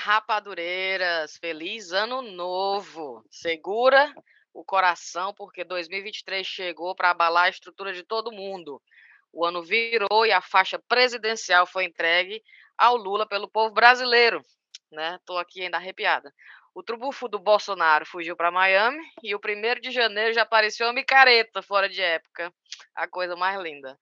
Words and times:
rapadureiras, 0.00 1.36
feliz 1.36 1.92
ano 1.92 2.22
novo. 2.22 3.22
Segura 3.30 4.12
o 4.52 4.64
coração, 4.64 5.34
porque 5.34 5.62
2023 5.62 6.46
chegou 6.46 6.94
para 6.94 7.10
abalar 7.10 7.44
a 7.44 7.48
estrutura 7.50 7.92
de 7.92 8.02
todo 8.02 8.32
mundo. 8.32 8.82
O 9.30 9.44
ano 9.44 9.62
virou 9.62 10.24
e 10.24 10.32
a 10.32 10.40
faixa 10.40 10.78
presidencial 10.88 11.66
foi 11.66 11.84
entregue 11.84 12.42
ao 12.78 12.96
Lula 12.96 13.28
pelo 13.28 13.46
povo 13.46 13.74
brasileiro. 13.74 14.42
Né? 14.90 15.18
Aqui 15.38 15.62
ainda 15.62 15.76
arrepiada. 15.76 16.32
O 16.74 16.82
trubufo 16.82 17.28
do 17.28 17.38
Bolsonaro 17.38 18.06
fugiu 18.06 18.34
para 18.34 18.50
Miami 18.50 19.02
e 19.22 19.34
o 19.34 19.40
primeiro 19.40 19.82
de 19.82 19.90
janeiro 19.90 20.32
já 20.32 20.42
apareceu 20.42 20.88
a 20.88 20.94
micareta 20.94 21.60
fora 21.60 21.90
de 21.90 22.00
época. 22.00 22.50
A 22.94 23.06
coisa 23.06 23.36
mais 23.36 23.60
linda. 23.60 23.98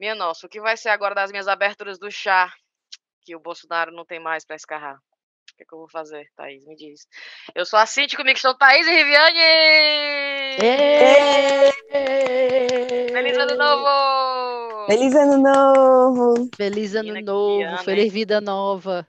Minha 0.00 0.14
nossa, 0.14 0.46
o 0.46 0.48
que 0.48 0.60
vai 0.60 0.76
ser 0.76 0.88
agora 0.88 1.14
das 1.14 1.30
minhas 1.30 1.48
aberturas 1.48 1.98
do 1.98 2.10
chá? 2.10 2.50
Que 3.20 3.36
o 3.36 3.40
Bolsonaro 3.40 3.92
não 3.92 4.06
tem 4.06 4.18
mais 4.18 4.44
para 4.44 4.56
escarrar. 4.56 4.98
O 5.52 5.56
que, 5.56 5.62
é 5.62 5.66
que, 5.66 5.74
eu 5.74 5.78
vou 5.78 5.88
fazer, 5.88 6.28
Thaís? 6.36 6.64
Me 6.66 6.76
diz. 6.76 7.06
Eu 7.54 7.64
sou 7.64 7.78
a 7.78 7.86
Cinti, 7.86 8.16
comigo 8.16 8.36
estão 8.36 8.56
Thaís 8.56 8.86
e 8.86 8.90
Riviane! 8.90 9.38
Feliz 13.12 13.38
ano 13.38 13.56
novo! 13.56 14.86
Feliz 14.86 15.14
ano 15.14 15.38
novo! 15.38 16.50
Feliz 16.56 16.94
ano 16.94 17.20
novo! 17.20 17.84
Feliz 17.84 18.12
vida 18.12 18.40
nova! 18.40 19.06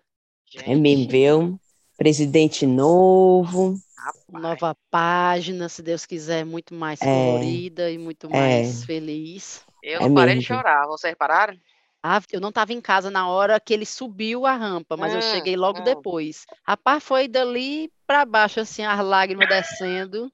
Gente. 0.50 0.72
É 0.72 0.76
mesmo, 0.76 1.10
viu? 1.10 1.60
Presidente 1.98 2.66
novo. 2.66 3.76
Rapaz. 3.98 4.44
Nova 4.44 4.78
página, 4.90 5.70
se 5.70 5.84
Deus 5.84 6.06
quiser, 6.06 6.46
muito 6.46 6.74
mais 6.74 7.02
é. 7.02 7.06
colorida 7.06 7.92
e 7.92 7.98
muito 7.98 8.28
é. 8.28 8.30
mais 8.30 8.82
é. 8.82 8.86
feliz. 8.86 9.64
Eu 9.84 10.00
não 10.02 10.08
é 10.08 10.14
parei 10.14 10.36
mesmo. 10.36 10.42
de 10.42 10.48
chorar, 10.48 10.88
vocês 10.88 11.14
pararam? 11.16 11.56
Ah, 12.02 12.22
eu 12.32 12.40
não 12.40 12.50
estava 12.50 12.72
em 12.72 12.80
casa 12.80 13.12
na 13.12 13.28
hora 13.28 13.60
que 13.60 13.74
ele 13.74 13.86
subiu 13.86 14.46
a 14.46 14.56
rampa, 14.56 14.96
mas 14.96 15.14
hum, 15.14 15.18
eu 15.18 15.22
cheguei 15.22 15.56
logo 15.56 15.82
hum. 15.82 15.84
depois. 15.84 16.46
Rapaz, 16.66 17.04
foi 17.04 17.28
dali 17.28 17.92
para 18.08 18.26
baixo, 18.26 18.60
assim, 18.60 18.84
as 18.84 19.04
lágrimas 19.04 19.50
descendo. 19.50 20.32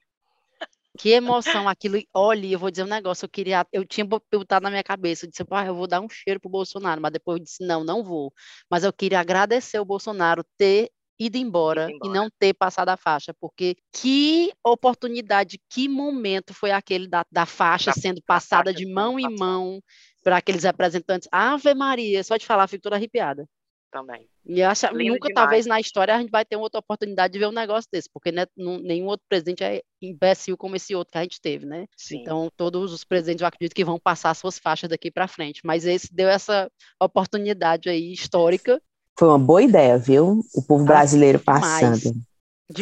Que 0.98 1.10
emoção 1.10 1.68
aquilo. 1.68 2.02
Olha, 2.14 2.48
eu 2.48 2.60
vou 2.60 2.72
dizer 2.72 2.84
um 2.84 2.88
negócio, 2.88 3.26
eu 3.26 3.30
queria, 3.30 3.68
eu 3.74 3.86
tinha 3.86 4.06
botado 4.06 4.64
na 4.64 4.70
minha 4.70 4.84
cabeça, 4.84 5.26
eu 5.26 5.30
disse, 5.30 5.44
ah, 5.50 5.66
eu 5.66 5.76
vou 5.76 5.88
dar 5.88 6.00
um 6.00 6.10
cheiro 6.10 6.40
pro 6.40 6.50
Bolsonaro, 6.50 7.02
mas 7.02 7.12
depois 7.12 7.38
eu 7.38 7.44
disse, 7.44 7.66
não, 7.66 7.84
não 7.84 8.04
vou. 8.04 8.32
Mas 8.70 8.84
eu 8.84 8.94
queria 8.94 9.20
agradecer 9.20 9.80
o 9.80 9.86
Bolsonaro 9.86 10.44
ter 10.58 10.90
ido 11.20 11.38
embora, 11.38 11.86
ido 11.86 11.96
embora, 11.96 12.12
e 12.12 12.14
não 12.14 12.30
ter 12.40 12.54
passado 12.54 12.90
a 12.90 12.98
faixa, 12.98 13.34
porque 13.34 13.76
que 13.92 14.54
oportunidade, 14.64 15.60
que 15.70 15.88
momento 15.90 16.54
foi 16.54 16.72
aquele 16.72 17.08
da, 17.08 17.26
da 17.32 17.46
faixa 17.46 17.92
da, 17.92 17.94
sendo 17.94 18.22
passada 18.22 18.74
de 18.74 18.86
mão 18.86 19.20
em 19.20 19.36
mão 19.36 19.82
para 20.26 20.38
aqueles 20.38 20.64
representantes. 20.64 21.30
Ave 21.32 21.76
Maria, 21.76 22.24
só 22.24 22.36
de 22.36 22.46
falar, 22.48 22.68
fico 22.68 22.82
toda 22.82 22.96
arrepiada. 22.96 23.48
Também. 23.92 24.28
E 24.46 24.62
acho, 24.62 24.88
nunca, 24.88 25.30
demais. 25.30 25.34
talvez, 25.36 25.66
na 25.68 25.80
história, 25.80 26.16
a 26.16 26.20
gente 26.20 26.32
vai 26.32 26.44
ter 26.44 26.58
outra 26.58 26.80
oportunidade 26.80 27.32
de 27.32 27.40
ver 27.40 27.48
um 27.48 27.52
negócio 27.52 27.88
desse, 27.94 28.10
porque 28.12 28.32
né, 28.32 28.46
nenhum 28.58 29.06
outro 29.06 29.26
presidente 29.30 29.64
é 29.64 29.82
imbecil 30.02 30.58
como 30.58 30.76
esse 30.76 30.94
outro 30.96 31.14
que 31.14 31.18
a 31.20 31.22
gente 31.22 31.40
teve, 31.40 31.66
né? 31.66 31.86
Sim. 31.96 32.18
Então, 32.18 32.50
todos 32.58 32.92
os 32.92 33.06
presidentes, 33.06 33.42
eu 33.42 33.48
acredito 33.48 33.76
que 33.76 33.86
vão 33.86 34.00
passar 34.00 34.34
suas 34.34 34.60
faixas 34.60 34.90
daqui 34.90 35.10
para 35.10 35.28
frente. 35.28 35.62
Mas 35.64 35.86
esse 35.86 36.14
deu 36.14 36.28
essa 36.28 36.70
oportunidade 37.00 37.88
aí 37.88 38.12
histórica 38.12 38.82
foi 39.18 39.30
uma 39.30 39.40
boa 39.40 39.64
ideia, 39.64 39.98
viu? 39.98 40.42
O 40.54 40.62
povo 40.62 40.84
ah, 40.84 40.88
brasileiro 40.88 41.40
passando. 41.40 41.98
Demais. 42.00 42.26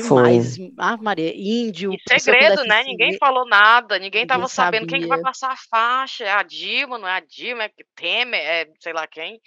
Foi. 0.08 0.40
Ah, 0.78 0.96
Maria, 0.96 1.34
índio. 1.36 1.94
E 1.94 2.20
segredo, 2.20 2.64
né? 2.64 2.84
Ninguém 2.84 3.18
falou 3.18 3.46
nada, 3.46 4.00
ninguém 4.00 4.24
estava 4.24 4.48
sabendo 4.48 4.88
quem 4.88 5.02
que 5.02 5.08
vai 5.08 5.20
passar 5.22 5.52
a 5.52 5.58
faixa. 5.58 6.24
É 6.24 6.32
a 6.32 6.44
Dilma, 6.44 6.98
não 6.98 7.08
é 7.08 7.18
a 7.18 7.20
Dilma, 7.20 7.64
é 7.64 7.72
Temer, 7.96 8.40
é 8.40 8.68
sei 8.80 8.94
lá 8.94 9.06
quem. 9.08 9.42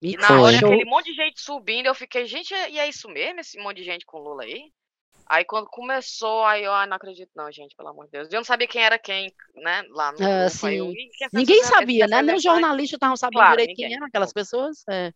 E, 0.00 0.16
na 0.16 0.40
hora 0.40 0.56
aquele 0.56 0.84
monte 0.86 1.10
de 1.10 1.14
gente 1.14 1.40
subindo, 1.40 1.86
eu 1.86 1.94
fiquei, 1.94 2.24
gente, 2.24 2.54
e 2.54 2.78
é 2.78 2.88
isso 2.88 3.06
mesmo, 3.08 3.40
esse 3.40 3.58
monte 3.58 3.78
de 3.78 3.84
gente 3.84 4.06
com 4.06 4.18
Lula 4.18 4.44
aí? 4.44 4.72
Aí 5.26 5.44
quando 5.44 5.66
começou, 5.66 6.42
aí 6.44 6.64
eu 6.64 6.72
ah, 6.72 6.86
não 6.86 6.96
acredito 6.96 7.30
não, 7.36 7.52
gente, 7.52 7.76
pelo 7.76 7.90
amor 7.90 8.06
de 8.06 8.12
Deus. 8.12 8.28
Eu 8.32 8.38
não 8.38 8.44
sabia 8.44 8.66
quem 8.66 8.82
era 8.82 8.98
quem, 8.98 9.30
né, 9.54 9.84
lá 9.90 10.10
no 10.10 10.22
é, 10.24 10.48
sim. 10.48 10.92
Ninguém 11.32 11.62
sabia, 11.64 12.06
né? 12.08 12.22
Nem 12.22 12.34
os 12.34 12.42
jornalistas 12.42 12.96
estavam 12.96 13.16
sabendo 13.16 13.38
claro, 13.38 13.50
direito 13.52 13.68
ninguém. 13.68 13.88
quem 13.88 13.96
eram 13.96 14.06
aquelas 14.06 14.32
pessoas. 14.32 14.82
É. 14.88 15.12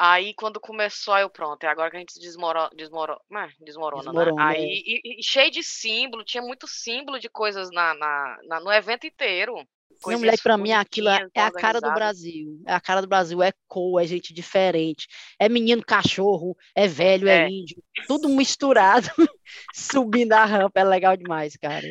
Aí 0.00 0.32
quando 0.34 0.60
começou, 0.60 1.12
aí 1.12 1.24
eu 1.24 1.30
pronto, 1.30 1.64
é 1.64 1.66
agora 1.66 1.90
que 1.90 1.96
a 1.96 1.98
gente 1.98 2.20
desmorona, 2.20 2.70
desmorona, 2.72 3.20
desmorona, 3.58 4.04
desmorona 4.04 4.36
né? 4.36 4.42
Aí, 4.42 4.62
é. 4.62 4.64
e, 4.64 5.18
e, 5.18 5.22
cheio 5.24 5.50
de 5.50 5.64
símbolo, 5.64 6.24
tinha 6.24 6.40
muito 6.40 6.68
símbolo 6.68 7.18
de 7.18 7.28
coisas 7.28 7.68
na, 7.72 7.94
na, 7.94 8.38
na 8.44 8.60
no 8.60 8.72
evento 8.72 9.08
inteiro. 9.08 9.56
Não, 10.06 10.18
moleque, 10.18 10.42
pra 10.42 10.56
mim 10.56 10.70
aquilo 10.70 11.08
é, 11.08 11.26
é 11.34 11.42
a 11.42 11.50
cara 11.50 11.80
do 11.80 11.92
Brasil. 11.92 12.62
É 12.64 12.72
a 12.72 12.80
cara 12.80 13.00
do 13.00 13.08
Brasil, 13.08 13.42
é 13.42 13.52
cor, 13.66 14.00
é 14.00 14.06
gente 14.06 14.32
diferente. 14.32 15.08
É 15.36 15.48
menino 15.48 15.84
cachorro, 15.84 16.56
é 16.76 16.86
velho, 16.86 17.26
é, 17.26 17.46
é 17.46 17.48
índio. 17.48 17.82
Tudo 18.06 18.28
misturado, 18.28 19.08
subindo 19.74 20.32
a 20.32 20.44
rampa. 20.44 20.78
É 20.78 20.84
legal 20.84 21.16
demais, 21.16 21.56
cara. 21.56 21.86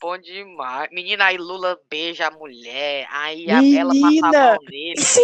Bom 0.00 0.16
demais. 0.16 0.88
Menina, 0.90 1.26
aí 1.26 1.36
Lula 1.36 1.78
beija 1.90 2.28
a 2.28 2.30
mulher, 2.30 3.06
aí 3.10 3.50
a, 3.50 3.62
ela 3.78 3.92
passa 3.92 4.26
a 4.26 4.32
mão 4.32 4.58
nele. 4.70 4.96
Sim, 4.98 5.20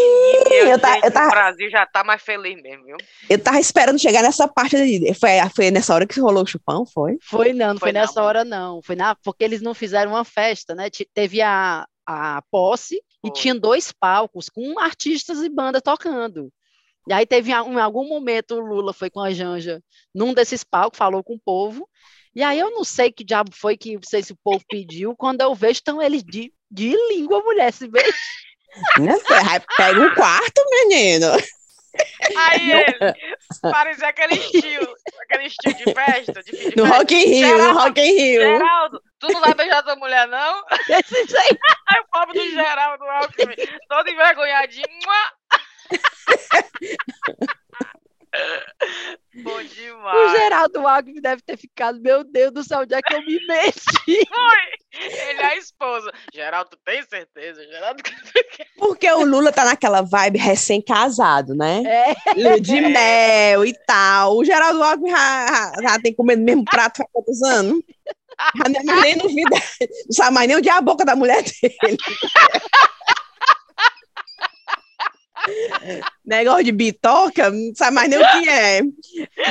eu, 0.51 0.79
tá, 0.79 0.99
eu 1.03 1.11
tava... 1.11 1.29
O 1.29 1.31
Brasil 1.31 1.71
já 1.71 1.87
tá 1.87 2.05
mais 2.05 2.21
feliz 2.21 2.61
mesmo, 2.61 2.85
viu? 2.85 2.97
Eu 3.31 3.43
tava 3.43 3.59
esperando 3.59 3.99
chegar 3.99 4.23
nessa 4.23 4.47
parte 4.47 4.77
ali. 4.77 5.15
Foi, 5.15 5.31
foi 5.55 5.71
nessa 5.71 5.95
hora 5.95 6.07
que 6.07 6.21
rolou 6.21 6.43
o 6.43 6.47
chupão, 6.47 6.85
foi? 6.85 7.17
Foi 7.23 7.55
não, 7.55 7.69
não 7.69 7.79
foi, 7.79 7.87
foi 7.89 7.93
nessa 7.93 8.21
não, 8.21 8.27
hora 8.27 8.45
não. 8.45 8.83
Foi 8.83 8.95
na, 8.95 9.15
porque 9.15 9.45
eles 9.45 9.63
não 9.63 9.73
fizeram 9.73 10.13
uma 10.13 10.25
festa, 10.25 10.75
né? 10.75 10.91
Teve 11.15 11.41
a, 11.41 11.87
a 12.05 12.43
posse 12.51 13.03
foi. 13.23 13.31
e 13.31 13.33
tinha 13.33 13.55
dois 13.55 13.93
palcos 13.93 14.51
com 14.51 14.79
artistas 14.79 15.39
e 15.39 15.49
banda 15.49 15.81
tocando. 15.81 16.53
E 17.09 17.13
aí 17.13 17.25
teve 17.25 17.51
em 17.51 17.81
algum 17.81 18.07
momento 18.07 18.57
o 18.57 18.61
Lula 18.61 18.93
foi 18.93 19.09
com 19.09 19.21
a 19.21 19.31
Janja 19.31 19.81
num 20.15 20.35
desses 20.35 20.65
palcos, 20.65 20.99
falou 20.99 21.23
com 21.23 21.35
o 21.35 21.41
povo, 21.43 21.89
e 22.37 22.43
aí 22.43 22.59
eu 22.59 22.71
não 22.71 22.85
sei 22.85 23.11
que 23.11 23.25
diabo 23.25 23.51
foi 23.51 23.79
que 23.79 23.99
sei 24.05 24.23
se 24.23 24.35
o 24.35 24.39
povo 24.45 24.63
pediu, 24.69 25.17
quando 25.17 25.41
eu 25.41 25.55
vejo, 25.55 25.73
estão 25.73 26.03
eles 26.03 26.23
de, 26.23 26.53
de 26.71 26.95
língua, 27.09 27.43
mulher, 27.43 27.73
se 27.73 27.89
vê. 27.89 28.05
Pega 29.79 30.01
um 30.03 30.15
quarto, 30.15 30.63
menino. 30.71 31.29
Aí 32.37 32.73
ele, 32.73 33.15
parecia 33.63 34.09
aquele 34.09 34.35
estilo, 34.35 34.95
aquele 35.23 35.47
estilo 35.47 35.75
de 35.77 35.95
festa, 35.95 36.43
de 36.43 36.55
fim 36.55 36.69
de 36.69 36.77
No 36.77 36.83
festa. 36.83 36.99
Rock 36.99 37.15
in 37.15 37.25
Rio, 37.25 37.49
Geraldo, 37.49 37.73
no 37.73 37.81
Rock 37.81 38.01
in 38.03 38.13
Rio. 38.13 38.41
Geraldo, 38.43 39.03
tu 39.19 39.29
não 39.29 39.41
vai 39.41 39.55
beijar 39.55 39.83
tua 39.83 39.97
mulher, 39.97 40.29
não? 40.29 40.63
Esse 40.91 41.39
aí. 41.39 41.59
Aí 41.89 42.01
o 42.03 42.07
pobre 42.13 42.39
do 42.39 42.51
Geraldo 42.51 43.05
Alckmin, 43.05 43.57
todo 43.89 44.11
envergonhadinho. 44.11 44.87
Bom 49.43 49.63
demais. 49.63 50.17
O 50.17 50.37
Geraldo 50.37 50.87
Alckmin 50.87 51.21
deve 51.21 51.43
ter 51.43 51.57
ficado, 51.57 52.01
meu 52.01 52.25
Deus 52.25 52.53
do 52.53 52.65
céu, 52.65 52.81
onde 52.81 52.95
é 52.95 53.03
que 53.03 53.15
eu 53.15 53.21
me 53.21 53.39
meti? 53.47 54.29
Foi! 54.29 54.99
Ele 54.99 55.41
é 55.41 55.47
a 55.47 55.57
esposa. 55.57 56.11
Geraldo, 56.33 56.77
tem 56.85 57.03
certeza? 57.03 57.63
Geraldo... 57.67 58.03
Porque 58.79 59.11
o 59.13 59.25
Lula 59.25 59.53
tá 59.53 59.65
naquela 59.65 60.01
vibe 60.01 60.39
recém-casado, 60.39 61.55
né? 61.55 61.83
É. 61.85 62.59
De 62.61 62.81
mel 62.81 63.65
e 63.65 63.75
tal. 63.87 64.39
O 64.39 64.45
Geraldo 64.45 64.83
Alckmin 64.83 65.11
já, 65.11 65.73
já 65.83 66.01
tem 66.01 66.15
comendo 66.15 66.43
o 66.43 66.45
mesmo 66.45 66.65
prato 66.65 67.03
há 67.03 67.07
quantos 67.13 67.43
anos? 67.43 67.83
Já 68.57 68.69
nem, 68.69 69.01
nem 69.03 69.17
novidade. 69.17 69.65
Não 69.81 70.13
sabe 70.13 70.35
mais 70.35 70.49
nem 70.49 70.57
onde 70.57 70.69
é 70.69 70.73
a 70.73 70.81
boca 70.81 71.05
da 71.05 71.17
mulher 71.17 71.43
dele. 71.43 71.97
Negócio 76.25 76.65
de 76.65 76.73
bitoca, 76.73 77.51
não 77.51 77.75
sabe 77.75 77.95
mais 77.95 78.09
nem 78.09 78.19
o 78.19 78.33
que 78.33 78.49
é. 78.49 78.81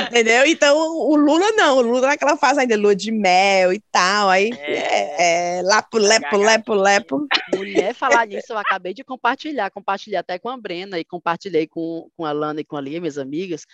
Entendeu? 0.02 0.46
Então, 0.46 0.76
o 0.78 1.16
Lula 1.16 1.52
não, 1.52 1.78
o 1.78 1.82
Lula 1.82 2.08
naquela 2.08 2.36
fase 2.36 2.60
ainda, 2.60 2.76
lua 2.76 2.94
de 2.94 3.10
mel 3.10 3.72
e 3.72 3.80
tal. 3.90 4.28
Aí 4.28 4.50
é, 4.52 4.72
é, 4.72 5.58
é 5.58 5.62
lapo, 5.62 5.98
lepo, 5.98 6.36
lepo, 6.36 6.74
lepo. 6.74 7.26
Mulher, 7.54 7.94
falar 7.94 8.26
nisso, 8.26 8.52
eu 8.52 8.58
acabei 8.58 8.92
de 8.92 9.04
compartilhar, 9.04 9.70
compartilhei 9.70 10.18
até 10.18 10.38
com 10.38 10.48
a 10.48 10.56
Brena 10.56 10.98
e 10.98 11.04
compartilhei 11.04 11.66
com, 11.66 12.08
com 12.16 12.24
a 12.24 12.32
Lana 12.32 12.60
e 12.60 12.64
com 12.64 12.76
a 12.76 12.80
Lia, 12.80 13.00
minhas 13.00 13.18
amigas, 13.18 13.64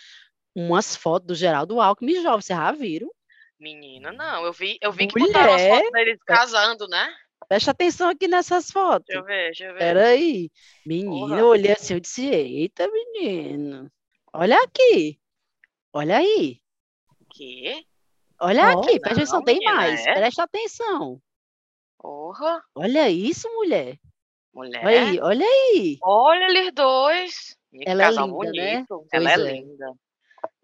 umas 0.55 0.95
fotos 0.95 1.27
do 1.27 1.35
Geraldo 1.35 1.81
Alckmin 1.81 2.23
jovem. 2.23 2.41
Vocês 2.41 2.59
já 2.59 2.73
viram? 2.73 3.11
Menina, 3.59 4.11
não, 4.11 4.45
eu 4.45 4.53
vi, 4.53 4.77
eu 4.81 4.91
vi 4.91 5.07
que 5.07 5.19
Mulher, 5.19 5.33
botaram 5.33 5.55
as 5.55 5.63
fotos 5.63 5.93
deles 5.93 6.19
casando, 6.27 6.89
né? 6.89 7.09
Presta 7.53 7.73
atenção 7.73 8.09
aqui 8.09 8.27
nessas 8.27 8.71
fotos. 8.71 9.05
Deixa 9.07 9.21
eu 9.21 9.25
ver, 9.27 9.45
deixa 9.45 9.65
eu 9.67 9.73
ver. 9.75 9.79
Peraí. 9.79 10.51
Menina, 10.87 11.39
eu 11.39 11.49
olhei 11.49 11.73
assim, 11.73 11.93
eu 11.93 12.01
disse, 12.01 12.25
eita, 12.25 12.89
menino. 12.91 13.93
Olha 14.33 14.57
aqui. 14.57 15.21
Olha 15.93 16.17
aí. 16.17 16.63
Que? 17.31 17.87
Olha 18.41 18.75
oh, 18.75 18.81
aqui, 18.81 18.99
presta 18.99 19.19
atenção, 19.19 19.45
tem 19.45 19.61
mais. 19.65 20.07
É? 20.07 20.15
Presta 20.15 20.45
atenção. 20.45 21.21
Porra. 21.99 22.65
Olha 22.75 23.11
isso, 23.11 23.47
mulher. 23.51 23.99
Mulher. 24.55 24.87
Olha 24.87 25.03
aí, 25.03 25.21
olha 25.21 25.47
aí. 25.47 25.99
Olha 26.03 26.45
eles 26.47 26.73
dois. 26.73 27.55
Que 27.71 27.87
Ela 27.87 28.05
casal 28.05 28.29
é 28.29 28.47
linda, 28.47 28.63
né? 28.63 28.75
bonito. 28.77 28.99
Né? 28.99 29.09
Ela 29.13 29.31
é, 29.31 29.35
é 29.35 29.37
linda. 29.37 29.93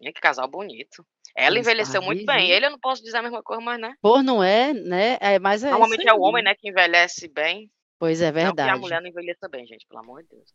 Que 0.01 0.11
casal 0.13 0.47
bonito. 0.47 1.05
Ela 1.35 1.59
envelheceu 1.59 2.01
muito 2.01 2.25
bem. 2.25 2.51
Ele 2.51 2.65
eu 2.65 2.71
não 2.71 2.79
posso 2.79 3.03
dizer 3.03 3.17
a 3.17 3.21
mesma 3.21 3.41
coisa, 3.43 3.61
mas 3.61 3.79
né? 3.79 3.93
Por 4.01 4.23
não 4.23 4.43
é, 4.43 4.73
né? 4.73 5.17
É, 5.19 5.39
mas 5.39 5.63
é 5.63 5.69
Normalmente 5.69 6.07
é 6.07 6.13
o 6.13 6.21
homem, 6.21 6.43
né, 6.43 6.53
que 6.55 6.69
envelhece 6.69 7.27
bem. 7.27 7.69
Pois 7.97 8.21
é, 8.21 8.31
verdade. 8.31 8.71
Não 8.71 8.77
que 8.77 8.79
a 8.79 8.81
mulher 8.81 9.01
não 9.01 9.09
envelheça 9.09 9.47
bem, 9.49 9.65
gente, 9.65 9.85
pelo 9.87 10.01
amor 10.01 10.23
de 10.23 10.29
Deus. 10.29 10.53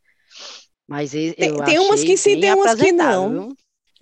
Mas 0.86 1.14
eu 1.14 1.34
tem, 1.34 1.56
tem 1.64 1.78
umas 1.78 2.02
que 2.02 2.16
sim, 2.16 2.40
tem 2.40 2.54
umas 2.54 2.74
que 2.74 2.92
não. 2.92 3.54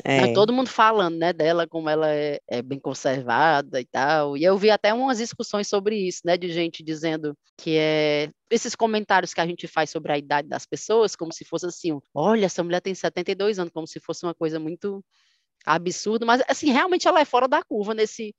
É. 0.04 0.32
Todo 0.32 0.52
mundo 0.52 0.68
falando, 0.68 1.16
né, 1.16 1.32
dela, 1.32 1.66
como 1.66 1.88
ela 1.88 2.08
é, 2.12 2.40
é, 2.48 2.60
bem 2.60 2.78
conservada 2.78 3.80
e 3.80 3.84
tal. 3.84 4.36
E 4.36 4.42
eu 4.42 4.56
vi 4.56 4.70
até 4.70 4.92
umas 4.92 5.18
discussões 5.18 5.68
sobre 5.68 5.96
isso, 5.96 6.22
né, 6.24 6.36
de 6.36 6.50
gente 6.52 6.82
dizendo 6.82 7.36
que 7.56 7.76
é 7.76 8.30
esses 8.50 8.74
comentários 8.74 9.32
que 9.32 9.40
a 9.40 9.46
gente 9.46 9.68
faz 9.68 9.90
sobre 9.90 10.12
a 10.12 10.18
idade 10.18 10.48
das 10.48 10.66
pessoas, 10.66 11.14
como 11.14 11.32
se 11.32 11.44
fosse 11.44 11.66
assim, 11.66 11.96
olha, 12.12 12.46
essa 12.46 12.64
mulher 12.64 12.80
tem 12.80 12.94
72 12.94 13.58
anos, 13.58 13.72
como 13.72 13.86
se 13.86 14.00
fosse 14.00 14.24
uma 14.24 14.34
coisa 14.34 14.58
muito 14.58 15.04
absurda, 15.64 16.26
mas 16.26 16.42
assim, 16.48 16.70
realmente 16.70 17.06
ela 17.06 17.20
é 17.20 17.24
fora 17.24 17.48
da 17.48 17.62
curva 17.62 17.94
nesse 17.94 18.34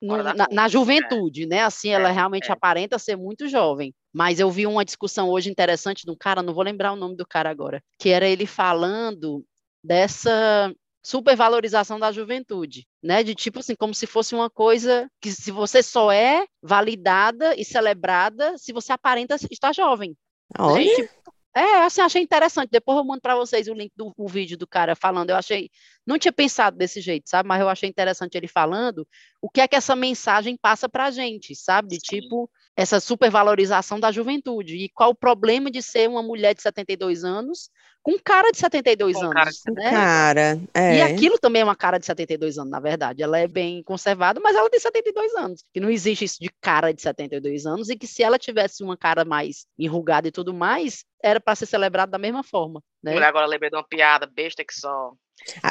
no, 0.00 0.22
na, 0.22 0.48
na, 0.50 0.68
juventude, 0.68 1.44
é. 1.44 1.46
né? 1.46 1.62
Assim, 1.62 1.90
ela 1.90 2.08
é, 2.08 2.12
realmente 2.12 2.48
é. 2.48 2.52
aparenta 2.52 2.98
ser 2.98 3.16
muito 3.16 3.48
jovem. 3.48 3.94
Mas 4.12 4.40
eu 4.40 4.50
vi 4.50 4.66
uma 4.66 4.84
discussão 4.84 5.28
hoje 5.28 5.50
interessante 5.50 6.04
de 6.04 6.10
um 6.10 6.16
cara, 6.16 6.42
não 6.42 6.54
vou 6.54 6.64
lembrar 6.64 6.92
o 6.92 6.96
nome 6.96 7.16
do 7.16 7.26
cara 7.26 7.50
agora, 7.50 7.82
que 7.98 8.08
era 8.08 8.26
ele 8.26 8.46
falando 8.46 9.44
dessa 9.84 10.74
supervalorização 11.02 11.98
da 11.98 12.10
juventude, 12.12 12.86
né? 13.02 13.22
De 13.22 13.34
tipo 13.34 13.60
assim, 13.60 13.74
como 13.74 13.94
se 13.94 14.06
fosse 14.06 14.34
uma 14.34 14.50
coisa 14.50 15.08
que 15.20 15.30
se 15.30 15.50
você 15.50 15.82
só 15.82 16.10
é 16.10 16.44
validada 16.62 17.54
e 17.56 17.64
celebrada 17.64 18.56
se 18.58 18.72
você 18.72 18.92
aparenta 18.92 19.36
estar 19.50 19.72
jovem. 19.74 20.16
Olha. 20.58 20.82
Gente, 20.82 21.10
é, 21.54 21.82
assim, 21.84 22.00
achei 22.00 22.22
interessante. 22.22 22.70
Depois 22.70 22.98
eu 22.98 23.04
mando 23.04 23.20
para 23.20 23.34
vocês 23.34 23.66
o 23.68 23.74
link 23.74 23.92
do 23.96 24.12
o 24.16 24.28
vídeo 24.28 24.56
do 24.56 24.66
cara 24.66 24.94
falando. 24.94 25.30
Eu 25.30 25.36
achei, 25.36 25.70
não 26.06 26.18
tinha 26.18 26.32
pensado 26.32 26.76
desse 26.76 27.00
jeito, 27.00 27.28
sabe? 27.28 27.48
Mas 27.48 27.60
eu 27.60 27.68
achei 27.68 27.88
interessante 27.88 28.36
ele 28.36 28.46
falando 28.46 29.06
o 29.40 29.50
que 29.50 29.60
é 29.60 29.68
que 29.68 29.76
essa 29.76 29.96
mensagem 29.96 30.56
passa 30.56 30.88
para 30.88 31.06
a 31.06 31.10
gente, 31.10 31.54
sabe? 31.56 31.88
De 31.88 31.96
Sim. 31.96 32.20
tipo, 32.20 32.50
essa 32.76 33.00
supervalorização 33.00 33.98
da 34.00 34.12
juventude. 34.12 34.76
E 34.76 34.88
qual 34.88 35.10
o 35.10 35.14
problema 35.14 35.70
de 35.70 35.82
ser 35.82 36.08
uma 36.08 36.22
mulher 36.22 36.54
de 36.54 36.62
72 36.62 37.24
anos 37.24 37.70
com 38.02 38.18
cara 38.18 38.50
de 38.50 38.58
72 38.58 39.16
com 39.16 39.24
anos. 39.24 39.34
Cara, 39.34 39.50
de 39.50 39.72
né? 39.72 39.90
cara 39.90 40.60
é. 40.74 40.96
E 40.96 41.02
aquilo 41.02 41.38
também 41.38 41.62
é 41.62 41.64
uma 41.64 41.76
cara 41.76 41.98
de 41.98 42.06
72 42.06 42.58
anos, 42.58 42.70
na 42.70 42.80
verdade. 42.80 43.22
Ela 43.22 43.38
é 43.38 43.46
bem 43.46 43.82
conservada, 43.82 44.40
mas 44.40 44.56
ela 44.56 44.70
tem 44.70 44.80
72 44.80 45.34
anos. 45.34 45.64
Que 45.72 45.80
não 45.80 45.90
existe 45.90 46.24
isso 46.24 46.40
de 46.40 46.50
cara 46.60 46.92
de 46.92 47.02
72 47.02 47.66
anos 47.66 47.90
e 47.90 47.96
que 47.96 48.06
se 48.06 48.22
ela 48.22 48.38
tivesse 48.38 48.82
uma 48.82 48.96
cara 48.96 49.24
mais 49.24 49.66
enrugada 49.78 50.28
e 50.28 50.32
tudo 50.32 50.54
mais, 50.54 51.04
era 51.22 51.40
para 51.40 51.54
ser 51.54 51.66
celebrado 51.66 52.10
da 52.10 52.18
mesma 52.18 52.42
forma. 52.42 52.82
Né? 53.02 53.12
Mulher 53.12 53.26
agora 53.26 53.46
lembrei 53.46 53.70
de 53.70 53.76
uma 53.76 53.86
piada 53.86 54.26
besta 54.26 54.64
que 54.64 54.74
só. 54.74 55.12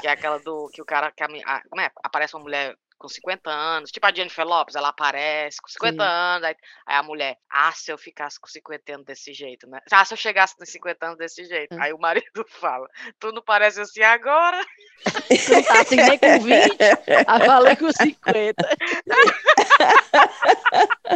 Que 0.01 0.07
é 0.07 0.11
aquela 0.11 0.39
do 0.39 0.67
que 0.73 0.81
o 0.81 0.85
cara. 0.85 1.11
Que 1.11 1.23
a, 1.23 1.27
a, 1.27 1.81
é? 1.81 1.91
Aparece 2.03 2.35
uma 2.35 2.43
mulher 2.43 2.75
com 2.99 3.07
50 3.07 3.49
anos, 3.49 3.91
tipo 3.91 4.05
a 4.05 4.13
Jennifer 4.13 4.45
Lopes, 4.45 4.75
ela 4.75 4.89
aparece 4.89 5.61
com 5.61 5.69
50 5.69 5.93
Sim. 5.93 6.09
anos, 6.09 6.43
aí, 6.43 6.55
aí, 6.85 6.97
a 6.97 7.03
mulher, 7.03 7.37
ah, 7.49 7.71
se 7.71 7.91
eu 7.91 7.97
ficasse 7.97 8.39
com 8.39 8.47
50 8.47 8.93
anos 8.93 9.05
desse 9.05 9.33
jeito, 9.33 9.67
né? 9.67 9.79
Ah, 9.89 10.03
se 10.03 10.13
eu 10.13 10.17
chegasse 10.17 10.55
com 10.55 10.65
50 10.65 11.05
anos 11.05 11.17
desse 11.17 11.45
jeito. 11.45 11.73
Aí 11.79 11.93
o 11.93 11.97
marido 11.97 12.45
fala, 12.59 12.87
tu 13.17 13.31
não 13.31 13.41
parece 13.41 13.81
assim 13.81 14.03
agora? 14.03 14.59
Tu 15.29 15.53
não 15.53 15.63
tá 15.63 15.81
assim 15.81 15.95
nem 15.95 16.17
com 16.19 16.39
20, 16.41 16.77
a 17.25 17.39
falei 17.39 17.75
com 17.77 17.89
50. 17.89 18.69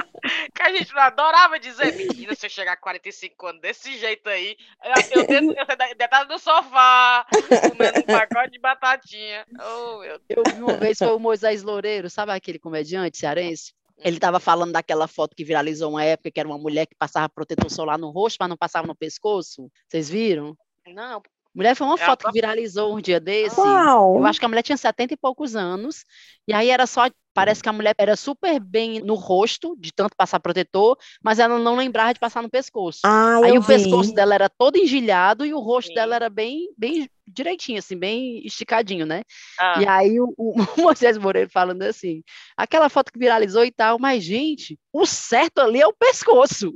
que 0.53 0.61
a 0.61 0.71
gente 0.71 0.93
não 0.93 1.01
adorava 1.01 1.59
dizer, 1.59 1.95
menina, 1.95 2.35
se 2.35 2.45
eu 2.45 2.49
chegar 2.49 2.75
com 2.77 2.83
45 2.83 3.47
anos 3.47 3.61
desse 3.61 3.97
jeito 3.97 4.29
aí, 4.29 4.55
eu, 4.83 5.21
eu, 5.21 5.25
eu, 5.51 5.53
eu 5.53 5.95
deitado 5.97 6.31
no 6.31 6.39
sofá, 6.39 7.25
comendo 7.69 7.99
um 7.99 8.03
pacote 8.03 8.51
de 8.51 8.59
batatinha. 8.59 9.45
Oh, 9.59 9.99
meu 9.99 10.19
Deus. 10.19 10.29
Eu 10.29 10.43
vi 10.43 10.61
uma 10.61 10.77
vez, 10.77 10.97
foi 10.97 11.13
o 11.13 11.19
Moisés 11.19 11.63
Loureiro, 11.63 12.09
sabe 12.09 12.31
aquele 12.31 12.59
comediante 12.59 13.17
cearense? 13.17 13.73
Ele 13.97 14.17
estava 14.17 14.39
falando 14.39 14.73
daquela 14.73 15.07
foto 15.07 15.35
que 15.35 15.45
viralizou 15.45 15.91
uma 15.91 16.03
época, 16.03 16.31
que 16.31 16.39
era 16.39 16.49
uma 16.49 16.57
mulher 16.57 16.85
que 16.85 16.95
passava 16.95 17.29
protetor 17.29 17.69
solar 17.69 17.97
no 17.97 18.09
rosto, 18.09 18.37
mas 18.39 18.49
não 18.49 18.57
passava 18.57 18.85
no 18.85 18.95
pescoço. 18.95 19.71
Vocês 19.87 20.09
viram? 20.09 20.57
Não. 20.87 21.21
Mulher 21.53 21.75
foi 21.75 21.85
uma 21.85 21.95
é 21.95 22.05
foto 22.05 22.25
que 22.25 22.31
viralizou 22.31 22.95
um 22.95 23.01
dia 23.01 23.19
desse. 23.19 23.59
Uau. 23.59 24.17
Eu 24.17 24.25
acho 24.25 24.39
que 24.39 24.45
a 24.45 24.49
mulher 24.49 24.63
tinha 24.63 24.77
70 24.77 25.13
e 25.13 25.17
poucos 25.17 25.55
anos. 25.55 26.03
E 26.47 26.53
aí 26.53 26.69
era 26.69 26.87
só. 26.87 27.09
Parece 27.35 27.63
que 27.63 27.69
a 27.69 27.73
mulher 27.73 27.95
era 27.97 28.15
super 28.15 28.59
bem 28.59 28.99
no 28.99 29.15
rosto, 29.15 29.75
de 29.79 29.91
tanto 29.91 30.15
passar 30.15 30.39
protetor, 30.39 30.95
mas 31.23 31.39
ela 31.39 31.57
não 31.57 31.75
lembrava 31.75 32.13
de 32.13 32.19
passar 32.19 32.43
no 32.43 32.49
pescoço. 32.49 32.99
Ah, 33.03 33.39
aí 33.43 33.57
o 33.57 33.61
vi. 33.61 33.67
pescoço 33.67 34.13
dela 34.13 34.35
era 34.35 34.47
todo 34.47 34.77
engilhado 34.77 35.43
e 35.43 35.51
o 35.51 35.59
rosto 35.59 35.87
Sim. 35.87 35.95
dela 35.95 36.15
era 36.15 36.29
bem, 36.29 36.69
bem 36.77 37.09
direitinho, 37.27 37.79
assim, 37.79 37.97
bem 37.97 38.45
esticadinho, 38.45 39.07
né? 39.07 39.23
Ah. 39.59 39.81
E 39.81 39.87
aí 39.87 40.19
o, 40.19 40.31
o, 40.37 40.53
Moisés 40.79 41.17
Moreira 41.17 41.49
falando 41.49 41.81
assim, 41.81 42.21
aquela 42.55 42.87
foto 42.87 43.11
que 43.11 43.17
viralizou 43.17 43.65
e 43.65 43.71
tal, 43.71 43.97
mas, 43.97 44.23
gente, 44.23 44.77
o 44.91 45.03
certo 45.03 45.57
ali 45.57 45.81
é 45.81 45.87
o 45.87 45.93
pescoço. 45.93 46.75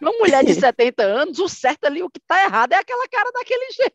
Uma 0.00 0.12
mulher 0.12 0.44
de 0.44 0.54
70 0.58 1.02
anos, 1.02 1.38
o 1.38 1.48
certo 1.48 1.84
ali, 1.84 2.02
o 2.02 2.10
que 2.10 2.20
tá 2.20 2.44
errado 2.44 2.72
é 2.72 2.76
aquela 2.76 3.06
cara 3.08 3.30
daquele 3.32 3.70
jeito. 3.72 3.92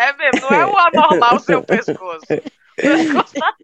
É 0.00 0.12
mesmo, 0.14 0.50
não 0.50 0.56
é 0.56 0.66
o 0.66 0.76
anormal 0.78 1.36
o 1.36 1.40
seu 1.40 1.62
pescoço. 1.62 2.26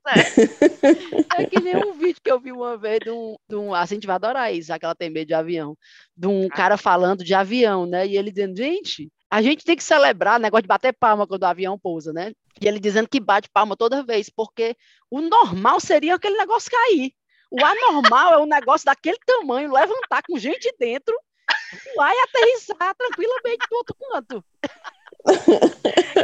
Tá 0.05 1.37
é 1.39 1.47
que 1.47 1.61
nem 1.61 1.77
um 1.77 1.93
vídeo 1.93 2.21
que 2.23 2.31
eu 2.31 2.41
vi 2.41 2.51
uma 2.51 2.77
vez 2.77 2.99
de 2.99 3.11
um, 3.11 3.37
de 3.49 3.55
um 3.55 3.73
a 3.73 3.87
gente 3.87 4.09
vai 4.09 4.17
adorar 4.17 4.53
isso, 4.53 4.67
já 4.69 4.79
que 4.79 4.85
ela 4.85 4.95
tem 4.95 5.09
medo 5.09 5.29
de 5.29 5.35
avião, 5.35 5.77
de 6.17 6.27
um 6.27 6.49
cara 6.49 6.77
falando 6.77 7.23
de 7.23 7.33
avião, 7.33 7.87
né? 7.87 8.05
E 8.07 8.17
ele 8.17 8.33
dizendo, 8.33 8.57
gente, 8.57 9.09
a 9.31 9.41
gente 9.41 9.65
tem 9.65 9.77
que 9.77 9.85
celebrar 9.85 10.41
negócio 10.41 10.63
de 10.63 10.69
bater 10.69 10.93
palma 10.93 11.27
quando 11.27 11.43
o 11.43 11.47
avião 11.47 11.79
pousa, 11.79 12.13
né? 12.13 12.33
E 12.61 12.67
ele 12.67 12.81
dizendo 12.81 13.09
que 13.09 13.21
bate 13.21 13.49
palma 13.53 13.77
toda 13.77 14.03
vez, 14.03 14.29
porque 14.29 14.77
o 15.11 15.21
normal 15.21 15.79
seria 15.81 16.17
aquele 16.17 16.37
negócio 16.37 16.71
cair. 16.71 17.13
O 17.55 17.65
anormal 17.65 18.35
é 18.35 18.39
um 18.39 18.47
negócio 18.47 18.85
daquele 18.85 19.19
tamanho, 19.25 19.73
levantar 19.73 20.23
com 20.27 20.37
gente 20.37 20.75
dentro, 20.77 21.17
voar 21.95 22.13
e 22.13 22.19
aterrissar 22.19 22.95
tranquilamente 22.97 23.69
do 23.71 23.77
outro 23.77 23.95
canto. 23.95 24.45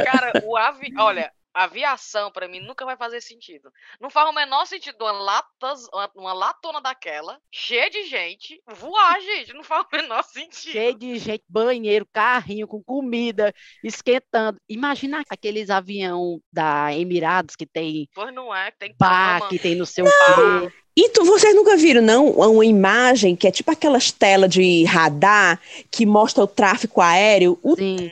Cara, 0.03 0.33
o 0.43 0.57
avião. 0.57 1.05
Olha, 1.05 1.31
aviação, 1.53 2.29
para 2.31 2.49
mim, 2.49 2.59
nunca 2.59 2.83
vai 2.83 2.97
fazer 2.97 3.21
sentido. 3.21 3.71
Não 3.99 4.09
faz 4.09 4.29
o 4.29 4.33
menor 4.33 4.65
sentido 4.65 5.01
uma, 5.01 5.11
latas, 5.13 5.87
uma 6.15 6.33
latona 6.33 6.81
daquela, 6.81 7.39
cheia 7.49 7.89
de 7.89 8.03
gente, 8.03 8.61
voar, 8.67 9.21
gente. 9.21 9.53
Não 9.53 9.63
faz 9.63 9.85
o 9.85 9.95
menor 9.95 10.23
sentido. 10.23 10.73
Cheia 10.73 10.93
de 10.93 11.17
gente, 11.17 11.45
banheiro, 11.47 12.05
carrinho 12.11 12.67
com 12.67 12.83
comida, 12.83 13.53
esquentando. 13.81 14.59
Imagina 14.67 15.23
aqueles 15.29 15.69
avião 15.69 16.41
da 16.51 16.93
Emirados 16.93 17.55
que 17.55 17.65
tem. 17.65 18.09
Pois 18.13 18.33
não 18.33 18.53
é, 18.53 18.69
tem 18.71 18.93
bar, 18.97 19.47
que 19.47 19.57
tem 19.57 19.75
no 19.75 19.85
seu. 19.85 20.05
E 20.95 21.09
tu, 21.09 21.23
vocês 21.23 21.55
nunca 21.55 21.77
viram, 21.77 22.01
não, 22.01 22.31
uma 22.31 22.65
imagem 22.65 23.35
que 23.35 23.47
é 23.47 23.51
tipo 23.51 23.71
aquelas 23.71 24.11
telas 24.11 24.49
de 24.49 24.83
radar 24.83 25.59
que 25.89 26.05
mostra 26.05 26.43
o 26.43 26.47
tráfego 26.47 26.99
aéreo, 26.99 27.57
o 27.63 27.75
de, 27.75 28.11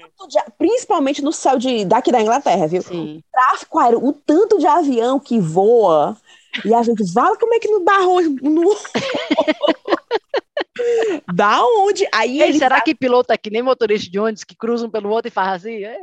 principalmente 0.58 1.22
no 1.22 1.34
céu 1.34 1.58
de, 1.58 1.84
daqui 1.84 2.10
da 2.10 2.22
Inglaterra, 2.22 2.68
viu? 2.68 2.82
Sim. 2.82 3.18
O 3.18 3.24
tráfego 3.32 3.80
aéreo, 3.80 4.06
o 4.06 4.14
tanto 4.14 4.58
de 4.58 4.66
avião 4.66 5.20
que 5.20 5.40
voa, 5.40 6.16
e 6.64 6.74
a 6.74 6.82
gente 6.82 7.06
fala 7.12 7.38
como 7.38 7.54
é 7.54 7.60
que 7.60 7.68
não 7.68 7.84
barrou 7.84 8.22
no... 8.22 8.76
Da 11.34 11.62
onde? 11.64 12.08
Aí 12.14 12.42
Ei, 12.42 12.54
será 12.54 12.78
tá... 12.78 12.82
que 12.82 12.96
piloto 12.96 13.34
é 13.34 13.38
que 13.38 13.50
nem 13.50 13.62
motorista 13.62 14.10
de 14.10 14.20
ônibus 14.20 14.44
que 14.44 14.56
cruzam 14.56 14.90
pelo 14.90 15.10
outro 15.10 15.28
e 15.28 15.32
faz 15.32 15.56
assim? 15.56 15.84
É, 15.84 15.98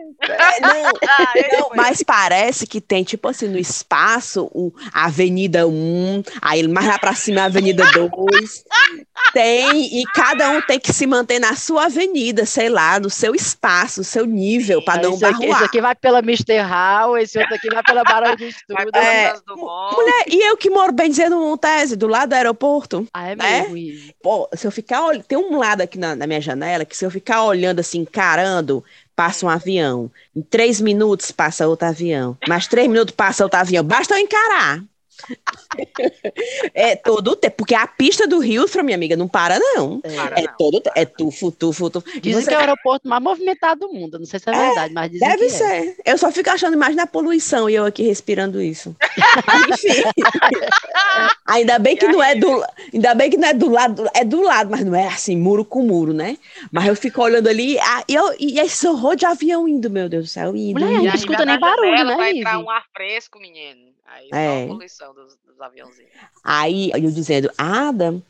não, 0.60 0.86
ah, 1.08 1.32
não 1.58 1.70
mas 1.74 2.02
parece 2.02 2.66
que 2.66 2.80
tem, 2.80 3.02
tipo 3.02 3.28
assim, 3.28 3.48
no 3.48 3.58
espaço, 3.58 4.50
um, 4.54 4.70
a 4.92 5.06
Avenida 5.06 5.66
1, 5.66 6.22
aí 6.40 6.66
mais 6.68 6.86
lá 6.86 6.98
pra 6.98 7.14
cima 7.14 7.42
a 7.42 7.44
Avenida 7.44 7.84
2. 7.92 8.64
Tem, 9.32 10.00
e 10.00 10.04
cada 10.14 10.50
um 10.50 10.60
tem 10.62 10.78
que 10.78 10.92
se 10.92 11.06
manter 11.06 11.38
na 11.38 11.56
sua 11.56 11.86
avenida, 11.86 12.46
sei 12.46 12.68
lá, 12.68 12.98
no 12.98 13.10
seu 13.10 13.34
espaço, 13.34 14.00
no 14.00 14.04
seu 14.04 14.24
nível, 14.24 14.82
para 14.82 15.02
não 15.02 15.18
barruar. 15.18 15.36
Aqui, 15.36 15.46
esse 15.46 15.64
aqui 15.64 15.80
vai 15.80 15.94
pela 15.94 16.18
Mr. 16.20 16.58
Hall, 16.58 17.18
esse 17.18 17.38
outro 17.38 17.54
aqui 17.54 17.68
vai 17.68 17.82
pela 17.82 18.02
Barão 18.02 18.36
de 18.36 18.48
Estudo. 18.48 18.90
É, 18.94 19.34
mulher, 19.48 20.24
e 20.28 20.48
eu 20.48 20.56
que 20.56 20.70
moro 20.70 20.92
bem 20.92 21.10
dizendo 21.10 21.36
Montese, 21.36 21.96
do 21.96 22.06
lado 22.06 22.30
do 22.30 22.34
aeroporto. 22.34 23.06
Ah, 23.12 23.28
é 23.28 23.36
né? 23.36 23.68
mesmo? 23.68 24.12
Pô, 24.22 24.45
se 24.54 24.66
eu 24.66 24.70
ficar 24.70 25.04
olhando, 25.04 25.24
tem 25.24 25.38
um 25.38 25.56
lado 25.56 25.80
aqui 25.82 25.98
na, 25.98 26.14
na 26.14 26.26
minha 26.26 26.40
janela 26.40 26.84
que 26.84 26.96
se 26.96 27.04
eu 27.04 27.10
ficar 27.10 27.44
olhando 27.44 27.80
assim, 27.80 28.00
encarando, 28.00 28.84
passa 29.14 29.46
um 29.46 29.48
avião. 29.48 30.10
Em 30.34 30.42
três 30.42 30.80
minutos 30.80 31.30
passa 31.32 31.66
outro 31.66 31.88
avião. 31.88 32.36
Mais 32.48 32.66
três 32.66 32.88
minutos 32.88 33.14
passa 33.14 33.44
outro 33.44 33.58
avião. 33.58 33.84
Basta 33.84 34.14
eu 34.14 34.18
encarar 34.18 34.82
é 36.74 36.96
todo 36.96 37.32
o 37.32 37.36
tempo, 37.36 37.56
porque 37.56 37.74
a 37.74 37.86
pista 37.86 38.26
do 38.26 38.38
Rio, 38.38 38.66
minha 38.82 38.96
amiga, 38.96 39.16
não 39.16 39.28
para, 39.28 39.58
não. 39.58 40.00
É, 40.04 40.44
é 40.44 40.46
todo 40.58 40.82
é 40.94 41.04
tufo, 41.04 41.50
tufo, 41.50 41.90
tufo. 41.90 42.20
Dizem 42.20 42.42
você... 42.42 42.48
que 42.48 42.54
é 42.54 42.58
o 42.58 42.60
aeroporto 42.60 43.08
mais 43.08 43.22
movimentado 43.22 43.86
do 43.86 43.92
mundo. 43.92 44.18
Não 44.18 44.26
sei 44.26 44.38
se 44.38 44.48
é, 44.48 44.52
é 44.52 44.66
verdade, 44.66 44.94
mas 44.94 45.10
dizem 45.10 45.28
Deve 45.28 45.46
é. 45.46 45.48
ser. 45.48 45.96
Eu 46.04 46.18
só 46.18 46.30
fico 46.30 46.50
achando 46.50 46.76
mais 46.76 46.94
na 46.94 47.06
poluição 47.06 47.68
e 47.68 47.74
eu 47.74 47.84
aqui 47.84 48.02
respirando 48.02 48.60
isso. 48.60 48.94
enfim. 49.72 50.02
ainda 51.46 51.78
bem 51.78 51.96
que 51.96 52.06
não 52.06 52.22
é 52.22 52.34
do. 52.34 52.64
Ainda 52.92 53.14
bem 53.14 53.30
que 53.30 53.36
não 53.36 53.48
é 53.48 53.54
do 53.54 53.70
lado, 53.70 54.08
é 54.14 54.24
do 54.24 54.42
lado, 54.42 54.70
mas 54.70 54.84
não 54.84 54.94
é 54.94 55.06
assim, 55.06 55.36
muro 55.36 55.64
com 55.64 55.82
muro, 55.82 56.12
né? 56.12 56.36
Mas 56.70 56.86
eu 56.86 56.96
fico 56.96 57.22
olhando 57.22 57.48
ali 57.48 57.78
a, 57.78 58.04
e, 58.08 58.14
eu, 58.14 58.34
e 58.38 58.58
esse 58.60 58.86
horror 58.86 59.16
de 59.16 59.26
avião 59.26 59.68
indo, 59.68 59.90
meu 59.90 60.08
Deus 60.08 60.26
do 60.26 60.28
céu. 60.28 60.56
Indo, 60.56 60.80
Mulher, 60.80 60.96
indo. 60.96 61.04
não 61.04 61.14
escuta 61.14 61.44
nem 61.44 61.58
barulho, 61.58 62.04
né? 62.04 62.16
Vai 62.16 62.38
entrar 62.38 62.58
um 62.58 62.70
ar 62.70 62.84
fresco, 62.94 63.38
menino. 63.38 63.95
Aí 64.32 64.62
é. 64.62 64.64
a 64.64 64.66
poluição 64.68 65.14
dos, 65.14 65.36
dos 65.46 65.60
aviãozinhos. 65.60 66.10
Aí 66.44 66.90
eu 66.92 67.10
dizendo, 67.10 67.50
Ada, 67.56 68.20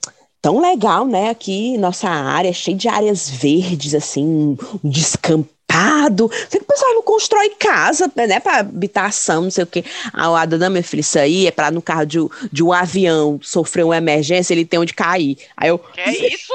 tão 0.47 0.61
legal, 0.61 1.07
né? 1.07 1.31
Aqui, 1.31 1.77
nossa 1.77 2.09
área, 2.09 2.53
cheia 2.53 2.77
de 2.77 2.89
áreas 2.89 3.29
verdes, 3.29 3.95
assim, 3.95 4.57
um 4.85 4.89
descampado. 4.89 6.31
Sei 6.49 6.61
que 6.61 6.65
o 6.65 6.69
pessoal 6.69 6.95
não 6.95 7.03
constrói 7.03 7.51
casa, 7.59 8.11
né, 8.15 8.39
para 8.39 8.59
habitação, 8.59 9.43
não 9.43 9.51
sei 9.51 9.65
o 9.65 9.67
quê. 9.67 9.85
A 10.13 10.41
Ada, 10.41 10.57
não, 10.57 10.71
minha 10.71 10.85
filha, 10.85 11.01
isso 11.01 11.19
aí 11.19 11.47
é 11.47 11.51
para 11.51 11.71
no 11.71 11.83
carro 11.83 12.07
de, 12.07 12.19
de 12.53 12.63
um 12.63 12.73
avião 12.73 13.41
sofrer 13.43 13.85
uma 13.85 13.97
emergência, 13.97 14.55
ele 14.55 14.65
tem 14.65 14.79
onde 14.79 14.95
cair. 14.95 15.37
Aí 15.57 15.69
eu. 15.69 15.79
Que 15.79 16.01
é 16.01 16.29
isso? 16.29 16.53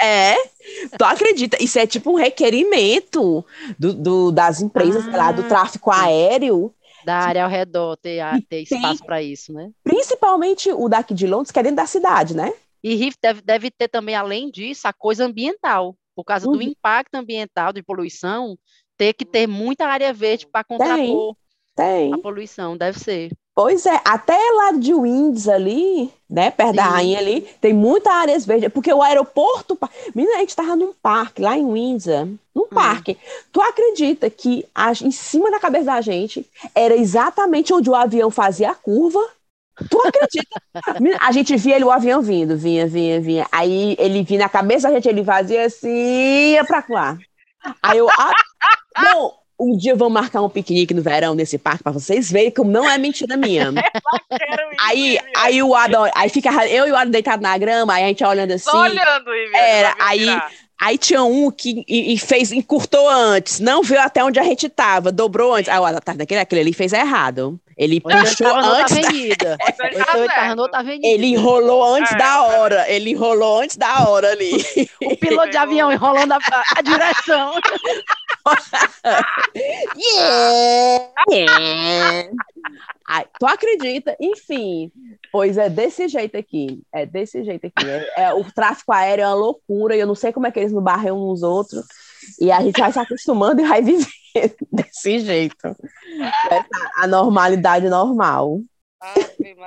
É. 0.00 0.36
Tu 0.96 1.04
acredita? 1.04 1.56
Isso 1.60 1.78
é 1.78 1.86
tipo 1.86 2.12
um 2.12 2.14
requerimento 2.14 3.44
do, 3.76 3.92
do 3.92 4.30
das 4.30 4.60
empresas, 4.60 5.06
ah, 5.08 5.16
lá, 5.16 5.32
do 5.32 5.42
tráfico 5.44 5.90
aéreo. 5.90 6.72
Da 7.04 7.16
área 7.16 7.44
ao 7.44 7.50
redor, 7.50 7.96
ter, 7.96 8.22
ter 8.48 8.62
espaço 8.62 9.04
para 9.04 9.22
isso, 9.22 9.52
né? 9.52 9.70
Principalmente 9.82 10.70
o 10.70 10.88
daqui 10.88 11.14
de 11.14 11.26
Londres, 11.26 11.50
que 11.50 11.58
é 11.58 11.62
dentro 11.62 11.76
da 11.76 11.86
cidade, 11.86 12.36
né? 12.36 12.52
E 12.82 12.94
RIF 12.94 13.16
deve, 13.22 13.40
deve 13.42 13.70
ter 13.70 13.88
também, 13.88 14.14
além 14.14 14.50
disso, 14.50 14.88
a 14.88 14.92
coisa 14.92 15.24
ambiental. 15.24 15.96
Por 16.14 16.24
causa 16.24 16.46
uhum. 16.46 16.52
do 16.52 16.62
impacto 16.62 17.14
ambiental 17.14 17.72
de 17.72 17.82
poluição, 17.82 18.58
ter 18.96 19.14
que 19.14 19.24
ter 19.24 19.46
muita 19.46 19.86
área 19.86 20.12
verde 20.12 20.46
para 20.46 20.64
contrapor 20.64 21.34
tem, 21.74 22.10
tem. 22.10 22.14
a 22.14 22.18
poluição, 22.18 22.76
deve 22.76 22.98
ser. 22.98 23.30
Pois 23.54 23.84
é, 23.84 24.00
até 24.02 24.38
lá 24.56 24.72
de 24.72 24.94
Winds 24.94 25.46
ali, 25.46 26.10
né, 26.28 26.50
perto 26.50 26.70
Sim. 26.70 26.76
da 26.76 26.84
rainha 26.84 27.18
ali, 27.18 27.42
tem 27.60 27.74
muita 27.74 28.10
áreas 28.10 28.46
verdes, 28.46 28.72
porque 28.72 28.90
o 28.90 29.02
aeroporto, 29.02 29.78
menina, 30.14 30.36
a 30.36 30.40
gente 30.40 30.48
estava 30.48 30.74
num 30.74 30.94
parque 31.02 31.42
lá 31.42 31.56
em 31.56 31.70
Windsor, 31.70 32.28
num 32.54 32.62
hum. 32.62 32.68
parque. 32.68 33.18
Tu 33.52 33.60
acredita 33.60 34.30
que 34.30 34.66
a, 34.74 34.92
em 34.92 35.10
cima 35.10 35.50
da 35.50 35.60
cabeça 35.60 35.84
da 35.84 36.00
gente 36.00 36.48
era 36.74 36.96
exatamente 36.96 37.74
onde 37.74 37.90
o 37.90 37.94
avião 37.94 38.30
fazia 38.30 38.70
a 38.70 38.74
curva? 38.74 39.20
Tu 39.90 40.00
acredita? 40.00 40.60
a 41.20 41.32
gente 41.32 41.54
via 41.56 41.76
ele, 41.76 41.84
o 41.84 41.90
avião 41.90 42.22
vindo, 42.22 42.56
vinha, 42.56 42.86
vinha, 42.86 43.20
vinha. 43.20 43.46
Aí 43.52 43.96
ele 43.98 44.22
vinha 44.22 44.40
na 44.40 44.48
cabeça 44.48 44.88
da 44.88 44.94
gente, 44.94 45.08
ele 45.08 45.24
fazia 45.24 45.66
assim, 45.66 46.52
ia 46.52 46.64
pra 46.64 46.82
lá. 46.88 47.18
Aí 47.82 47.98
eu, 47.98 48.08
ah, 48.08 48.32
não, 48.96 49.34
um 49.62 49.76
dia 49.76 49.94
vamos 49.94 50.14
marcar 50.14 50.42
um 50.42 50.48
piquenique 50.48 50.92
no 50.92 51.02
verão 51.02 51.34
nesse 51.34 51.56
parque 51.56 51.84
para 51.84 51.92
vocês 51.92 52.30
verem 52.30 52.50
como 52.50 52.70
não 52.70 52.88
é 52.88 52.98
mentira 52.98 53.36
minha. 53.36 53.72
aí, 54.80 55.18
aí 55.36 55.62
o 55.62 55.74
Adam, 55.74 56.10
aí 56.14 56.28
fica 56.28 56.50
eu 56.66 56.88
e 56.88 56.90
o 56.90 56.96
Adam 56.96 57.10
deitado 57.10 57.42
na 57.42 57.56
grama, 57.56 57.94
aí 57.94 58.04
a 58.04 58.08
gente 58.08 58.24
olhando 58.24 58.52
assim. 58.52 58.70
Tô 58.70 58.78
olhando, 58.78 59.32
Ivy, 59.32 59.56
Era, 59.56 59.94
aí 60.00 60.26
Aí 60.82 60.98
tinha 60.98 61.22
um 61.22 61.48
que 61.48 61.84
e, 61.86 62.12
e, 62.12 62.18
fez, 62.18 62.50
encurtou 62.50 63.08
antes, 63.08 63.60
não 63.60 63.84
viu 63.84 64.00
até 64.00 64.24
onde 64.24 64.40
a 64.40 64.42
gente 64.42 64.68
tava, 64.68 65.12
dobrou 65.12 65.54
antes. 65.54 65.68
Aí 65.68 65.78
o 65.78 65.84
Adam 65.84 66.00
tá 66.00 66.12
naquele, 66.12 66.40
aquele 66.40 66.60
ali 66.60 66.72
fez 66.72 66.92
errado. 66.92 67.56
Ele 67.76 68.00
puxou 68.00 68.54
antes 68.54 68.96
da 68.96 69.08
avenida. 69.08 69.58
Da... 70.72 70.78
avenida. 70.78 71.08
Ele 71.08 71.26
enrolou 71.28 71.84
antes 71.84 72.12
é, 72.12 72.16
da 72.16 72.42
hora. 72.42 72.90
Ele 72.90 73.10
enrolou 73.10 73.60
antes 73.60 73.76
da 73.76 74.08
hora 74.08 74.30
ali. 74.30 74.52
O 75.04 75.16
piloto 75.16 75.50
de 75.50 75.56
avião 75.56 75.90
enrolando 75.92 76.32
a, 76.32 76.38
a 76.76 76.82
direção. 76.82 77.52
yeah! 79.96 81.12
yeah. 81.30 82.30
Ai, 83.08 83.26
tu 83.38 83.46
acredita? 83.46 84.16
Enfim, 84.20 84.90
pois 85.30 85.58
é 85.58 85.68
desse 85.68 86.08
jeito 86.08 86.36
aqui. 86.36 86.82
É 86.92 87.04
desse 87.04 87.44
jeito 87.44 87.66
aqui. 87.66 87.86
É, 87.86 88.24
é, 88.24 88.34
o 88.34 88.44
tráfico 88.44 88.92
aéreo 88.92 89.24
é 89.24 89.28
uma 89.28 89.34
loucura 89.34 89.96
e 89.96 90.00
eu 90.00 90.06
não 90.06 90.14
sei 90.14 90.32
como 90.32 90.46
é 90.46 90.50
que 90.50 90.58
eles 90.58 90.72
não 90.72 90.82
barrem 90.82 91.12
uns 91.12 91.28
nos 91.28 91.42
outros. 91.42 91.84
E 92.40 92.50
a 92.50 92.60
gente 92.62 92.80
vai 92.80 92.92
se 92.92 92.98
acostumando 92.98 93.60
e 93.60 93.66
vai 93.66 93.82
vivendo 93.82 94.21
desse 94.72 95.20
jeito. 95.20 95.76
Essa, 96.50 96.90
a 96.98 97.06
normalidade 97.06 97.88
normal. 97.88 98.60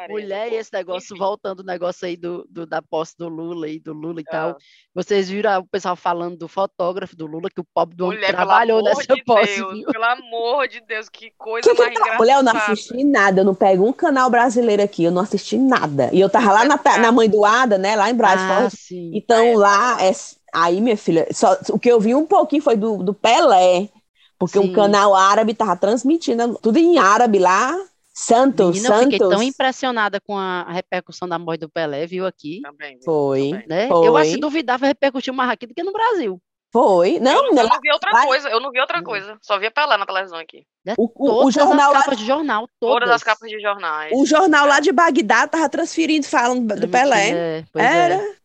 Mulher, 0.10 0.54
e 0.54 0.56
esse 0.56 0.72
negócio, 0.72 1.18
voltando 1.18 1.60
o 1.60 1.66
negócio 1.66 2.08
aí 2.08 2.16
do, 2.16 2.48
do, 2.50 2.66
da 2.66 2.82
posse 2.82 3.16
do 3.18 3.28
Lula 3.28 3.68
e 3.68 3.80
do 3.80 3.92
Lula 3.92 4.22
e 4.22 4.24
ah. 4.30 4.32
tal. 4.32 4.58
Vocês 4.94 5.30
viram 5.30 5.60
o 5.60 5.68
pessoal 5.68 5.96
falando 5.98 6.38
do 6.38 6.48
fotógrafo 6.48 7.18
do 7.18 7.26
Lula, 7.26 7.50
que 7.50 7.60
o 7.60 7.66
pobre 7.74 7.98
do 7.98 8.06
Mulher, 8.06 8.32
trabalhou 8.32 8.82
nessa 8.82 9.14
de 9.14 9.24
posse. 9.26 9.58
Deus, 9.58 9.84
pelo 9.92 10.04
amor 10.06 10.70
de 10.70 10.80
Deus, 10.80 11.10
que 11.10 11.32
coisa 11.38 11.70
que 11.70 11.78
mais 11.78 11.90
que 11.90 11.96
engraçada. 11.96 12.18
Mulher, 12.18 12.38
eu 12.38 12.44
não 12.44 12.56
assisti 12.56 13.04
nada, 13.04 13.42
eu 13.42 13.46
não 13.46 13.56
pego 13.56 13.86
um 13.86 13.92
canal 13.92 14.30
brasileiro 14.30 14.82
aqui, 14.82 15.04
eu 15.04 15.12
não 15.12 15.22
assisti 15.22 15.58
nada. 15.58 16.10
E 16.14 16.20
eu 16.20 16.30
tava 16.30 16.54
lá 16.54 16.64
na, 16.64 16.80
na 17.00 17.12
Mãe 17.12 17.30
do 17.30 17.44
Ada, 17.44 17.78
né, 17.78 17.96
lá 17.98 18.10
em 18.10 18.16
Brasília. 18.16 18.68
Ah, 18.68 18.70
então 19.14 19.44
é. 19.44 19.58
lá, 19.58 19.98
é, 20.02 20.12
aí, 20.54 20.80
minha 20.80 20.96
filha, 20.96 21.28
só, 21.32 21.58
o 21.72 21.80
que 21.80 21.90
eu 21.90 22.00
vi 22.00 22.16
um 22.16 22.26
pouquinho 22.26 22.62
foi 22.62 22.78
do, 22.78 23.04
do 23.04 23.14
Pelé, 23.14 23.90
porque 24.38 24.60
sim. 24.60 24.70
um 24.70 24.74
canal 24.74 25.16
árabe 25.16 25.54
tava 25.54 25.76
transmitindo 25.76 26.58
tudo 26.62 26.78
em 26.78 26.98
árabe 26.98 27.40
lá, 27.40 27.78
Santos, 28.14 28.78
Menina, 28.78 28.88
Santos. 28.88 29.06
Eu 29.06 29.12
fiquei 29.12 29.30
tão 29.30 29.44
impressionada 29.44 30.22
com 30.22 30.38
a 30.38 30.72
repercussão 30.72 31.28
da 31.28 31.38
morte 31.38 31.62
do 31.62 31.70
Pelé, 31.70 32.06
viu 32.06 32.26
aqui? 32.26 32.62
Também. 32.62 32.98
Foi. 33.04 33.50
Também. 33.50 33.68
Né? 33.68 33.88
Foi. 33.90 34.08
Eu 34.08 34.16
acho 34.16 34.32
que 34.32 34.40
duvidava 34.40 34.86
repercutir 34.86 35.34
mais 35.34 35.50
aqui 35.50 35.68
do 35.68 35.74
que 35.74 35.84
no 35.84 35.92
Brasil. 35.92 36.40
Foi. 36.72 37.20
Não, 37.20 37.32
eu, 37.32 37.54
não, 37.54 37.64
eu 37.64 37.70
não 37.70 37.80
vi 37.82 37.92
outra 37.92 38.12
vai... 38.12 38.26
coisa. 38.26 38.50
Eu 38.50 38.60
não 38.60 38.70
vi 38.70 38.80
outra 38.82 39.02
coisa. 39.02 39.38
Só 39.42 39.58
via 39.58 39.72
Pelé 39.72 39.96
na 39.98 40.06
televisão 40.06 40.38
aqui. 40.38 40.66
Né? 40.86 40.94
O, 40.98 41.10
o, 41.16 41.46
o 41.46 41.52
jornal 41.52 41.92
as 41.92 42.00
capas 42.00 42.14
lá... 42.14 42.20
de 42.20 42.26
jornal, 42.26 42.70
todas. 42.80 42.96
Todas 42.96 43.10
as 43.16 43.24
capas 43.24 43.50
de 43.50 43.60
jornais. 43.62 44.12
O 44.14 44.26
jornal 44.26 44.68
lá 44.68 44.80
de 44.82 44.92
Bagdá 44.92 45.48
tava 45.48 45.70
transferindo, 45.70 46.26
falando 46.26 46.76
do 46.76 46.88
Pelé. 46.88 47.30
É, 47.30 47.64
Era. 47.76 48.16
É. 48.16 48.36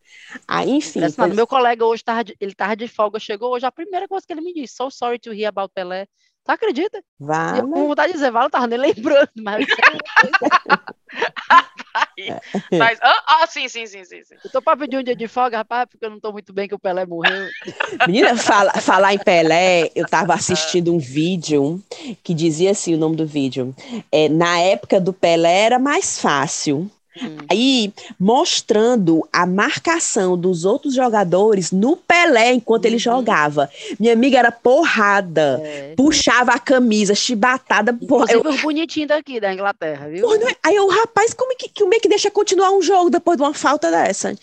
Ah, 0.46 0.64
enfim. 0.64 1.00
Pois... 1.16 1.34
Meu 1.34 1.46
colega 1.46 1.84
hoje, 1.84 2.04
tava 2.04 2.24
de, 2.24 2.36
ele 2.40 2.54
tava 2.54 2.76
de 2.76 2.88
folga, 2.88 3.18
chegou 3.18 3.52
hoje, 3.52 3.66
a 3.66 3.72
primeira 3.72 4.08
coisa 4.08 4.26
que 4.26 4.32
ele 4.32 4.40
me 4.40 4.52
disse, 4.52 4.74
so 4.74 4.90
sorry 4.90 5.18
to 5.18 5.32
hear 5.32 5.48
about 5.48 5.72
Pelé. 5.74 6.06
Tu 6.44 6.52
acredita? 6.52 7.02
Vale. 7.18 7.60
Eu, 7.60 7.68
com 7.68 7.88
vontade 7.88 8.12
de 8.12 8.18
dizer, 8.18 8.30
vale, 8.30 8.46
eu 8.46 8.50
tava 8.50 8.66
nem 8.66 8.78
lembrando, 8.78 9.30
mas. 9.36 9.66
mas 12.78 12.98
ah, 13.02 13.24
ah, 13.26 13.46
sim, 13.46 13.68
sim, 13.68 13.86
sim, 13.86 14.04
sim, 14.04 14.24
sim. 14.24 14.36
Eu 14.42 14.50
tô 14.50 14.62
pra 14.62 14.76
pedir 14.76 14.96
um 14.96 15.02
dia 15.02 15.14
de 15.14 15.28
folga, 15.28 15.58
rapaz, 15.58 15.86
porque 15.90 16.04
eu 16.04 16.10
não 16.10 16.18
tô 16.18 16.32
muito 16.32 16.52
bem 16.52 16.66
que 16.66 16.74
o 16.74 16.78
Pelé 16.78 17.04
morreu. 17.04 17.48
Menina, 18.06 18.36
fala, 18.36 18.72
falar 18.80 19.12
em 19.12 19.18
Pelé, 19.18 19.90
eu 19.94 20.06
tava 20.06 20.34
assistindo 20.34 20.94
um 20.94 20.98
vídeo 20.98 21.82
que 22.22 22.32
dizia 22.32 22.70
assim, 22.70 22.94
o 22.94 22.98
nome 22.98 23.16
do 23.16 23.26
vídeo. 23.26 23.74
É, 24.10 24.28
na 24.28 24.58
época 24.60 25.00
do 25.00 25.12
Pelé 25.12 25.64
era 25.64 25.78
mais 25.78 26.18
fácil. 26.18 26.90
Hum. 27.20 27.38
Aí, 27.50 27.92
mostrando 28.18 29.26
a 29.32 29.44
marcação 29.44 30.38
dos 30.38 30.64
outros 30.64 30.94
jogadores 30.94 31.72
no 31.72 31.96
Pelé 31.96 32.52
enquanto 32.52 32.84
uhum. 32.84 32.90
ele 32.90 32.98
jogava. 32.98 33.68
Minha 33.98 34.12
amiga 34.12 34.38
era 34.38 34.52
porrada, 34.52 35.60
é. 35.64 35.94
puxava 35.96 36.52
a 36.52 36.58
camisa, 36.58 37.14
chibatada. 37.14 37.92
Porra, 37.92 38.32
eu... 38.32 38.42
bonitinho 38.62 39.08
daqui 39.08 39.40
da 39.40 39.52
Inglaterra, 39.52 40.08
viu? 40.08 40.32
É? 40.34 40.56
aí 40.62 40.78
o 40.78 40.88
rapaz, 40.88 41.34
como 41.34 41.52
é 41.52 41.56
que, 41.56 41.70
como 41.76 41.94
é 41.94 41.98
que 41.98 42.08
deixa 42.08 42.30
continuar 42.30 42.70
um 42.70 42.82
jogo 42.82 43.10
depois 43.10 43.36
de 43.36 43.42
uma 43.42 43.54
falta 43.54 43.90
dessa? 43.90 44.36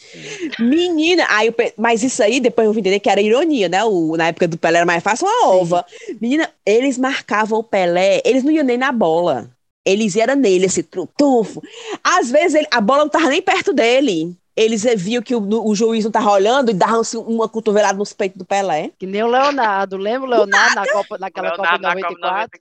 Menina, 0.59 1.25
aí 1.29 1.47
eu, 1.47 1.55
mas 1.77 2.03
isso 2.03 2.21
aí 2.21 2.39
depois 2.39 2.67
eu 2.67 2.73
vim 2.73 2.81
entender 2.81 2.99
que 2.99 3.09
era 3.09 3.21
ironia, 3.21 3.69
né? 3.69 3.83
O, 3.85 4.17
na 4.17 4.27
época 4.27 4.47
do 4.47 4.57
Pelé 4.57 4.77
era 4.77 4.85
mais 4.85 5.01
fácil 5.01 5.25
uma 5.27 5.47
ova. 5.47 5.85
Sim. 5.87 6.17
Menina, 6.19 6.49
eles 6.65 6.97
marcavam 6.97 7.59
o 7.59 7.63
Pelé, 7.63 8.21
eles 8.25 8.43
não 8.43 8.51
iam 8.51 8.65
nem 8.65 8.77
na 8.77 8.91
bola. 8.91 9.49
Eles 9.87 10.17
eram 10.17 10.35
nele, 10.35 10.65
esse 10.65 10.83
tufo. 10.83 11.63
Às 12.03 12.29
vezes 12.29 12.55
ele, 12.55 12.67
a 12.69 12.81
bola 12.81 12.99
não 12.99 13.07
estava 13.07 13.29
nem 13.29 13.41
perto 13.41 13.71
dele. 13.71 14.35
Eles 14.53 14.83
viam 14.97 15.21
que 15.21 15.35
o, 15.35 15.39
o 15.39 15.75
juiz 15.75 16.03
não 16.03 16.09
estava 16.09 16.31
olhando 16.31 16.71
e 16.71 16.73
davam 16.73 17.01
assim, 17.01 17.17
uma 17.17 17.47
cotovelada 17.47 17.97
nos 17.97 18.11
peitos 18.11 18.37
do 18.37 18.43
Pelé. 18.43 18.91
Que 18.97 19.05
nem 19.05 19.23
o 19.23 19.27
Leonardo. 19.27 19.95
Lembra 19.95 20.27
o 20.27 20.29
Leonardo 20.29 20.75
na 20.75 20.91
Copa, 20.91 21.17
naquela 21.17 21.49
Leonardo 21.49 21.83
Copa 21.83 21.91
de 21.91 22.01
94? 22.01 22.59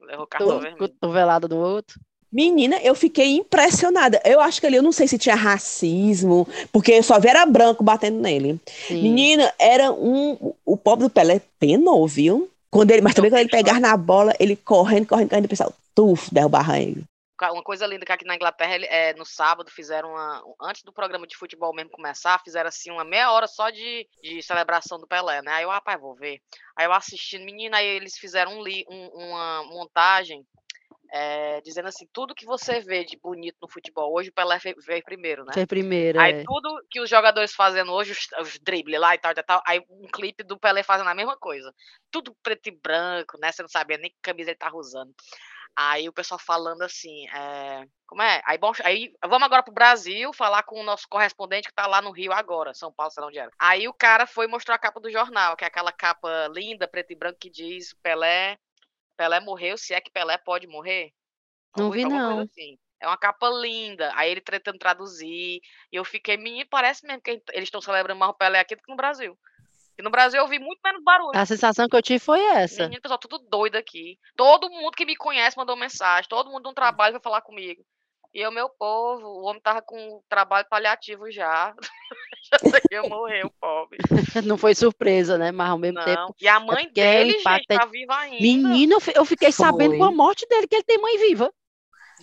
Na 0.00 0.16
Copa 0.16 0.36
94. 0.44 0.76
Cotovelada 0.78 1.48
do 1.48 1.58
outro. 1.58 2.00
Menina, 2.30 2.76
eu 2.82 2.94
fiquei 2.94 3.36
impressionada. 3.36 4.20
Eu 4.24 4.40
acho 4.40 4.60
que 4.60 4.66
ali, 4.66 4.76
eu 4.76 4.82
não 4.82 4.92
sei 4.92 5.08
se 5.08 5.18
tinha 5.18 5.34
racismo, 5.34 6.46
porque 6.70 6.92
eu 6.92 7.02
só 7.02 7.18
vi 7.18 7.28
era 7.28 7.44
branco 7.46 7.82
batendo 7.82 8.20
nele. 8.20 8.60
Sim. 8.86 9.02
Menina, 9.02 9.52
era 9.58 9.90
um. 9.90 10.54
O 10.64 10.76
pobre 10.76 11.04
do 11.04 11.10
Pelé 11.10 11.40
penou, 11.58 12.06
viu? 12.06 12.48
Quando 12.70 12.90
ele, 12.90 13.02
mas 13.02 13.14
também 13.14 13.30
quando 13.30 13.40
ele 13.40 13.50
pegar 13.50 13.80
na 13.80 13.96
bola, 13.96 14.34
ele 14.38 14.56
correndo, 14.56 15.06
correndo, 15.06 15.28
correndo, 15.28 15.46
o 15.46 15.48
pessoal, 15.48 15.72
tuf, 15.94 16.32
derrubar 16.32 16.78
ele. 16.80 17.04
Uma 17.40 17.62
coisa 17.62 17.86
linda 17.86 18.04
que 18.04 18.10
aqui 18.10 18.24
na 18.24 18.34
Inglaterra, 18.34 18.74
é, 18.86 19.14
no 19.14 19.24
sábado, 19.24 19.70
fizeram 19.70 20.10
uma. 20.10 20.42
Antes 20.60 20.82
do 20.82 20.92
programa 20.92 21.24
de 21.24 21.36
futebol 21.36 21.72
mesmo 21.72 21.90
começar, 21.90 22.42
fizeram 22.42 22.68
assim 22.68 22.90
uma 22.90 23.04
meia 23.04 23.30
hora 23.30 23.46
só 23.46 23.70
de, 23.70 24.08
de 24.20 24.42
celebração 24.42 24.98
do 24.98 25.06
Pelé, 25.06 25.40
né? 25.40 25.52
Aí 25.52 25.62
eu, 25.62 25.70
rapaz, 25.70 26.00
vou 26.00 26.16
ver. 26.16 26.40
Aí 26.76 26.84
eu 26.84 26.92
assistindo, 26.92 27.44
menina, 27.44 27.76
aí 27.76 27.86
eles 27.86 28.18
fizeram 28.18 28.58
um, 28.58 28.64
um, 28.90 29.08
uma 29.14 29.62
montagem 29.64 30.44
é, 31.10 31.60
dizendo 31.62 31.88
assim, 31.88 32.06
tudo 32.12 32.34
que 32.34 32.44
você 32.44 32.80
vê 32.80 33.04
de 33.04 33.16
bonito 33.16 33.56
no 33.60 33.68
futebol 33.68 34.12
hoje, 34.14 34.30
o 34.30 34.32
Pelé 34.32 34.58
veio 34.58 35.04
primeiro, 35.04 35.44
né? 35.44 35.52
Foi 35.54 35.66
primeiro, 35.66 36.20
Aí 36.20 36.40
é. 36.40 36.44
tudo 36.44 36.82
que 36.90 37.00
os 37.00 37.08
jogadores 37.08 37.54
fazendo 37.54 37.92
hoje, 37.92 38.12
os, 38.12 38.26
os 38.40 38.58
dribles 38.58 39.00
lá 39.00 39.14
e 39.14 39.18
tal, 39.18 39.32
e 39.32 39.42
tal, 39.42 39.62
aí 39.66 39.82
um 39.88 40.06
clipe 40.08 40.42
do 40.42 40.58
Pelé 40.58 40.82
fazendo 40.82 41.08
a 41.08 41.14
mesma 41.14 41.36
coisa. 41.36 41.72
Tudo 42.10 42.36
preto 42.42 42.68
e 42.68 42.72
branco, 42.72 43.38
né? 43.38 43.52
Você 43.52 43.62
não 43.62 43.68
sabia 43.68 43.96
nem 43.96 44.10
que 44.10 44.16
camisa 44.22 44.50
ele 44.50 44.58
tava 44.58 44.76
usando. 44.76 45.14
Aí 45.80 46.08
o 46.08 46.12
pessoal 46.12 46.40
falando 46.40 46.82
assim, 46.82 47.28
é, 47.28 47.86
como 48.04 48.20
é? 48.20 48.42
Aí, 48.44 48.58
bom, 48.58 48.72
aí 48.82 49.12
vamos 49.22 49.44
agora 49.44 49.62
pro 49.62 49.72
Brasil 49.72 50.32
falar 50.32 50.64
com 50.64 50.80
o 50.80 50.82
nosso 50.82 51.06
correspondente 51.08 51.68
que 51.68 51.74
tá 51.74 51.86
lá 51.86 52.02
no 52.02 52.10
Rio 52.10 52.32
agora, 52.32 52.74
São 52.74 52.92
Paulo, 52.92 53.12
sei 53.12 53.20
lá 53.20 53.28
onde 53.28 53.38
era. 53.38 53.52
Aí 53.56 53.86
o 53.86 53.94
cara 53.94 54.26
foi 54.26 54.48
mostrar 54.48 54.74
a 54.74 54.78
capa 54.78 54.98
do 54.98 55.08
jornal, 55.08 55.56
que 55.56 55.62
é 55.62 55.68
aquela 55.68 55.92
capa 55.92 56.48
linda, 56.48 56.88
preto 56.88 57.12
e 57.12 57.16
branco, 57.16 57.38
que 57.38 57.48
diz 57.48 57.94
Pelé, 58.02 58.58
Pelé 59.18 59.40
morreu, 59.40 59.76
se 59.76 59.92
é 59.92 60.00
que 60.00 60.12
Pelé 60.12 60.38
pode 60.38 60.68
morrer. 60.68 61.12
Não 61.76 61.90
vi, 61.90 62.04
não. 62.04 62.40
Assim. 62.40 62.78
É 63.00 63.06
uma 63.06 63.16
capa 63.16 63.48
linda. 63.50 64.12
Aí 64.14 64.30
ele 64.30 64.40
tentando 64.40 64.78
traduzir. 64.78 65.60
E 65.92 65.96
eu 65.96 66.04
fiquei, 66.04 66.36
menino, 66.36 66.66
parece 66.70 67.04
mesmo 67.04 67.20
que 67.20 67.42
eles 67.52 67.66
estão 67.66 67.80
celebrando 67.80 68.18
mais 68.18 68.30
o 68.30 68.34
Pelé 68.34 68.60
aqui 68.60 68.76
do 68.76 68.82
que 68.82 68.90
no 68.90 68.96
Brasil. 68.96 69.36
E 69.98 70.02
no 70.02 70.10
Brasil 70.10 70.38
eu 70.38 70.44
ouvi 70.44 70.60
muito 70.60 70.80
menos 70.84 71.02
barulho. 71.02 71.36
A 71.36 71.44
sensação 71.44 71.88
que 71.88 71.96
eu 71.96 72.02
tive 72.02 72.20
foi 72.20 72.40
essa. 72.40 72.84
Menino, 72.84 73.02
pessoal, 73.02 73.18
tudo 73.18 73.38
doido 73.38 73.74
aqui. 73.74 74.16
Todo 74.36 74.70
mundo 74.70 74.94
que 74.96 75.04
me 75.04 75.16
conhece 75.16 75.56
mandou 75.56 75.76
mensagem. 75.76 76.28
Todo 76.28 76.50
mundo 76.50 76.62
de 76.62 76.68
um 76.68 76.74
trabalho 76.74 77.14
vai 77.14 77.20
falar 77.20 77.42
comigo. 77.42 77.84
E 78.34 78.46
o 78.46 78.50
meu 78.52 78.68
povo, 78.68 79.26
o 79.26 79.44
homem 79.46 79.60
tava 79.62 79.80
com 79.82 80.20
trabalho 80.28 80.66
paliativo 80.68 81.30
já. 81.30 81.74
já 82.62 82.80
ia 82.92 83.02
morrer, 83.02 83.44
o 83.46 83.50
pobre. 83.60 83.98
Não 84.46 84.58
foi 84.58 84.74
surpresa, 84.74 85.38
né? 85.38 85.50
Mas 85.50 85.70
ao 85.70 85.78
mesmo 85.78 85.98
Não. 85.98 86.04
tempo. 86.04 86.34
E 86.40 86.46
a 86.46 86.56
é 86.56 86.58
mãe 86.58 86.84
é 86.84 86.88
dele, 86.90 87.32
gente, 87.38 87.64
é- 87.70 87.76
tá 87.78 87.86
viva 87.86 88.14
ainda. 88.16 88.42
Menina, 88.42 88.94
eu 88.94 89.00
fi- 89.00 89.12
eu 89.14 89.24
fiquei 89.24 89.50
sabendo 89.50 89.90
Foi. 89.90 89.98
com 89.98 90.04
a 90.04 90.12
morte 90.12 90.46
dele 90.46 90.66
que 90.68 90.76
ele 90.76 90.84
tem 90.84 90.98
mãe 90.98 91.18
viva. 91.18 91.52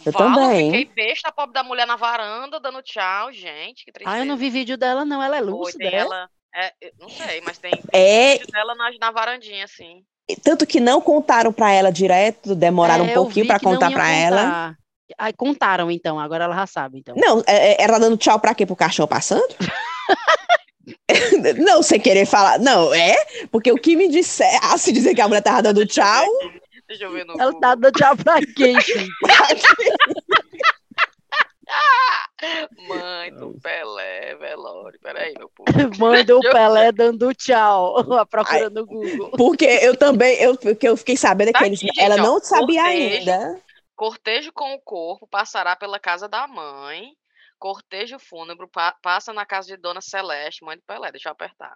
Eu 0.05 0.11
Fala, 0.11 0.35
também. 0.35 0.71
Fiquei 0.71 0.85
besta, 0.93 1.29
a 1.29 1.31
pobre 1.31 1.53
da 1.53 1.63
mulher 1.63 1.87
na 1.87 1.95
varanda, 1.95 2.59
dando 2.59 2.81
tchau, 2.81 3.31
gente. 3.31 3.85
Que 3.85 3.91
tristeza. 3.91 4.17
Ah, 4.17 4.19
eu 4.19 4.25
não 4.25 4.35
vi 4.37 4.49
vídeo 4.49 4.77
dela, 4.77 5.05
não. 5.05 5.23
Ela 5.23 5.37
é 5.37 5.41
Foi, 5.41 5.49
lúcida. 5.51 5.77
tem 5.85 5.93
é? 5.93 5.97
ela. 5.97 6.29
É, 6.53 6.73
eu 6.81 6.91
não 6.99 7.09
sei, 7.09 7.41
mas 7.41 7.57
tem, 7.57 7.71
tem 7.71 7.81
É, 8.01 8.33
vídeo 8.37 8.47
dela 8.51 8.75
na, 8.75 8.91
na 8.99 9.11
varandinha, 9.11 9.65
assim. 9.65 10.05
tanto 10.43 10.65
que 10.65 10.79
não 10.79 11.01
contaram 11.01 11.51
pra 11.51 11.71
ela 11.71 11.91
direto, 11.91 12.55
demoraram 12.55 13.05
É, 13.05 13.07
um 13.07 13.11
eu 13.11 13.23
pouquinho 13.23 13.45
que 13.45 13.51
não 13.51 13.59
contar 13.59 13.89
iam 13.89 13.93
pra 13.93 14.09
ela. 14.09 14.77
Aí 15.17 15.33
contaram, 15.33 15.91
então. 15.91 16.19
Agora 16.19 16.45
ela 16.45 16.55
já 16.55 16.67
sabe, 16.67 16.99
então. 16.99 17.15
Não, 17.17 17.43
é, 17.45 17.73
é, 17.73 17.81
era 17.83 17.99
dando 17.99 18.17
tchau 18.17 18.39
pra 18.39 18.55
quê? 18.55 18.65
Pro 18.65 18.75
cachorro 18.75 19.07
passando? 19.07 19.45
não, 21.57 21.81
sem 21.83 21.99
querer 21.99 22.25
falar. 22.25 22.59
Não, 22.59 22.93
é? 22.93 23.15
Porque 23.51 23.71
o 23.71 23.77
que 23.77 23.95
me 23.95 24.07
disser, 24.07 24.59
ah, 24.63 24.77
se 24.77 24.91
dizer 24.91 25.13
que 25.15 25.21
a 25.21 25.27
mulher 25.27 25.41
tava 25.41 25.61
dando 25.63 25.85
tchau, 25.85 26.25
Deixa 26.87 27.05
eu 27.05 27.11
ver 27.11 27.25
no 27.25 27.33
Ela 27.33 27.45
Google. 27.51 27.61
tá 27.61 27.75
dando 27.75 27.91
tchau 27.93 28.15
pra 28.17 28.39
quem? 28.55 28.75
Mãe 32.87 33.33
do 33.33 33.55
Pelé, 33.61 34.35
velório. 34.35 34.99
Peraí, 35.01 35.33
meu 35.37 35.49
povo. 35.49 35.69
Mãe 35.97 36.23
do 36.23 36.39
Pelé 36.41 36.91
dando 36.91 37.33
tchau. 37.33 37.97
A 38.13 38.25
procura 38.25 38.69
no 38.69 38.85
Google. 38.85 39.31
porque 39.31 39.65
eu 39.65 39.95
também, 39.97 40.35
eu, 40.39 40.55
porque 40.57 40.87
eu 40.87 40.95
fiquei 40.95 41.17
sabendo 41.17 41.51
Tá 41.51 41.59
que 41.59 41.65
eles, 41.65 41.83
aqui, 41.83 41.99
ela 41.99 42.15
ó, 42.15 42.17
não 42.19 42.39
sabia 42.39 42.83
cortejo. 42.83 43.17
ainda. 43.17 43.59
Cortejo 43.95 44.51
com 44.53 44.73
o 44.73 44.81
corpo 44.81 45.27
passará 45.27 45.75
pela 45.75 45.99
casa 45.99 46.27
da 46.27 46.47
mãe. 46.47 47.13
Cortejo 47.57 48.19
fúnebre 48.19 48.67
pa- 48.67 48.95
passa 49.01 49.31
na 49.33 49.45
casa 49.45 49.67
de 49.67 49.77
Dona 49.77 50.01
Celeste, 50.01 50.63
mãe 50.63 50.75
do 50.77 50.83
Pelé. 50.83 51.11
Deixa 51.11 51.29
eu 51.29 51.31
apertar. 51.33 51.75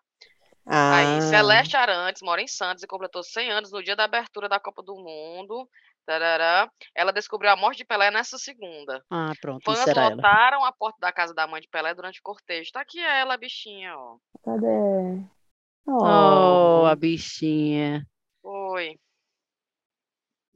Ah, 0.65 0.97
Aí, 0.97 1.21
Celeste 1.21 1.75
Arantes 1.77 2.21
mora 2.21 2.41
em 2.41 2.47
Santos 2.47 2.83
e 2.83 2.87
completou 2.87 3.23
100 3.23 3.49
anos 3.51 3.71
no 3.71 3.81
dia 3.81 3.95
da 3.95 4.03
abertura 4.03 4.47
da 4.49 4.59
Copa 4.59 4.83
do 4.83 4.95
Mundo. 4.95 5.67
Tarará. 6.05 6.69
Ela 6.93 7.13
descobriu 7.13 7.51
a 7.51 7.55
morte 7.55 7.77
de 7.79 7.85
Pelé 7.85 8.11
nessa 8.11 8.37
segunda. 8.37 9.03
Ah, 9.09 9.31
pronto. 9.39 9.63
Fãs 9.63 9.79
lotaram 10.17 10.65
a 10.65 10.71
porta 10.71 10.97
da 10.99 11.11
casa 11.11 11.33
da 11.33 11.47
mãe 11.47 11.61
de 11.61 11.67
Pelé 11.69 11.93
durante 11.93 12.19
o 12.19 12.23
cortejo. 12.23 12.71
Tá 12.71 12.81
aqui 12.81 12.99
ela, 12.99 13.35
a 13.35 13.37
bichinha, 13.37 13.95
ó. 13.97 14.17
cadê? 14.43 15.23
Oh, 15.87 16.85
a 16.85 16.95
bichinha. 16.95 18.05
Foi, 18.41 18.97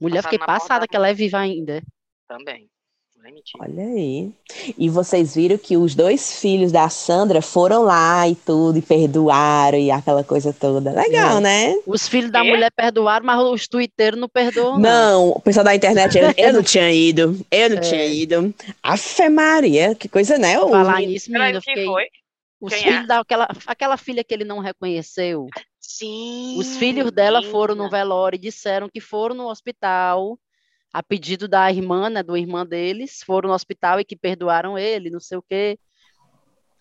Mulher, 0.08 0.22
fiquei 0.22 0.38
passada 0.38 0.80
da 0.80 0.86
que 0.88 0.96
ela 0.96 1.08
é 1.08 1.14
viva 1.14 1.38
ainda. 1.38 1.82
também. 2.28 2.68
Não 3.16 3.30
é 3.30 3.32
mentira. 3.32 3.64
Olha 3.64 3.84
aí. 3.84 4.30
E 4.76 4.90
vocês 4.90 5.34
viram 5.34 5.56
que 5.56 5.78
os 5.78 5.94
dois 5.94 6.38
filhos 6.40 6.70
da 6.70 6.86
Sandra 6.90 7.40
foram 7.40 7.82
lá 7.82 8.28
e 8.28 8.34
tudo, 8.34 8.78
e 8.78 8.82
perdoaram, 8.82 9.78
e 9.78 9.90
aquela 9.90 10.22
coisa 10.22 10.52
toda. 10.52 10.90
Legal, 10.92 11.38
É. 11.38 11.40
né? 11.40 11.74
Os 11.86 12.06
filhos 12.06 12.30
da 12.30 12.42
Quê? 12.42 12.50
mulher 12.50 12.70
perdoaram, 12.70 13.24
mas 13.24 13.40
os 13.40 13.66
twitteiros 13.66 14.20
não 14.20 14.28
perdoam, 14.28 14.78
não. 14.78 14.80
Não, 14.80 15.28
o 15.30 15.40
pessoal 15.40 15.64
da 15.64 15.74
internet, 15.74 16.18
eu, 16.18 16.34
eu 16.36 16.52
não 16.52 16.62
tinha 16.62 16.90
ido. 16.92 17.38
Eu 17.50 17.70
não 17.70 17.76
É. 17.78 17.80
tinha 17.80 18.04
ido. 18.04 18.54
Afe 18.82 19.28
Maria, 19.30 19.94
que 19.94 20.06
coisa, 20.08 20.36
né? 20.36 20.58
Falar 20.58 21.00
nisso, 21.00 21.30
menina, 21.30 21.50
eu 21.50 21.62
quem 21.62 21.74
fiquei... 21.74 21.86
foi? 21.86 22.04
Os 22.64 22.72
Quem 22.72 22.82
filhos 22.84 23.02
é? 23.02 23.06
daquela 23.06 23.46
aquela 23.66 23.96
filha 23.98 24.24
que 24.24 24.32
ele 24.32 24.42
não 24.44 24.58
reconheceu, 24.58 25.48
Sim. 25.78 26.58
os 26.58 26.78
filhos 26.78 27.12
dela 27.12 27.42
foram 27.42 27.74
no 27.74 27.90
velório 27.90 28.36
e 28.36 28.40
disseram 28.40 28.88
que 28.88 29.00
foram 29.00 29.34
no 29.34 29.48
hospital 29.50 30.38
a 30.90 31.02
pedido 31.02 31.46
da 31.46 31.70
irmã, 31.70 32.08
né, 32.08 32.22
do 32.22 32.34
irmã 32.38 32.64
deles, 32.64 33.20
foram 33.22 33.50
no 33.50 33.54
hospital 33.54 34.00
e 34.00 34.04
que 34.04 34.16
perdoaram 34.16 34.78
ele, 34.78 35.10
não 35.10 35.20
sei 35.20 35.36
o 35.36 35.42
quê. 35.42 35.78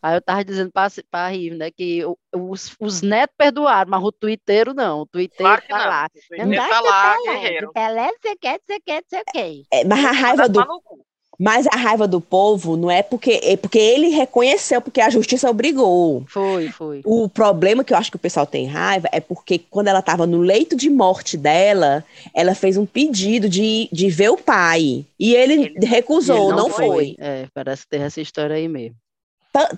Aí 0.02 0.16
eu 0.16 0.22
tava 0.22 0.46
dizendo 0.46 0.72
para 0.72 1.28
rir, 1.30 1.52
né, 1.56 1.70
que 1.70 2.06
o- 2.06 2.18
os, 2.34 2.76
os 2.80 3.02
netos 3.02 3.36
perdoaram, 3.38 3.90
mas 3.92 4.04
o 4.04 4.12
twitteiro 4.12 4.74
não, 4.74 5.02
o 5.02 5.06
twitteiro 5.06 5.44
Claro 5.44 5.68
tá 5.68 5.78
não. 5.80 5.86
lá. 5.86 6.06
O 6.06 6.28
Twitter 6.30 6.70
tá 6.70 6.80
lá, 6.82 7.18
guerreiro. 7.24 7.74
Pelé, 7.74 8.10
você 8.22 8.36
quer, 8.38 8.60
você 8.66 8.80
quer, 8.80 9.04
você 9.06 9.24
quer. 9.34 9.52
É, 9.72 9.84
mas 9.84 10.06
a 10.06 10.12
raiva 10.12 10.48
do. 10.48 10.62
Mas 11.40 11.66
a 11.68 11.76
raiva 11.76 12.08
do 12.08 12.22
povo 12.22 12.78
não 12.78 12.90
é 12.90 13.02
porque, 13.02 13.40
é 13.44 13.58
porque 13.58 13.80
ele 13.80 14.10
reconheceu, 14.10 14.82
porque 14.82 15.02
a 15.02 15.10
justiça 15.10 15.50
obrigou. 15.50 16.24
Foi, 16.28 16.70
foi. 16.70 17.02
O 17.04 17.28
problema 17.28 17.84
que 17.84 17.94
eu 17.94 17.98
acho 17.98 18.12
que 18.12 18.18
o 18.18 18.20
pessoal 18.20 18.46
tem 18.46 18.66
raiva 18.66 19.10
é 19.12 19.20
porque 19.20 19.60
quando 19.70 19.88
ela 19.88 20.00
estava 20.00 20.28
no 20.28 20.40
leito 20.40 20.76
de 20.76 20.90
morte 20.90 21.36
dela, 21.38 22.04
ela 22.34 22.54
fez 22.56 22.78
um 22.78 22.86
pedido 22.86 23.50
de, 23.50 23.90
de 23.92 24.10
ver 24.10 24.30
o 24.30 24.38
pai. 24.38 25.06
E 25.20 25.34
ele, 25.36 25.74
Ele- 25.76 25.86
recusou, 25.86 26.50
Ele 26.50 26.58
não, 26.58 26.70
foi. 26.70 27.16
É, 27.20 27.46
parece 27.54 27.84
que 27.84 27.90
teve 27.90 28.04
essa 28.06 28.22
história 28.22 28.56
aí 28.56 28.68
mesmo. 28.68 28.96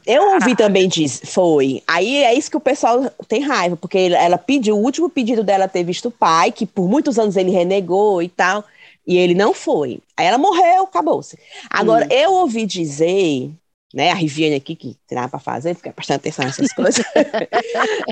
Eu 0.06 0.36
ouvi 0.36 0.56
também 0.56 0.88
disso, 0.88 1.28
foi. 1.28 1.84
Aí 1.86 2.24
é 2.24 2.34
isso 2.34 2.50
que 2.50 2.56
o 2.56 2.62
pessoal 2.62 3.12
tem 3.28 3.42
raiva, 3.42 3.76
porque 3.76 3.98
ela 3.98 4.38
pediu, 4.38 4.78
o 4.78 4.82
último 4.82 5.10
pedido 5.10 5.44
dela 5.44 5.68
ter 5.68 5.84
visto 5.84 6.08
o 6.08 6.12
pai, 6.12 6.50
que 6.50 6.66
por 6.66 6.88
muitos 6.88 7.20
anos 7.20 7.36
ele 7.36 7.52
renegou 7.52 8.24
e 8.24 8.30
tal, 8.30 8.64
e 9.08 9.18
ele 9.18 9.34
não 9.34 9.54
foi. 9.54 10.00
Aí 10.18 10.26
ela 10.28 10.38
morreu, 10.38 10.84
acabou-se. 10.84 11.38
Agora, 11.70 12.06
Hum. 12.06 12.10
eu 12.12 12.34
ouvi 12.34 12.66
dizer, 12.66 13.52
né, 13.94 14.12
a 14.12 14.16
Riviane 14.16 14.56
aqui, 14.56 14.76
que 14.76 14.96
tem 15.08 15.16
nada 15.18 15.30
pra 15.30 15.40
fazer, 15.40 15.76
fica 15.76 15.92
prestando 15.94 16.18
atenção 16.18 16.46
nessas 16.46 16.72
coisas. 16.74 17.04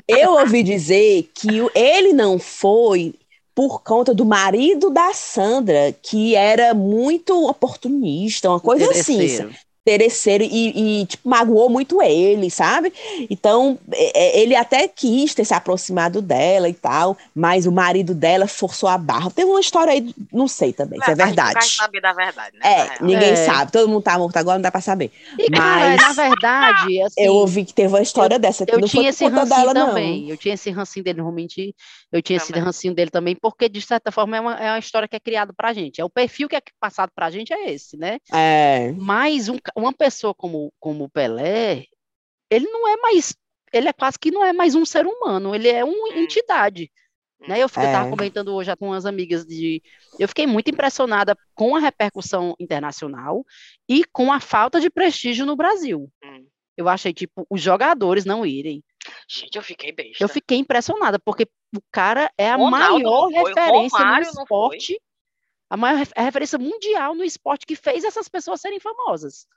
eu 0.08 0.34
ouvi 0.34 0.64
dizer 0.64 1.30
que 1.34 1.48
ele 1.76 2.14
não 2.14 2.38
foi 2.40 3.14
por 3.56 3.84
conta 3.84 4.16
do 4.16 4.26
marido 4.26 4.90
da 4.90 5.14
Sandra, 5.14 5.94
que 6.02 6.36
era 6.36 6.74
muito 6.74 7.48
oportunista, 7.48 8.50
uma 8.50 8.60
coisa 8.60 8.86
assim, 8.90 9.28
Interesseiro. 9.86 10.44
e, 10.46 11.02
e, 11.02 11.06
tipo, 11.06 11.28
magoou 11.28 11.70
muito 11.70 12.02
ele, 12.02 12.50
sabe? 12.50 12.94
Então, 13.30 13.78
é, 13.92 14.40
é, 14.40 14.40
ele 14.42 14.56
até 14.56 14.88
quis 14.88 15.34
ter 15.36 15.44
se 15.44 15.54
aproximado 15.54 16.22
dela 16.22 16.70
e 16.70 16.74
tal, 16.74 17.18
mas 17.36 17.66
o 17.68 17.72
marido 17.72 18.14
dela 18.16 18.48
forçou 18.48 18.88
a 18.88 18.98
barra. 18.98 19.30
Teve 19.30 19.50
uma 19.50 19.60
história 19.60 19.92
aí, 19.92 20.14
não 20.32 20.48
sei 20.48 20.72
também, 20.72 21.00
se 21.00 21.06
é 21.06 21.10
gente 21.10 21.20
não 21.20 21.26
verdade. 21.26 21.54
quer 21.56 21.66
saber 21.66 22.02
da 22.02 22.14
verdade, 22.14 22.58
né? 22.58 22.62
É, 22.64 23.04
ninguém 23.04 23.32
É. 23.32 23.36
sabe, 23.36 23.72
todo 23.74 23.90
mundo 23.90 24.02
tá 24.04 24.18
morto 24.18 24.38
agora, 24.38 24.58
não 24.58 24.62
dá 24.64 24.72
pra 24.72 24.80
saber. 24.82 25.12
E, 25.38 25.50
cara, 25.52 25.90
Mas- 25.90 26.02
na 26.02 26.14
verdade, 26.14 27.02
assim, 27.02 27.22
Eu 27.22 27.34
ouvi 27.34 27.66
que 27.66 27.74
teve 27.74 27.90
uma 27.90 28.02
história 28.02 28.40
dessa, 28.40 28.66
que 28.66 28.74
eu 28.74 28.80
não 28.80 28.88
tinha 28.88 29.04
foi 29.04 29.10
esse 29.10 29.26
por 29.26 29.34
rancinho 29.34 29.74
dela, 29.74 29.74
também. 29.74 30.30
Eu 30.30 30.38
tinha 30.38 30.54
esse 30.54 30.72
rancinho 30.72 31.04
dele, 31.04 31.22
não 31.22 31.32
mentir. 31.32 31.74
Eu 32.14 32.22
tinha 32.22 32.38
esse 32.38 32.48
Também. 32.50 32.62
rancinho 32.64 32.94
dele 32.94 33.10
também, 33.10 33.36
porque, 33.36 33.68
de 33.68 33.82
certa 33.82 34.12
forma, 34.12 34.38
é 34.38 34.40
uma, 34.40 34.56
é 34.56 34.70
uma 34.72 34.80
história 34.80 35.08
que 35.08 35.16
é 35.16 35.20
criada 35.20 35.52
pra 35.52 35.74
gente. 35.74 36.00
É 36.00 36.06
o 36.06 36.10
perfil 36.10 36.48
que 36.48 36.56
é 36.56 36.62
passado 36.80 37.12
pra 37.16 37.32
gente, 37.32 37.52
é 37.52 37.72
esse, 37.72 37.98
né? 37.98 38.20
É, 38.32 38.92
Mas 38.92 39.50
um 39.50 39.58
uma 39.76 39.92
pessoa 39.92 40.34
como, 40.36 40.72
como 40.80 41.06
o 41.06 41.10
Pelé, 41.10 41.86
ele 42.52 42.68
não 42.70 42.88
é 42.88 42.96
mais. 42.98 43.36
Ele 43.74 43.88
é 43.90 43.94
quase 43.94 44.20
que 44.20 44.30
não 44.30 44.46
é 44.46 44.54
mais 44.54 44.76
um 44.76 44.86
ser 44.86 45.08
humano, 45.08 45.56
ele 45.56 45.68
é 45.68 45.84
uma 45.84 46.10
Hum. 46.14 46.22
entidade. 46.22 46.92
Né? 47.48 47.62
Eu, 47.62 47.68
fiquei- 47.68 47.88
eu 47.90 47.92
tava 47.92 48.08
É. 48.08 48.10
comentando 48.12 48.54
hoje 48.54 48.74
com 48.78 48.90
umas 48.90 49.06
amigas 49.08 49.44
de. 49.46 49.82
Eu 50.20 50.28
fiquei 50.28 50.46
muito 50.48 50.70
impressionada 50.70 51.36
com 51.56 51.76
a 51.76 51.80
repercussão 51.80 52.56
internacional 52.60 53.44
e 53.90 54.06
com 54.06 54.32
a 54.32 54.40
falta 54.40 54.80
de 54.80 54.90
prestígio 54.90 55.46
no 55.48 55.56
Brasil. 55.56 56.10
Hum. 56.24 56.46
Eu 56.78 56.88
achei, 56.88 57.14
tipo, 57.14 57.46
os 57.50 57.60
jogadores 57.62 58.24
não 58.24 58.46
irem. 58.46 58.84
Gente, 59.34 59.56
eu 59.56 59.64
fiquei 59.64 59.92
besta. 59.92 60.24
Eu 60.24 60.30
fiquei 60.30 60.58
impressionada, 60.60 61.18
porque 61.18 61.48
o 61.76 61.82
cara 61.92 62.32
é 62.38 62.52
a 62.52 62.56
Ronaldo 62.56 63.04
maior 63.04 63.28
referência 63.30 63.98
Romário 63.98 64.32
no 64.36 64.42
esporte, 64.44 65.02
a 65.70 65.76
maior 65.76 66.06
a 66.16 66.22
referência 66.22 66.60
mundial 66.60 67.16
no 67.16 67.24
esporte 67.24 67.66
que 67.66 67.76
fez 67.76 68.04
essas 68.04 68.28
pessoas 68.28 68.62
serem 68.62 68.80
famosas. 68.80 69.48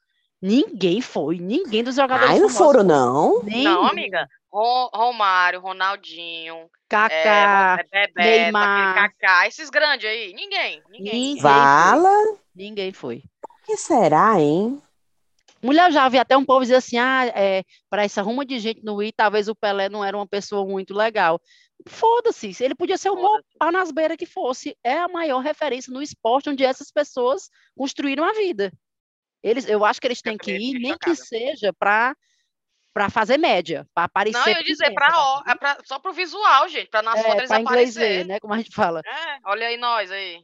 Ninguém 0.41 1.01
foi, 1.03 1.39
ninguém 1.39 1.85
dos 1.85 1.97
jogadores 1.97 2.35
Ai, 2.35 2.39
não 2.39 2.49
famosos 2.49 2.67
foram, 2.67 2.85
não. 2.85 3.43
Nem 3.43 3.65
Não, 3.65 3.87
amiga. 3.87 4.27
Ro- 4.51 4.91
Romário, 4.95 5.61
Ronaldinho, 5.61 6.57
é, 6.57 6.69
Kaká, 6.89 7.09
é, 7.13 8.07
Bebeto, 8.07 8.13
Neymar. 8.17 8.95
Kaká, 8.95 9.47
esses 9.47 9.69
grandes 9.69 10.09
aí. 10.09 10.33
Ninguém, 10.33 10.83
ninguém. 10.89 11.13
Ninguém. 11.13 11.43
Vala? 11.43 12.39
ninguém 12.55 12.93
foi. 12.93 13.23
O 13.45 13.67
que 13.67 13.77
será, 13.77 14.41
hein? 14.41 14.81
Mulher, 15.63 15.91
já 15.91 16.09
vi 16.09 16.19
até 16.19 16.37
um 16.37 16.45
povo 16.45 16.61
dizer 16.61 16.77
assim, 16.77 16.99
ah, 16.99 17.27
é, 17.27 17.65
para 17.89 18.05
essa 18.05 18.23
ruma 18.23 18.45
de 18.45 18.59
gente 18.59 18.85
no 18.85 19.03
I, 19.03 19.13
talvez 19.13 19.49
o 19.49 19.55
Pelé 19.55 19.89
não 19.89 20.05
era 20.05 20.17
uma 20.17 20.27
pessoa 20.27 20.67
muito 20.67 20.95
legal. 20.95 21.41
Foda-se, 21.89 22.55
ele 22.63 22.75
podia 22.75 22.97
ser 22.97 23.11
o 23.11 23.17
maior 23.17 23.43
nas 23.73 23.91
beiras 23.91 24.17
que 24.17 24.27
fosse. 24.27 24.77
É 24.83 24.99
a 24.99 25.09
maior 25.09 25.41
referência 25.41 25.93
no 25.93 26.03
esporte 26.03 26.51
onde 26.51 26.65
essas 26.65 26.91
pessoas 26.91 27.51
construíram 27.77 28.25
a 28.25 28.33
vida. 28.33 28.73
Eles, 29.43 29.69
eu 29.69 29.85
acho 29.85 30.01
que 30.01 30.07
eles 30.07 30.23
têm 30.23 30.37
que 30.37 30.53
ir, 30.53 30.73
fiquei 30.73 30.81
nem 30.81 30.99
que 30.99 31.15
seja 31.15 31.73
para 31.73 32.15
para 32.93 33.11
fazer 33.11 33.37
média, 33.37 33.87
para 33.95 34.05
aparecer. 34.05 34.39
Não, 34.39 34.49
eu 34.49 34.57
ia 34.57 34.65
dizer 34.65 34.87
sabe? 34.87 35.67
é 35.67 35.77
só 35.85 35.99
pro 35.99 36.15
visual, 36.15 36.67
gente, 36.67 36.89
pra 36.89 37.03
na 37.03 37.15
foto 37.15 37.27
É, 37.27 37.37
eles 37.37 37.49
para 37.49 37.61
inglês 37.61 37.95
ver, 37.95 38.01
aparecerem. 38.01 38.25
né? 38.25 38.41
Como 38.41 38.55
a 38.55 38.57
gente 38.57 38.75
fala. 38.75 39.03
É, 39.05 39.39
olha 39.45 39.67
aí 39.67 39.77
nós 39.77 40.11
aí. 40.11 40.43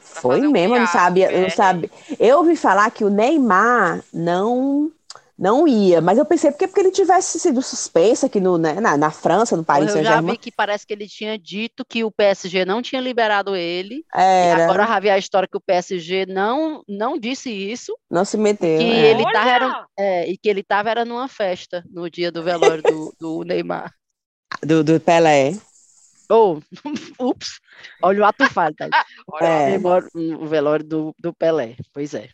Foi 0.00 0.40
mesmo, 0.40 0.74
um 0.74 0.76
eu 0.76 0.80
não 0.80 0.86
sabia, 0.86 1.32
eu 1.32 1.42
não 1.42 1.50
sabia. 1.50 1.90
Eu 2.18 2.38
ouvi 2.38 2.56
falar 2.56 2.90
que 2.90 3.04
o 3.04 3.10
Neymar 3.10 4.02
não 4.12 4.90
não 5.42 5.66
ia, 5.66 6.00
mas 6.00 6.18
eu 6.18 6.24
pensei 6.24 6.52
porque, 6.52 6.68
porque 6.68 6.80
ele 6.80 6.92
tivesse 6.92 7.40
sido 7.40 7.60
suspenso 7.60 8.26
aqui 8.26 8.38
no, 8.38 8.56
né, 8.58 8.74
na, 8.74 8.96
na 8.96 9.10
França, 9.10 9.56
no 9.56 9.64
Paris 9.64 9.90
Saint-Germain. 9.90 10.20
Eu 10.20 10.26
já 10.26 10.32
vi 10.32 10.38
que 10.38 10.52
parece 10.52 10.86
que 10.86 10.92
ele 10.92 11.08
tinha 11.08 11.36
dito 11.36 11.84
que 11.84 12.04
o 12.04 12.12
PSG 12.12 12.64
não 12.64 12.80
tinha 12.80 13.00
liberado 13.00 13.56
ele. 13.56 14.04
Era. 14.14 14.64
agora 14.64 14.86
já 14.86 15.00
vi 15.00 15.10
a 15.10 15.18
história 15.18 15.48
que 15.48 15.56
o 15.56 15.60
PSG 15.60 16.26
não, 16.26 16.84
não 16.88 17.18
disse 17.18 17.50
isso. 17.50 17.92
Não 18.08 18.24
se 18.24 18.36
meteu. 18.36 18.78
Que 18.78 18.84
é. 18.84 19.10
ele 19.10 19.24
tava, 19.32 19.50
era, 19.50 19.86
é, 19.98 20.30
e 20.30 20.38
que 20.38 20.48
ele 20.48 20.60
estava 20.60 20.90
era 20.90 21.04
numa 21.04 21.26
festa 21.26 21.82
no 21.90 22.08
dia 22.08 22.30
do 22.30 22.44
velório 22.44 22.82
do, 22.82 23.12
do 23.18 23.42
Neymar. 23.42 23.92
Do, 24.62 24.84
do 24.84 25.00
Pelé. 25.00 25.54
Oh, 26.32 26.58
ups, 27.20 27.60
olha 28.02 28.22
o 28.22 28.24
ato 28.24 28.48
falho, 28.50 28.74
tá? 28.76 28.88
é. 29.42 29.76
O 30.16 30.46
velório 30.46 30.84
do, 30.84 31.14
do 31.18 31.34
Pelé, 31.34 31.76
pois 31.92 32.14
é. 32.14 32.30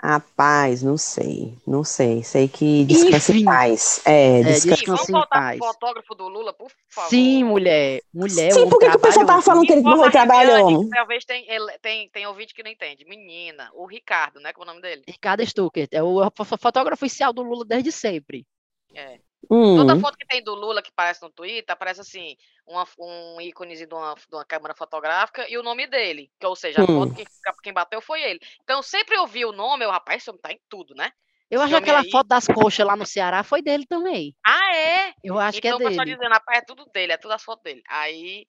Rapaz, 0.00 0.82
não 0.82 0.98
sei, 0.98 1.56
não 1.66 1.82
sei. 1.82 2.22
Sei 2.22 2.46
que 2.46 2.84
descanse 2.84 3.38
em 3.40 3.44
paz. 3.44 4.02
É, 4.04 4.40
é 4.40 4.42
descanse 4.42 4.84
vamos 4.84 5.08
voltar 5.08 5.56
pro 5.56 5.66
fotógrafo 5.66 6.14
do 6.14 6.28
Lula, 6.28 6.52
por 6.52 6.70
favor. 6.90 7.08
Sim, 7.08 7.44
mulher. 7.44 8.02
Mulher, 8.12 8.52
Sim, 8.52 8.68
por 8.68 8.78
que 8.78 8.86
o 8.86 8.98
pessoal 8.98 9.24
tava 9.24 9.40
falando 9.40 9.66
que 9.66 9.72
ele 9.72 9.80
morreu 9.80 10.10
trabalhando? 10.10 10.90
Talvez 10.90 11.24
tem, 11.24 11.46
tem, 11.80 12.10
tem 12.10 12.26
ouvinte 12.26 12.52
que 12.52 12.62
não 12.62 12.70
entende. 12.70 13.06
Menina, 13.06 13.70
o 13.72 13.86
Ricardo, 13.86 14.40
né? 14.40 14.52
Qual 14.52 14.66
é 14.66 14.70
o 14.70 14.74
nome 14.74 14.82
dele? 14.82 15.02
Ricardo 15.08 15.44
Stuckert, 15.46 15.88
é 15.90 16.02
o 16.02 16.30
fotógrafo 16.30 17.02
oficial 17.02 17.32
do 17.32 17.42
Lula 17.42 17.64
desde 17.64 17.90
sempre. 17.90 18.46
É. 18.94 19.18
Hum. 19.50 19.76
Toda 19.76 19.98
foto 19.98 20.18
que 20.18 20.26
tem 20.26 20.42
do 20.42 20.54
Lula 20.54 20.82
que 20.82 20.90
aparece 20.90 21.22
no 21.22 21.30
Twitter, 21.30 21.72
aparece 21.72 22.00
assim, 22.00 22.36
uma, 22.66 22.86
um 22.98 23.40
ícone 23.40 23.76
de 23.76 23.92
uma, 23.92 24.14
de 24.14 24.36
uma 24.36 24.44
câmera 24.44 24.74
fotográfica 24.74 25.48
e 25.48 25.58
o 25.58 25.62
nome 25.62 25.86
dele. 25.86 26.30
Que, 26.38 26.46
ou 26.46 26.56
seja, 26.56 26.80
a 26.80 26.84
hum. 26.84 26.86
foto 26.86 27.14
que 27.14 27.24
quem 27.62 27.72
bateu 27.72 28.00
foi 28.00 28.22
ele. 28.22 28.40
Então, 28.62 28.82
sempre 28.82 29.16
eu 29.16 29.26
vi 29.26 29.44
o 29.44 29.52
nome, 29.52 29.84
eu, 29.84 29.90
rapaz, 29.90 30.22
esse 30.22 30.30
homem 30.30 30.42
tá 30.42 30.52
em 30.52 30.60
tudo, 30.68 30.94
né? 30.94 31.10
Eu 31.50 31.60
acho 31.60 31.70
que 31.70 31.76
aquela 31.76 32.00
aí... 32.00 32.10
foto 32.10 32.26
das 32.26 32.46
coxas 32.46 32.86
lá 32.86 32.96
no 32.96 33.06
Ceará 33.06 33.44
foi 33.44 33.62
dele 33.62 33.86
também. 33.86 34.34
Ah, 34.44 34.74
é? 34.74 35.14
Eu 35.22 35.38
acho 35.38 35.58
então, 35.58 35.60
que 35.60 35.68
é 35.68 35.70
dele. 35.70 35.76
Então, 35.76 35.86
o 35.86 35.88
pessoal 35.90 36.06
dizendo, 36.06 36.32
rapaz, 36.32 36.58
é 36.58 36.62
tudo 36.62 36.84
dele, 36.92 37.12
é 37.12 37.16
tudo 37.16 37.32
as 37.32 37.42
fotos 37.42 37.62
dele. 37.62 37.82
Aí, 37.88 38.46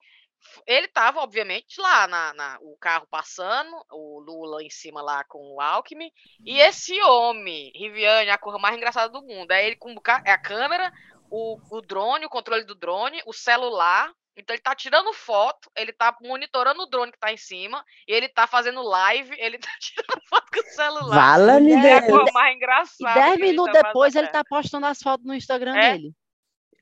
ele 0.66 0.88
estava, 0.88 1.20
obviamente, 1.20 1.80
lá, 1.80 2.08
na, 2.08 2.34
na, 2.34 2.58
o 2.62 2.78
carro 2.78 3.08
passando, 3.10 3.76
o 3.92 4.20
Lula 4.20 4.64
em 4.64 4.70
cima 4.70 5.02
lá 5.02 5.24
com 5.24 5.56
o 5.56 5.62
Alckmin, 5.62 6.12
e 6.44 6.60
esse 6.60 7.00
homem, 7.04 7.72
Riviane, 7.76 8.30
a 8.30 8.38
cor 8.38 8.60
mais 8.60 8.76
engraçada 8.76 9.10
do 9.10 9.22
mundo, 9.22 9.52
é 9.52 9.66
ele 9.66 9.76
com 9.76 9.96
é 10.26 10.32
a 10.32 10.38
câmera, 10.38 10.92
o, 11.30 11.58
o 11.70 11.82
drone, 11.82 12.26
o 12.26 12.30
controle 12.30 12.64
do 12.64 12.76
drone, 12.76 13.22
o 13.26 13.34
celular, 13.34 14.12
então 14.38 14.54
ele 14.54 14.62
tá 14.62 14.76
tirando 14.76 15.14
foto, 15.14 15.72
ele 15.78 15.94
tá 15.94 16.16
monitorando 16.22 16.82
o 16.82 16.86
drone 16.88 17.12
que 17.12 17.20
tá 17.20 17.32
em 17.32 17.38
cima, 17.38 17.84
e 18.08 18.14
ele 18.14 18.28
tá 18.28 18.46
fazendo 18.46 18.82
live, 18.82 19.34
ele 19.40 19.58
tá 19.58 19.70
tirando 19.80 20.22
foto 20.28 20.48
com 20.52 20.60
o 20.60 20.72
celular. 20.74 21.16
Fala-me 21.16 21.74
é 21.74 21.98
a 21.98 22.06
coisa 22.06 22.32
mais 22.34 22.56
engraçada. 22.56 23.20
E 23.20 23.38
10 23.38 23.40
minutos 23.40 23.74
tá 23.74 23.82
depois 23.82 24.16
ele 24.16 24.28
tá 24.28 24.44
postando 24.44 24.86
as 24.86 25.02
fotos 25.02 25.26
no 25.26 25.34
Instagram 25.34 25.76
é? 25.78 25.92
dele. 25.94 26.14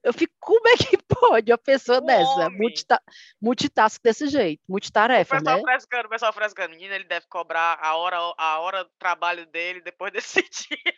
Eu 0.04 0.12
fico, 0.12 0.34
como 0.40 0.68
é 0.68 0.76
que 0.76 0.98
pode 1.08 1.52
uma 1.52 1.58
pessoa 1.58 2.02
dessa? 2.02 2.50
Multita 2.50 3.02
multitask 3.42 4.02
desse 4.04 4.28
jeito, 4.28 4.62
multitarefa, 4.68 5.36
o 5.36 5.40
pessoal 5.40 5.58
né? 5.58 5.64
Frescando, 5.64 6.06
o 6.06 6.10
pessoal 6.10 6.34
frescando. 6.34 6.70
Menina, 6.72 6.96
ele 6.96 7.06
deve 7.06 7.26
cobrar 7.28 7.80
a 7.82 7.96
hora, 7.96 8.18
a 8.38 8.60
hora 8.60 8.84
do 8.84 8.92
trabalho 9.00 9.46
dele 9.46 9.82
depois 9.82 10.12
desse 10.14 10.42
dia. 10.42 10.94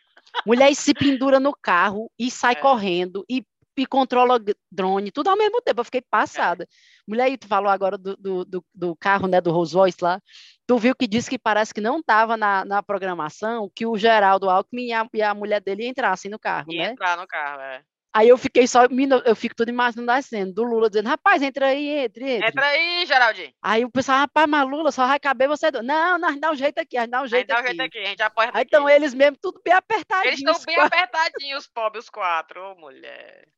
Mulher 0.46 0.74
se 0.74 0.94
pendura 0.94 1.40
no 1.40 1.54
carro 1.54 2.12
e 2.18 2.32
sai 2.32 2.54
é. 2.54 2.56
correndo 2.56 3.24
e, 3.30 3.46
e 3.78 3.86
controla 3.86 4.40
drone, 4.72 5.12
tudo 5.12 5.30
ao 5.30 5.38
mesmo 5.38 5.62
tempo. 5.62 5.82
Eu 5.82 5.86
fiquei 5.86 6.02
passada. 6.02 6.64
É. 6.64 6.68
Mulher, 7.08 7.38
tu 7.38 7.48
falou 7.48 7.70
agora 7.70 7.98
do, 7.98 8.18
do, 8.18 8.44
do, 8.44 8.66
do, 8.74 8.96
carro, 8.96 9.28
né, 9.28 9.40
do 9.40 9.52
Rolls 9.52 9.76
Royce 9.76 10.00
lá. 10.02 10.20
Tu 10.66 10.78
viu 10.80 10.96
que 10.96 11.08
disse 11.08 11.30
que 11.30 11.38
parece 11.38 11.74
que 11.74 11.80
não 11.80 12.00
estava 12.00 12.36
na, 12.36 12.66
na 12.66 12.82
programação 12.82 13.70
que 13.74 13.86
o 13.86 13.98
Geraldo 13.98 14.50
Alckmin 14.50 14.88
e 14.88 14.94
a, 14.94 15.08
e 15.14 15.22
a 15.22 15.34
mulher 15.34 15.62
dele 15.62 15.88
entrassem 15.88 16.30
no 16.32 16.40
carro, 16.40 16.72
e 16.72 16.80
né? 16.80 16.90
entrar 16.90 17.16
no 17.18 17.28
carro, 17.28 17.62
é. 17.62 17.84
Aí 18.16 18.30
eu 18.30 18.38
fiquei 18.38 18.66
só, 18.66 18.84
eu 19.26 19.36
fico 19.36 19.54
tudo 19.54 19.68
imaginando 19.68 20.10
a 20.10 20.22
cena 20.22 20.50
do 20.50 20.64
Lula 20.64 20.90
dizendo, 20.90 21.10
rapaz, 21.10 21.42
entra 21.42 21.68
aí, 21.68 21.90
entre, 21.90 22.36
entre. 22.36 22.48
Entra 22.48 22.66
aí, 22.66 23.06
Geraldinho. 23.06 23.52
Aí 23.62 23.84
o 23.84 23.92
pessoal, 23.92 24.20
rapaz, 24.20 24.48
mas 24.48 24.70
Lula 24.70 24.90
só 24.90 25.06
vai 25.06 25.20
caber 25.20 25.50
você. 25.50 25.70
Do... 25.70 25.84
Não, 25.84 26.18
nós 26.18 26.40
dá 26.40 26.50
um 26.50 26.56
jeito 26.56 26.80
aqui, 26.80 26.96
a 26.96 27.02
gente 27.02 27.10
dá 27.10 27.22
um 27.22 27.28
jeito 27.28 27.52
aqui. 27.52 27.54
dá 27.54 27.62
um 27.62 27.68
jeito 27.68 27.82
aqui, 27.82 27.98
a 27.98 28.06
gente 28.06 28.24
apoia 28.24 28.52
Aí 28.54 28.64
estão 28.64 28.90
eles 28.90 29.14
mesmo 29.14 29.38
tudo 29.42 29.60
bem 29.62 29.74
apertadinhos. 29.74 30.28
Eles 30.28 30.40
estão 30.40 30.66
bem 30.66 30.76
quatro. 30.76 30.98
apertadinhos, 30.98 31.64
os 31.64 31.68
pobres, 31.68 32.06
os 32.06 32.10
quatro, 32.10 32.72
ô 32.72 32.76
mulher. 32.76 33.50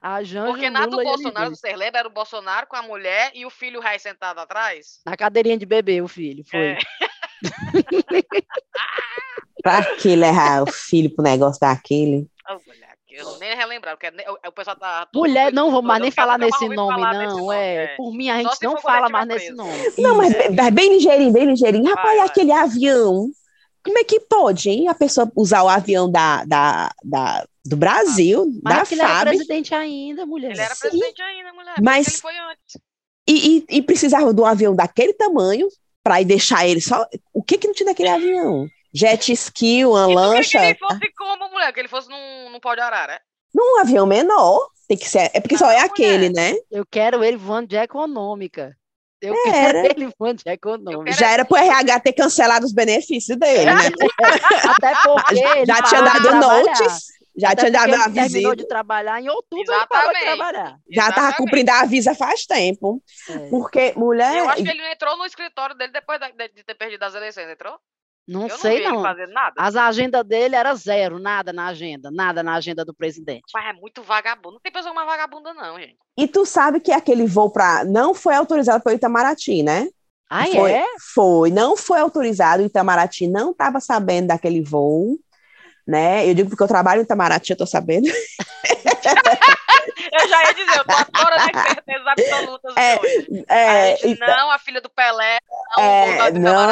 A 0.00 0.22
Janja, 0.22 0.52
Porque 0.52 0.70
nada 0.70 0.86
do 0.86 1.02
Bolsonaro, 1.02 1.50
você 1.50 1.76
lembra, 1.76 1.98
era 1.98 2.08
o 2.08 2.12
Bolsonaro 2.12 2.66
com 2.66 2.76
a 2.76 2.82
mulher 2.82 3.30
e 3.34 3.44
o 3.44 3.50
filho 3.50 3.78
Rai 3.78 3.98
sentado 3.98 4.38
atrás? 4.38 5.02
Na 5.04 5.18
cadeirinha 5.18 5.58
de 5.58 5.66
bebê, 5.66 6.00
o 6.00 6.08
filho, 6.08 6.42
foi. 6.50 6.60
É. 6.60 6.78
pra 9.62 9.84
que 9.96 10.16
levar 10.16 10.62
o 10.62 10.72
filho 10.72 11.14
pro 11.14 11.22
negócio 11.22 11.60
daquele? 11.60 12.26
Ô, 12.48 12.58
mulher. 12.66 12.87
Eu 13.10 13.38
nem 13.38 13.56
relembrar, 13.56 13.96
porque 13.96 14.12
o 14.46 14.52
pessoal 14.52 14.76
tá. 14.76 15.08
Mulher, 15.14 15.52
não 15.52 15.70
vou 15.70 15.82
mais 15.82 16.02
nem 16.02 16.10
falar 16.10 16.38
nesse 16.38 16.68
nome, 16.68 17.00
falar 17.00 17.26
não. 17.26 17.38
Nome, 17.38 17.56
é. 17.56 17.84
é. 17.84 17.86
Por 17.96 18.12
mim, 18.12 18.28
a 18.28 18.42
gente 18.42 18.62
não 18.62 18.76
fala 18.78 19.08
mais 19.08 19.26
nesse 19.26 19.50
nome. 19.52 19.72
Não, 19.96 20.16
mas 20.16 20.32
é. 20.34 20.70
bem 20.70 20.90
ligeirinho, 20.94 21.32
bem 21.32 21.46
ligeirinho. 21.46 21.88
Rapaz, 21.88 22.18
vai, 22.18 22.26
aquele 22.26 22.52
avião. 22.52 23.30
Como 23.82 23.98
é 23.98 24.04
que 24.04 24.20
pode, 24.20 24.68
hein? 24.68 24.88
A 24.88 24.94
pessoa 24.94 25.30
usar 25.34 25.62
o 25.62 25.68
avião 25.68 26.10
da, 26.10 26.44
da, 26.44 26.92
da 27.02 27.46
do 27.64 27.76
Brasil, 27.76 28.46
mas 28.62 28.74
da 28.74 28.84
FAB. 28.84 28.92
Ele 28.92 29.02
era 29.02 29.24
presidente 29.24 29.74
ainda, 29.74 30.26
mulher. 30.26 30.50
Ele 30.52 30.60
era 30.60 30.76
presidente 30.76 31.22
ainda, 31.22 31.52
mulher. 31.52 31.74
Mas 31.80 32.08
ele 32.08 32.16
foi 32.18 32.38
antes. 32.38 32.80
E, 33.28 33.64
e, 33.70 33.76
e 33.78 33.82
precisava 33.82 34.32
do 34.32 34.44
avião 34.44 34.74
daquele 34.74 35.12
tamanho 35.12 35.68
para 36.02 36.20
ir 36.20 36.24
deixar 36.24 36.66
ele 36.66 36.80
só. 36.80 37.06
O 37.32 37.42
que 37.42 37.58
que 37.58 37.66
não 37.66 37.74
tinha 37.74 37.88
naquele 37.88 38.08
avião? 38.08 38.66
Jet 38.92 39.32
ski, 39.32 39.84
uma 39.84 40.10
e 40.10 40.14
lancha. 40.14 40.58
Que 40.58 40.64
ele 40.66 40.78
fosse 40.78 41.12
como, 41.16 41.50
mulher? 41.50 41.72
Que 41.72 41.80
ele 41.80 41.88
fosse 41.88 42.08
num, 42.08 42.50
num 42.50 42.60
pau 42.60 42.74
de 42.74 42.80
arara, 42.80 43.14
é? 43.14 43.20
Num 43.54 43.80
avião 43.80 44.06
menor. 44.06 44.68
Tem 44.86 44.96
que 44.96 45.08
ser. 45.08 45.30
É 45.34 45.40
porque 45.40 45.54
não, 45.54 45.60
só 45.60 45.70
é 45.70 45.80
aquele, 45.80 46.30
né? 46.30 46.54
Eu 46.70 46.84
quero 46.86 47.22
ele 47.22 47.36
voando 47.36 47.68
de 47.68 47.76
econômica. 47.76 48.74
Eu 49.20 49.34
era. 49.46 49.82
quero 49.82 50.00
ele 50.00 50.12
voando 50.18 50.42
de 50.42 50.50
econômica. 50.50 51.12
Já 51.12 51.30
era 51.30 51.44
pro 51.44 51.56
RH 51.56 52.00
ter 52.00 52.12
cancelado 52.12 52.64
os 52.64 52.72
benefícios 52.72 53.36
dele, 53.36 53.66
né? 53.66 53.72
Até 54.64 54.94
porque. 55.02 55.66
Já 55.66 55.82
tinha 55.82 56.02
dado 56.02 56.34
notes. 56.36 57.18
Já 57.36 57.50
Até 57.50 57.70
tinha 57.70 57.72
dado 57.72 57.94
aviso. 57.94 58.14
terminou 58.14 58.56
de 58.56 58.66
trabalhar 58.66 59.20
em 59.20 59.28
outubro, 59.28 59.62
Exatamente. 59.62 59.84
ele 59.84 59.88
parou 59.88 60.12
de 60.12 60.24
trabalhar. 60.24 60.78
Já 60.90 61.08
estava 61.08 61.36
cumprindo 61.36 61.70
a 61.70 61.84
visa 61.84 62.14
faz 62.14 62.46
tempo. 62.46 63.02
É. 63.28 63.48
Porque 63.48 63.92
mulher. 63.96 64.38
Eu 64.38 64.48
acho 64.48 64.62
que 64.62 64.68
ele 64.68 64.92
entrou 64.92 65.16
no 65.16 65.24
escritório 65.24 65.76
dele 65.76 65.92
depois 65.92 66.18
de 66.18 66.64
ter 66.64 66.74
perdido 66.74 67.02
as 67.04 67.14
eleições, 67.14 67.48
entrou? 67.48 67.78
Não 68.28 68.46
eu 68.46 68.58
sei, 68.58 68.84
não. 68.84 69.02
não. 69.02 69.52
As 69.56 69.74
agendas 69.74 70.22
dele 70.22 70.54
era 70.54 70.74
zero, 70.74 71.18
nada 71.18 71.50
na 71.50 71.68
agenda, 71.68 72.10
nada 72.10 72.42
na 72.42 72.56
agenda 72.56 72.84
do 72.84 72.92
presidente. 72.92 73.44
Mas 73.54 73.70
é 73.70 73.72
muito 73.72 74.02
vagabundo. 74.02 74.52
Não 74.52 74.60
tem 74.60 74.70
pessoa 74.70 74.92
mais 74.92 75.06
vagabunda, 75.06 75.54
não, 75.54 75.80
gente. 75.80 75.96
E 76.14 76.28
tu 76.28 76.44
sabe 76.44 76.78
que 76.78 76.92
aquele 76.92 77.26
voo 77.26 77.50
para 77.50 77.86
não 77.86 78.12
foi 78.12 78.34
autorizado 78.34 78.84
pelo 78.84 78.96
Itamaraty, 78.96 79.62
né? 79.62 79.88
Ah, 80.28 80.44
foi, 80.44 80.72
é? 80.72 80.84
Foi, 81.14 81.50
não 81.50 81.74
foi 81.74 82.00
autorizado. 82.00 82.62
O 82.62 82.66
Itamaraty 82.66 83.26
não 83.26 83.52
estava 83.52 83.80
sabendo 83.80 84.26
daquele 84.26 84.60
voo, 84.60 85.18
né? 85.86 86.28
Eu 86.28 86.34
digo 86.34 86.50
porque 86.50 86.62
eu 86.62 86.68
trabalho 86.68 87.00
em 87.00 87.04
Itamaraty, 87.04 87.52
eu 87.52 87.56
tô 87.56 87.66
sabendo. 87.66 88.08
eu 90.12 90.28
já 90.28 90.42
ia 90.42 90.54
dizer, 90.54 90.78
eu 90.78 90.84
tô 90.84 90.92
agora 90.92 91.36
nas 91.36 91.62
certezas 91.66 92.06
absolutas 92.06 92.76
é, 92.76 92.98
hoje. 93.00 93.44
É, 93.48 93.92
a 93.92 93.96
gente, 93.96 94.20
não, 94.20 94.50
a 94.50 94.58
filha 94.58 94.80
do 94.80 94.90
Pelé, 94.90 95.38
não, 95.76 95.84
é, 95.84 96.30
não, 96.32 96.70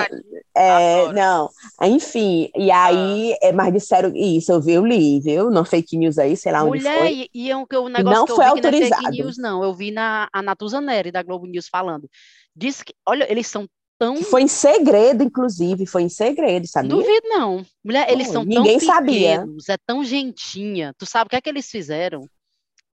é, 0.55 1.13
não, 1.13 1.51
enfim, 1.83 2.51
e 2.57 2.71
aí, 2.71 3.33
ah. 3.35 3.49
é, 3.49 3.53
mas 3.53 3.73
disseram 3.73 4.13
isso, 4.15 4.53
eu 4.53 4.61
vi, 4.61 4.73
eu 4.73 4.87
li, 4.87 5.21
viu, 5.21 5.51
no 5.51 5.65
fake 5.65 5.97
news 5.97 6.19
aí, 6.19 6.37
sei 6.37 6.53
lá 6.53 6.65
Mulher, 6.65 6.89
onde 6.89 6.99
foi. 6.99 7.13
E, 7.13 7.31
e 7.35 7.51
é 7.51 7.57
um, 7.57 7.67
um 7.71 7.89
negócio 7.89 8.19
não 8.19 8.25
que 8.25 8.33
eu 8.33 8.37
foi 8.37 8.45
vi 8.45 8.51
autorizado. 8.51 9.03
não 9.03 9.09
é 9.09 9.13
fake 9.13 9.23
news, 9.23 9.39
não, 9.39 9.65
eu 9.65 9.75
vi 9.75 9.91
na 9.91 10.29
a 10.33 10.43
Natuza 10.43 10.81
Neri, 10.81 11.11
da 11.11 11.23
Globo 11.23 11.47
News, 11.47 11.69
falando, 11.69 12.09
diz 12.55 12.83
que, 12.83 12.95
olha, 13.07 13.31
eles 13.31 13.47
são 13.47 13.69
tão... 13.99 14.17
Foi 14.23 14.43
em 14.43 14.49
segredo, 14.49 15.23
inclusive, 15.23 15.87
foi 15.87 16.03
em 16.03 16.09
segredo, 16.09 16.67
sabia? 16.67 16.91
Duvido 16.91 17.29
não. 17.29 17.65
Mulher, 17.85 18.11
eles 18.11 18.29
são 18.29 18.45
ninguém 18.45 18.79
tão 18.79 19.05
pequenos, 19.05 19.65
sabia. 19.65 19.75
é 19.75 19.79
tão 19.87 20.05
gentinha. 20.05 20.95
Tu 20.99 21.07
sabe 21.07 21.27
o 21.27 21.31
que 21.31 21.37
é 21.37 21.41
que 21.41 21.49
eles 21.49 21.71
fizeram? 21.71 22.29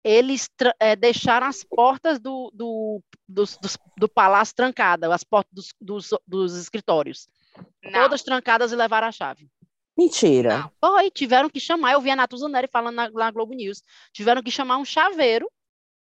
Eles 0.08 0.50
é, 0.80 0.96
deixaram 0.96 1.48
as 1.48 1.66
portas 1.66 2.18
do, 2.18 2.50
do, 2.54 3.02
do, 3.28 3.44
do, 3.44 3.70
do 3.98 4.08
palácio 4.08 4.56
trancadas, 4.56 5.12
as 5.12 5.24
portas 5.24 5.52
dos, 5.54 5.74
dos, 5.82 6.20
dos 6.26 6.56
escritórios. 6.56 7.28
Não. 7.84 7.92
Todas 7.92 8.24
trancadas 8.24 8.72
e 8.72 8.76
levaram 8.76 9.08
a 9.08 9.12
chave. 9.12 9.50
Mentira. 9.98 10.60
Não. 10.60 10.72
Foi, 10.80 11.12
tiveram 11.12 11.50
que 11.50 11.60
chamar, 11.60 11.92
eu 11.92 12.02
vi 12.02 12.10
a 12.10 12.16
Natuza 12.16 12.48
Neri 12.48 12.70
falando 12.72 12.96
na, 12.96 13.10
na 13.10 13.32
Globo 13.32 13.54
News, 13.54 13.82
tiveram 14.14 14.42
que 14.42 14.52
chamar 14.52 14.78
um 14.78 14.86
chaveiro 14.86 15.52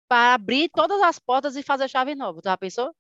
para 0.08 0.34
abrir 0.34 0.70
todas 0.70 1.00
as 1.02 1.20
portas 1.20 1.56
e 1.56 1.62
fazer 1.62 1.88
chave 1.88 2.16
nova. 2.16 2.42
Tu 2.42 2.46
já 2.46 2.58
pensou? 2.58 2.96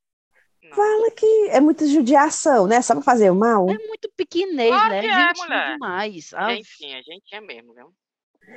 Não. 0.61 0.75
Fala 0.75 1.11
que 1.11 1.49
é 1.49 1.59
muita 1.59 1.87
judiação, 1.87 2.67
né? 2.67 2.81
Só 2.81 2.93
para 2.93 3.03
fazer 3.03 3.31
o 3.31 3.35
mal. 3.35 3.67
É 3.69 3.77
muito 3.87 4.11
pequenez, 4.15 4.69
claro 4.69 4.89
né? 4.89 5.05
É, 5.05 5.27
gente 5.27 5.41
mulher. 5.41 5.73
demais. 5.73 6.31
Enfim, 6.59 6.93
a 6.93 7.01
gente 7.01 7.33
é 7.33 7.41
mesmo, 7.41 7.73
viu? 7.73 7.93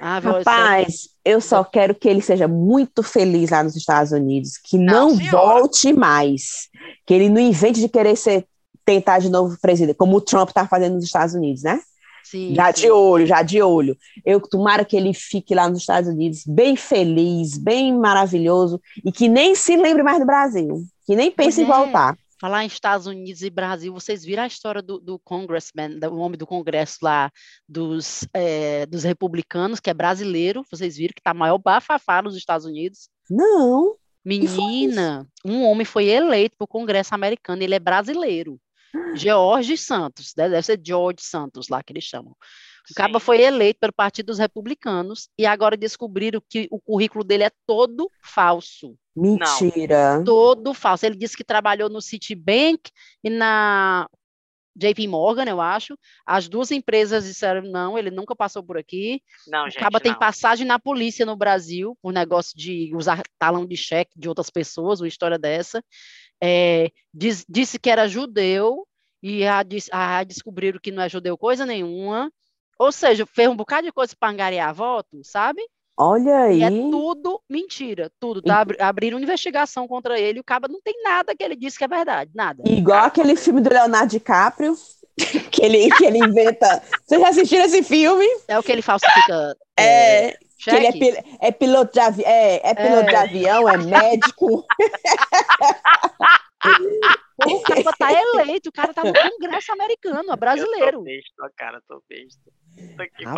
Ah, 0.01 0.19
Rapaz, 0.19 1.09
eu 1.25 1.41
só 1.41 1.65
quero 1.65 1.95
que 1.95 2.09
ele 2.09 2.21
seja 2.21 2.47
muito 2.47 3.03
feliz 3.03 3.51
lá 3.51 3.63
nos 3.63 3.77
Estados 3.77 4.13
Unidos, 4.13 4.59
que 4.63 4.77
não, 4.77 5.15
não 5.15 5.31
volte 5.31 5.93
mais, 5.93 6.69
que 7.07 7.15
ele 7.15 7.29
não 7.29 7.41
invente 7.41 7.81
de 7.81 7.89
querer 7.89 8.17
ser 8.17 8.47
tentar 8.85 9.19
de 9.19 9.29
novo 9.29 9.59
presidente, 9.61 9.97
como 9.97 10.17
o 10.17 10.21
Trump 10.21 10.49
está 10.49 10.67
fazendo 10.67 10.95
nos 10.95 11.05
Estados 11.05 11.35
Unidos, 11.35 11.63
né? 11.63 11.81
Sim, 12.23 12.55
já 12.55 12.73
sim. 12.73 12.83
de 12.83 12.91
olho, 12.91 13.27
já 13.27 13.43
de 13.43 13.63
olho. 13.63 13.97
Eu 14.25 14.41
tomara 14.41 14.85
que 14.85 14.97
ele 14.97 15.15
fique 15.15 15.55
lá 15.55 15.69
nos 15.69 15.81
Estados 15.81 16.09
Unidos 16.09 16.43
bem 16.47 16.77
feliz, 16.77 17.57
bem 17.57 17.97
maravilhoso 17.97 18.81
e 19.05 19.13
que 19.13 19.29
nem 19.29 19.55
se 19.55 19.77
lembre 19.77 20.03
mais 20.03 20.19
do 20.19 20.27
Brasil, 20.27 20.85
que 21.07 21.15
nem 21.15 21.31
pense 21.31 21.63
Mulher. 21.63 21.79
em 21.79 21.83
voltar. 21.83 22.19
Falar 22.39 22.65
em 22.65 22.67
Estados 22.67 23.07
Unidos 23.07 23.43
e 23.43 23.51
Brasil, 23.51 23.93
vocês 23.93 24.25
viram 24.25 24.43
a 24.43 24.47
história 24.47 24.83
do, 24.83 24.99
do 24.99 25.19
congressman, 25.19 25.99
do 25.99 26.17
homem 26.17 26.37
do 26.37 26.47
congresso 26.47 26.99
lá, 27.03 27.31
dos, 27.69 28.27
é, 28.35 28.85
dos 28.87 29.05
republicanos, 29.05 29.81
que 29.81 29.89
é 29.89 29.95
brasileiro, 29.95 30.65
vocês 30.71 30.97
viram 30.97 31.15
que 31.15 31.23
tá 31.23 31.33
maior 31.33 31.59
bafafá 31.59 32.21
nos 32.21 32.37
Estados 32.37 32.67
Unidos? 32.67 33.09
Não. 33.31 33.97
Menina, 34.25 35.27
um 35.45 35.63
homem 35.63 35.85
foi 35.85 36.07
eleito 36.09 36.57
para 36.59 36.65
o 36.65 36.69
Congresso 36.69 37.15
americano, 37.15 37.63
ele 37.63 37.77
é 37.77 37.79
brasileiro. 37.79 38.61
George 39.15 39.77
Santos, 39.79 40.33
deve 40.35 40.61
ser 40.63 40.81
George 40.85 41.23
Santos 41.23 41.69
lá 41.69 41.83
que 41.83 41.93
eles 41.93 42.05
chamam. 42.05 42.37
O 42.91 42.95
caba 42.95 43.19
foi 43.21 43.43
eleito 43.43 43.81
pelo 43.81 43.93
Partido 43.93 44.27
dos 44.27 44.39
Republicanos 44.39 45.29
e 45.39 45.45
agora 45.47 45.77
descobriram 45.77 46.41
que 46.49 46.69
o 46.71 46.81
currículo 46.81 47.25
dele 47.25 47.45
é 47.45 47.51
todo 47.67 48.11
falso. 48.23 48.97
Mentira. 49.17 50.23
Todo 50.25 50.73
falso. 50.75 51.05
Ele 51.07 51.17
disse 51.17 51.37
que 51.37 51.45
trabalhou 51.45 51.89
no 51.89 52.01
Citibank 52.01 52.91
e 53.25 53.31
na 53.31 54.09
JP 54.77 55.09
Morgan, 55.09 55.45
eu 55.49 55.61
acho. 55.61 55.99
As 56.25 56.49
duas 56.49 56.71
empresas 56.71 57.25
disseram 57.25 57.63
não, 57.63 57.97
ele 57.99 58.11
nunca 58.11 58.37
passou 58.37 58.63
por 58.63 58.77
aqui. 58.77 59.23
Não, 59.49 59.63
O 59.65 59.71
gente, 59.71 59.81
caba 59.81 59.99
tem 59.99 60.13
não. 60.13 60.19
passagem 60.19 60.67
na 60.67 60.79
polícia 60.79 61.25
no 61.25 61.35
Brasil 61.35 61.97
por 62.03 62.13
negócio 62.13 62.57
de 62.57 62.95
usar 62.95 63.23
talão 63.39 63.65
de 63.67 63.77
cheque 63.77 64.13
de 64.19 64.29
outras 64.29 64.51
pessoas, 64.51 65.01
uma 65.01 65.09
história 65.09 65.39
dessa. 65.39 65.83
É, 66.43 66.91
diz- 67.13 67.47
disse 67.49 67.79
que 67.79 67.89
era 67.89 68.07
judeu 68.07 68.87
e 69.23 69.45
a, 69.47 69.65
a- 69.93 70.25
descobriram 70.25 70.79
que 70.79 70.93
não 70.93 71.03
é 71.03 71.09
judeu 71.09 71.39
coisa 71.39 71.65
nenhuma. 71.65 72.31
Ou 72.79 72.93
seja, 72.93 73.27
fez 73.27 73.49
um 73.49 73.57
bocado 73.57 73.87
de 73.87 73.93
coisa 73.93 74.15
para 74.19 74.33
angariar 74.33 74.75
voto, 74.75 75.21
sabe? 75.25 75.63
Olha 75.99 76.41
aí. 76.41 76.59
E 76.61 76.63
é 76.65 76.69
tudo 76.71 77.41
mentira, 77.49 78.11
tudo. 78.21 78.43
Tá? 78.43 78.61
Abri- 78.61 78.77
Abriram 78.81 79.19
investigação 79.19 79.89
contra 79.89 80.21
ele 80.21 80.39
e 80.39 80.41
o 80.41 80.45
caba 80.45 80.69
não 80.69 80.81
tem 80.83 80.95
nada 81.03 81.35
que 81.35 81.43
ele 81.43 81.57
disse 81.57 81.79
que 81.79 81.85
é 81.85 81.89
verdade, 81.89 82.31
nada. 82.35 82.63
Igual 82.67 83.05
aquele 83.05 83.35
filme 83.35 83.63
do 83.63 83.71
Leonardo 83.71 84.11
DiCaprio, 84.11 84.75
que 85.51 85.65
ele, 85.65 85.91
que 85.97 86.05
ele 86.05 86.19
inventa. 86.19 86.83
Vocês 87.07 87.19
já 87.21 87.29
assistiram 87.31 87.65
esse 87.65 87.83
filme? 87.83 88.27
É 88.47 88.59
o 88.59 88.63
que 88.63 88.73
ele 88.73 88.83
falsifica. 88.83 89.57
É, 89.79 90.37
que 90.59 90.71
ele 90.71 90.87
é, 90.87 90.93
pil- 90.93 91.25
é 91.41 91.51
piloto 91.53 91.93
de 91.95 92.01
avião, 92.01 92.29
é, 92.29 92.61
é 92.71 92.75
piloto 92.75 93.07
É. 93.07 93.09
de 93.09 93.17
avião, 93.17 93.69
é 93.69 93.77
médico. 93.79 94.67
O 97.47 97.61
cara 97.63 97.83
tá 97.99 98.13
eleito, 98.13 98.69
o 98.69 98.73
cara 98.73 98.93
tá 98.95 99.05
no 99.05 99.13
Congresso 99.13 99.73
americano, 99.73 100.31
é 100.31 100.33
Eu 100.33 100.37
brasileiro. 100.37 100.99
tô 100.99 101.05
besta, 101.05 101.53
cara, 101.57 101.81
tô 101.87 102.03
besta. 102.09 102.51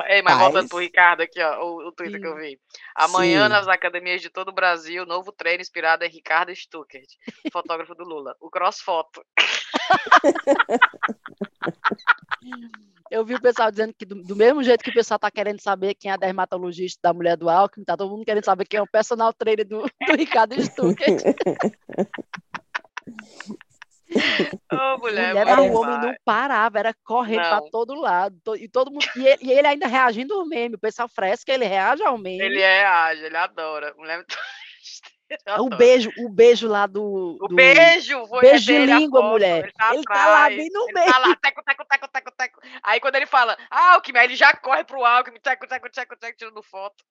Ei, 0.08 0.22
mas 0.22 0.38
voltando 0.38 0.68
pro 0.68 0.78
Ricardo 0.78 1.22
aqui, 1.22 1.40
ó, 1.40 1.64
o, 1.64 1.88
o 1.88 1.92
Twitter 1.92 2.20
que 2.20 2.26
eu 2.26 2.36
vi. 2.36 2.58
Amanhã, 2.94 3.44
Sim. 3.44 3.50
nas 3.50 3.68
academias 3.68 4.20
de 4.20 4.30
todo 4.30 4.48
o 4.48 4.54
Brasil, 4.54 5.06
novo 5.06 5.32
treino 5.32 5.60
inspirado 5.60 6.04
em 6.04 6.10
Ricardo 6.10 6.54
Stuckert, 6.54 7.08
fotógrafo 7.52 7.94
do 7.94 8.04
Lula. 8.04 8.34
O 8.40 8.50
crossfoto. 8.50 9.24
Eu 13.10 13.24
vi 13.24 13.34
o 13.34 13.40
pessoal 13.40 13.70
dizendo 13.70 13.94
que, 13.94 14.04
do, 14.04 14.22
do 14.22 14.36
mesmo 14.36 14.62
jeito 14.62 14.84
que 14.84 14.90
o 14.90 14.94
pessoal 14.94 15.18
tá 15.18 15.30
querendo 15.30 15.60
saber 15.60 15.94
quem 15.94 16.10
é 16.10 16.14
a 16.14 16.18
dermatologista 16.18 17.00
da 17.02 17.14
mulher 17.14 17.38
do 17.38 17.48
Alckmin, 17.48 17.84
tá 17.84 17.96
todo 17.96 18.10
mundo 18.10 18.24
querendo 18.24 18.44
saber 18.44 18.66
quem 18.66 18.78
é 18.78 18.82
o 18.82 18.86
personal 18.86 19.32
trainer 19.32 19.66
do, 19.66 19.80
do 19.80 20.14
Ricardo 20.14 20.54
Stuckert. 20.62 21.22
Ô, 24.72 24.98
mulher, 24.98 25.34
Mulher, 25.34 25.44
mas 25.44 25.58
o 25.58 25.72
homem 25.80 25.98
não 26.00 26.14
parava, 26.24 26.78
era 26.78 26.94
correndo 27.04 27.40
para 27.40 27.70
todo 27.70 27.94
lado. 27.94 28.36
e 28.56 28.68
todo 28.68 28.90
mundo. 28.90 29.04
E 29.16 29.26
ele, 29.26 29.38
e 29.44 29.50
ele 29.52 29.66
ainda 29.66 29.86
reagindo 29.86 30.34
ao 30.34 30.46
meme. 30.46 30.74
O 30.76 30.78
pessoal 30.78 31.08
fresca, 31.08 31.52
ele 31.52 31.66
reage 31.66 32.02
ao 32.02 32.16
meme. 32.16 32.40
Ele 32.42 32.60
é 32.60 32.84
ágil, 32.84 33.26
ele 33.26 33.36
adora. 33.36 33.94
Mulher 33.96 34.24
besteira, 34.26 35.58
eu 35.58 35.64
o 35.64 35.68
beijo, 35.76 36.10
o 36.18 36.28
beijo 36.28 36.68
lá 36.68 36.86
do. 36.86 37.36
O 37.40 37.48
do- 37.48 37.54
beijo, 37.54 38.26
foi 38.26 38.40
beijo 38.40 38.64
de 38.64 38.74
é 38.74 38.86
língua, 38.86 39.20
foto, 39.20 39.30
mulher. 39.32 39.64
Ele 39.64 39.72
tá, 39.72 39.94
Ele 39.94 40.04
tá 40.04 40.26
lá 40.26 40.48
bem 40.48 40.68
no 40.72 40.86
meio. 40.86 41.12
Tá 41.12 41.18
lá, 41.18 41.36
teco, 41.36 41.62
teco, 41.64 41.84
teco, 41.86 42.08
teco, 42.08 42.30
teco. 42.36 42.60
Aí 42.82 43.00
quando 43.00 43.16
ele 43.16 43.26
fala, 43.26 43.56
Alckmin, 43.70 44.18
aí 44.18 44.26
ele 44.26 44.36
já 44.36 44.54
corre 44.56 44.84
pro 44.84 45.04
Alckmin, 45.04 45.38
teco, 45.40 45.66
teco, 45.66 45.90
teco, 45.90 46.16
teco, 46.16 46.38
tirando 46.38 46.62
foto. 46.62 47.04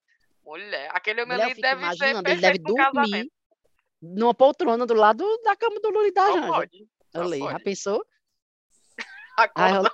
Mulher, 0.43 0.89
aquele 0.93 1.21
homem 1.23 1.39
ali 1.41 1.61
deve 1.61 1.81
ser 1.97 2.05
ele 2.15 2.23
deve 2.23 2.41
perfeito 2.41 2.63
pro 2.63 2.75
casamento. 2.75 3.11
dormir 3.11 3.31
numa 4.01 4.33
poltrona 4.33 4.85
do 4.85 4.93
lado 4.93 5.23
da 5.43 5.55
cama 5.55 5.79
do 5.79 5.89
Lula 5.89 6.07
e 6.07 6.11
da 6.13 6.25
Janja. 6.31 6.47
pode. 6.47 6.77
só 7.11 7.19
Olha 7.21 7.33
aí, 7.35 7.39
já 7.39 7.51
pode. 7.51 7.63
pensou? 7.63 8.05
Acorda, 9.37 9.91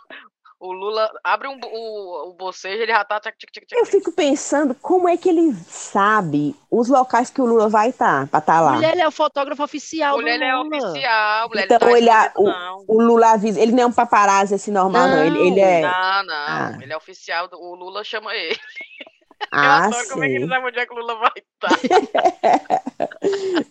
o 0.60 0.72
Lula 0.72 1.12
abre 1.24 1.50
um, 1.50 1.60
o, 1.62 2.30
o 2.30 2.34
bocejo, 2.36 2.82
ele 2.82 2.92
já 2.94 3.04
tá... 3.04 3.20
Tchac, 3.20 3.36
tchac, 3.38 3.52
tchac, 3.68 3.78
Eu 3.78 3.86
fico 3.86 4.14
pensando 4.14 4.74
como 4.76 5.10
é 5.10 5.18
que 5.18 5.28
ele 5.28 5.54
sabe 5.68 6.56
os 6.72 6.88
locais 6.88 7.30
que 7.30 7.42
o 7.42 7.46
Lula 7.46 7.68
vai 7.68 7.90
estar, 7.90 8.28
para 8.30 8.40
estar 8.40 8.62
lá. 8.62 8.72
Mulher, 8.76 8.94
ele 8.94 9.02
é 9.02 9.08
o 9.08 9.12
fotógrafo 9.12 9.62
oficial 9.62 10.16
Mulher, 10.16 10.36
ele 10.36 10.46
é 10.46 10.56
oficial, 10.58 11.50
mulher, 11.50 11.66
Então, 11.66 11.90
ele 11.90 11.98
ele 11.98 12.08
tá 12.08 12.14
é 12.24 12.28
escondido, 12.28 12.42
o- 12.42 12.46
não. 12.54 12.86
O 12.88 13.02
Lula 13.02 13.32
avisa, 13.32 13.60
ele 13.60 13.74
não 13.74 13.84
é 13.84 13.86
um 13.88 13.92
paparazzi 13.92 14.54
assim 14.56 14.72
normal, 14.72 15.08
não. 15.10 15.26
Ele, 15.26 15.38
ele 15.48 15.60
é. 15.60 15.82
Não, 15.82 16.24
não, 16.24 16.34
Ah. 16.36 16.78
ele 16.82 16.94
é 16.94 16.98
oficial, 16.98 17.50
do- 17.50 17.60
o 17.60 17.76
Lula 17.76 18.02
chama 18.06 18.34
ele. 18.34 18.58
Eu 19.52 19.60
Ah, 19.60 19.86
adoro 19.88 20.08
como 20.08 20.24
é 20.24 20.28
que 20.28 20.34
sim. 20.38 20.40
ele 20.44 20.48
sabe 20.48 20.68
onde 20.68 20.80
é 20.80 20.86
que 20.86 20.94
o 20.94 20.98
Lula 20.98 21.16
vai 21.16 21.32
estar. 21.36 21.78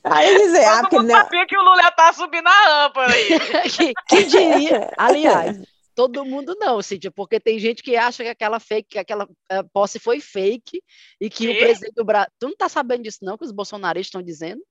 Aí 0.04 0.28
ele 0.28 0.38
dizer, 0.46 0.64
ah, 0.64 0.72
Todo 0.76 0.82
porque 0.82 0.96
mundo 0.98 1.08
não. 1.08 1.16
sabia 1.16 1.46
que 1.46 1.56
o 1.56 1.62
Lula 1.62 1.82
ia 1.82 1.88
estar 1.88 2.14
subindo 2.14 2.46
a 2.46 2.66
rampa 2.82 3.06
aí. 3.06 3.28
que, 3.70 3.92
que 4.08 4.24
diria? 4.24 4.90
Aliás, 4.96 5.58
todo 5.94 6.24
mundo 6.24 6.54
não, 6.58 6.80
Cíntia, 6.82 7.10
porque 7.10 7.38
tem 7.38 7.58
gente 7.58 7.82
que 7.82 7.96
acha 7.96 8.22
que 8.22 8.28
aquela 8.30 8.58
fake, 8.58 8.88
que 8.90 8.98
aquela 8.98 9.28
eh, 9.50 9.62
posse 9.72 9.98
foi 9.98 10.20
fake 10.20 10.82
e 11.20 11.28
que 11.30 11.48
o 11.48 11.52
Quê? 11.52 11.58
presidente 11.58 11.94
do 11.94 12.04
Brasil. 12.04 12.30
Tu 12.38 12.48
não 12.48 12.56
tá 12.56 12.68
sabendo 12.68 13.02
disso, 13.02 13.18
não, 13.22 13.36
que 13.36 13.44
os 13.44 13.52
bolsonaristas 13.52 14.06
estão 14.08 14.22
dizendo? 14.22 14.62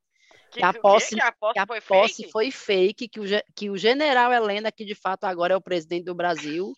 Que, 0.51 0.63
a 0.63 0.71
o 0.71 0.73
quê? 0.73 0.79
posse- 0.79 1.15
que 1.15 1.21
a 1.21 1.31
posse 1.31 1.53
Que 1.53 1.59
a 1.59 1.67
foi 1.67 1.81
posse 1.81 2.15
fake? 2.17 2.31
foi 2.31 2.51
fake, 2.51 3.07
que 3.07 3.19
o, 3.19 3.23
que 3.55 3.69
o 3.69 3.77
general 3.77 4.33
Helena, 4.33 4.71
que 4.71 4.83
de 4.83 4.95
fato 4.95 5.23
agora 5.25 5.53
é 5.53 5.57
o 5.57 5.61
presidente 5.61 6.03
do 6.05 6.15
Brasil, 6.15 6.73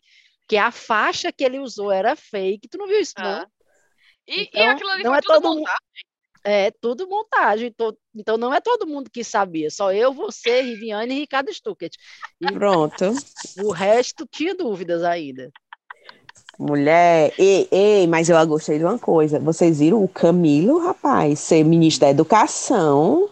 que 0.47 0.57
a 0.57 0.69
faixa 0.71 1.31
que 1.31 1.43
ele 1.43 1.57
usou 1.59 1.91
era 1.91 2.15
fake. 2.15 2.67
Tu 2.67 2.77
não 2.77 2.85
viu 2.87 2.99
isso, 2.99 3.13
não? 3.17 3.25
Ah. 3.41 3.47
E, 4.27 4.41
e 4.41 4.43
Então, 4.43 4.69
aquilo 4.69 4.89
ali 4.91 5.03
não 5.03 5.11
foi 5.11 5.17
é 5.17 5.21
tudo 5.21 5.33
todo 5.33 5.43
mundo- 5.49 5.59
montado. 5.59 5.77
É 6.43 6.71
tudo 6.71 7.07
montagem. 7.07 7.71
to- 7.71 7.97
Então 8.15 8.37
não 8.37 8.53
é 8.53 8.59
todo 8.59 8.85
mundo 8.85 9.09
que 9.09 9.23
sabia, 9.23 9.69
só 9.71 9.93
eu, 9.93 10.13
você, 10.13 10.61
Riviane 10.61 11.15
e 11.15 11.19
Ricardo 11.19 11.53
Stuckert. 11.53 11.93
E 12.41 12.51
Pronto. 12.51 13.13
o 13.63 13.71
resto 13.71 14.27
tinha 14.29 14.53
dúvidas 14.53 15.03
ainda. 15.03 15.51
Mulher, 16.59 17.33
ei, 17.37 17.67
ei, 17.71 18.07
mas 18.07 18.29
eu 18.29 18.47
gostei 18.47 18.77
de 18.77 18.83
uma 18.85 18.99
coisa. 18.99 19.39
Vocês 19.39 19.79
viram 19.79 20.03
o 20.03 20.07
Camilo, 20.07 20.79
rapaz, 20.79 21.39
ser 21.39 21.63
ministro 21.63 22.01
da 22.05 22.11
Educação? 22.11 23.29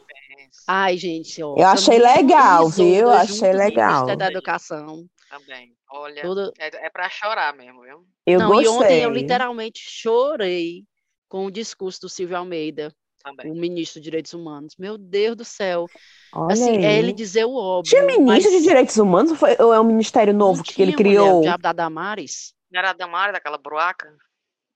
Ai, 0.68 0.98
gente, 0.98 1.42
ó. 1.44 1.56
Eu 1.58 1.68
achei 1.68 2.00
Camilo 2.00 2.18
legal, 2.24 2.70
viu? 2.70 3.08
junto 3.08 3.10
Achei 3.12 3.54
legal. 3.54 3.92
Ministério 3.94 4.18
da 4.20 4.28
Educação. 4.28 5.06
Também. 5.30 5.74
Olha, 5.94 6.22
Tudo... 6.22 6.52
é, 6.60 6.88
é 6.88 6.90
pra 6.90 7.10
chorar 7.10 7.56
mesmo, 7.56 7.82
viu? 7.82 8.06
Eu 8.26 8.40
Não, 8.40 8.48
gostei. 8.50 8.66
e 8.66 8.70
ontem 8.70 9.04
eu 9.04 9.10
literalmente 9.12 9.80
chorei 9.86 10.84
com 11.30 11.46
o 11.46 11.52
discurso 11.52 12.02
do 12.02 12.10
Silvio 12.10 12.38
Almeida, 12.38 12.94
Também. 13.24 13.52
o 13.52 13.56
ministro 13.56 14.00
dos 14.00 14.04
Direitos 14.04 14.34
Humanos. 14.34 14.76
Meu 14.78 14.98
Deus 14.98 15.36
do 15.36 15.46
céu. 15.46 15.88
Olha 16.34 16.54
assim, 16.54 16.78
aí. 16.78 16.84
é 16.86 17.00
ele 17.00 17.14
dizer 17.14 17.46
o 17.46 17.54
óbvio. 17.56 17.90
Tinha 17.90 18.06
ministro 18.06 18.52
mas 18.52 18.60
de 18.60 18.62
Direitos 18.64 18.98
Humanos 18.98 19.32
ou, 19.32 19.38
foi- 19.38 19.56
ou 19.60 19.74
é 19.74 19.80
um 19.80 19.84
ministério 19.84 20.34
novo 20.34 20.60
não 20.60 20.64
que 20.64 20.82
ele 20.82 20.92
tinha, 20.92 20.98
mulher, 20.98 21.20
criou? 21.20 21.40
o 21.40 21.42
diabo 21.42 21.64
da 21.64 21.74
Damares. 21.74 22.54
Não 22.72 22.80
era 22.80 22.92
a 22.92 22.94
Damara, 22.94 23.34
daquela 23.34 23.58
bruaca? 23.58 24.16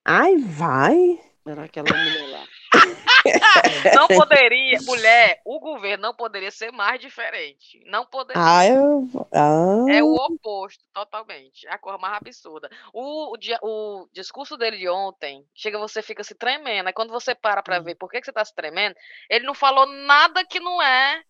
Ai, 0.03 0.37
vai. 0.37 1.19
Era 1.47 1.65
aquela 1.65 1.87
mulher 1.87 2.29
lá. 2.29 2.43
Não 3.95 4.07
poderia, 4.07 4.77
mulher, 4.85 5.41
o 5.45 5.59
governo 5.59 6.03
não 6.03 6.13
poderia 6.13 6.51
ser 6.51 6.71
mais 6.71 6.99
diferente. 6.99 7.81
Não 7.85 8.05
poderia. 8.05 8.41
Ah, 8.43 8.65
eu. 8.65 9.07
Ah. 9.33 9.85
É 9.89 10.03
o 10.03 10.13
oposto, 10.13 10.83
totalmente. 10.93 11.67
É 11.67 11.73
a 11.73 11.77
cor 11.77 11.99
mais 11.99 12.17
absurda. 12.17 12.69
O, 12.93 13.33
o, 13.33 13.37
o 13.61 14.09
discurso 14.11 14.57
dele 14.57 14.77
de 14.77 14.89
ontem, 14.89 15.45
chega, 15.55 15.79
você 15.79 16.01
fica 16.01 16.23
se 16.23 16.35
tremendo. 16.35 16.87
Aí 16.87 16.93
quando 16.93 17.11
você 17.11 17.33
para 17.33 17.63
pra 17.63 17.79
ver 17.79 17.95
por 17.95 18.09
que, 18.09 18.19
que 18.19 18.25
você 18.25 18.33
tá 18.33 18.43
se 18.43 18.53
tremendo, 18.53 18.95
ele 19.29 19.45
não 19.45 19.53
falou 19.53 19.85
nada 19.85 20.45
que 20.45 20.59
não 20.59 20.81
é 20.81 21.23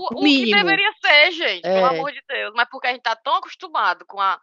o, 0.00 0.20
o 0.20 0.22
que 0.22 0.50
deveria 0.54 0.92
ser, 1.04 1.32
gente, 1.32 1.62
pelo 1.62 1.86
É. 1.86 1.88
amor 1.88 2.12
de 2.12 2.22
Deus. 2.26 2.52
Mas 2.54 2.68
porque 2.70 2.86
a 2.86 2.92
gente 2.92 3.02
tá 3.02 3.16
tão 3.16 3.34
acostumado 3.36 4.04
com 4.06 4.20
a. 4.20 4.40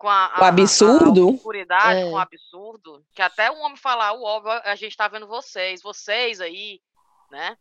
Com 0.00 0.08
a, 0.08 0.34
O 0.40 0.44
absurdo. 0.44 1.20
A, 1.20 1.24
a 1.24 1.28
obscuridade, 1.28 2.00
É. 2.00 2.04
com 2.04 2.12
o 2.12 2.18
absurdo, 2.18 3.04
que 3.14 3.20
até 3.20 3.50
um 3.50 3.60
homem 3.60 3.76
falar 3.76 4.12
o 4.14 4.22
óbvio, 4.22 4.50
a 4.64 4.74
gente 4.74 4.96
tá 4.96 5.06
vendo 5.06 5.26
vocês, 5.26 5.82
vocês 5.82 6.40
aí, 6.40 6.80
né? 7.30 7.54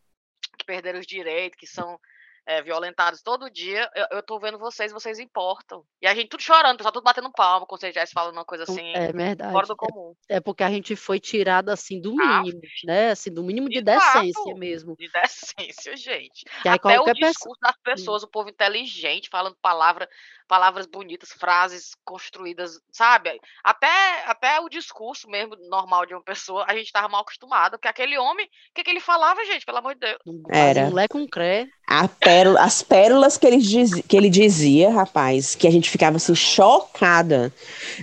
Que 0.57 0.65
perderam 0.65 0.99
os 1.01 1.05
direitos, 1.05 1.59
que 1.59 1.67
são 1.67 1.99
é, 2.45 2.61
violentados 2.63 3.21
todo 3.21 3.49
dia, 3.51 3.91
eu, 3.93 4.05
eu 4.11 4.23
tô 4.23 4.39
vendo 4.39 4.57
vocês, 4.57 4.91
vocês 4.91 5.19
importam. 5.19 5.83
E 6.01 6.07
a 6.07 6.15
gente 6.15 6.29
tudo 6.29 6.41
chorando, 6.41 6.75
o 6.75 6.77
pessoal 6.77 6.93
tudo 6.93 7.03
batendo 7.03 7.29
palma, 7.31 7.65
quando 7.67 7.81
você 7.81 7.91
já 7.91 8.07
falando 8.07 8.33
uma 8.37 8.45
coisa 8.45 8.63
assim, 8.63 8.91
É 8.95 9.11
verdade. 9.11 9.51
fora 9.51 9.67
do 9.67 9.75
comum. 9.75 10.15
É, 10.29 10.37
é 10.37 10.39
porque 10.39 10.63
a 10.63 10.69
gente 10.71 10.95
foi 10.95 11.19
tirado 11.19 11.69
assim 11.69 11.99
do 12.01 12.15
Ah, 12.21 12.41
mínimo, 12.41 12.61
né? 12.85 13.11
Assim, 13.11 13.31
do 13.31 13.43
mínimo 13.43 13.67
de 13.69 13.79
Exato. 13.79 14.21
decência 14.21 14.55
mesmo. 14.55 14.95
De 14.97 15.09
decência, 15.11 15.95
gente. 15.97 16.45
Que 16.63 16.69
Até 16.69 16.77
o 16.99 17.03
qualquer 17.03 17.13
pessoa. 17.15 17.31
discurso 17.31 17.59
das 17.61 17.77
pessoas, 17.83 18.23
o 18.23 18.27
povo 18.27 18.49
inteligente, 18.49 19.29
falando 19.29 19.55
palavra 19.61 20.09
palavras 20.49 20.87
bonitas, 20.87 21.29
frases 21.31 21.91
construídas, 22.03 22.79
sabe? 22.91 23.39
Até, 23.63 23.87
até 24.25 24.59
o 24.59 24.67
discurso 24.67 25.29
mesmo 25.29 25.55
normal 25.69 26.07
de 26.07 26.15
uma 26.15 26.23
pessoa, 26.23 26.65
a 26.67 26.73
gente 26.73 26.87
estava 26.87 27.07
mal 27.07 27.21
acostumado, 27.21 27.73
porque 27.73 27.87
aquele 27.87 28.17
homem, 28.17 28.47
o 28.47 28.49
que, 28.73 28.83
que 28.83 28.89
ele 28.89 28.99
falava, 28.99 29.45
gente, 29.45 29.63
pelo 29.63 29.77
amor 29.77 29.93
de 29.93 29.99
Deus? 29.99 30.17
Era. 30.49 30.87
Um 30.87 31.07
com 31.07 31.27
cré. 31.27 31.67
Pérola, 32.07 32.61
as 32.61 32.81
pérolas 32.81 33.37
que 33.37 33.45
ele, 33.45 33.57
diz, 33.57 33.93
que 34.01 34.17
ele 34.17 34.29
dizia, 34.29 34.89
rapaz, 34.91 35.53
que 35.53 35.67
a 35.67 35.71
gente 35.71 35.89
ficava 35.89 36.17
assim, 36.17 36.33
chocada. 36.33 37.53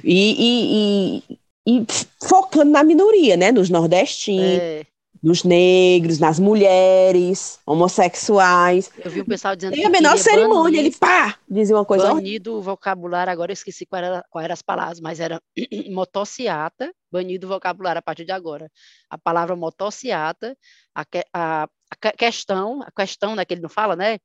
E, 0.04 0.36
e, 0.38 1.38
e, 1.66 1.80
e 1.80 1.86
focando 2.22 2.70
na 2.70 2.84
minoria, 2.84 3.36
né? 3.36 3.50
Nos 3.50 3.68
nordestinos. 3.68 4.60
É 4.60 4.86
nos 5.22 5.44
negros, 5.44 6.18
nas 6.18 6.38
mulheres, 6.38 7.58
homossexuais. 7.66 8.90
Eu 9.04 9.10
vi 9.10 9.20
o 9.20 9.24
pessoal 9.24 9.56
dizendo 9.56 9.74
Tem 9.74 9.84
a 9.84 9.90
menor 9.90 10.18
cerimônia, 10.18 10.78
ele 10.78 10.90
pá, 10.90 11.38
dizia 11.48 11.76
uma 11.76 11.84
coisa. 11.84 12.12
Banido 12.12 12.58
o 12.58 12.62
vocabulário, 12.62 13.32
agora 13.32 13.50
eu 13.50 13.54
esqueci 13.54 13.86
qual 13.86 14.02
era, 14.02 14.24
qual 14.30 14.44
era 14.44 14.52
as 14.52 14.62
palavras, 14.62 15.00
mas 15.00 15.20
era 15.20 15.40
motociata, 15.90 16.92
banido 17.10 17.46
o 17.46 17.50
vocabulário 17.50 17.98
a 17.98 18.02
partir 18.02 18.24
de 18.24 18.32
agora. 18.32 18.70
A 19.10 19.18
palavra 19.18 19.56
motociata, 19.56 20.56
a, 20.94 21.04
a, 21.32 21.68
a 21.90 22.12
questão, 22.12 22.82
a 22.82 22.90
questão, 22.90 23.34
né, 23.34 23.44
que 23.44 23.54
ele 23.54 23.62
não 23.62 23.70
fala, 23.70 23.96
né? 23.96 24.18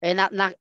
É 0.00 0.14
na, 0.14 0.28
na, 0.32 0.52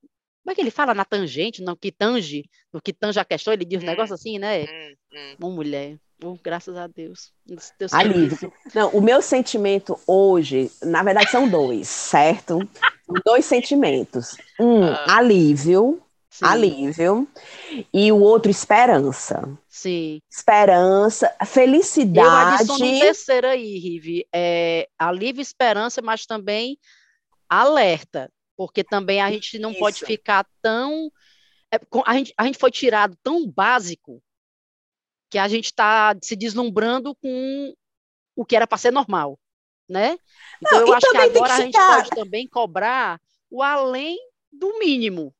como 0.43 0.51
é 0.51 0.56
que 0.56 0.62
ele 0.62 0.71
fala? 0.71 0.93
Na 0.93 1.06
tangente, 1.06 1.62
no 1.62 1.77
que 1.77 1.91
tange, 1.91 2.49
no 2.73 2.82
que 2.82 2.91
tange 2.91 3.19
a 3.19 3.25
questão, 3.25 3.54
ele 3.54 3.65
diz 3.65 3.82
um 3.82 3.86
hum, 3.86 3.89
negócio 3.89 4.15
assim, 4.15 4.39
né? 4.39 4.63
Hum, 4.63 4.95
hum. 5.13 5.36
Uma 5.39 5.49
mulher. 5.51 5.97
Oh, 6.23 6.38
graças 6.43 6.75
a 6.77 6.88
Deus. 6.88 7.32
Deus 7.80 7.93
Alívio. 7.93 8.54
Não, 8.75 8.89
o 8.89 9.01
meu 9.01 9.21
sentimento 9.21 9.99
hoje, 10.06 10.71
na 10.84 11.01
verdade, 11.01 11.32
são 11.32 11.49
dois, 11.49 11.88
certo? 11.88 12.60
Dois 13.25 13.45
sentimentos. 13.45 14.38
Um, 14.60 14.84
ah. 14.84 15.17
alívio, 15.17 16.01
Sim. 16.30 16.45
alívio, 16.45 17.27
e 17.91 18.12
o 18.12 18.19
outro, 18.19 18.51
esperança. 18.51 19.49
Sim. 19.67 20.21
Esperança, 20.30 21.34
felicidade. 21.45 22.27
Eu 22.27 22.75
adiciono 22.75 22.95
um 22.95 22.99
terceiro 22.99 23.47
aí, 23.47 23.80
Rive. 23.80 24.27
É, 24.34 24.88
alívio, 24.97 25.41
esperança, 25.41 26.01
mas 26.04 26.25
também 26.25 26.77
alerta, 27.49 28.32
porque 28.62 28.84
também 28.84 29.19
a 29.19 29.32
gente 29.32 29.58
não 29.58 29.71
Isso. 29.71 29.80
pode 29.80 30.06
ficar 30.06 30.45
tão. 30.62 31.12
É, 31.74 31.80
a 32.06 32.13
gente, 32.15 32.32
a 32.38 32.45
gente 32.45 32.60
foi 32.60 32.69
tirado 32.69 33.17
tão 33.24 33.50
básico 33.50 34.21
que 35.32 35.39
a 35.39 35.47
gente 35.47 35.65
está 35.65 36.15
se 36.21 36.36
deslumbrando 36.36 37.15
com 37.15 37.74
o 38.36 38.45
que 38.45 38.56
era 38.56 38.67
para 38.67 38.78
ser 38.78 38.91
normal, 38.91 39.39
né? 39.89 40.15
Então 40.62 40.80
Não, 40.80 40.88
eu 40.89 40.93
acho 40.93 41.10
que 41.10 41.17
agora 41.17 41.56
que 41.56 41.62
a 41.62 41.65
gente 41.65 41.74
pode 41.76 42.10
também 42.12 42.47
cobrar 42.47 43.19
o 43.50 43.63
além 43.63 44.15
do 44.52 44.78
mínimo. 44.78 45.34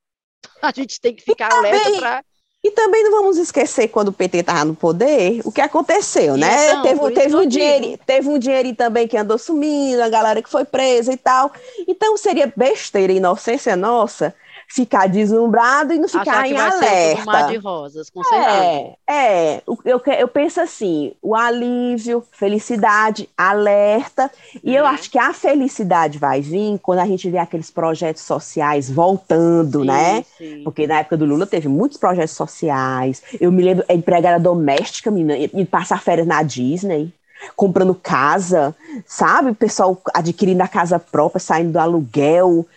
A 0.64 0.72
gente 0.72 1.00
tem 1.00 1.16
que 1.16 1.22
ficar 1.22 1.54
alerta 1.54 1.92
para 1.98 2.26
e 2.64 2.70
também 2.72 3.04
não 3.04 3.12
vamos 3.12 3.38
esquecer 3.38 3.88
quando 3.88 4.10
o 4.10 4.14
PT 4.14 4.40
estava 4.40 4.66
no 4.66 4.76
poder, 4.76 5.42
o 5.44 5.52
que 5.52 5.62
aconteceu, 5.62 6.38
né? 6.38 6.70
Então, 6.70 6.84
teve, 6.84 7.12
teve 7.12 7.36
um 7.36 7.46
dinheiro, 7.48 8.00
teve 8.06 8.30
um 8.30 8.38
dinheiro 8.38 8.76
também 8.76 9.08
que 9.08 9.18
andou 9.18 9.38
sumindo, 9.40 10.02
a 10.04 10.10
galera 10.10 10.44
que 10.44 10.50
foi 10.50 10.64
presa 10.64 11.12
e 11.12 11.18
tal. 11.18 11.52
Então 11.88 12.16
seria 12.18 12.54
besteira, 12.56 13.12
inocência 13.12 13.76
nossa, 13.76 14.36
ficar 14.74 15.08
deslumbrado 15.08 15.94
e 15.94 16.00
não 16.00 16.08
ficar 16.08 16.48
em 16.48 16.56
alerta. 16.56 17.26
Mar 17.26 17.50
de 17.50 17.58
rosas, 17.58 18.10
com 18.10 18.24
certeza. 18.24 18.48
É, 18.48 18.96
é 19.10 19.64
eu, 19.68 20.02
eu 20.18 20.28
penso 20.30 20.62
assim, 20.62 21.12
o 21.22 21.36
alívio, 21.36 22.24
felicidade, 22.32 23.30
alerta, 23.38 24.32
e 24.64 24.74
eu 24.74 24.84
uhum. 24.84 24.90
acho 24.90 25.12
que 25.12 25.20
a 25.20 25.34
felicidade 25.34 26.18
vai 26.18 26.40
vir 26.40 26.80
quando 26.82 27.00
a 27.00 27.06
gente 27.06 27.30
vê 27.30 27.38
aqueles 27.38 27.70
projetos 27.70 28.24
sociais 28.24 28.90
voltando, 28.90 29.82
sim, 29.82 29.88
né? 29.88 30.24
Sim. 30.38 30.64
Porque 30.64 30.88
na 30.88 31.00
época 31.00 31.18
do 31.18 31.26
Lula 31.26 31.46
teve 31.46 31.68
muitos 31.68 31.98
projetos 31.98 32.34
sociais. 32.34 33.22
Eu 33.42 33.52
me 33.52 33.62
lembro, 33.62 33.84
a 33.90 33.94
empregada 33.94 34.40
doméstica, 34.42 35.12
menina, 35.12 35.38
e 35.38 35.66
passar 35.66 36.02
férias 36.02 36.26
na 36.26 36.42
Disney 36.44 37.14
comprando 37.56 37.96
casa, 37.96 38.76
sabe? 39.06 39.52
O 39.52 39.56
pessoal 39.56 40.02
adquirindo 40.14 40.64
a 40.64 40.68
casa 40.68 41.00
própria, 41.00 41.40
saindo 41.40 41.74
do 41.74 41.80
aluguel. 41.80 42.68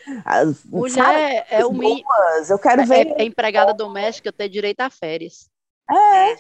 Mulher, 0.67 0.95
sabe? 0.95 1.45
é 1.51 1.67
o 1.67 1.73
mínimo. 1.73 2.09
Eu 2.49 2.59
quero 2.59 2.83
é, 2.83 2.87
ver. 2.87 3.15
É 3.19 3.25
empregada 3.25 3.75
doméstica 3.75 4.33
ter 4.33 4.49
direito 4.49 4.81
a 4.81 4.91
férias. 4.91 5.49
É. 5.91 6.37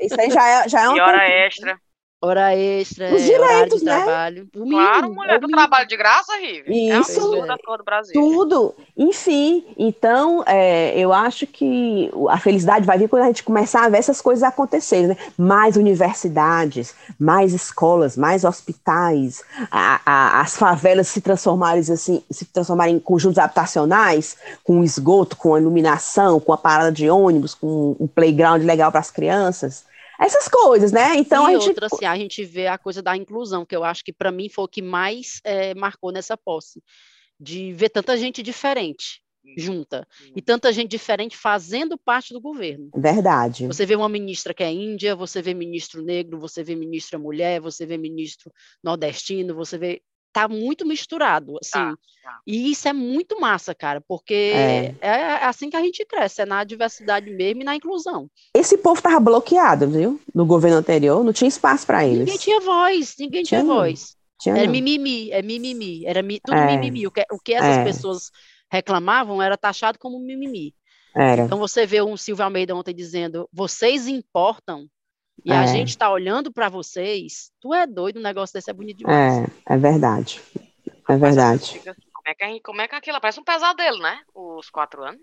Isso 0.00 0.18
aí 0.18 0.30
já 0.30 0.48
é, 0.48 0.68
já 0.68 0.82
é 0.82 0.88
uma. 0.88 0.96
E 0.96 1.00
hora 1.00 1.28
extra. 1.28 1.78
Hora 2.24 2.54
extra, 2.54 3.12
Os 3.12 3.20
é, 3.20 3.24
direitos, 3.24 3.80
de 3.80 3.84
né? 3.84 3.96
trabalho. 3.96 4.48
O 4.54 4.60
mínimo, 4.60 4.76
claro, 4.76 5.12
mulher, 5.12 5.40
do 5.40 5.48
trabalho 5.48 5.88
de 5.88 5.96
graça, 5.96 6.32
Rive. 6.36 6.70
Isso. 6.70 7.34
É 7.34 7.50
a 7.50 7.76
do 7.76 7.84
Brasil. 7.84 8.12
Tudo. 8.12 8.76
Enfim, 8.96 9.64
então, 9.76 10.44
é, 10.46 10.96
eu 10.96 11.12
acho 11.12 11.48
que 11.48 12.12
a 12.28 12.38
felicidade 12.38 12.86
vai 12.86 12.96
vir 12.96 13.08
quando 13.08 13.24
a 13.24 13.26
gente 13.26 13.42
começar 13.42 13.84
a 13.84 13.88
ver 13.88 13.98
essas 13.98 14.20
coisas 14.20 14.44
acontecerem, 14.44 15.08
né? 15.08 15.16
Mais 15.36 15.76
universidades, 15.76 16.94
mais 17.18 17.52
escolas, 17.52 18.16
mais 18.16 18.44
hospitais, 18.44 19.42
a, 19.68 20.00
a, 20.06 20.40
as 20.42 20.56
favelas 20.56 21.08
se 21.08 21.20
transformarem, 21.20 21.80
assim, 21.80 22.22
se 22.30 22.44
transformarem 22.44 22.94
em 22.94 23.00
conjuntos 23.00 23.38
habitacionais, 23.38 24.36
com 24.62 24.84
esgoto, 24.84 25.36
com 25.36 25.58
iluminação, 25.58 26.38
com 26.38 26.52
a 26.52 26.56
parada 26.56 26.92
de 26.92 27.10
ônibus, 27.10 27.52
com 27.52 27.96
um 27.98 28.06
playground 28.06 28.62
legal 28.62 28.92
para 28.92 29.00
as 29.00 29.10
crianças 29.10 29.90
essas 30.24 30.48
coisas, 30.48 30.92
né? 30.92 31.16
Então 31.16 31.48
e 31.48 31.54
a 31.54 31.58
gente 31.58 31.68
outra, 31.68 31.86
assim, 31.86 32.04
a 32.04 32.16
gente 32.16 32.44
vê 32.44 32.66
a 32.66 32.78
coisa 32.78 33.02
da 33.02 33.16
inclusão, 33.16 33.64
que 33.64 33.74
eu 33.74 33.84
acho 33.84 34.04
que 34.04 34.12
para 34.12 34.32
mim 34.32 34.48
foi 34.48 34.64
o 34.64 34.68
que 34.68 34.82
mais 34.82 35.40
é, 35.44 35.74
marcou 35.74 36.12
nessa 36.12 36.36
posse, 36.36 36.82
de 37.38 37.72
ver 37.72 37.88
tanta 37.88 38.16
gente 38.16 38.42
diferente 38.42 39.22
junta 39.56 40.06
e 40.36 40.40
tanta 40.40 40.72
gente 40.72 40.90
diferente 40.90 41.36
fazendo 41.36 41.98
parte 41.98 42.32
do 42.32 42.40
governo. 42.40 42.90
Verdade. 42.94 43.66
Você 43.66 43.84
vê 43.84 43.96
uma 43.96 44.08
ministra 44.08 44.54
que 44.54 44.62
é 44.62 44.70
índia, 44.70 45.16
você 45.16 45.42
vê 45.42 45.52
ministro 45.52 46.02
negro, 46.02 46.38
você 46.38 46.62
vê 46.62 46.74
ministra 46.74 47.18
mulher, 47.18 47.60
você 47.60 47.84
vê 47.84 47.96
ministro 47.96 48.52
nordestino, 48.82 49.54
você 49.54 49.76
vê 49.76 50.02
tá 50.32 50.48
muito 50.48 50.86
misturado, 50.86 51.58
assim. 51.60 51.72
Tá, 51.72 51.94
tá. 52.22 52.40
E 52.46 52.70
isso 52.70 52.88
é 52.88 52.92
muito 52.92 53.40
massa, 53.40 53.74
cara, 53.74 54.00
porque 54.00 54.52
é. 54.54 54.94
é. 55.00 55.08
é. 55.08 55.44
assim 55.44 55.68
que 55.68 55.76
a 55.76 55.82
gente 55.82 56.04
cresce, 56.06 56.42
é 56.42 56.46
na 56.46 56.64
diversidade 56.64 57.30
mesmo 57.30 57.62
e 57.62 57.64
na 57.64 57.76
inclusão. 57.76 58.28
Esse 58.54 58.78
povo 58.78 59.02
tava 59.02 59.20
bloqueado, 59.20 59.88
viu? 59.88 60.20
No 60.34 60.46
governo 60.46 60.78
anterior, 60.78 61.22
não 61.22 61.32
tinha 61.32 61.48
espaço 61.48 61.86
para 61.86 62.04
eles. 62.06 62.20
Ninguém 62.20 62.38
tinha 62.38 62.60
voz, 62.60 63.14
ninguém 63.18 63.42
tinha, 63.42 63.60
tinha 63.60 63.74
voz. 63.74 64.16
Tinha 64.40 64.56
era 64.56 64.64
não. 64.64 64.72
mimimi, 64.72 65.30
é 65.30 65.42
mimimi, 65.42 66.04
era 66.06 66.22
mi, 66.22 66.40
tudo 66.40 66.56
é. 66.56 66.66
mimimi. 66.66 67.06
O 67.06 67.10
que, 67.10 67.24
o 67.30 67.38
que 67.38 67.54
essas 67.54 67.78
é. 67.78 67.84
pessoas 67.84 68.30
reclamavam 68.70 69.42
era 69.42 69.56
taxado 69.56 69.98
como 69.98 70.18
mimimi. 70.18 70.74
Era. 71.14 71.42
Então 71.42 71.58
você 71.58 71.86
vê 71.86 72.00
um 72.00 72.16
Silvio 72.16 72.44
Almeida 72.44 72.74
ontem 72.74 72.94
dizendo: 72.94 73.48
vocês 73.52 74.08
importam 74.08 74.88
e 75.44 75.52
é. 75.52 75.56
a 75.56 75.66
gente 75.66 75.96
tá 75.96 76.10
olhando 76.10 76.52
para 76.52 76.68
vocês, 76.68 77.50
tu 77.60 77.74
é 77.74 77.86
doido, 77.86 78.18
um 78.18 78.22
negócio 78.22 78.52
desse 78.52 78.70
é 78.70 78.74
bonito 78.74 78.98
demais. 78.98 79.48
É, 79.68 79.74
é 79.74 79.76
verdade. 79.76 80.40
É 81.08 81.16
verdade. 81.16 81.80
Como 82.12 82.28
é 82.28 82.34
que, 82.34 82.60
como 82.60 82.80
é 82.80 82.88
que 82.88 82.94
aquilo 82.94 83.20
parece 83.20 83.40
um 83.40 83.44
pesadelo, 83.44 83.98
né? 83.98 84.20
Os 84.34 84.70
quatro 84.70 85.02
anos. 85.02 85.20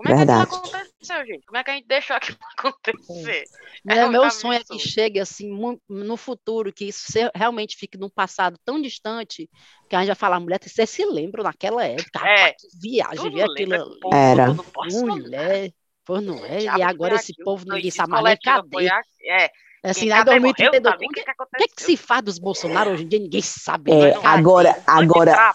Como 0.00 0.14
é 0.14 0.16
Verdade. 0.16 0.48
que 0.48 0.56
aquilo 0.56 0.76
aconteceu, 0.76 1.26
gente? 1.26 1.44
Como 1.44 1.58
é 1.58 1.64
que 1.64 1.70
a 1.70 1.74
gente 1.74 1.86
deixou 1.86 2.16
aquilo 2.16 2.38
acontecer? 2.56 3.44
É, 3.86 3.98
é 3.98 4.08
meu 4.08 4.30
sonho 4.30 4.58
é 4.58 4.64
que 4.64 4.78
chegue 4.78 5.20
assim 5.20 5.50
no 5.86 6.16
futuro, 6.16 6.72
que 6.72 6.86
isso 6.86 7.02
realmente 7.34 7.76
fique 7.76 7.98
num 7.98 8.08
passado 8.08 8.58
tão 8.64 8.80
distante 8.80 9.46
que 9.90 9.94
a 9.94 9.98
gente 9.98 10.06
vai 10.06 10.16
falar, 10.16 10.40
mulher, 10.40 10.58
você 10.62 10.86
se 10.86 11.04
lembra 11.04 11.42
naquela 11.42 11.84
época? 11.84 12.26
É, 12.26 12.44
rapaz, 12.46 12.62
viagem, 12.80 13.30
ver 13.30 13.42
aquilo. 13.42 13.98
Era. 14.10 14.56
Mulher. 14.90 15.70
Pô, 16.10 16.20
não 16.20 16.44
é? 16.44 16.62
E 16.62 16.82
agora 16.82 17.14
esse 17.14 17.32
povo 17.44 17.64
ninguém 17.64 17.88
sabe 17.88 18.10
mais 18.10 18.36
cadê? 18.40 18.88
É. 19.24 19.48
Assim, 19.84 20.08
lá 20.08 20.22
em 20.22 20.24
2032, 20.24 20.94
o 20.94 20.98
que, 20.98 21.22
que, 21.22 21.24
que, 21.56 21.68
que, 21.76 21.82
se 21.82 21.96
faz 21.96 22.20
dos 22.22 22.38
Bolsonaro 22.40 22.90
hoje 22.90 23.04
em 23.04 23.08
dia? 23.08 23.20
Ninguém 23.20 23.40
sabe. 23.40 23.92
É, 23.92 24.14
agora, 24.24 24.76
agora, 24.84 25.54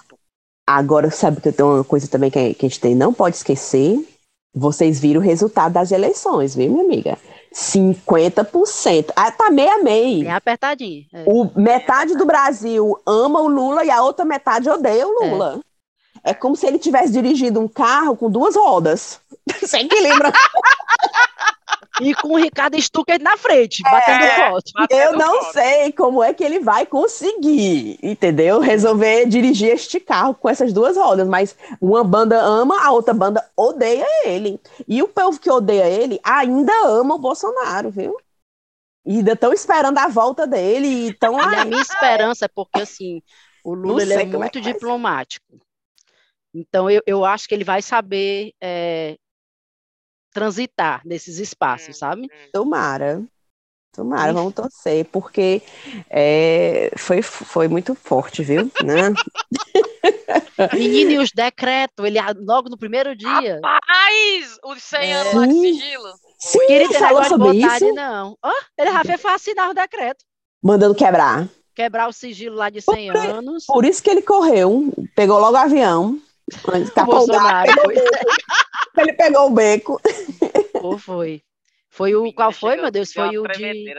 agora, 0.66 1.12
sabe 1.12 1.42
que 1.42 1.52
tem 1.52 1.66
uma 1.66 1.84
coisa 1.84 2.08
também 2.08 2.32
que 2.32 2.40
a 2.40 2.54
gente 2.54 2.80
tem, 2.80 2.96
não 2.96 3.14
pode 3.14 3.36
esquecer. 3.36 4.00
Vocês 4.56 4.98
viram 4.98 5.20
o 5.20 5.24
resultado 5.24 5.74
das 5.74 5.92
eleições, 5.92 6.56
viu, 6.56 6.72
minha 6.72 6.86
amiga? 6.86 7.18
50%. 7.54 9.12
Ah, 9.14 9.30
tá 9.30 9.52
meia 9.52 9.84
meia. 9.84 10.30
É 10.30 10.32
apertadinho. 10.32 11.06
É. 11.14 11.26
O, 11.28 11.52
metade 11.60 12.16
do 12.16 12.26
Brasil 12.26 12.98
ama 13.06 13.42
o 13.42 13.50
Lula 13.50 13.84
e 13.84 13.92
a 13.92 14.02
outra 14.02 14.24
metade 14.24 14.70
odeia 14.70 15.06
o 15.06 15.12
Lula. 15.22 15.60
É. 15.60 15.75
É 16.26 16.34
como 16.34 16.56
se 16.56 16.66
ele 16.66 16.80
tivesse 16.80 17.14
dirigido 17.14 17.60
um 17.60 17.68
carro 17.68 18.18
com 18.18 18.32
duas 18.32 18.56
rodas. 18.56 19.20
Você 19.62 19.78
equilibra. 19.78 20.34
e 22.02 22.16
com 22.16 22.30
o 22.30 22.36
Ricardo 22.36 22.82
Stucker 22.82 23.22
na 23.22 23.38
frente, 23.38 23.84
é, 23.86 23.92
batendo 23.92 24.52
foto. 24.52 24.72
Eu 24.90 25.14
não 25.14 25.44
foto. 25.44 25.54
sei 25.54 25.92
como 25.92 26.24
é 26.24 26.34
que 26.34 26.44
ele 26.44 26.60
vai 26.60 26.84
conseguir, 26.84 28.00
entendeu? 28.02 28.60
Resolver 28.60 29.28
dirigir 29.28 29.70
este 29.70 30.00
carro 30.00 30.34
com 30.34 30.50
essas 30.50 30.74
duas 30.74 30.98
rodas, 30.98 31.28
mas 31.28 31.56
uma 31.80 32.04
banda 32.04 32.42
ama, 32.42 32.84
a 32.84 32.92
outra 32.92 33.14
banda 33.14 33.48
odeia 33.56 34.08
ele. 34.26 34.60
E 34.88 35.04
o 35.04 35.08
povo 35.08 35.40
que 35.40 35.52
odeia 35.52 35.88
ele 35.88 36.20
ainda 36.24 36.74
ama 36.88 37.14
o 37.14 37.20
Bolsonaro, 37.20 37.92
viu? 37.92 38.18
E 39.06 39.18
ainda 39.18 39.34
estão 39.34 39.54
esperando 39.54 40.00
a 40.00 40.08
volta 40.08 40.48
dele. 40.48 40.88
E 40.88 41.14
tão... 41.14 41.38
E 41.38 41.56
a 41.56 41.66
minha 41.66 41.84
esperança 41.84 42.46
é 42.46 42.48
porque, 42.48 42.82
assim, 42.82 43.22
o 43.64 43.76
Lula 43.76 44.02
ele 44.02 44.14
é, 44.14 44.22
é 44.24 44.26
muito 44.26 44.58
é 44.58 44.62
diplomático. 44.62 45.46
Então, 46.56 46.90
eu, 46.90 47.02
eu 47.06 47.26
acho 47.26 47.48
que 47.50 47.54
ele 47.54 47.66
vai 47.66 47.82
saber 47.82 48.54
é, 48.62 49.18
transitar 50.34 51.02
nesses 51.06 51.38
espaços, 51.38 51.90
Hum, 51.90 52.00
sabe? 52.00 52.22
hum. 52.24 52.50
Tomara. 52.54 53.24
Tomara, 53.94 54.34
vamos 54.34 54.54
torcer, 54.54 55.06
porque 55.06 55.62
é, 56.10 56.92
foi, 56.98 57.22
foi 57.22 57.70
muito 57.70 57.96
forte, 57.96 58.44
viu? 58.44 58.70
Né? 58.84 59.14
Menino, 60.74 61.12
e 61.12 61.18
os 61.20 61.32
decretos, 61.32 62.06
ele 62.06 62.20
logo 62.46 62.70
no 62.70 62.78
primeiro 62.78 63.16
dia. 63.16 63.60
Rapaz, 63.64 64.58
os 64.66 64.84
100 64.84 65.14
anos 65.14 65.34
É. 65.34 65.36
lá 65.38 65.46
de 65.48 65.54
sigilo. 65.54 66.14
Sim, 66.38 66.60
Queria 66.68 66.88
ter 66.90 67.00
falou 67.00 67.22
de 67.22 67.28
sobre 67.30 67.54
botar 67.62 67.78
isso, 67.78 67.94
não. 67.94 68.38
Ó, 68.44 68.52
ele 68.78 68.92
já 68.92 69.04
fez 69.06 69.26
assinar 69.26 69.70
o 69.70 69.74
decreto. 69.74 70.26
mandando 70.62 70.94
quebrar. 70.96 71.48
Quebrar 71.74 72.08
o 72.10 72.14
sigilo 72.14 72.56
lá 72.58 72.70
de 72.70 72.82
100 72.82 73.10
anos. 73.12 73.66
Por 73.66 73.86
isso 73.86 74.04
que 74.04 74.10
ele 74.10 74.22
correu, 74.22 74.92
pegou 75.16 75.40
logo 75.40 75.54
o 75.54 75.58
avião, 75.60 76.20
Tapou 76.94 77.16
o 77.16 77.18
Bolsonaro 77.18 77.68
pegou 77.68 77.84
o 77.84 77.94
foi. 77.94 77.96
beco, 77.96 79.00
ele 79.00 79.14
pegou 79.14 79.48
o 79.48 79.50
beco. 79.50 80.02
Pô, 80.80 80.98
foi. 80.98 81.42
Foi 81.90 82.16
o. 82.16 82.32
Qual 82.34 82.52
foi, 82.52 82.76
meu 82.76 82.92
Deus? 82.92 83.12
deu 83.12 83.26
Foi 83.26 83.38
o 83.38 83.48
de. 83.48 83.94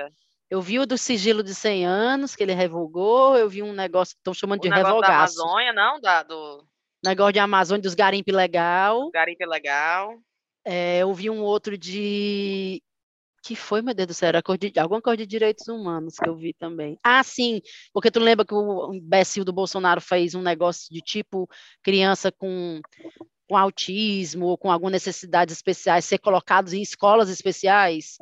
Eu 0.48 0.62
vi 0.62 0.78
o 0.78 0.86
do 0.86 0.96
sigilo 0.96 1.42
de 1.42 1.52
100 1.52 1.86
anos, 1.86 2.36
que 2.36 2.42
ele 2.42 2.52
revogou. 2.52 3.36
Eu 3.36 3.48
vi 3.48 3.64
um 3.64 3.72
negócio 3.72 4.14
que 4.14 4.20
estão 4.20 4.32
chamando 4.32 4.60
O 4.60 4.62
de 4.62 4.70
negócio 4.70 5.00
da. 5.00 5.16
Amazônia, 5.16 5.72
não? 5.72 6.00
Da, 6.00 6.22
do 6.22 6.64
Negócio 7.04 7.32
de 7.32 7.38
Amazônia, 7.38 7.82
dos 7.82 7.94
garimpe 7.94 8.32
legal. 8.32 9.10
garimpo 9.10 9.44
legal. 9.46 10.14
É, 10.64 10.98
eu 10.98 11.12
vi 11.14 11.30
um 11.30 11.40
outro 11.42 11.76
de. 11.76 12.82
Que 13.46 13.54
foi, 13.54 13.80
meu 13.80 13.94
Deus 13.94 14.08
do 14.08 14.14
céu? 14.14 14.30
Era 14.30 14.42
cor 14.42 14.58
de- 14.58 14.72
alguma 14.76 15.00
coisa 15.00 15.18
de 15.18 15.24
direitos 15.24 15.68
humanos 15.68 16.16
que 16.16 16.28
eu 16.28 16.34
vi 16.34 16.52
também. 16.52 16.98
Ah, 17.04 17.22
sim, 17.22 17.60
porque 17.92 18.10
tu 18.10 18.18
lembra 18.18 18.44
que 18.44 18.52
o 18.52 18.92
imbecil 18.92 19.44
do 19.44 19.52
Bolsonaro 19.52 20.00
fez 20.00 20.34
um 20.34 20.42
negócio 20.42 20.92
de 20.92 21.00
tipo 21.00 21.48
criança 21.80 22.32
com, 22.32 22.80
com 23.48 23.56
autismo 23.56 24.46
ou 24.46 24.58
com 24.58 24.68
algumas 24.68 24.94
necessidades 24.94 25.54
especiais 25.54 26.04
ser 26.04 26.18
colocados 26.18 26.72
em 26.72 26.82
escolas 26.82 27.30
especiais? 27.30 28.18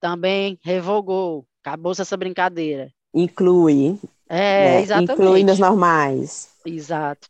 Também 0.00 0.56
revogou. 0.62 1.44
Acabou-se 1.60 2.00
essa 2.00 2.16
brincadeira. 2.16 2.88
Inclui, 3.12 3.98
É, 4.28 4.62
né? 4.76 4.80
exatamente. 4.82 5.12
inclui 5.12 5.42
nos 5.42 5.58
normais. 5.58 6.50
Exato. 6.64 7.28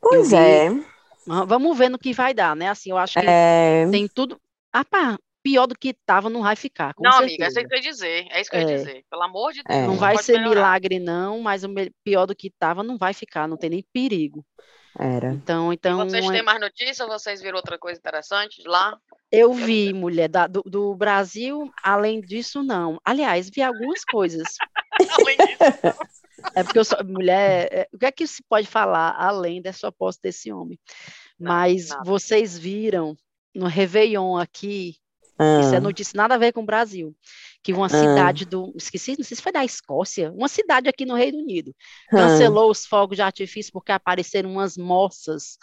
Pois 0.00 0.30
vi. 0.30 0.34
é, 0.34 0.68
Ah, 1.28 1.44
Vamos 1.44 1.78
ver 1.78 1.90
no 1.90 1.98
que 1.98 2.12
vai 2.12 2.34
dar, 2.34 2.56
né? 2.56 2.70
Assim, 2.70 2.90
eu 2.90 2.98
acho 2.98 3.14
que 3.14 3.24
é, 3.24 3.88
tem 3.88 4.08
tudo. 4.08 4.36
Ah, 4.72 4.84
pá, 4.84 5.16
pior 5.50 5.66
do 5.66 5.78
que 5.78 5.90
estava 5.90 6.28
não 6.28 6.42
vai 6.42 6.56
ficar, 6.56 6.92
com 6.94 7.04
não, 7.04 7.12
certeza. 7.12 7.34
amiga, 7.34 7.44
é 7.44 7.48
isso 7.48 7.68
que 7.68 7.74
eu 7.74 7.78
ia 7.78 7.82
dizer. 7.92 8.26
É 8.30 8.40
isso 8.40 8.50
que 8.50 8.56
eu 8.56 8.60
ia 8.62 8.70
É. 8.70 8.76
dizer. 8.78 9.04
Pelo 9.08 9.22
amor 9.22 9.52
de 9.52 9.62
Deus. 9.62 9.78
É. 9.78 9.86
Não 9.86 9.94
vai 9.96 10.18
ser 10.18 10.32
melhorar. 10.38 10.50
milagre, 10.54 10.98
não, 10.98 11.40
mas 11.40 11.62
o 11.62 11.68
pior 12.02 12.26
do 12.26 12.34
que 12.34 12.48
estava 12.48 12.82
não 12.82 12.98
vai 12.98 13.12
ficar, 13.14 13.46
não 13.46 13.56
tem 13.56 13.70
nem 13.70 13.84
perigo. 13.92 14.44
era. 14.98 15.30
Então, 15.32 15.70
E 15.72 15.74
então 15.74 15.98
vocês 16.08 16.24
é- 16.24 16.32
têm 16.32 16.42
mais 16.42 16.58
notícia 16.58 17.04
ou 17.04 17.10
vocês 17.10 17.40
viram 17.42 17.56
outra 17.58 17.78
coisa 17.78 17.98
interessante 17.98 18.62
de 18.62 18.68
lá? 18.68 18.98
eu 19.30 19.52
vi, 19.52 19.92
mulher, 19.92 20.28
da- 20.28 20.46
do, 20.46 20.62
do 20.62 20.94
Brasil, 20.96 21.70
além 21.82 22.20
disso, 22.20 22.62
não. 22.62 22.98
Aliás, 23.04 23.50
vi 23.50 23.60
algumas 23.62 24.02
coisas. 24.04 24.56
Além 25.28 25.36
disso. 25.36 25.98
É 26.54 26.62
porque 26.64 26.78
eu 26.78 26.84
sou 26.84 27.04
mulher. 27.04 27.68
é, 27.70 27.88
o 27.92 27.98
que 27.98 28.06
é 28.06 28.12
que 28.12 28.26
se 28.26 28.42
pode 28.48 28.66
falar 28.66 29.14
além 29.18 29.60
dessa 29.60 29.92
posse 29.92 30.18
desse 30.22 30.50
homem? 30.52 30.78
Não, 31.38 31.50
Mas 31.52 31.88
nada. 31.88 32.02
vocês 32.04 32.56
viram 32.58 33.14
no 33.54 33.66
Réveillon 33.66 34.36
aqui, 34.38 34.96
isso 35.56 35.74
é 35.74 35.80
Ah, 35.80 35.80
notícia 35.80 36.16
nada 36.16 36.34
a 36.34 36.38
ver 36.38 36.52
com 36.52 36.62
o 36.62 36.66
Brasil, 36.66 37.16
que 37.62 37.72
uma 37.72 37.88
cidade 37.88 38.44
do. 38.44 38.72
Esqueci, 38.76 39.16
não 39.18 39.24
sei 39.24 39.36
se 39.36 39.42
foi 39.42 39.52
da 39.52 39.64
Escócia, 39.64 40.32
uma 40.32 40.48
cidade 40.48 40.88
aqui 40.88 41.04
no 41.06 41.14
Reino 41.14 41.38
Unido. 41.38 41.74
ah, 42.12 42.50
cancelou 42.50 42.70
os 42.70 42.86
fogos 42.86 43.16
de 43.16 43.22
artifício 43.22 43.72
porque 43.72 43.92
apareceram 43.92 44.50
umas 44.52 44.76
moças 44.76 45.58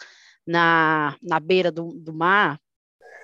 na, 0.46 1.16
na 1.22 1.40
beira 1.40 1.70
do, 1.72 1.88
do 1.94 2.12
mar. 2.12 2.60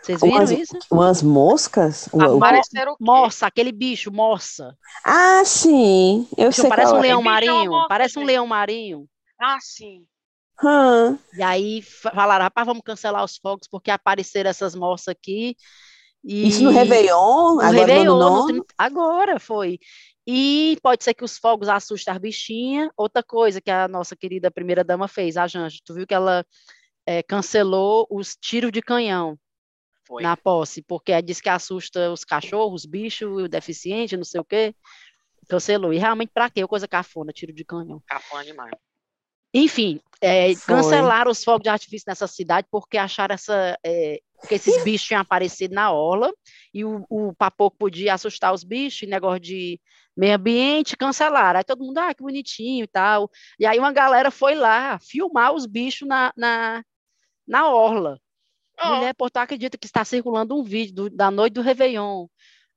Vocês 0.03 0.23
viram 0.23 0.51
Umas- 0.51 0.53
isso? 0.53 0.85
umas 0.91 1.23
moscas? 1.23 2.09
Apareceram? 2.17 2.97
Moça, 3.01 3.47
aquele 3.49 3.73
bicho, 3.73 4.13
moça. 4.13 4.77
Ah, 5.05 5.43
sim, 5.45 6.27
eu 6.37 6.53
Bicho, 6.53 6.67
sei 6.67 6.67
parece 6.67 6.95
um 6.95 7.01
é. 7.01 7.01
leão 7.01 7.23
é 7.23 7.23
marinho, 7.23 7.83
parece 7.85 8.19
um 8.19 8.25
leão 8.25 8.47
marinho. 8.47 9.09
Ah, 9.41 9.59
sim. 9.61 10.07
Hã, 10.57 11.19
E 11.33 11.43
aí 11.43 11.81
fa- 11.83 12.11
falaram, 12.13 12.45
rapaz, 12.45 12.67
vamos 12.67 12.83
cancelar 12.85 13.25
os 13.25 13.37
fogos 13.37 13.69
porque 13.69 13.91
apareceram 13.91 14.51
essas 14.51 14.75
moças 14.75 15.09
aqui. 15.09 15.57
E... 16.23 16.49
Isso 16.49 16.63
no 16.63 16.71
Réveillon, 16.71 17.55
No 17.55 17.61
agora 17.61 17.87
Réveillon, 17.87 18.05
no 18.05 18.19
no 18.19 18.27
ano 18.27 18.37
novo? 18.37 18.47
30 18.49 18.75
agora 18.77 19.41
foi. 19.41 19.79
E 20.27 20.79
pode 20.83 21.03
ser 21.03 21.15
que 21.15 21.25
os 21.25 21.39
fogos 21.39 21.69
assustem 21.69 22.13
as 22.13 22.21
bichinhas. 22.21 22.91
Outra 22.97 23.23
coisa 23.23 23.61
que 23.61 23.71
a 23.71 23.89
nossa 23.89 24.15
querida 24.15 24.51
primeira-dama 24.51 25.09
fez, 25.09 25.37
a 25.37 25.47
Janja, 25.47 25.79
tu 25.85 25.95
viu 25.95 26.07
que 26.07 26.15
ela 26.15 26.45
eh, 27.07 27.23
cancelou 27.23 28.07
os 28.11 28.37
tiros 28.37 28.71
de 28.71 28.83
canhão 28.83 29.39
Foi. 30.07 30.23
na 30.23 30.37
posse, 30.37 30.83
porque 30.83 31.11
ela 31.11 31.23
disse 31.23 31.43
que 31.43 31.49
assusta 31.49 32.13
os 32.13 32.23
cachorros, 32.23 32.83
os 32.83 32.87
bichos, 32.87 33.29
o 33.29 33.49
deficiente, 33.49 34.17
não 34.17 34.25
sei 34.25 34.41
o 34.41 34.45
quê. 34.45 34.75
Cancelou. 35.49 35.93
E 35.93 35.99
realmente, 35.99 36.31
pra 36.33 36.51
quê? 36.51 36.65
Coisa 36.67 36.87
cafona, 36.87 37.33
tiro 37.33 37.53
de 37.53 37.65
canhão. 37.65 38.03
Cafona 38.07 38.45
demais. 38.45 38.73
Enfim, 39.53 40.01
Foi. 40.55 40.75
cancelaram 40.77 41.31
os 41.31 41.43
fogos 41.43 41.63
de 41.63 41.69
artifício 41.69 42.05
nessa 42.09 42.27
cidade 42.27 42.67
porque 42.71 42.99
acharam 42.99 43.35
essa, 43.35 43.79
eh, 43.85 44.21
que 44.49 44.55
esses 44.55 44.83
bichos 44.85 45.07
tinham 45.07 45.21
aparecido 45.21 45.75
na 45.75 45.91
orla 45.93 46.33
e 46.73 46.85
o, 46.85 47.05
o 47.09 47.35
papoco 47.35 47.77
podia 47.77 48.15
assustar 48.15 48.53
os 48.53 48.65
bichos, 48.65 49.03
e 49.03 49.07
negócio 49.07 49.41
de 49.41 49.81
meio 50.17 50.35
ambiente, 50.35 50.97
cancelaram. 50.97 51.59
Aí 51.59 51.65
todo 51.65 51.85
mundo, 51.85 51.99
ah, 51.99 52.15
que 52.15 52.23
bonitinho 52.23 52.85
e 52.85 52.87
tal. 52.87 53.31
E 53.59 53.67
aí 53.67 53.79
uma 53.79 53.93
galera 53.93 54.31
foi 54.31 54.55
lá 54.55 54.99
filmar 55.01 55.53
os 55.53 55.67
bichos 55.67 56.07
na, 56.07 56.33
na, 56.37 56.85
na 57.47 57.69
orla. 57.69 58.19
Ó, 58.79 58.95
Mulher, 58.97 59.15
tu 59.15 59.39
acredita 59.39 59.77
que 59.77 59.87
está 59.87 60.05
circulando 60.05 60.57
um 60.57 60.63
vídeo 60.63 60.95
do- 60.95 61.11
da 61.11 61.31
noite 61.31 61.55
do 61.55 61.63
Réveillon? 61.63 62.27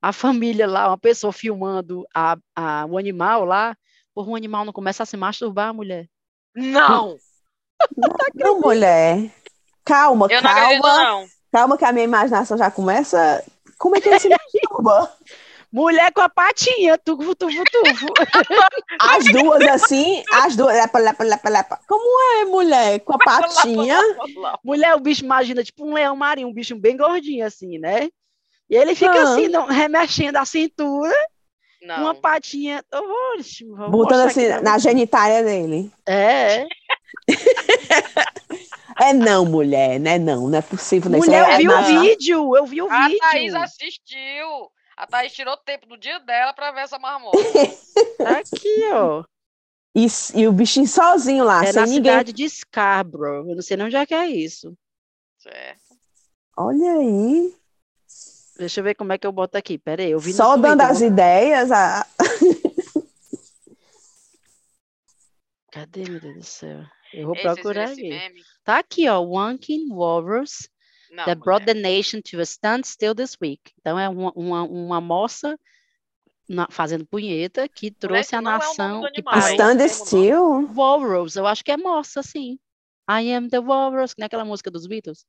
A 0.02 0.12
família 0.12 0.66
lá, 0.66 0.88
uma 0.88 0.98
pessoa 0.98 1.32
filmando 1.32 2.06
a, 2.14 2.36
a, 2.54 2.84
o 2.86 2.98
animal 2.98 3.44
lá, 3.44 3.74
por 4.14 4.28
um 4.28 4.36
animal 4.36 4.64
não 4.64 4.72
começa 4.72 5.02
a 5.02 5.06
se 5.06 5.16
masturbar, 5.16 5.72
mulher. 5.72 6.06
Não, 6.54 7.16
Não, 8.34 8.60
mulher. 8.60 9.30
Calma, 9.84 10.26
eu 10.30 10.40
não 10.40 10.50
acredito, 10.50 10.82
calma. 10.82 11.02
não. 11.02 11.26
Calma 11.52 11.78
que 11.78 11.84
a 11.84 11.92
minha 11.92 12.04
imaginação 12.04 12.56
já 12.56 12.70
começa. 12.70 13.44
Como 13.78 13.96
é 13.96 14.00
que 14.00 14.08
ele 14.08 14.18
se 14.18 14.28
masturba? 14.28 15.12
Mulher 15.70 16.12
com 16.12 16.20
a 16.20 16.28
patinha, 16.28 16.96
tufu, 16.96 17.34
tufu, 17.34 17.62
tufu. 17.64 18.06
As 19.00 19.24
duas 19.24 19.62
assim, 19.68 20.22
as 20.32 20.54
duas. 20.56 20.72
Lepa, 20.74 20.98
lepa, 20.98 21.24
lepa, 21.24 21.48
lepa. 21.50 21.80
Como 21.88 22.40
é, 22.40 22.44
mulher? 22.44 23.00
Com 23.00 23.14
a 23.14 23.18
patinha. 23.18 23.98
Mulher, 24.64 24.94
o 24.94 25.00
bicho 25.00 25.24
imagina 25.24 25.64
tipo 25.64 25.84
um 25.84 25.92
leão 25.92 26.14
marinho, 26.16 26.48
um 26.48 26.54
bicho 26.54 26.76
bem 26.76 26.96
gordinho 26.96 27.44
assim, 27.44 27.78
né? 27.78 28.08
E 28.70 28.76
ele 28.76 28.94
fica 28.94 29.12
Ah. 29.18 29.22
assim, 29.32 29.48
não, 29.48 29.66
remexendo 29.66 30.36
a 30.38 30.44
cintura, 30.44 31.12
Não. 31.84 32.00
uma 32.02 32.14
patinha. 32.14 32.82
Oxe, 33.36 33.64
Botando 33.64 34.26
assim 34.28 34.46
aqui 34.46 34.64
na 34.64 34.78
genitália 34.78 35.42
dele. 35.44 35.90
É, 36.06 36.62
é. 36.62 36.68
É 39.00 39.12
não, 39.12 39.44
mulher, 39.44 39.98
né? 39.98 40.18
Não, 40.18 40.48
não 40.48 40.58
é 40.58 40.62
possível. 40.62 41.10
Né? 41.10 41.18
Mulher, 41.18 41.48
é 41.50 41.54
eu 41.54 41.58
vi 41.58 41.68
o 41.68 42.00
vídeo, 42.02 42.56
eu 42.56 42.64
vi 42.66 42.80
o 42.82 42.90
A 42.90 43.08
vídeo. 43.08 43.18
Thaís 43.20 43.54
assistiu. 43.54 44.70
A 44.96 45.06
Thaís 45.06 45.32
tirou 45.32 45.56
tempo 45.56 45.86
do 45.86 45.96
dia 45.98 46.20
dela 46.20 46.52
pra 46.52 46.70
ver 46.70 46.82
essa 46.82 46.98
marmota. 46.98 47.36
Aqui, 48.38 48.84
ó. 48.92 49.24
E, 49.96 50.06
e 50.34 50.46
o 50.46 50.52
bichinho 50.52 50.86
sozinho 50.86 51.44
lá, 51.44 51.64
É 51.64 51.72
sem 51.72 51.80
na 51.80 51.86
ninguém. 51.86 52.12
cidade 52.12 52.32
de 52.32 52.48
Scarborough. 52.48 53.48
Eu 53.50 53.56
não 53.56 53.62
sei 53.62 53.76
nem 53.76 53.86
onde 53.86 53.96
é 53.96 54.06
que 54.06 54.14
é 54.14 54.26
isso. 54.28 54.72
certo. 55.38 55.82
Olha 56.56 56.92
aí. 56.92 57.52
Deixa 58.56 58.80
eu 58.80 58.84
ver 58.84 58.94
como 58.94 59.12
é 59.12 59.18
que 59.18 59.26
eu 59.26 59.32
boto 59.32 59.56
aqui. 59.58 59.76
Pera 59.78 60.02
aí, 60.02 60.10
eu 60.12 60.18
vi 60.20 60.30
no 60.30 60.36
Só 60.36 60.56
dando 60.56 60.80
as 60.82 61.00
vou- 61.00 61.08
ideias. 61.08 61.70
A... 61.72 62.06
Cadê, 65.72 66.08
meu 66.08 66.20
Deus 66.20 66.36
do 66.36 66.42
céu? 66.44 66.84
Eu 67.12 67.26
vou 67.26 67.34
Ei, 67.36 67.42
viram 67.42 67.54
procurar 67.54 67.88
aqui. 67.90 68.10
Tá 68.62 68.78
aqui, 68.78 69.08
ó. 69.08 69.20
Wanking 69.20 69.88
Walrus 69.92 70.68
Não, 71.10 71.24
that 71.24 71.40
brought 71.40 71.62
mulher. 71.64 71.74
the 71.74 71.80
nation 71.80 72.20
to 72.30 72.38
a 72.40 72.44
standstill 72.44 73.14
this 73.14 73.36
week. 73.40 73.72
Então, 73.80 73.98
é 73.98 74.08
uma, 74.08 74.32
uma, 74.36 74.62
uma 74.62 75.00
moça 75.00 75.58
na- 76.48 76.68
fazendo 76.70 77.04
punheta 77.06 77.68
que 77.68 77.90
trouxe 77.90 78.34
a 78.36 78.38
é 78.38 78.40
nação. 78.40 79.00
do 79.00 79.10
que 79.10 79.20
animal, 79.20 79.34
parou. 79.34 79.48
hein? 79.48 79.54
Stand 79.54 79.76
Tem 79.78 79.86
um 79.86 79.88
still. 79.88 80.74
Walrus, 80.76 81.36
eu 81.36 81.46
acho 81.46 81.64
que 81.64 81.72
é 81.72 81.76
moça, 81.76 82.22
sim. 82.22 82.58
I 83.10 83.32
am 83.34 83.48
the 83.48 83.58
walrus, 83.58 84.14
que 84.14 84.20
nem 84.20 84.26
aquela 84.26 84.44
música 84.44 84.70
dos 84.70 84.86
Beatles. 84.86 85.26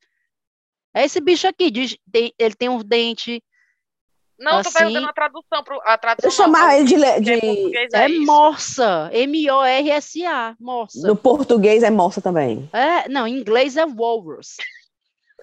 É 0.96 1.04
esse 1.04 1.20
bicho 1.20 1.46
aqui, 1.48 1.70
diz- 1.70 1.98
tem- 2.12 2.34
ele 2.40 2.56
tem 2.56 2.70
um 2.70 2.80
dente, 2.82 3.44
Não, 4.40 4.54
tô 4.62 4.70
assim- 4.70 4.78
perguntando 4.78 5.08
a 5.08 5.14
tradução. 5.14 5.64
Pro, 5.64 5.82
a 5.86 5.98
tradução 5.98 6.28
Eu 6.28 6.32
chamar 6.32 6.76
ele 6.78 6.86
de, 6.86 6.96
em 6.96 7.22
de- 7.70 7.78
é, 7.78 8.06
é, 8.06 8.08
morsa, 8.20 9.10
M-O-R-S-A, 9.14 10.56
morsa. 10.60 11.06
No 11.08 11.16
português 11.16 11.84
é 11.84 11.90
moça 11.92 12.22
também. 12.22 12.70
É, 12.74 13.10
não, 13.10 13.28
em 13.28 13.38
inglês 13.40 13.76
é 13.78 13.86
walrus. 13.86 14.56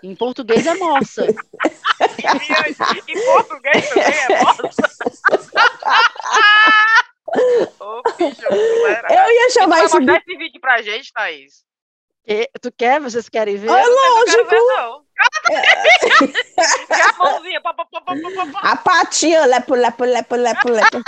Em 0.03 0.16
português 0.16 0.66
é 0.66 0.74
morsa. 0.74 1.24
Em, 3.09 3.24
português 3.24 3.88
também 3.88 4.05
é 4.18 4.42
moça. 4.42 4.62
Ô, 7.80 8.03
bicho, 8.18 8.42
galera. 8.42 9.09
Eu 9.11 9.30
ia 9.32 9.46
Tu 9.48 9.53
chamar 9.55 9.76
vai 9.76 9.84
esse 9.86 9.94
mostrar 9.98 10.16
esse 10.26 10.36
vídeo 10.36 10.61
pra 10.61 10.82
gente, 10.82 11.12
Thaís? 11.12 11.64
E- 12.26 12.50
tu 12.61 12.70
quer? 12.72 13.00
Vocês 13.00 13.28
querem 13.28 13.57
ver? 13.57 13.70
Ah, 13.70 13.82
Eu 13.82 13.90
não 13.90 14.24
quero 14.24 14.42
lógico. 14.44 14.50
ver, 14.50 14.61
não. 14.61 15.03
E 15.51 17.01
a 17.01 17.12
mãozinha. 17.18 17.61
pá, 17.61 17.75
pá, 17.75 17.85
pá, 17.85 18.01
pá, 18.01 18.14
pá, 18.14 18.47
pá. 18.53 18.61
A 18.70 18.77
patinha, 18.77 19.45
lepo, 19.47 19.75
lepo, 19.75 20.05
lepo, 20.05 20.37
lepo, 20.37 20.68
lepo. 20.68 21.03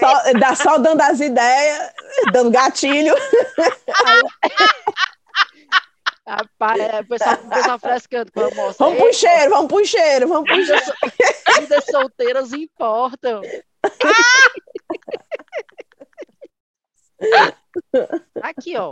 Só, 0.00 0.32
dá 0.38 0.54
só 0.54 0.78
dando 0.78 1.00
as 1.00 1.20
ideias, 1.20 1.92
dando 2.32 2.50
gatilho. 2.50 3.14
Rapaz, 6.26 6.78
é, 6.78 7.00
o 7.00 7.06
pessoal, 7.06 7.36
o 7.42 7.48
pessoal 7.48 7.78
frescando 7.78 8.30
com 8.32 8.40
a 8.40 8.50
moça. 8.50 8.76
Vamos 8.78 8.98
pro 8.98 9.14
cheiro, 9.14 9.50
vamos 9.50 9.68
pro 9.68 9.86
cheiro, 9.86 10.28
vamos 10.28 10.46
pro 10.46 10.62
cheiro. 10.62 10.82
Vidas 11.58 11.86
solteiras 11.86 12.52
importam. 12.52 13.40
Aqui, 18.42 18.76
ó. 18.76 18.90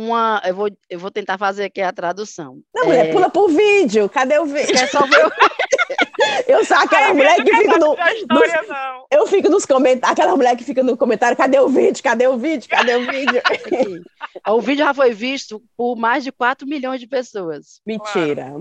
Ah, 0.00 0.02
Uma, 0.02 0.42
eu, 0.46 0.54
vou, 0.54 0.68
eu 0.88 0.98
vou 0.98 1.10
tentar 1.10 1.36
fazer 1.38 1.64
aqui 1.64 1.80
a 1.80 1.92
tradução. 1.92 2.60
Não, 2.74 2.86
mulher, 2.86 3.06
É, 3.06 3.12
pula 3.12 3.28
pro 3.28 3.48
vídeo. 3.48 4.08
Cadê 4.08 4.38
o 4.38 4.46
vídeo? 4.46 4.74
quer 4.74 4.88
só 4.88 5.04
ver 5.06 5.26
o- 5.26 5.30
Eu 6.46 6.64
sou 6.64 6.76
aquela 6.76 7.12
mulher 7.14 7.36
que 7.36 7.54
fica 7.54 7.78
no. 7.78 7.92
história, 7.94 8.62
não. 8.68 9.06
Eu 9.10 9.26
fico 9.26 9.48
nos 9.48 9.64
comentários, 9.66 10.18
aquela 10.18 10.36
mulher 10.36 10.56
que 10.56 10.64
fica 10.64 10.82
no 10.82 10.96
comentário, 10.96 11.36
cadê 11.36 11.58
o 11.58 11.68
vídeo? 11.68 12.02
Cadê 12.02 12.26
o 12.26 12.36
vídeo? 12.36 12.68
Cadê 12.68 12.96
o 12.96 13.06
vídeo? 13.06 13.42
O 14.46 14.60
vídeo 14.60 14.84
já 14.84 14.94
foi 14.94 15.12
visto 15.12 15.60
por 15.76 15.96
mais 15.96 16.22
de 16.22 16.30
4 16.30 16.66
milhões 16.66 17.00
de 17.00 17.06
pessoas. 17.06 17.80
Mentira. 17.84 18.52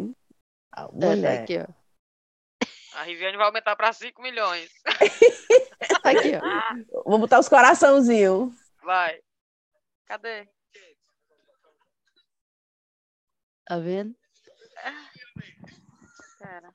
Ah, 0.75 0.83
É, 0.83 0.85
tá 0.87 0.91
Mulher. 0.91 1.41
aqui, 1.43 1.59
ó. 1.59 2.99
A 2.99 3.03
Riviane 3.03 3.37
vai 3.37 3.45
aumentar 3.45 3.75
para 3.75 3.93
5 3.93 4.21
milhões. 4.21 4.69
Tá 6.03 6.11
aqui, 6.11 6.31
ó. 6.35 7.03
Vou 7.05 7.19
botar 7.19 7.39
os 7.39 7.47
coraçãozinhos. 7.49 8.53
Vai. 8.83 9.19
Cadê? 10.07 10.47
Tá 13.69 13.77
vendo? 13.77 14.13
Pera. 16.39 16.73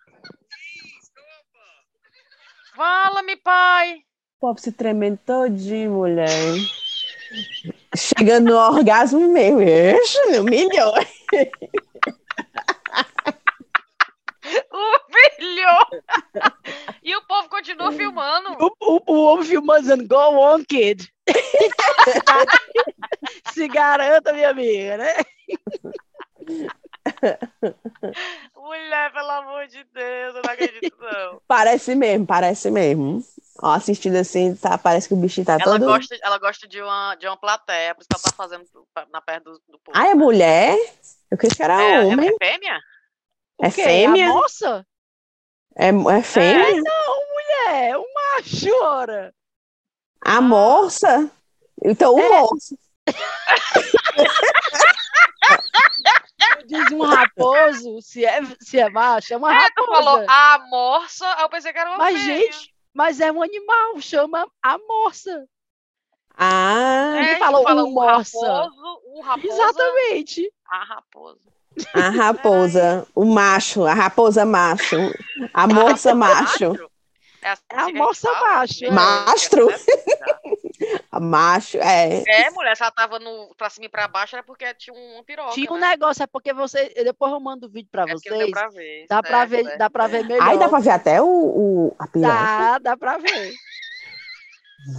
Fala-me, 2.76 3.36
pai. 3.38 3.96
O 4.36 4.40
povo 4.40 4.60
se 4.60 4.70
tremendo 4.70 5.18
todinho, 5.26 5.90
mulher. 5.90 6.28
Chegando 7.96 8.50
no 8.50 8.56
orgasmo 8.56 9.28
mesmo. 9.28 9.60
Ixi, 9.60 10.24
meu 10.30 10.44
milhão. 10.44 10.92
Humilhou. 14.70 15.86
E 17.02 17.16
o 17.16 17.26
povo 17.26 17.48
continua 17.48 17.90
filmando. 17.90 18.56
O, 18.60 18.70
o, 18.80 19.02
o 19.12 19.24
homem 19.24 19.44
filmando 19.44 19.80
dizendo, 19.80 20.06
go 20.06 20.38
on, 20.38 20.62
kid. 20.64 21.12
Se 23.52 23.66
garanta, 23.66 24.32
minha 24.32 24.50
amiga, 24.50 24.98
né? 24.98 25.16
Mulher, 28.56 29.12
pelo 29.12 29.30
amor 29.30 29.66
de 29.66 29.84
Deus, 29.84 30.34
eu 30.36 30.42
não 30.42 30.50
acredito, 30.50 30.96
não. 30.98 31.40
Parece 31.46 31.94
mesmo, 31.94 32.26
parece 32.26 32.70
mesmo. 32.70 33.22
Ó, 33.62 33.72
assistindo 33.72 34.16
assim, 34.16 34.54
tá, 34.56 34.76
parece 34.78 35.06
que 35.08 35.14
o 35.14 35.16
bichinho 35.16 35.46
tá 35.46 35.54
Ela 35.54 35.64
todo. 35.64 35.84
gosta, 35.84 36.16
ela 36.22 36.38
gosta 36.38 36.66
de, 36.66 36.80
uma, 36.82 37.14
de 37.14 37.26
uma 37.26 37.36
plateia, 37.36 37.94
por 37.94 38.00
isso 38.00 38.08
que 38.08 38.16
ela 38.16 38.22
tá 38.22 38.32
fazendo 38.36 38.64
na 39.12 39.20
perto 39.20 39.44
do, 39.44 39.62
do 39.68 39.78
povo. 39.78 39.96
Ah, 39.96 40.08
é 40.08 40.14
mulher? 40.14 40.76
Eu 41.30 41.38
creio 41.38 41.54
que 41.54 41.62
era 41.62 41.80
é, 41.80 41.94
é, 41.94 42.00
homem. 42.00 42.28
é 42.30 42.44
fêmea? 42.44 42.80
É 43.62 43.68
O 43.68 43.72
quê? 43.72 43.84
fêmea? 43.84 44.30
A 44.30 44.32
moça? 44.32 44.86
É, 45.76 45.88
é 45.88 46.22
fêmea? 46.22 46.82
É, 47.68 47.96
o 47.96 48.04
macho, 48.14 48.74
ora. 48.82 49.32
A 50.20 50.40
moça? 50.40 51.30
Então, 51.84 52.14
o 52.14 52.20
É. 52.20 52.28
moço. 52.28 52.76
Diz 56.66 56.90
um 56.92 57.02
raposo, 57.02 58.00
se 58.02 58.24
é, 58.24 58.40
se 58.60 58.78
é 58.78 58.88
macho, 58.88 59.32
é 59.34 59.36
uma 59.36 59.54
É, 59.54 59.68
tu 59.70 59.86
falou 59.86 60.16
raposa. 60.16 60.32
a 60.32 60.58
morsa, 60.68 61.34
aí 61.36 61.42
eu 61.42 61.48
pensei 61.48 61.72
que 61.72 61.78
era 61.78 61.90
uma 61.90 61.98
Mas, 61.98 62.20
fêmea. 62.20 62.52
gente, 62.52 62.74
mas 62.92 63.20
é 63.20 63.30
um 63.30 63.42
animal, 63.42 64.00
chama 64.00 64.46
a 64.62 64.78
morsa. 64.78 65.46
Ah, 66.36 67.14
é, 67.16 67.36
falou 67.36 67.62
fala 67.62 67.84
um 67.84 67.92
morsa. 67.92 68.38
raposo, 68.46 69.00
o 69.06 69.20
raposa, 69.22 69.52
Exatamente. 69.52 70.52
a 70.68 70.84
raposa. 70.84 71.40
a 71.94 72.08
raposa, 72.10 73.06
o 73.14 73.24
macho, 73.24 73.84
a 73.84 73.94
raposa 73.94 74.44
macho, 74.44 74.96
a 75.52 75.66
moça 75.66 76.14
macho, 76.14 76.74
É, 77.42 77.50
assim 77.50 77.62
É 77.70 77.76
a 77.78 77.88
moça 77.90 78.32
macho, 78.32 78.84
é. 78.84 78.90
Mastro? 78.90 79.68
A 81.10 81.20
macho, 81.20 81.78
é. 81.78 82.22
É, 82.26 82.50
mulher, 82.50 82.76
se 82.76 82.82
ela 82.82 82.92
tava 82.92 83.18
no, 83.18 83.54
pra 83.56 83.70
cima 83.70 83.86
e 83.86 83.88
pra 83.88 84.08
baixo, 84.08 84.36
era 84.36 84.42
porque 84.42 84.72
tinha 84.74 84.94
uma 84.96 85.22
piroca, 85.24 85.52
Tinha 85.52 85.70
um 85.72 85.78
né? 85.78 85.90
negócio, 85.90 86.22
é 86.22 86.26
porque 86.26 86.52
você. 86.52 86.92
Depois 87.04 87.32
eu 87.32 87.40
mando 87.40 87.66
o 87.66 87.70
vídeo 87.70 87.88
pra 87.90 88.04
É 88.08 88.12
vocês. 88.12 88.50
pra 88.50 88.68
ver. 88.68 89.06
Dá 89.08 89.22
pra 89.22 89.38
certo, 89.38 89.50
ver, 89.50 89.64
certo. 89.64 89.78
dá 89.78 89.90
pra 89.90 90.06
ver 90.06 90.24
melhor. 90.26 90.48
Aí 90.48 90.58
dá 90.58 90.68
pra 90.68 90.78
ver 90.80 90.90
até 90.90 91.22
o, 91.22 91.26
o 91.26 91.96
a 91.98 92.06
piroca. 92.06 92.34
Dá, 92.34 92.78
dá 92.78 92.96
pra 92.96 93.18
ver. 93.18 93.52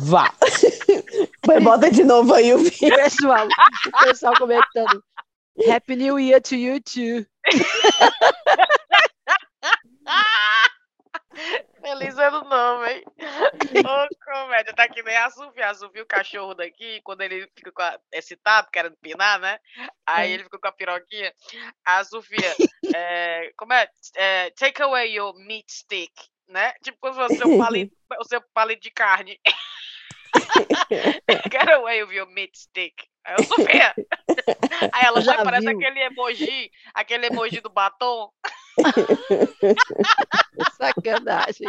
Vá. 0.04 0.34
Foi, 1.46 1.60
bota 1.60 1.92
de 1.92 2.04
novo 2.04 2.34
aí 2.34 2.54
o 2.54 2.58
vídeo. 2.58 2.96
Pessoal, 2.96 3.48
o 3.48 4.06
pessoal 4.06 4.34
comentando. 4.38 5.04
Happy 5.72 5.96
New 5.96 6.20
Year 6.20 6.42
to 6.42 6.56
you 6.56 6.82
too. 6.82 7.26
Feliz 11.86 12.18
ano 12.18 12.44
novo, 12.46 12.84
hein? 12.88 13.04
Ô, 13.86 14.08
comédia, 14.26 14.74
tá 14.74 14.88
que 14.90 15.04
nem 15.04 15.16
a 15.16 15.30
Sofia. 15.30 15.70
A 15.70 15.74
Sofia, 15.76 16.02
o 16.02 16.08
cachorro 16.08 16.56
daqui, 16.56 17.00
quando 17.04 17.22
ele 17.22 17.48
fica 17.56 17.72
com 17.72 17.82
a, 17.84 18.00
excitado, 18.12 18.70
querendo 18.72 18.98
pinar, 18.98 19.40
né? 19.40 19.60
Aí 20.04 20.32
É. 20.32 20.34
ele 20.34 20.44
fica 20.46 20.58
com 20.58 20.68
a 20.68 20.72
piroquinha. 20.72 21.32
A 21.86 22.04
Sofia, 22.04 22.56
é, 22.96 23.52
como 23.56 23.72
é? 23.74 23.88
é? 24.16 24.50
Take 24.52 24.82
away 24.82 25.14
your 25.14 25.36
meat 25.46 25.72
stick, 25.72 26.12
né? 26.48 26.74
Tipo 26.84 26.98
quando 27.00 27.16
fosse 27.18 27.36
o 27.36 27.38
seu 27.38 27.58
palito, 27.60 27.96
o 28.20 28.24
seu 28.24 28.42
palito 28.54 28.82
de 28.82 28.90
carne. 28.90 29.40
Get 31.52 31.70
away 31.70 32.04
with 32.04 32.14
your 32.16 32.28
meat 32.28 32.58
stick. 32.58 32.96
Aí 33.26 33.36
eu, 33.38 33.44
Sofia. 33.44 33.94
Aí 34.92 35.06
ela, 35.06 35.22
Já 35.22 35.38
já 35.38 35.44
parece 35.44 35.68
viu? 35.68 35.78
aquele 35.78 36.00
emoji, 36.00 36.72
aquele 36.96 37.28
emoji 37.28 37.62
do 37.62 37.70
batom. 37.70 38.32
Sacanagem. 40.78 41.68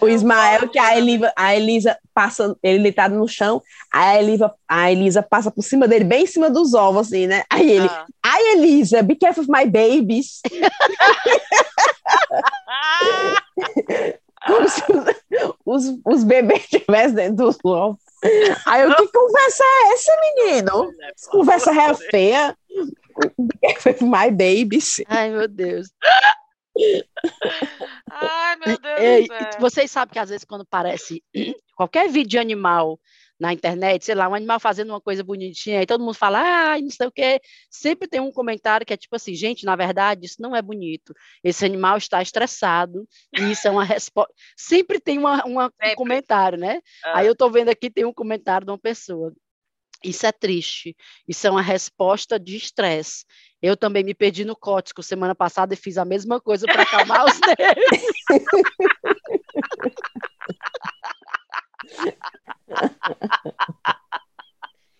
O 0.00 0.08
Ismael, 0.08 0.68
que 0.68 0.78
a 0.78 0.96
Elisa, 0.96 1.32
a 1.36 1.54
Elisa 1.56 1.98
passa, 2.14 2.56
ele 2.62 2.82
deitado 2.82 3.14
no 3.16 3.26
chão, 3.28 3.60
a 3.92 4.16
Elisa, 4.18 4.52
a 4.68 4.90
Elisa 4.92 5.22
passa 5.22 5.50
por 5.50 5.62
cima 5.62 5.86
dele, 5.88 6.04
bem 6.04 6.22
em 6.24 6.26
cima 6.26 6.50
dos 6.50 6.74
ovos, 6.74 7.08
assim, 7.08 7.26
né? 7.26 7.42
Aí 7.50 7.70
ele, 7.70 7.88
Ah. 7.88 8.06
ai 8.24 8.42
Elisa, 8.54 9.02
be 9.02 9.16
careful 9.16 9.44
with 9.44 9.50
my 9.50 9.66
babies. 9.66 10.40
Como 14.46 14.68
se 14.68 14.82
os, 15.66 15.66
os, 15.66 15.84
os 16.04 16.24
bebês 16.24 16.62
estivessem 16.64 17.14
dentro 17.14 17.46
dos 17.46 17.56
ovos. 17.64 17.98
Aí 18.66 18.82
eu, 18.82 18.94
que 18.96 19.08
conversa 19.08 19.64
é 19.64 19.92
essa, 19.92 20.12
menino? 20.20 20.92
Conversa 21.30 21.70
é 21.72 21.94
feia. 21.94 22.56
My 24.02 24.30
babies. 24.30 25.00
Ai, 25.08 25.30
meu 25.30 25.48
Deus. 25.48 25.88
Ai, 28.10 28.56
meu 28.56 28.78
Deus 28.78 29.26
céu. 29.26 29.60
vocês 29.60 29.90
sabem 29.90 30.12
que 30.12 30.18
às 30.18 30.28
vezes 30.30 30.44
quando 30.44 30.64
parece 30.64 31.22
qualquer 31.76 32.08
vídeo 32.08 32.30
de 32.30 32.38
animal 32.38 32.98
na 33.38 33.54
internet, 33.54 34.04
sei 34.04 34.14
lá, 34.14 34.28
um 34.28 34.34
animal 34.34 34.60
fazendo 34.60 34.90
uma 34.90 35.00
coisa 35.00 35.24
bonitinha, 35.24 35.80
e 35.80 35.86
todo 35.86 36.04
mundo 36.04 36.12
fala, 36.12 36.74
ah, 36.74 36.78
não 36.78 36.90
sei 36.90 37.06
o 37.06 37.10
quê, 37.10 37.40
sempre 37.70 38.06
tem 38.06 38.20
um 38.20 38.30
comentário 38.30 38.84
que 38.84 38.92
é 38.92 38.98
tipo 38.98 39.16
assim, 39.16 39.34
gente, 39.34 39.64
na 39.64 39.74
verdade, 39.74 40.26
isso 40.26 40.36
não 40.42 40.54
é 40.54 40.60
bonito. 40.60 41.14
Esse 41.42 41.64
animal 41.64 41.96
está 41.96 42.20
estressado, 42.20 43.08
e 43.34 43.50
isso 43.50 43.66
é 43.66 43.70
uma 43.70 43.82
resposta. 43.84 44.30
Sempre 44.54 45.00
tem 45.00 45.16
uma, 45.16 45.42
uma- 45.46 45.72
um 45.92 45.94
comentário, 45.94 46.58
né? 46.58 46.82
Ah. 47.02 47.20
Aí 47.20 47.26
eu 47.26 47.34
tô 47.34 47.48
vendo 47.48 47.70
aqui, 47.70 47.88
tem 47.88 48.04
um 48.04 48.12
comentário 48.12 48.66
de 48.66 48.70
uma 48.72 48.78
pessoa. 48.78 49.32
Isso 50.02 50.26
é 50.26 50.32
triste. 50.32 50.96
Isso 51.28 51.46
é 51.46 51.50
uma 51.50 51.62
resposta 51.62 52.38
de 52.38 52.56
estresse. 52.56 53.24
Eu 53.60 53.76
também 53.76 54.02
me 54.02 54.14
perdi 54.14 54.44
no 54.44 54.56
cótico 54.56 55.02
semana 55.02 55.34
passada 55.34 55.74
e 55.74 55.76
fiz 55.76 55.98
a 55.98 56.04
mesma 56.04 56.40
coisa 56.40 56.66
para 56.66 56.82
acalmar 56.82 57.26
os 57.26 57.38
nervos. 57.46 58.00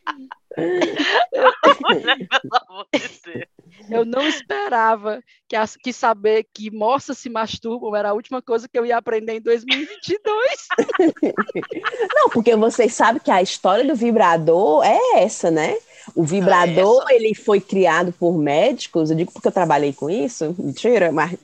Pelo 0.07 0.13
amor 0.13 0.19
de 0.19 0.19
Deus. 0.19 0.40
Eu 3.91 4.05
não 4.05 4.27
esperava 4.29 5.21
que, 5.49 5.57
as- 5.57 5.77
que 5.77 5.93
saber 5.93 6.47
que 6.55 6.71
moças 6.71 7.19
se 7.19 7.29
masturbam 7.29 7.95
era 7.97 8.11
a 8.11 8.13
última 8.13 8.41
coisa 8.43 8.69
que 8.69 8.79
eu 8.79 8.87
ia 8.87 8.97
aprender 8.97 9.37
em 9.37 9.41
2022. 9.41 10.69
Não, 12.15 12.29
porque 12.31 12.55
vocês 12.57 12.95
sabem 12.95 13.21
que 13.21 13.31
a 13.31 13.43
história 13.43 13.85
do 13.85 13.95
vibrador 13.95 14.85
é 14.85 15.23
essa, 15.23 15.51
né? 15.51 15.77
O 16.15 16.25
vibrador, 16.25 17.05
ele 17.11 17.35
foi 17.35 17.61
criado 17.61 18.13
por 18.13 18.37
médicos, 18.39 19.11
eu 19.11 19.17
digo 19.17 19.33
porque 19.33 19.49
eu 19.49 19.53
trabalhei 19.53 19.93
com 19.93 20.09
isso, 20.09 20.55
mentira, 20.59 21.13
mas 21.13 21.37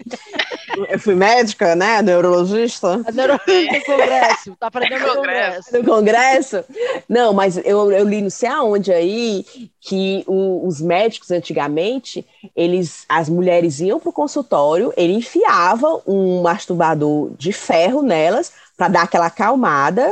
eu 0.88 0.98
fui 0.98 1.14
médica, 1.14 1.74
né? 1.74 2.02
Neurologista. 2.02 3.00
A 3.06 3.12
neurologista 3.12 3.78
do 3.78 3.84
congresso. 3.84 4.56
Tá 4.56 4.66
aprendendo 4.66 5.06
no 5.06 5.14
congresso. 5.14 5.78
No 5.78 5.84
congresso? 5.84 6.64
Não, 7.08 7.32
mas 7.32 7.56
eu, 7.58 7.90
eu 7.92 8.04
li 8.04 8.22
não 8.22 8.30
sei 8.30 8.48
aonde 8.48 8.92
aí 8.92 9.44
que 9.80 10.24
o, 10.26 10.66
os 10.66 10.80
médicos 10.80 11.30
antigamente, 11.30 12.26
eles, 12.54 13.04
as 13.08 13.28
mulheres 13.28 13.80
iam 13.80 14.00
pro 14.00 14.12
consultório, 14.12 14.92
ele 14.96 15.14
enfiava 15.14 16.02
um 16.06 16.42
masturbador 16.42 17.32
de 17.36 17.52
ferro 17.52 18.02
nelas 18.02 18.52
para 18.76 18.88
dar 18.88 19.02
aquela 19.02 19.26
acalmada. 19.26 20.10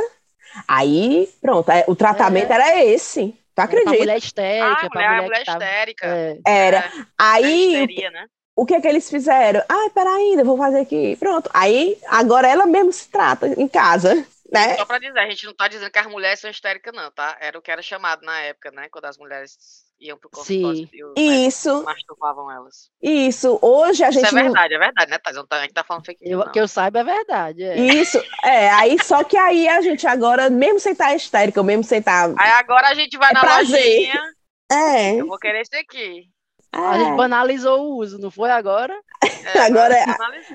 Aí, 0.67 1.29
pronto, 1.41 1.69
é, 1.69 1.83
o 1.87 1.95
tratamento 1.95 2.51
é. 2.51 2.55
era 2.55 2.85
esse. 2.85 3.35
Tu 3.53 3.59
acredita? 3.59 3.89
Pra 3.89 3.99
mulher 3.99 4.17
histérica, 4.17 4.65
ah, 4.65 4.89
mulher, 4.93 5.09
mulher, 5.09 5.23
mulher 5.23 5.43
histérica. 5.47 6.07
É. 6.07 6.37
Era. 6.45 6.77
É. 6.79 6.91
Aí, 7.17 7.73
histeria, 7.73 8.11
né? 8.11 8.25
O 8.55 8.65
que 8.65 8.73
é 8.73 8.81
que 8.81 8.87
eles 8.87 9.09
fizeram? 9.09 9.61
Ai, 9.67 9.89
peraí, 9.89 10.31
ainda 10.31 10.43
vou 10.43 10.57
fazer 10.57 10.79
aqui. 10.79 11.15
Pronto. 11.17 11.49
Aí, 11.53 11.97
agora 12.07 12.47
ela 12.47 12.65
mesmo 12.65 12.91
se 12.93 13.09
trata 13.09 13.47
em 13.47 13.67
casa. 13.67 14.25
Né? 14.51 14.77
Só 14.77 14.85
para 14.85 14.99
dizer, 14.99 15.19
a 15.19 15.29
gente 15.29 15.43
não 15.43 15.51
está 15.51 15.67
dizendo 15.67 15.91
que 15.91 15.99
as 15.99 16.05
mulheres 16.05 16.39
são 16.39 16.49
histéricas, 16.49 16.93
não, 16.93 17.11
tá? 17.11 17.35
Era 17.41 17.57
o 17.57 17.61
que 17.61 17.71
era 17.71 17.81
chamado 17.81 18.23
na 18.23 18.39
época, 18.41 18.71
né? 18.71 18.87
Quando 18.89 19.05
as 19.05 19.17
mulheres 19.17 19.57
iam 19.99 20.17
pro 20.17 20.29
consultório 20.29 20.87
e 21.17 21.47
Isso. 21.47 21.83
masturbavam 21.83 22.51
elas. 22.51 22.89
Isso. 23.01 23.57
Hoje 23.61 24.03
a 24.03 24.11
gente. 24.11 24.25
Isso 24.25 24.37
é 24.37 24.43
verdade, 24.43 24.73
não... 24.73 24.81
é 24.81 24.85
verdade, 24.85 25.11
né, 25.11 25.17
Thais? 25.17 25.37
A 25.37 25.61
gente 25.61 25.73
tá 25.73 25.83
falando 25.83 26.05
fake 26.05 26.23
news. 26.23 26.51
Que 26.51 26.59
eu 26.59 26.67
saiba 26.67 26.99
é 26.99 27.03
verdade. 27.03 27.63
É. 27.63 27.77
Isso. 27.77 28.21
É, 28.43 28.69
aí 28.71 29.01
só 29.03 29.23
que 29.23 29.35
aí 29.35 29.67
a 29.67 29.81
gente 29.81 30.05
agora, 30.05 30.49
mesmo 30.49 30.79
sem 30.79 30.91
estar 30.91 31.13
histérica, 31.15 31.63
mesmo 31.63 31.83
sem 31.83 31.99
estar. 31.99 32.29
Aí 32.37 32.51
agora 32.51 32.89
a 32.89 32.93
gente 32.93 33.17
vai 33.17 33.31
é 33.31 33.33
na 33.33 33.41
prazer. 33.41 33.79
lojinha. 33.79 34.33
É. 34.71 35.15
Eu 35.15 35.27
vou 35.27 35.37
querer 35.37 35.61
esse 35.61 35.75
aqui. 35.75 36.29
A 36.75 36.97
gente 36.97 37.11
é. 37.11 37.15
banalizou 37.15 37.81
o 37.81 37.95
uso, 37.95 38.19
não 38.19 38.29
foi 38.29 38.51
agora? 38.51 38.93
É, 39.23 39.59
agora, 39.63 39.95
é, 39.95 40.05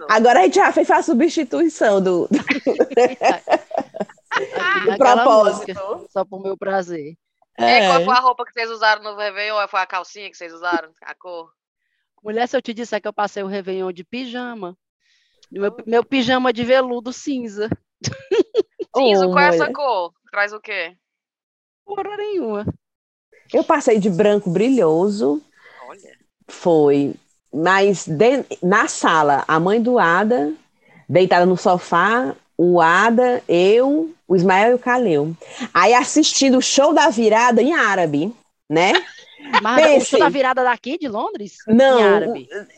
agora 0.09 0.41
a 0.41 0.43
gente 0.43 0.57
já 0.57 0.71
fez 0.71 0.91
a 0.91 1.03
substituição 1.03 2.01
do, 2.03 2.29
do... 2.29 2.39
do 4.85 4.99
propósito. 4.99 5.73
Música, 5.73 6.09
só 6.11 6.23
pro 6.25 6.41
meu 6.41 6.59
prazer. 6.59 7.17
É. 7.57 7.87
qual 7.87 8.05
foi 8.05 8.15
a 8.15 8.21
roupa 8.21 8.45
que 8.45 8.53
vocês 8.53 8.71
usaram 8.71 9.03
no 9.03 9.17
Réveillon? 9.17 9.61
Ou 9.61 9.69
foi 9.69 9.81
a 9.81 9.87
calcinha 9.87 10.31
que 10.31 10.37
vocês 10.37 10.53
usaram? 10.53 10.91
A 11.03 11.15
cor? 11.15 11.51
Mulher, 12.23 12.47
se 12.47 12.55
eu 12.57 12.63
te 12.63 12.75
disser 12.75 13.01
que 13.01 13.09
eu 13.09 13.13
passei 13.15 13.43
o 13.43 13.47
Réveillon 13.47 13.91
de 13.91 14.05
pijama. 14.05 14.77
Meu, 15.51 15.75
meu 15.87 16.05
pijama 16.05 16.53
de 16.53 16.65
veludo 16.65 17.13
cinza. 17.13 17.71
Cinza, 18.97 19.27
oh, 19.27 19.31
qual 19.31 19.45
é 19.45 19.49
essa 19.49 19.73
cor? 19.73 20.13
Traz 20.31 20.53
o 20.53 20.61
quê? 20.61 20.97
Cor 21.85 22.05
nenhuma. 22.17 22.67
Eu 23.53 23.65
passei 23.65 23.99
de 23.99 24.11
branco 24.11 24.51
brilhoso. 24.51 25.43
Foi. 26.51 27.15
Mas 27.53 28.07
de, 28.07 28.45
na 28.63 28.87
sala, 28.87 29.45
a 29.49 29.59
mãe 29.59 29.81
do 29.81 29.99
Ada, 29.99 30.53
deitada 31.09 31.47
no 31.47 31.57
sofá, 31.57 32.35
o 32.57 32.81
Ada, 32.81 33.43
eu, 33.49 34.11
o 34.29 34.37
Ismael 34.37 34.73
e 34.73 34.75
o 34.75 34.79
Caleu. 34.79 35.35
Aí 35.73 35.95
assistindo 35.95 36.59
o 36.59 36.63
show 36.63 36.93
da 36.93 37.09
virada 37.09 37.63
em 37.63 37.73
árabe, 37.73 38.33
né? 38.69 38.93
Mas 39.63 39.83
Pense, 39.83 40.07
o 40.07 40.11
show 40.11 40.19
da 40.21 40.29
virada 40.29 40.63
daqui 40.63 40.99
de 40.99 41.09
Londres? 41.09 41.57
Não, 41.67 41.99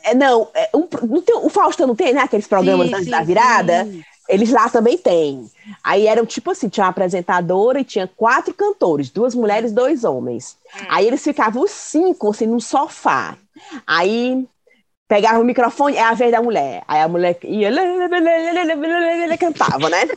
é, 0.04 0.14
não, 0.14 0.48
é, 0.54 0.70
um, 0.74 0.88
não 1.06 1.20
tem, 1.20 1.36
o 1.36 1.48
Faustão 1.48 1.86
não 1.86 1.96
tem, 1.96 2.14
né? 2.14 2.22
Aqueles 2.22 2.46
programas 2.46 2.88
sim, 2.88 3.04
sim, 3.04 3.10
da 3.10 3.22
virada. 3.22 3.84
Sim. 3.84 4.02
Eles 4.28 4.50
lá 4.50 4.68
também 4.68 4.96
têm. 4.96 5.50
Aí 5.82 6.06
eram 6.06 6.24
tipo 6.24 6.50
assim: 6.50 6.68
tinha 6.68 6.84
uma 6.84 6.90
apresentadora 6.90 7.80
e 7.80 7.84
tinha 7.84 8.06
quatro 8.06 8.54
cantores, 8.54 9.10
duas 9.10 9.34
mulheres 9.34 9.72
dois 9.72 10.04
homens. 10.04 10.56
Hum. 10.74 10.86
Aí 10.88 11.06
eles 11.06 11.22
ficavam 11.22 11.62
os 11.62 11.72
cinco, 11.72 12.30
assim, 12.30 12.46
num 12.46 12.60
sofá. 12.60 13.36
Aí 13.86 14.46
pegava 15.12 15.40
o 15.40 15.44
microfone, 15.44 15.94
é 15.94 16.02
a 16.02 16.14
vez 16.14 16.32
da 16.32 16.40
mulher. 16.40 16.82
Aí 16.88 17.02
a 17.02 17.06
mulher 17.06 17.38
ia, 17.44 17.70
cantava, 19.36 19.90
né? 19.90 20.08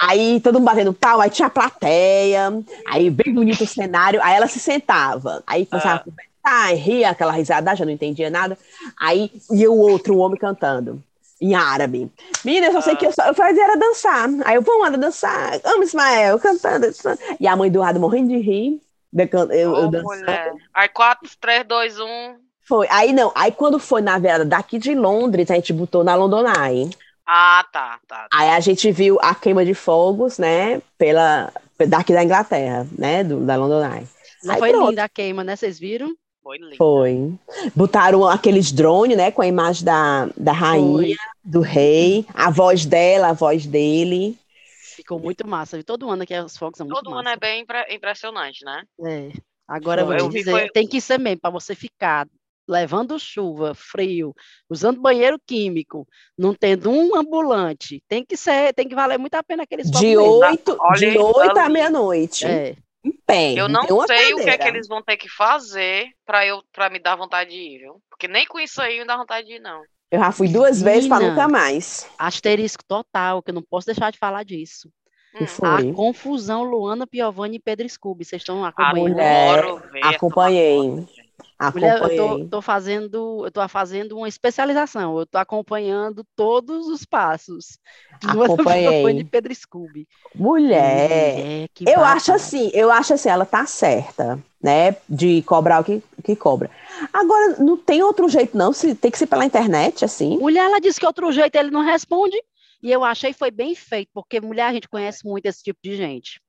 Aí 0.00 0.40
todo 0.40 0.54
mundo 0.58 0.64
batendo 0.66 0.92
pau, 0.92 1.20
aí 1.20 1.30
tinha 1.30 1.46
a 1.46 1.50
plateia, 1.50 2.52
aí 2.84 3.08
bem 3.10 3.32
bonito 3.32 3.62
o 3.62 3.66
cenário, 3.66 4.20
aí 4.20 4.34
ela 4.34 4.48
se 4.48 4.58
sentava, 4.58 5.40
aí 5.46 5.66
começava 5.66 5.94
ah. 5.94 5.96
a 5.96 6.04
conversar, 6.04 6.74
ria 6.74 7.10
aquela 7.10 7.30
risada, 7.30 7.76
já 7.76 7.84
não 7.84 7.92
entendia 7.92 8.28
nada. 8.28 8.58
Aí 8.98 9.30
ia 9.52 9.70
o 9.70 9.78
outro, 9.78 10.14
o 10.14 10.18
homem 10.18 10.36
cantando. 10.38 11.00
Em 11.40 11.54
árabe. 11.54 12.10
Menina, 12.44 12.66
eu 12.66 12.72
só 12.72 12.80
sei 12.82 12.96
que 12.96 13.06
eu, 13.06 13.12
só, 13.12 13.26
eu 13.26 13.34
fazia 13.34 13.64
era 13.64 13.76
dançar. 13.76 14.28
Aí 14.44 14.56
eu, 14.56 14.62
vamos, 14.62 14.98
dançar. 14.98 15.58
Amo 15.64 15.84
Ismael, 15.84 16.38
cantando, 16.38 16.86
cantando. 16.92 17.18
E 17.38 17.46
a 17.46 17.56
mãe 17.56 17.70
do 17.70 17.78
lado 17.78 17.98
morrendo 17.98 18.28
de 18.28 18.36
rir. 18.36 18.82
Eu, 19.16 19.50
eu, 19.50 19.72
oh, 19.72 19.86
dançando. 19.88 20.26
Aí 20.74 20.88
4, 20.88 21.30
3, 21.40 21.66
2, 21.66 21.98
1. 21.98 22.49
Foi. 22.70 22.86
Aí 22.88 23.12
não, 23.12 23.32
aí 23.34 23.50
quando 23.50 23.80
foi 23.80 24.00
na 24.00 24.16
virada 24.16 24.44
daqui 24.44 24.78
de 24.78 24.94
Londres, 24.94 25.50
a 25.50 25.56
gente 25.56 25.72
botou 25.72 26.04
na 26.04 26.14
London 26.14 26.44
Eye. 26.46 26.88
Ah, 27.26 27.66
tá, 27.72 27.98
tá, 28.06 28.16
tá. 28.16 28.28
Aí 28.32 28.48
a 28.48 28.60
gente 28.60 28.92
viu 28.92 29.18
a 29.20 29.34
queima 29.34 29.64
de 29.64 29.74
fogos, 29.74 30.38
né, 30.38 30.80
pela 30.96 31.52
daqui 31.88 32.12
da 32.12 32.22
Inglaterra, 32.22 32.86
né, 32.96 33.24
do, 33.24 33.44
da 33.44 33.56
London 33.56 33.84
Eye. 33.84 34.06
Não 34.44 34.54
aí, 34.54 34.60
foi 34.60 34.70
pronto. 34.70 34.90
linda 34.90 35.02
a 35.02 35.08
queima, 35.08 35.42
né? 35.42 35.56
Vocês 35.56 35.80
viram? 35.80 36.14
Foi 36.44 36.58
linda. 36.58 36.76
Foi. 36.76 37.32
Botaram 37.74 38.24
aqueles 38.28 38.70
drones, 38.70 39.16
né, 39.16 39.32
com 39.32 39.42
a 39.42 39.48
imagem 39.48 39.84
da, 39.84 40.28
da 40.36 40.52
rainha, 40.52 41.16
foi. 41.16 41.16
do 41.42 41.62
rei, 41.62 42.24
a 42.32 42.50
voz 42.50 42.86
dela, 42.86 43.30
a 43.30 43.32
voz 43.32 43.66
dele. 43.66 44.38
Ficou 44.94 45.18
muito 45.18 45.44
massa. 45.44 45.82
Todo 45.82 46.08
ano 46.08 46.24
que 46.24 46.38
os 46.38 46.56
fogos 46.56 46.78
são 46.78 46.86
muito 46.86 47.02
Todo 47.02 47.18
ano 47.18 47.30
é 47.30 47.36
bem 47.36 47.66
impressionante, 47.90 48.64
né? 48.64 48.84
É. 49.04 49.32
Agora 49.66 50.02
eu 50.02 50.06
vou 50.06 50.16
te 50.16 50.38
dizer, 50.38 50.52
foi... 50.52 50.68
tem 50.68 50.86
que 50.86 51.00
ser 51.00 51.18
mesmo, 51.18 51.40
para 51.40 51.50
você 51.50 51.74
ficar 51.74 52.28
levando 52.68 53.18
chuva, 53.18 53.74
frio, 53.74 54.34
usando 54.68 55.00
banheiro 55.00 55.38
químico, 55.44 56.06
não 56.38 56.54
tendo 56.54 56.90
um 56.90 57.16
ambulante, 57.16 58.02
tem 58.08 58.24
que 58.24 58.36
ser, 58.36 58.72
tem 58.74 58.88
que 58.88 58.94
valer 58.94 59.18
muito 59.18 59.34
a 59.34 59.42
pena 59.42 59.64
aqueles 59.64 59.90
de 59.90 60.16
oito, 60.16 60.78
de 60.96 61.18
oito 61.18 61.58
à 61.58 61.68
meia-noite. 61.68 62.46
É. 62.46 62.76
Em 63.02 63.12
pé. 63.26 63.54
Eu 63.54 63.68
não 63.68 63.82
sei 64.06 64.34
o 64.34 64.44
que 64.44 64.50
é 64.50 64.58
que 64.58 64.68
eles 64.68 64.86
vão 64.86 65.02
ter 65.02 65.16
que 65.16 65.28
fazer 65.28 66.08
para 66.26 66.46
eu 66.46 66.62
para 66.72 66.90
me 66.90 66.98
dar 66.98 67.16
vontade 67.16 67.50
de 67.50 67.56
ir, 67.56 67.78
viu? 67.78 68.02
Porque 68.10 68.28
nem 68.28 68.46
com 68.46 68.60
isso 68.60 68.80
aí 68.80 68.98
me 68.98 69.06
dá 69.06 69.16
vontade 69.16 69.46
de 69.46 69.54
ir, 69.54 69.60
não. 69.60 69.82
Eu 70.10 70.18
já 70.18 70.32
fui 70.32 70.48
duas 70.48 70.78
Menina, 70.78 70.90
vezes 70.90 71.08
para 71.08 71.28
nunca 71.28 71.48
mais. 71.48 72.10
Asterisco 72.18 72.84
total, 72.84 73.42
que 73.42 73.50
eu 73.50 73.54
não 73.54 73.62
posso 73.62 73.86
deixar 73.86 74.10
de 74.10 74.18
falar 74.18 74.44
disso. 74.44 74.90
Hum. 75.34 75.44
A 75.62 75.94
confusão 75.94 76.64
Luana 76.64 77.06
Piovani 77.06 77.56
e 77.56 77.60
Pedro 77.60 77.88
Scooby. 77.88 78.24
Vocês 78.24 78.42
estão 78.42 78.64
acompanhando? 78.64 79.10
Mulher, 79.10 79.64
acompanhei. 80.02 81.06
Mulher, 81.74 82.00
eu 82.00 82.16
tô, 82.16 82.48
tô, 82.48 82.62
fazendo, 82.62 83.44
eu 83.44 83.50
tô 83.50 83.68
fazendo 83.68 84.16
uma 84.16 84.28
especialização, 84.28 85.18
eu 85.18 85.26
tô 85.26 85.36
acompanhando 85.36 86.24
todos 86.34 86.88
os 86.88 87.04
passos. 87.04 87.78
Acompanhei. 88.24 89.14
de 89.14 89.24
Pedro 89.24 89.54
Scooby. 89.54 90.08
Mulher, 90.34 91.68
eu 91.86 92.02
acho 92.02 92.32
assim, 92.32 92.70
eu 92.72 92.90
acho 92.90 93.12
assim, 93.12 93.28
ela 93.28 93.44
tá 93.44 93.66
certa, 93.66 94.42
né, 94.62 94.96
de 95.06 95.42
cobrar 95.42 95.80
o 95.80 95.84
que, 95.84 96.02
que 96.24 96.34
cobra. 96.34 96.70
Agora, 97.12 97.56
não 97.58 97.76
tem 97.76 98.02
outro 98.02 98.26
jeito 98.26 98.56
não, 98.56 98.72
se 98.72 98.94
tem 98.94 99.10
que 99.10 99.18
ser 99.18 99.26
pela 99.26 99.44
internet, 99.44 100.02
assim. 100.02 100.38
Mulher, 100.38 100.64
ela 100.64 100.80
disse 100.80 100.98
que 100.98 101.06
outro 101.06 101.30
jeito 101.30 101.56
ele 101.56 101.70
não 101.70 101.82
responde, 101.82 102.36
e 102.82 102.90
eu 102.90 103.04
achei 103.04 103.34
foi 103.34 103.50
bem 103.50 103.74
feito, 103.74 104.10
porque 104.14 104.40
mulher, 104.40 104.64
a 104.64 104.72
gente 104.72 104.88
conhece 104.88 105.26
muito 105.26 105.44
esse 105.44 105.62
tipo 105.62 105.78
de 105.84 105.94
gente. 105.94 106.40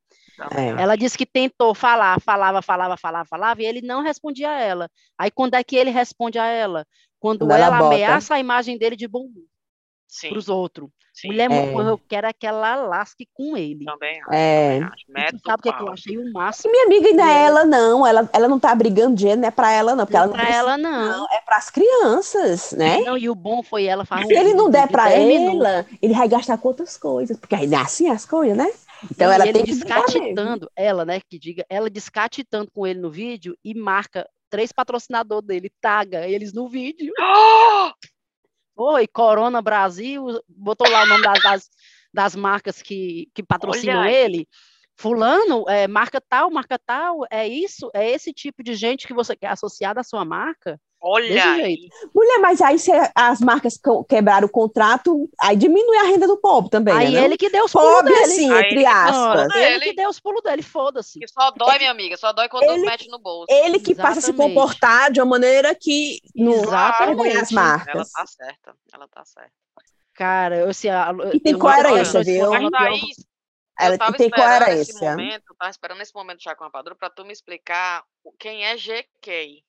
É. 0.52 0.82
Ela 0.82 0.96
disse 0.96 1.18
que 1.18 1.26
tentou 1.26 1.74
falar, 1.76 2.20
falava, 2.22 2.62
falava, 2.62 2.98
falava, 2.98 3.26
falava, 3.26 3.62
e 3.62 3.66
ele 3.66 3.82
não 3.82 4.02
respondia 4.02 4.50
a 4.50 4.60
ela. 4.60 4.90
Aí 5.18 5.30
quando 5.30 5.56
é 5.56 5.64
que 5.64 5.76
ele 5.76 5.90
responde 5.90 6.40
a 6.40 6.46
ela? 6.46 6.86
Quando, 7.20 7.44
ela, 7.52 7.66
ela 7.66 7.78
ameaça 7.88 8.36
a 8.36 8.40
imagem 8.40 8.78
dele 8.78 8.96
de 8.96 9.08
bom 9.08 9.28
para 10.30 10.38
os 10.38 10.50
outros. 10.50 10.90
Sim. 11.14 11.28
Mulher, 11.28 11.52
é. 11.52 11.74
eu 11.74 12.00
quero 12.08 12.28
é 12.28 12.34
que 12.34 12.48
ela 12.48 12.76
lasque 12.76 13.28
com 13.34 13.58
ele. 13.58 13.84
Também 13.84 14.22
acho. 14.22 14.34
É. 14.34 14.80
Também 14.80 15.40
sabe 15.46 15.60
o 15.60 15.62
que, 15.62 15.70
é 15.70 15.74
que, 15.74 15.84
eu 15.84 15.92
achei 15.92 16.18
o 16.18 16.32
máximo? 16.32 16.70
E 16.70 16.72
minha 16.72 16.86
amiga 16.86 17.08
ainda 17.10 17.24
é 17.24 17.46
ela, 17.46 17.66
não. 17.66 18.08
Ela, 18.08 18.30
ela 18.32 18.48
não 18.48 18.60
tá 18.60 18.74
brigando 18.74 19.16
dinheiro, 19.16 19.40
não 19.40 19.48
é 19.48 19.52
pra 19.52 19.72
ela, 19.72 19.94
não. 19.94 20.06
Porque 20.06 20.18
não 20.18 20.24
ela 20.24 20.32
não 20.32 20.40
pra 20.40 20.56
ela, 20.56 20.78
não. 20.78 21.20
não. 21.20 21.28
É 21.32 21.42
pras 21.42 21.70
crianças, 21.70 22.72
né? 22.72 23.02
Não, 23.02 23.18
e 23.18 23.30
o 23.30 23.36
bom 23.36 23.62
foi 23.62 23.86
ela 23.86 24.06
falar. 24.06 24.26
Se 24.26 24.34
ele 24.34 24.54
não 24.54 24.70
der 24.70 24.88
pra 24.88 25.12
ela, 25.12 25.86
ele 26.02 26.14
vai 26.14 26.28
gastar 26.28 26.58
com 26.58 26.70
outras 26.70 26.98
coisas. 26.98 27.38
Porque 27.38 27.56
aí 27.56 27.72
é 27.72 27.78
assim 27.78 28.10
as 28.10 28.26
coisas, 28.26 28.58
né? 28.58 28.72
Então 29.10 29.32
ela 29.32 29.48
ele 29.48 29.64
descatitando, 29.64 30.70
ela, 30.76 31.06
né, 31.06 31.20
que 31.22 31.40
diga, 31.40 31.66
ela 31.70 31.90
descatitando 31.90 32.70
com 32.72 32.86
ele 32.86 33.00
no 33.00 33.10
vídeo 33.10 33.58
e 33.64 33.74
marca 33.74 34.28
três 34.50 34.72
patrocinadores 34.72 35.48
dele, 35.48 35.72
taga 35.82 36.28
eles 36.28 36.54
no 36.54 36.68
vídeo. 36.68 37.14
Oi, 38.76 39.08
Corona 39.08 39.62
Brasil, 39.62 40.26
botou 40.48 40.90
lá 40.90 41.04
o 41.04 41.08
nome 41.08 41.24
das, 41.24 41.44
das, 41.44 41.70
das 42.14 42.36
marcas 42.36 42.82
que, 42.82 43.30
que 43.34 43.44
patrocinam 43.44 44.06
ele. 44.06 44.48
Fulano, 45.02 45.68
é, 45.68 45.88
marca 45.88 46.22
tal, 46.22 46.52
marca 46.52 46.78
tal, 46.78 47.22
é 47.32 47.48
isso, 47.48 47.90
é 47.92 48.12
esse 48.12 48.32
tipo 48.32 48.62
de 48.62 48.76
gente 48.76 49.08
que 49.08 49.16
você 49.16 49.36
quer 49.36 49.48
associar 49.48 49.98
à 49.98 50.04
sua 50.04 50.24
marca. 50.24 50.80
Olha! 51.02 51.44
Mulher, 52.14 52.40
mas 52.40 52.62
aí 52.62 52.78
se 52.78 52.92
as 53.16 53.40
marcas 53.42 53.80
quebraram 54.08 54.46
o 54.46 54.52
contrato, 54.52 55.28
aí 55.42 55.56
diminui 55.56 55.98
a 55.98 56.04
renda 56.04 56.28
do 56.28 56.38
pobre 56.38 56.70
também. 56.70 56.94
Aí 56.94 57.14
né, 57.14 57.26
ele 57.26 57.36
que 57.36 57.50
deu 57.50 57.66
os 57.66 57.72
pulos 57.72 58.04
dele. 58.04 58.28
Sim, 58.28 58.54
entre 58.54 58.86
aspas. 58.86 59.48
Não, 59.48 59.58
ele, 59.58 59.86
que 59.86 59.94
deu 59.94 60.08
os 60.08 60.20
pulos 60.20 60.44
dele, 60.44 60.62
foda-se. 60.62 61.20
Que 61.20 61.28
só 61.28 61.50
dói, 61.50 61.80
minha 61.80 61.90
amiga, 61.90 62.16
só 62.18 62.32
dói 62.32 62.48
quando 62.48 62.66
ele, 62.66 62.86
mete 62.86 63.10
no 63.10 63.18
bolso. 63.18 63.52
Ele 63.52 63.80
que 63.80 63.94
Exatamente. 63.94 64.16
passa 64.16 64.20
a 64.20 64.22
se 64.22 64.34
comportar 64.34 65.12
de 65.12 65.20
uma 65.20 65.26
maneira 65.26 65.74
que 65.74 66.20
não 66.36 66.62
vergonha 66.62 67.42
as 67.42 67.52
marcas. 67.52 67.96
Ela 67.96 68.06
tá 68.06 68.26
certa, 68.28 68.76
ela 68.94 69.08
tá 69.08 69.26
certa. 69.26 69.52
Cara, 70.14 70.58
eu 70.58 70.74
sei. 70.76 70.92
E 71.34 71.40
tem 71.40 71.58
coerência, 71.58 72.24
viu? 72.24 72.52
Ela 73.82 73.98
tem 74.14 74.30
coerência. 74.30 75.12
Momento, 75.12 75.44
eu 75.50 75.56
tava 75.56 75.72
esperando 75.72 76.02
esse 76.02 76.14
momento 76.14 76.42
já 76.42 76.56
com 76.56 76.64
a 76.64 76.70
Padrão 76.70 76.96
para 76.96 77.10
tu 77.10 77.26
me 77.26 77.34
explicar 77.34 78.04
quem 78.40 78.66
é 78.66 78.76
GK. 78.76 79.64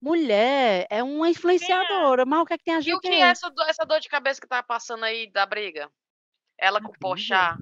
Mulher, 0.00 0.86
é 0.90 1.02
uma 1.02 1.28
influenciadora, 1.28 2.22
é? 2.22 2.24
mas 2.24 2.40
o 2.40 2.44
que 2.44 2.54
é 2.54 2.58
que 2.58 2.64
tem 2.64 2.74
a 2.74 2.80
GK? 2.80 2.90
E 2.90 2.94
o 2.94 3.00
que 3.00 3.08
é 3.08 3.20
essa, 3.20 3.52
essa 3.66 3.84
dor 3.84 4.00
de 4.00 4.08
cabeça 4.08 4.40
que 4.40 4.46
tá 4.46 4.62
passando 4.62 5.04
aí 5.04 5.30
da 5.30 5.44
briga? 5.46 5.90
Ela 6.58 6.80
com 6.80 6.88
o 6.88 6.98
Pochá. 6.98 7.56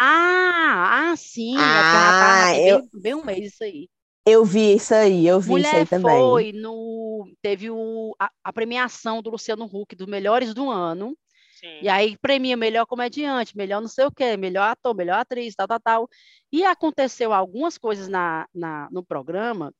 Ah, 0.00 1.10
ah, 1.10 1.16
sim. 1.16 1.56
Ah, 1.58 2.52
eu... 2.58 2.80
bem, 2.80 2.90
bem 2.94 3.14
um 3.14 3.24
mês 3.24 3.52
isso 3.52 3.64
aí. 3.64 3.88
Eu 4.26 4.44
vi 4.44 4.74
isso 4.74 4.92
aí, 4.92 5.24
eu 5.24 5.40
vi 5.40 5.50
Mulher 5.50 5.68
isso 5.68 5.76
aí 5.76 5.86
também. 5.86 6.18
foi 6.18 6.52
no. 6.52 7.32
Teve 7.40 7.70
o, 7.70 8.12
a, 8.18 8.28
a, 8.42 8.52
premiação 8.52 9.22
do 9.22 9.30
Luciano 9.30 9.64
Huck 9.64 9.94
dos 9.94 10.08
melhores 10.08 10.52
do 10.52 10.68
ano. 10.68 11.16
Sim. 11.56 11.80
E 11.80 11.88
aí 11.88 12.18
premia 12.18 12.56
melhor 12.56 12.84
comediante, 12.84 13.56
melhor 13.56 13.80
não 13.80 13.88
sei 13.88 14.04
o 14.04 14.12
quê, 14.12 14.36
melhor 14.36 14.68
ator, 14.70 14.94
melhor 14.94 15.20
atriz, 15.20 15.54
tal, 15.54 15.66
tal, 15.66 15.80
tal. 15.80 16.08
E 16.52 16.64
aconteceu 16.64 17.32
algumas 17.32 17.78
coisas 17.78 18.08
na, 18.08 18.46
na, 18.54 18.88
no 18.90 19.02
programa 19.02 19.72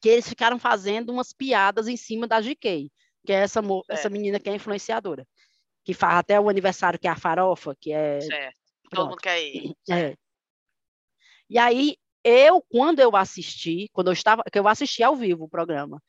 que 0.00 0.08
eles 0.08 0.28
ficaram 0.28 0.58
fazendo 0.58 1.12
umas 1.12 1.32
piadas 1.32 1.86
em 1.86 1.96
cima 1.96 2.26
da 2.26 2.40
GK, 2.40 2.90
que 3.24 3.32
é 3.32 3.36
essa, 3.36 3.60
essa 3.88 4.10
menina 4.10 4.40
que 4.40 4.50
é 4.50 4.54
influenciadora. 4.54 5.26
Que 5.84 5.94
faz 5.94 6.16
até 6.16 6.40
o 6.40 6.48
aniversário, 6.48 6.98
que 6.98 7.06
é 7.06 7.10
a 7.10 7.16
farofa, 7.16 7.76
que 7.80 7.92
é. 7.92 8.20
Certo. 8.20 8.56
Todo 8.90 9.10
mundo 9.10 9.18
quer 9.18 9.40
ir. 9.40 9.72
É. 9.88 10.16
E 11.48 11.56
aí, 11.56 11.96
eu, 12.24 12.60
quando 12.68 12.98
eu 12.98 13.14
assisti, 13.14 13.88
quando 13.92 14.08
eu 14.08 14.12
estava, 14.12 14.42
que 14.50 14.58
eu 14.58 14.66
assisti 14.66 15.02
ao 15.02 15.14
vivo 15.14 15.44
o 15.44 15.48
programa, 15.48 16.02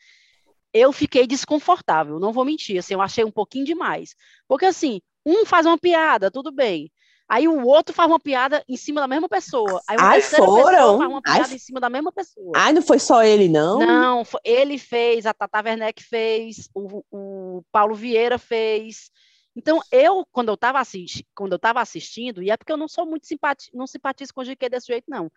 eu 0.74 0.92
fiquei 0.92 1.28
desconfortável, 1.28 2.20
não 2.20 2.32
vou 2.32 2.46
mentir, 2.46 2.78
assim, 2.78 2.94
eu 2.94 3.02
achei 3.02 3.24
um 3.24 3.32
pouquinho 3.32 3.66
demais. 3.66 4.16
Porque 4.48 4.66
assim, 4.66 5.02
um 5.26 5.46
faz 5.46 5.66
uma 5.66 5.78
piada, 5.78 6.32
tudo 6.32 6.52
bem. 6.52 6.92
Aí 7.32 7.48
o 7.48 7.66
outro 7.66 7.96
faz 7.96 8.10
uma 8.10 8.20
piada 8.20 8.62
em 8.68 8.76
cima 8.76 9.00
da 9.00 9.08
mesma 9.08 9.30
pessoa. 9.30 9.82
Aí 9.88 9.96
uma 9.98 10.10
Ai, 10.10 10.22
foram? 10.22 10.98
faz 10.98 11.10
uma 11.10 11.22
piada 11.22 11.48
Ai, 11.48 11.56
em 11.56 11.60
cima 11.60 11.80
da 11.80 11.90
mesma 11.90 12.12
pessoa. 12.12 12.52
Ai, 12.54 12.74
não 12.74 12.82
foi 12.82 13.00
só 13.00 13.24
ele, 13.24 13.48
não? 13.48 13.80
Não, 13.80 14.24
ele 14.44 14.78
fez, 14.78 15.26
a 15.26 15.34
Tata 15.34 15.62
Werneck 15.64 16.04
fez, 16.04 16.70
o, 16.76 17.02
o 17.10 17.64
Paulo 17.72 17.96
Vieira 17.96 18.38
fez. 18.38 19.10
Então, 19.56 19.80
eu, 19.92 20.26
quando 20.32 20.50
eu 20.50 20.56
estava 20.56 20.80
assisti 20.80 21.28
assistindo, 21.76 22.42
e 22.42 22.50
é 22.50 22.58
porque 22.58 22.72
eu 22.72 22.78
não 22.78 22.88
sou 22.88 23.06
muito 23.06 23.28
não 23.74 23.86
simpatizo 23.86 24.34
com 24.34 24.42
o 24.42 24.46
GQ 24.46 24.70
desse 24.70 24.88
jeito, 24.88 25.06
não 25.10 25.30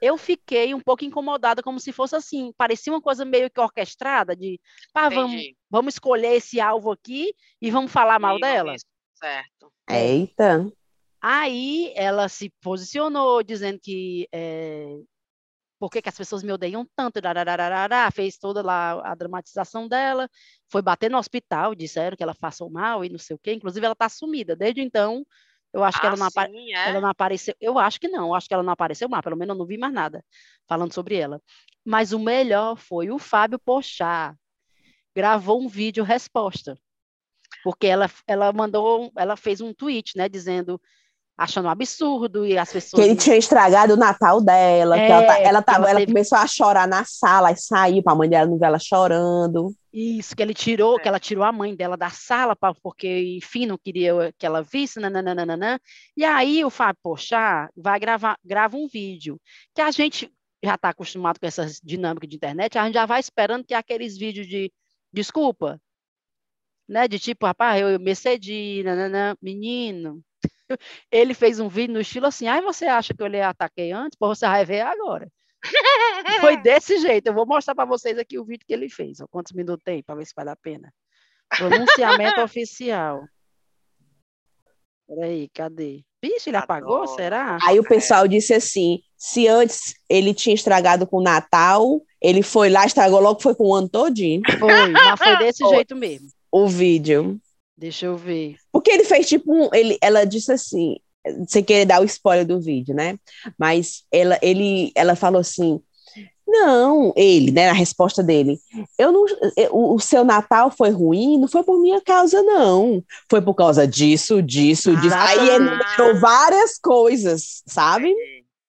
eu 0.00 0.16
fiquei 0.18 0.74
um 0.74 0.80
pouco 0.80 1.04
incomodada, 1.04 1.62
como 1.62 1.80
se 1.80 1.92
fosse 1.92 2.14
assim, 2.16 2.52
parecia 2.56 2.92
uma 2.92 3.00
coisa 3.00 3.24
meio 3.24 3.50
que 3.50 3.60
orquestrada, 3.60 4.36
de 4.36 4.60
pá, 4.92 5.08
vamos, 5.08 5.42
vamos 5.70 5.94
escolher 5.94 6.34
esse 6.34 6.60
alvo 6.60 6.90
aqui 6.90 7.34
e 7.60 7.70
vamos 7.70 7.90
falar 7.90 8.18
mal 8.18 8.38
dela. 8.38 8.74
Certo. 9.14 9.72
Eita. 9.88 10.70
Aí 11.20 11.92
ela 11.96 12.28
se 12.28 12.50
posicionou 12.60 13.42
dizendo 13.42 13.80
que 13.82 14.28
é, 14.30 14.98
por 15.78 15.90
que, 15.90 16.00
que, 16.00 16.08
as 16.08 16.16
pessoas 16.16 16.42
me 16.42 16.52
odeiam 16.52 16.86
tanto, 16.96 17.20
fez 18.14 18.38
toda 18.38 18.62
lá 18.62 19.00
a 19.04 19.14
dramatização 19.14 19.86
dela, 19.86 20.28
foi 20.70 20.82
bater 20.82 21.10
no 21.10 21.18
hospital, 21.18 21.74
disseram 21.74 22.16
que 22.16 22.22
ela 22.22 22.34
passou 22.34 22.70
mal 22.70 23.04
e 23.04 23.08
não 23.08 23.18
sei 23.18 23.36
o 23.36 23.38
quê, 23.38 23.52
inclusive 23.52 23.84
ela 23.84 23.92
está 23.92 24.08
sumida, 24.08 24.56
desde 24.56 24.80
então 24.80 25.24
eu 25.76 25.84
acho 25.84 26.00
que 26.00 26.06
ela, 26.06 26.16
não 26.16 26.30
sim, 26.30 26.72
é? 26.72 26.88
ela 26.88 27.00
não 27.02 27.08
apareceu. 27.10 27.54
Eu 27.60 27.78
acho 27.78 28.00
que 28.00 28.08
não. 28.08 28.28
Eu 28.28 28.34
acho 28.34 28.48
que 28.48 28.54
ela 28.54 28.62
não 28.62 28.72
apareceu 28.72 29.10
mais. 29.10 29.22
Pelo 29.22 29.36
menos 29.36 29.54
eu 29.54 29.58
não 29.58 29.66
vi 29.66 29.76
mais 29.76 29.92
nada 29.92 30.24
falando 30.66 30.94
sobre 30.94 31.16
ela. 31.16 31.38
Mas 31.84 32.12
o 32.12 32.18
melhor 32.18 32.76
foi 32.76 33.10
o 33.10 33.18
Fábio 33.18 33.58
Pochá. 33.58 34.34
Gravou 35.14 35.60
um 35.60 35.68
vídeo 35.68 36.02
resposta. 36.02 36.78
Porque 37.62 37.86
ela, 37.86 38.10
ela 38.26 38.52
mandou, 38.54 39.12
ela 39.16 39.36
fez 39.36 39.60
um 39.60 39.74
tweet, 39.74 40.16
né, 40.16 40.30
dizendo 40.30 40.80
achando 41.36 41.66
um 41.66 41.70
absurdo 41.70 42.46
e 42.46 42.56
as 42.56 42.72
pessoas. 42.72 43.02
Que 43.02 43.08
ele 43.08 43.18
tinha 43.18 43.36
estragado 43.36 43.94
o 43.94 43.96
Natal 43.96 44.40
dela, 44.40 44.98
é, 44.98 45.10
ela, 45.10 45.38
ela, 45.38 45.62
tava, 45.62 45.78
ela, 45.78 45.90
ela 45.90 46.00
teve... 46.00 46.12
começou 46.12 46.38
a 46.38 46.46
chorar 46.46 46.88
na 46.88 47.04
sala 47.04 47.52
e 47.52 47.56
saiu 47.56 48.02
para 48.02 48.14
a 48.14 48.16
mãe 48.16 48.28
dela 48.28 48.50
não 48.50 48.58
ver 48.58 48.66
ela 48.66 48.78
chorando. 48.78 49.74
Isso, 49.92 50.34
que 50.34 50.42
ele 50.42 50.54
tirou, 50.54 50.98
é. 50.98 51.02
que 51.02 51.08
ela 51.08 51.20
tirou 51.20 51.44
a 51.44 51.52
mãe 51.52 51.74
dela 51.74 51.96
da 51.96 52.10
sala, 52.10 52.56
pra, 52.56 52.74
porque, 52.74 53.36
enfim, 53.36 53.66
não 53.66 53.78
queria 53.78 54.32
que 54.38 54.46
ela 54.46 54.62
visse, 54.62 54.98
nananana. 54.98 55.80
E 56.16 56.24
aí 56.24 56.64
o 56.64 56.70
Fábio 56.70 57.00
Pochá 57.02 57.68
vai 57.76 57.98
gravar 58.00 58.38
grava 58.44 58.76
um 58.76 58.88
vídeo, 58.88 59.40
que 59.74 59.80
a 59.80 59.90
gente 59.90 60.32
já 60.64 60.74
está 60.74 60.88
acostumado 60.88 61.38
com 61.38 61.46
essas 61.46 61.80
dinâmicas 61.82 62.28
de 62.28 62.36
internet, 62.36 62.78
a 62.78 62.84
gente 62.84 62.94
já 62.94 63.06
vai 63.06 63.20
esperando 63.20 63.64
que 63.64 63.74
aqueles 63.74 64.16
vídeos 64.16 64.46
de 64.46 64.72
desculpa, 65.12 65.80
né, 66.88 67.08
de 67.08 67.18
tipo, 67.18 67.46
rapaz, 67.46 67.80
eu 67.80 67.98
me 67.98 68.14
cedi, 68.14 68.82
nanana, 68.84 69.36
menino. 69.40 70.22
Ele 71.10 71.34
fez 71.34 71.60
um 71.60 71.68
vídeo 71.68 71.94
no 71.94 72.00
estilo 72.00 72.26
assim, 72.26 72.46
ai, 72.46 72.60
você 72.60 72.86
acha 72.86 73.14
que 73.14 73.22
eu 73.22 73.26
lhe 73.26 73.40
ataquei 73.40 73.92
antes? 73.92 74.18
Pô, 74.18 74.28
você 74.28 74.46
vai 74.46 74.64
ver 74.64 74.80
agora. 74.80 75.30
Foi 76.40 76.56
desse 76.62 76.98
jeito. 76.98 77.28
Eu 77.28 77.34
vou 77.34 77.46
mostrar 77.46 77.74
para 77.74 77.84
vocês 77.84 78.18
aqui 78.18 78.38
o 78.38 78.44
vídeo 78.44 78.64
que 78.66 78.72
ele 78.72 78.88
fez. 78.88 79.20
Ó, 79.20 79.26
quantos 79.28 79.52
minutos 79.52 79.84
tem, 79.84 80.02
para 80.02 80.14
ver 80.14 80.26
se 80.26 80.32
vale 80.34 80.50
a 80.50 80.56
pena. 80.56 80.92
Pronunciamento 81.48 82.40
oficial. 82.42 83.24
Peraí, 85.08 85.48
cadê? 85.54 86.02
Vixe, 86.22 86.50
ele 86.50 86.56
apagou, 86.56 87.06
será? 87.06 87.58
Aí 87.62 87.78
o 87.78 87.84
pessoal 87.84 88.26
disse 88.26 88.52
assim: 88.52 89.00
se 89.16 89.46
antes 89.46 89.94
ele 90.08 90.34
tinha 90.34 90.54
estragado 90.54 91.06
com 91.06 91.18
o 91.18 91.22
Natal, 91.22 92.02
ele 92.20 92.42
foi 92.42 92.68
lá, 92.68 92.84
estragou 92.84 93.20
logo, 93.20 93.40
foi 93.40 93.54
com 93.54 93.68
o 93.68 93.74
ano 93.74 93.88
todinho. 93.88 94.42
Foi, 94.58 94.88
mas 94.90 95.18
foi 95.18 95.36
desse 95.38 95.64
jeito 95.68 95.94
mesmo. 95.94 96.28
O 96.50 96.66
vídeo. 96.66 97.40
Deixa 97.76 98.06
eu 98.06 98.16
ver. 98.16 98.56
Porque 98.72 98.90
ele 98.90 99.04
fez 99.04 99.28
tipo 99.28 99.52
um. 99.52 99.68
Ele, 99.72 99.98
ela 100.00 100.24
disse 100.24 100.50
assim: 100.50 100.96
sem 101.46 101.62
querer 101.62 101.84
dar 101.84 102.00
o 102.00 102.04
spoiler 102.04 102.46
do 102.46 102.60
vídeo, 102.60 102.94
né? 102.94 103.18
Mas 103.58 104.04
ela, 104.10 104.38
ele, 104.40 104.92
ela 104.94 105.14
falou 105.14 105.40
assim: 105.40 105.80
não, 106.46 107.12
ele, 107.16 107.50
né, 107.50 107.66
na 107.66 107.72
resposta 107.72 108.22
dele, 108.22 108.58
eu 108.96 109.12
não, 109.12 109.26
o, 109.70 109.94
o 109.94 110.00
seu 110.00 110.24
Natal 110.24 110.70
foi 110.70 110.90
ruim, 110.90 111.38
não 111.38 111.48
foi 111.48 111.62
por 111.62 111.78
minha 111.80 112.00
causa, 112.00 112.42
não. 112.42 113.04
Foi 113.28 113.42
por 113.42 113.54
causa 113.54 113.86
disso, 113.86 114.42
disso, 114.42 114.90
ah, 114.90 115.00
disso. 115.00 115.16
Aí 115.16 115.48
ele 115.50 115.66
enumerou 115.66 116.20
várias 116.20 116.78
coisas, 116.78 117.62
sabe? 117.66 118.14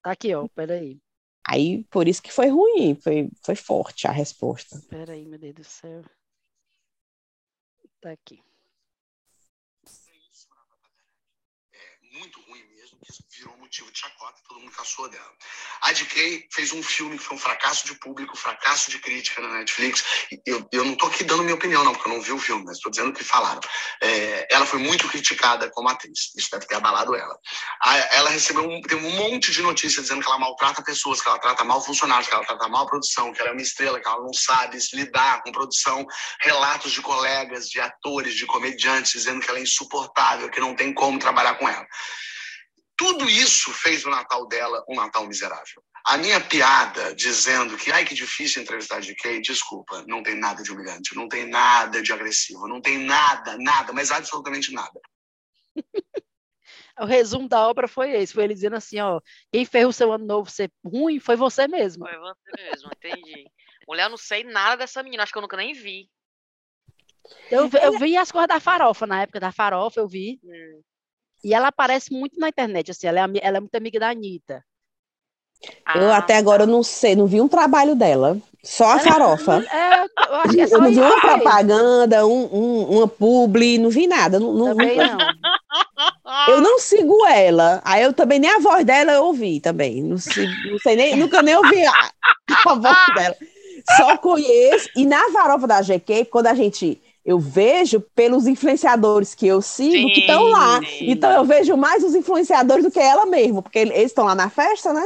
Tá 0.04 0.12
aqui, 0.12 0.34
ó, 0.34 0.48
peraí. 0.54 0.98
Aí, 1.48 1.86
por 1.90 2.10
isso 2.10 2.22
que 2.22 2.34
foi 2.34 2.50
ruim, 2.50 2.98
foi, 3.02 3.30
foi 3.42 3.56
forte 3.56 4.06
a 4.06 4.12
resposta. 4.12 4.82
Peraí, 4.90 5.26
meu 5.26 5.40
Deus 5.40 5.56
do 5.56 5.64
céu. 5.64 6.02
Tá 8.02 8.12
aqui. 8.12 8.42
muito 12.18 12.42
que 13.08 13.38
virou 13.38 13.58
motivo 13.58 13.92
de 13.92 14.00
chacota, 14.00 14.42
todo 14.48 14.60
mundo 14.60 14.72
caçou 14.72 15.08
dela. 15.10 15.32
A 15.82 15.92
DK 15.92 16.48
fez 16.52 16.72
um 16.74 16.84
filme 16.84 17.18
que 17.18 17.24
foi 17.24 17.38
um 17.38 17.40
fracasso 17.40 17.86
de 17.86 17.96
público, 17.96 18.36
fracasso 18.36 18.92
de 18.92 19.00
crítica 19.00 19.42
na 19.42 19.60
Netflix. 19.60 20.04
Eu, 20.46 20.68
eu 20.72 20.84
não 20.84 20.94
estou 20.94 21.10
aqui 21.10 21.24
dando 21.24 21.44
minha 21.44 21.56
opinião, 21.56 21.84
não, 21.84 21.94
porque 21.94 22.10
eu 22.10 22.14
não 22.14 22.22
vi 22.22 22.32
o 22.32 22.40
filme, 22.40 22.66
mas 22.66 22.78
estou 22.78 22.92
dizendo 22.92 23.10
o 23.10 23.14
que 23.14 23.24
falaram. 23.24 23.62
É, 24.02 24.48
ela 24.52 24.66
foi 24.66 24.80
muito 24.80 25.08
criticada 25.08 25.70
como 25.70 25.90
atriz, 25.90 26.34
isso 26.36 26.50
deve 26.52 26.66
ter 26.66 26.76
abalado 26.76 27.16
ela. 27.16 27.38
A, 27.82 27.98
ela 28.16 28.30
recebeu 28.30 28.70
um, 28.70 28.82
tem 28.82 28.98
um 28.98 29.12
monte 29.12 29.52
de 29.52 29.62
notícias 29.62 30.04
dizendo 30.04 30.22
que 30.22 30.28
ela 30.28 30.40
maltrata 30.40 30.84
pessoas, 30.84 31.22
que 31.22 31.28
ela 31.28 31.40
trata 31.40 31.64
mal 31.64 31.84
funcionários, 31.84 32.28
que 32.28 32.34
ela 32.34 32.46
trata 32.46 32.68
mal 32.68 32.86
produção, 32.86 33.32
que 33.32 33.40
ela 33.40 33.52
é 33.52 33.54
uma 33.54 33.62
estrela, 33.62 34.00
que 34.00 34.08
ela 34.08 34.22
não 34.22 34.34
sabe 34.34 34.78
lidar 34.94 35.44
com 35.44 35.52
produção, 35.52 36.06
relatos 36.42 36.92
de 36.92 37.02
colegas, 37.02 37.70
de 37.70 37.80
atores, 37.80 38.36
de 38.36 38.46
comediantes, 38.46 39.12
dizendo 39.12 39.40
que 39.40 39.50
ela 39.50 39.60
é 39.60 39.64
insuportável, 39.64 40.50
que 40.50 40.60
não 40.60 40.76
tem 40.76 40.94
como 40.94 41.20
trabalhar 41.20 41.56
com 41.56 41.68
ela. 41.68 41.86
Tudo 42.98 43.30
isso 43.30 43.72
fez 43.74 44.04
o 44.06 44.10
Natal 44.10 44.48
dela 44.48 44.84
um 44.90 44.96
Natal 44.96 45.28
miserável. 45.28 45.84
A 46.04 46.18
minha 46.18 46.42
piada 46.42 47.14
dizendo 47.14 47.78
que, 47.78 47.92
ai, 47.92 48.04
que 48.04 48.16
difícil 48.16 48.64
entrevistar 48.64 49.00
de 49.02 49.14
Kay, 49.14 49.40
desculpa, 49.40 50.04
não 50.08 50.24
tem 50.24 50.36
nada 50.36 50.64
de 50.64 50.72
humilhante, 50.72 51.16
não 51.16 51.30
tem 51.30 51.48
nada 51.48 52.02
de 52.02 52.12
agressivo, 52.12 52.68
não 52.68 52.82
tem 52.82 52.98
nada, 52.98 53.56
nada, 53.60 53.94
mas 53.94 54.10
absolutamente 54.10 54.74
nada. 54.74 55.00
o 57.00 57.06
resumo 57.06 57.48
da 57.48 57.68
obra 57.68 57.88
foi 57.88 58.12
esse, 58.12 58.34
foi 58.34 58.46
ele 58.46 58.56
dizendo 58.56 58.78
assim, 58.78 59.00
ó, 59.00 59.22
quem 59.52 59.64
fez 59.64 59.86
o 59.86 59.94
seu 59.94 60.12
ano 60.12 60.26
novo 60.26 60.50
ser 60.50 60.72
ruim 60.84 61.20
foi 61.20 61.36
você 61.36 61.68
mesmo. 61.68 62.04
Foi 62.04 62.18
você 62.18 62.64
mesmo, 62.64 62.90
entendi. 62.96 63.46
Mulher, 63.88 64.06
eu 64.06 64.10
não 64.10 64.18
sei 64.18 64.44
nada 64.44 64.78
dessa 64.78 65.04
menina, 65.04 65.22
acho 65.22 65.32
que 65.32 65.38
eu 65.38 65.44
nunca 65.44 65.58
nem 65.58 65.74
vi. 65.74 66.10
Eu, 67.52 67.70
eu 67.82 68.00
vi 68.00 68.18
as 68.18 68.32
coisas 68.32 68.48
da 68.48 68.60
farofa, 68.60 69.06
na 69.06 69.22
época 69.22 69.40
da 69.40 69.52
farofa 69.52 70.00
eu 70.00 70.08
vi. 70.08 70.40
Hum. 70.44 70.82
E 71.44 71.54
ela 71.54 71.68
aparece 71.68 72.12
muito 72.12 72.40
na 72.40 72.50
internet, 72.50 72.92
assim, 72.92 73.08
ela 73.08 73.20
é, 73.20 73.24
ela 73.42 73.58
é 73.58 73.60
muito 73.60 73.76
amiga 73.76 74.00
da 74.00 74.10
Anitta. 74.10 74.64
Eu 75.96 76.12
ah, 76.12 76.18
até 76.18 76.38
agora 76.38 76.64
eu 76.64 76.68
não 76.68 76.84
sei, 76.84 77.16
não 77.16 77.26
vi 77.26 77.42
um 77.42 77.48
trabalho 77.48 77.96
dela. 77.96 78.38
Só 78.64 78.92
a 78.92 79.00
farofa. 79.00 79.64
É, 79.72 80.04
eu 80.04 80.36
acho 80.36 80.54
que 80.54 80.62
é 80.62 80.68
só 80.68 80.76
eu 80.76 80.82
não 80.82 80.90
vi 80.92 81.00
uma 81.00 81.22
propaganda, 81.22 82.28
um, 82.28 82.50
um, 82.52 82.98
uma 82.98 83.08
publi, 83.08 83.78
não 83.78 83.90
vi 83.90 84.08
nada. 84.08 84.40
Não, 84.40 84.66
também 84.66 84.98
não. 84.98 85.18
Eu 86.50 86.62
não 86.62 86.80
sigo 86.80 87.26
ela. 87.26 87.82
Aí 87.86 88.04
eu 88.04 88.12
também 88.12 88.40
nem 88.40 88.50
a 88.50 88.60
voz 88.60 88.86
dela 88.86 89.14
eu 89.14 89.24
ouvi 89.24 89.60
também. 89.60 90.04
Não, 90.04 90.18
sei, 90.18 90.46
não 90.70 90.78
sei 90.80 90.96
nem, 90.96 91.16
nunca 91.16 91.42
nem 91.42 91.56
ouvi 91.56 91.86
a, 91.86 91.92
a 92.66 92.74
voz 92.76 92.98
dela. 93.16 93.36
Só 93.96 94.18
conheço. 94.18 94.90
E 94.96 95.06
na 95.06 95.30
farofa 95.32 95.68
da 95.68 95.82
GQ, 95.82 96.26
quando 96.26 96.48
a 96.48 96.54
gente 96.54 97.02
Eu 97.28 97.38
vejo 97.38 98.00
pelos 98.16 98.48
influenciadores 98.48 99.36
que 99.36 99.46
eu 99.46 99.62
sigo 99.62 99.92
sim, 99.92 100.08
que 100.14 100.22
estão 100.22 100.44
lá. 100.46 100.80
Sim. 100.82 101.12
Então 101.12 101.30
eu 101.30 101.44
vejo 101.44 101.76
mais 101.76 102.02
os 102.02 102.16
influenciadores 102.16 102.86
do 102.86 102.90
que 102.90 103.02
ela 103.02 103.26
mesma, 103.26 103.62
porque 103.62 103.80
eles 103.80 103.98
estão 103.98 104.24
lá 104.24 104.34
na 104.34 104.50
festa, 104.50 104.94
né? 104.94 105.04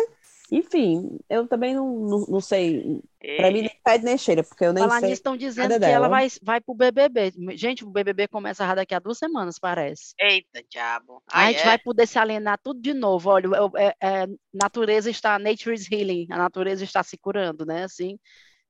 Enfim, 0.52 1.18
eu 1.28 1.48
também 1.48 1.74
não, 1.74 1.88
não, 1.88 2.26
não 2.28 2.40
sei. 2.40 3.02
Para 3.38 3.50
mim, 3.50 3.62
nem 3.62 3.72
pede 3.84 4.06
nem 4.06 4.18
cheira, 4.20 4.44
porque 4.44 4.64
eu 4.64 4.72
nem 4.72 4.84
Falar 4.84 5.00
sei. 5.00 5.14
estão 5.14 5.36
dizendo 5.36 5.74
que 5.74 5.80
dela. 5.80 5.94
ela 5.94 6.08
vai, 6.10 6.28
vai 6.44 6.62
pro 6.62 6.76
BBB. 6.76 7.34
Gente, 7.56 7.84
o 7.84 7.90
BBB 7.90 8.28
começa 8.28 8.76
daqui 8.76 8.94
a 8.94 9.00
duas 9.00 9.18
semanas, 9.18 9.58
parece. 9.58 10.14
Eita, 10.20 10.62
diabo. 10.70 11.24
Ah, 11.32 11.46
a 11.46 11.52
gente 11.52 11.62
é? 11.62 11.66
vai 11.66 11.80
poder 11.80 12.06
se 12.06 12.20
alienar 12.20 12.60
tudo 12.62 12.80
de 12.80 12.94
novo. 12.94 13.32
Olha, 13.32 13.48
é, 13.78 13.96
é, 14.00 14.28
natureza 14.54 15.10
está, 15.10 15.40
nature 15.40 15.74
is 15.74 15.90
healing, 15.90 16.28
a 16.30 16.38
natureza 16.38 16.84
está 16.84 17.02
se 17.02 17.18
curando, 17.18 17.66
né? 17.66 17.86
Assim, 17.86 18.20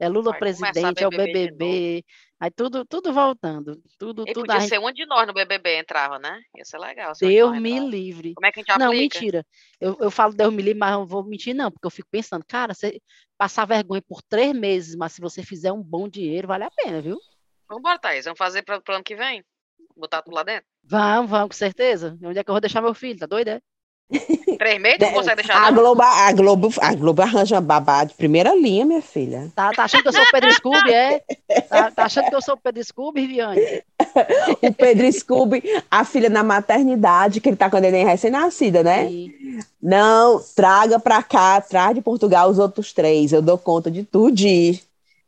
é 0.01 0.09
Lula 0.09 0.31
vai 0.31 0.39
presidente, 0.39 1.03
é 1.03 1.07
o 1.07 1.11
BBB, 1.11 2.03
aí 2.39 2.49
tudo, 2.49 2.83
tudo 2.83 3.13
voltando, 3.13 3.79
tudo, 3.99 4.23
e 4.27 4.33
tudo. 4.33 4.47
Podia 4.47 4.61
ser 4.61 4.79
um 4.79 4.91
de 4.91 5.05
nós 5.05 5.27
no 5.27 5.33
BBB 5.33 5.77
entrava, 5.77 6.17
né? 6.17 6.41
Ia 6.57 6.65
ser 6.65 6.79
legal. 6.79 7.13
Deus 7.19 7.61
me 7.61 7.79
livre. 7.79 8.33
Como 8.33 8.47
é 8.47 8.51
que 8.51 8.61
a 8.61 8.63
gente 8.63 8.79
Não, 8.79 8.89
mentira. 8.89 9.45
Eu, 9.79 9.95
eu 10.01 10.09
falo 10.09 10.33
Deus 10.33 10.51
me 10.51 10.63
livre, 10.63 10.79
mas 10.79 10.93
não 10.93 11.05
vou 11.05 11.23
mentir 11.23 11.53
não, 11.53 11.71
porque 11.71 11.85
eu 11.85 11.91
fico 11.91 12.07
pensando, 12.09 12.43
cara, 12.47 12.73
você 12.73 12.99
passar 13.37 13.65
vergonha 13.65 14.01
por 14.01 14.23
três 14.23 14.55
meses, 14.55 14.95
mas 14.95 15.13
se 15.13 15.21
você 15.21 15.43
fizer 15.43 15.71
um 15.71 15.83
bom 15.83 16.09
dinheiro, 16.09 16.47
vale 16.47 16.63
a 16.63 16.71
pena, 16.71 16.99
viu? 16.99 17.19
Vamos 17.69 17.81
embora, 17.81 17.99
Thaís. 17.99 18.25
Vamos 18.25 18.39
fazer 18.39 18.63
para 18.63 18.81
o 18.89 18.91
ano 18.91 19.03
que 19.03 19.15
vem? 19.15 19.45
Botar 19.95 20.23
tudo 20.23 20.33
lá 20.33 20.41
dentro? 20.41 20.65
Vamos, 20.83 21.29
vamos, 21.29 21.49
com 21.49 21.57
certeza. 21.57 22.17
Onde 22.23 22.39
é 22.39 22.43
que 22.43 22.49
eu 22.49 22.55
vou 22.55 22.61
deixar 22.61 22.81
meu 22.81 22.95
filho? 22.95 23.19
Tá 23.19 23.27
doido, 23.27 23.49
é? 23.49 23.61
Três 24.57 24.81
meses 24.81 24.99
não 24.99 25.11
consegue 25.13 25.37
deixar 25.37 25.61
a 25.61 25.71
Globo, 25.71 26.01
a, 26.01 26.31
Globo, 26.33 26.69
a 26.79 26.93
Globo 26.93 27.21
arranja 27.21 27.59
babá 27.61 28.03
de 28.03 28.13
primeira 28.13 28.53
linha, 28.55 28.85
minha 28.85 29.01
filha. 29.01 29.51
Tá, 29.55 29.71
tá 29.71 29.85
achando 29.85 30.01
que 30.03 30.09
eu 30.09 30.13
sou 30.13 30.21
o 30.21 30.31
Pedro 30.31 30.53
Scooby, 30.53 30.91
é? 30.91 31.23
Tá, 31.69 31.91
tá 31.91 32.03
achando 32.03 32.29
que 32.29 32.35
eu 32.35 32.41
sou 32.41 32.55
o 32.55 32.57
Pedro 32.57 32.83
Scooby, 32.83 33.21
Viviane? 33.21 33.61
o 34.61 34.73
Pedro 34.73 35.11
Scooby, 35.11 35.63
a 35.89 36.03
filha 36.03 36.29
na 36.29 36.43
maternidade, 36.43 37.39
que 37.39 37.49
ele 37.49 37.55
tá 37.55 37.69
com 37.69 37.77
a 37.77 37.81
neném 37.81 38.05
recém-nascida, 38.05 38.83
né? 38.83 39.07
Sim. 39.07 39.31
Não, 39.81 40.41
traga 40.55 40.99
pra 40.99 41.23
cá, 41.23 41.59
traz 41.61 41.95
de 41.95 42.01
Portugal 42.01 42.49
os 42.49 42.59
outros 42.59 42.93
três, 42.93 43.31
eu 43.33 43.41
dou 43.41 43.57
conta 43.57 43.89
de 43.89 44.03
tudo. 44.03 44.35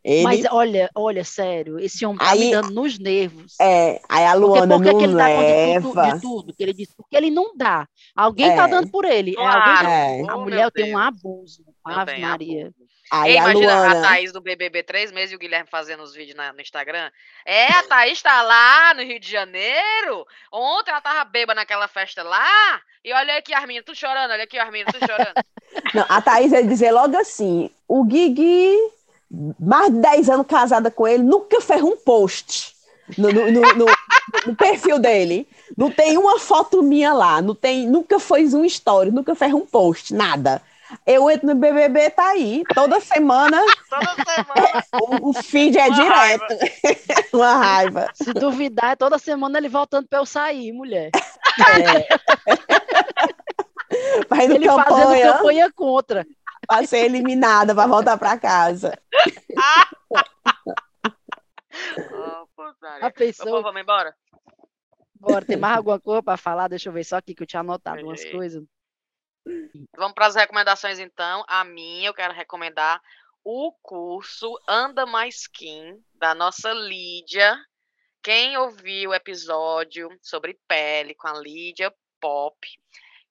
Ele... 0.04 0.24
Mas 0.24 0.43
olha, 0.51 0.89
olha, 0.93 1.24
sério, 1.24 1.80
esse 1.80 2.06
homem 2.06 2.18
tá 2.18 2.32
aí, 2.32 2.39
me 2.39 2.51
dando 2.51 2.72
nos 2.72 2.99
nervos. 2.99 3.56
É, 3.60 4.01
aí 4.10 4.26
a 4.26 4.34
Luana 4.34 4.76
porque, 4.76 4.91
porque 4.91 5.08
não 5.08 5.20
ele 5.20 5.34
leva. 5.34 5.93
Dá 5.93 6.04
de 6.04 6.12
tudo, 6.12 6.16
de 6.16 6.22
tudo, 6.22 6.54
que 6.54 6.64
ele 6.64 6.74
disse, 6.74 6.93
porque 6.95 7.16
ele 7.16 7.32
não 7.32 7.56
dá. 7.56 7.88
Alguém 8.14 8.47
tá 8.47 8.54
é. 8.54 8.58
tá 8.58 8.68
dando 8.68 8.91
por 8.91 9.06
ele. 9.06 9.34
Claro. 9.34 9.88
É 9.88 10.10
alguém, 10.10 10.30
a 10.30 10.36
oh, 10.36 10.41
mulher 10.41 10.72
tem 10.72 10.93
um 10.93 10.97
abuso. 10.97 11.64
Ave 11.86 12.18
Maria. 12.18 12.74
Aí 13.10 13.32
Ei, 13.32 13.38
imagina 13.38 13.72
a, 13.72 13.76
Luana... 13.76 13.99
a 13.99 14.10
Thaís 14.10 14.32
do 14.34 14.41
BBB 14.41 14.84
três 14.84 15.12
meses 15.12 15.32
e 15.32 15.36
o 15.36 15.39
Guilherme 15.39 15.70
fazendo 15.70 16.04
os 16.04 16.14
vídeos 16.14 16.36
na, 16.36 16.51
no 16.51 16.60
Instagram. 16.60 17.10
É, 17.45 17.68
a 17.68 17.84
Thaís 17.84 18.22
tá 18.22 18.41
lá 18.41 18.93
no 18.95 19.04
Rio 19.04 19.20
de 19.20 19.30
Janeiro. 19.30 20.26
Ontem 20.51 20.91
ela 20.91 20.99
tava 20.99 21.24
bêbada 21.24 21.62
naquela 21.62 21.88
festa 21.88 22.24
lá. 22.24 22.82
E 23.06 23.14
olha 23.14 23.38
aqui, 23.38 23.54
Arminha, 23.54 23.84
tu 23.84 23.95
chorando. 23.95 24.32
Olha 24.32 24.43
aqui, 24.43 24.58
Arminha, 24.58 24.86
tu 24.86 24.99
chorando. 24.99 25.36
Não, 25.93 26.06
a 26.10 26.22
Thaís 26.22 26.51
ia 26.51 26.64
dizer 26.64 26.91
logo 26.91 27.16
assim: 27.16 27.70
o 27.88 28.04
Guigui 28.04 28.76
mais 29.59 29.91
de 29.91 29.99
10 29.99 30.29
anos 30.29 30.45
casada 30.47 30.91
com 30.91 31.07
ele, 31.07 31.23
nunca 31.23 31.59
fez 31.59 31.81
um 31.81 31.95
post 31.95 32.75
no, 33.17 33.31
no, 33.31 33.51
no, 33.51 33.86
no, 34.45 34.55
perfil 34.55 34.99
dele. 34.99 35.47
Não 35.75 35.89
tem 35.89 36.17
uma 36.17 36.39
foto 36.39 36.84
minha 36.84 37.13
lá, 37.13 37.41
não 37.41 37.55
tem, 37.55 37.88
nunca 37.88 38.19
fez 38.19 38.53
um 38.53 38.63
story, 38.63 39.11
nunca 39.11 39.34
fez 39.34 39.53
um 39.53 39.65
post, 39.65 40.13
nada. 40.13 40.61
Eu 41.07 41.27
entro 41.29 41.47
no 41.47 41.55
BBB, 41.55 42.11
tá 42.11 42.29
aí, 42.29 42.63
toda 42.73 42.99
semana. 42.99 43.59
toda 43.89 44.15
semana. 44.23 44.86
o, 45.23 45.29
o 45.29 45.34
feed 45.34 45.75
é 45.77 45.88
uma 45.88 45.95
direto. 45.95 46.53
Raiva. 46.53 47.23
uma 47.34 47.55
raiva. 47.55 48.09
Se 48.13 48.31
duvidar, 48.34 48.91
é 48.91 48.95
toda 48.95 49.17
semana 49.17 49.57
ele 49.57 49.69
voltando 49.69 50.07
para 50.07 50.19
eu 50.19 50.25
sair, 50.25 50.71
mulher. 50.71 51.09
É. 51.15 52.07
No 53.93 54.41
ele 54.41 54.65
campanha. 54.65 54.86
fazendo 54.86 55.34
campanha 55.38 55.71
contra 55.71 56.27
para 56.68 56.86
ser 56.86 57.05
eliminada, 57.05 57.74
para 57.76 57.88
voltar 57.88 58.18
para 58.18 58.39
casa. 58.39 58.97
oh, 62.11 62.45
a 63.01 63.11
pessoa... 63.11 63.61
vamos 63.61 63.82
embora? 63.82 64.16
Bora, 65.16 65.45
tem 65.45 65.57
mais 65.57 65.78
alguma 65.78 65.99
coisa 65.99 66.22
para 66.22 66.38
falar? 66.38 66.68
Deixa 66.68 66.89
eu 66.89 66.93
ver 66.93 67.03
só 67.05 67.18
aqui 67.18 67.34
que 67.34 67.43
eu 67.43 67.47
tinha 67.47 67.61
anotado 67.61 68.03
umas 68.03 68.26
coisas. 68.26 68.64
Vamos 69.97 70.14
para 70.14 70.28
as 70.28 70.36
recomendações 70.36 70.99
então. 70.99 71.43
A 71.47 71.64
minha, 71.64 72.09
eu 72.09 72.14
quero 72.14 72.34
recomendar 72.34 73.01
o 73.43 73.74
curso 73.82 74.57
Anda 74.68 75.05
Mais 75.05 75.41
Skin, 75.41 76.03
da 76.16 76.34
nossa 76.34 76.72
Lídia. 76.72 77.57
Quem 78.22 78.57
ouviu 78.57 79.09
o 79.09 79.14
episódio 79.14 80.09
sobre 80.22 80.59
pele 80.68 81.14
com 81.14 81.28
a 81.28 81.39
Lídia 81.39 81.93
Pop, 82.20 82.57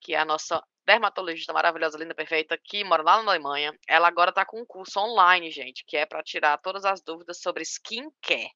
que 0.01 0.14
é 0.14 0.18
a 0.18 0.24
nossa 0.24 0.62
dermatologista 0.85 1.53
maravilhosa, 1.53 1.99
linda, 1.99 2.14
perfeita, 2.14 2.59
que 2.59 2.85
mora 2.85 3.03
lá 3.03 3.22
na 3.22 3.33
Alemanha. 3.33 3.76
Ela 3.89 4.09
agora 4.09 4.30
está 4.30 4.45
com 4.45 4.61
um 4.61 4.66
curso 4.66 4.99
online, 5.01 5.51
gente, 5.51 5.85
que 5.85 5.97
é 5.97 6.07
para 6.07 6.22
tirar 6.22 6.59
todas 6.59 6.85
as 6.85 7.01
dúvidas 7.01 7.41
sobre 7.41 7.62
skincare. 7.62 8.51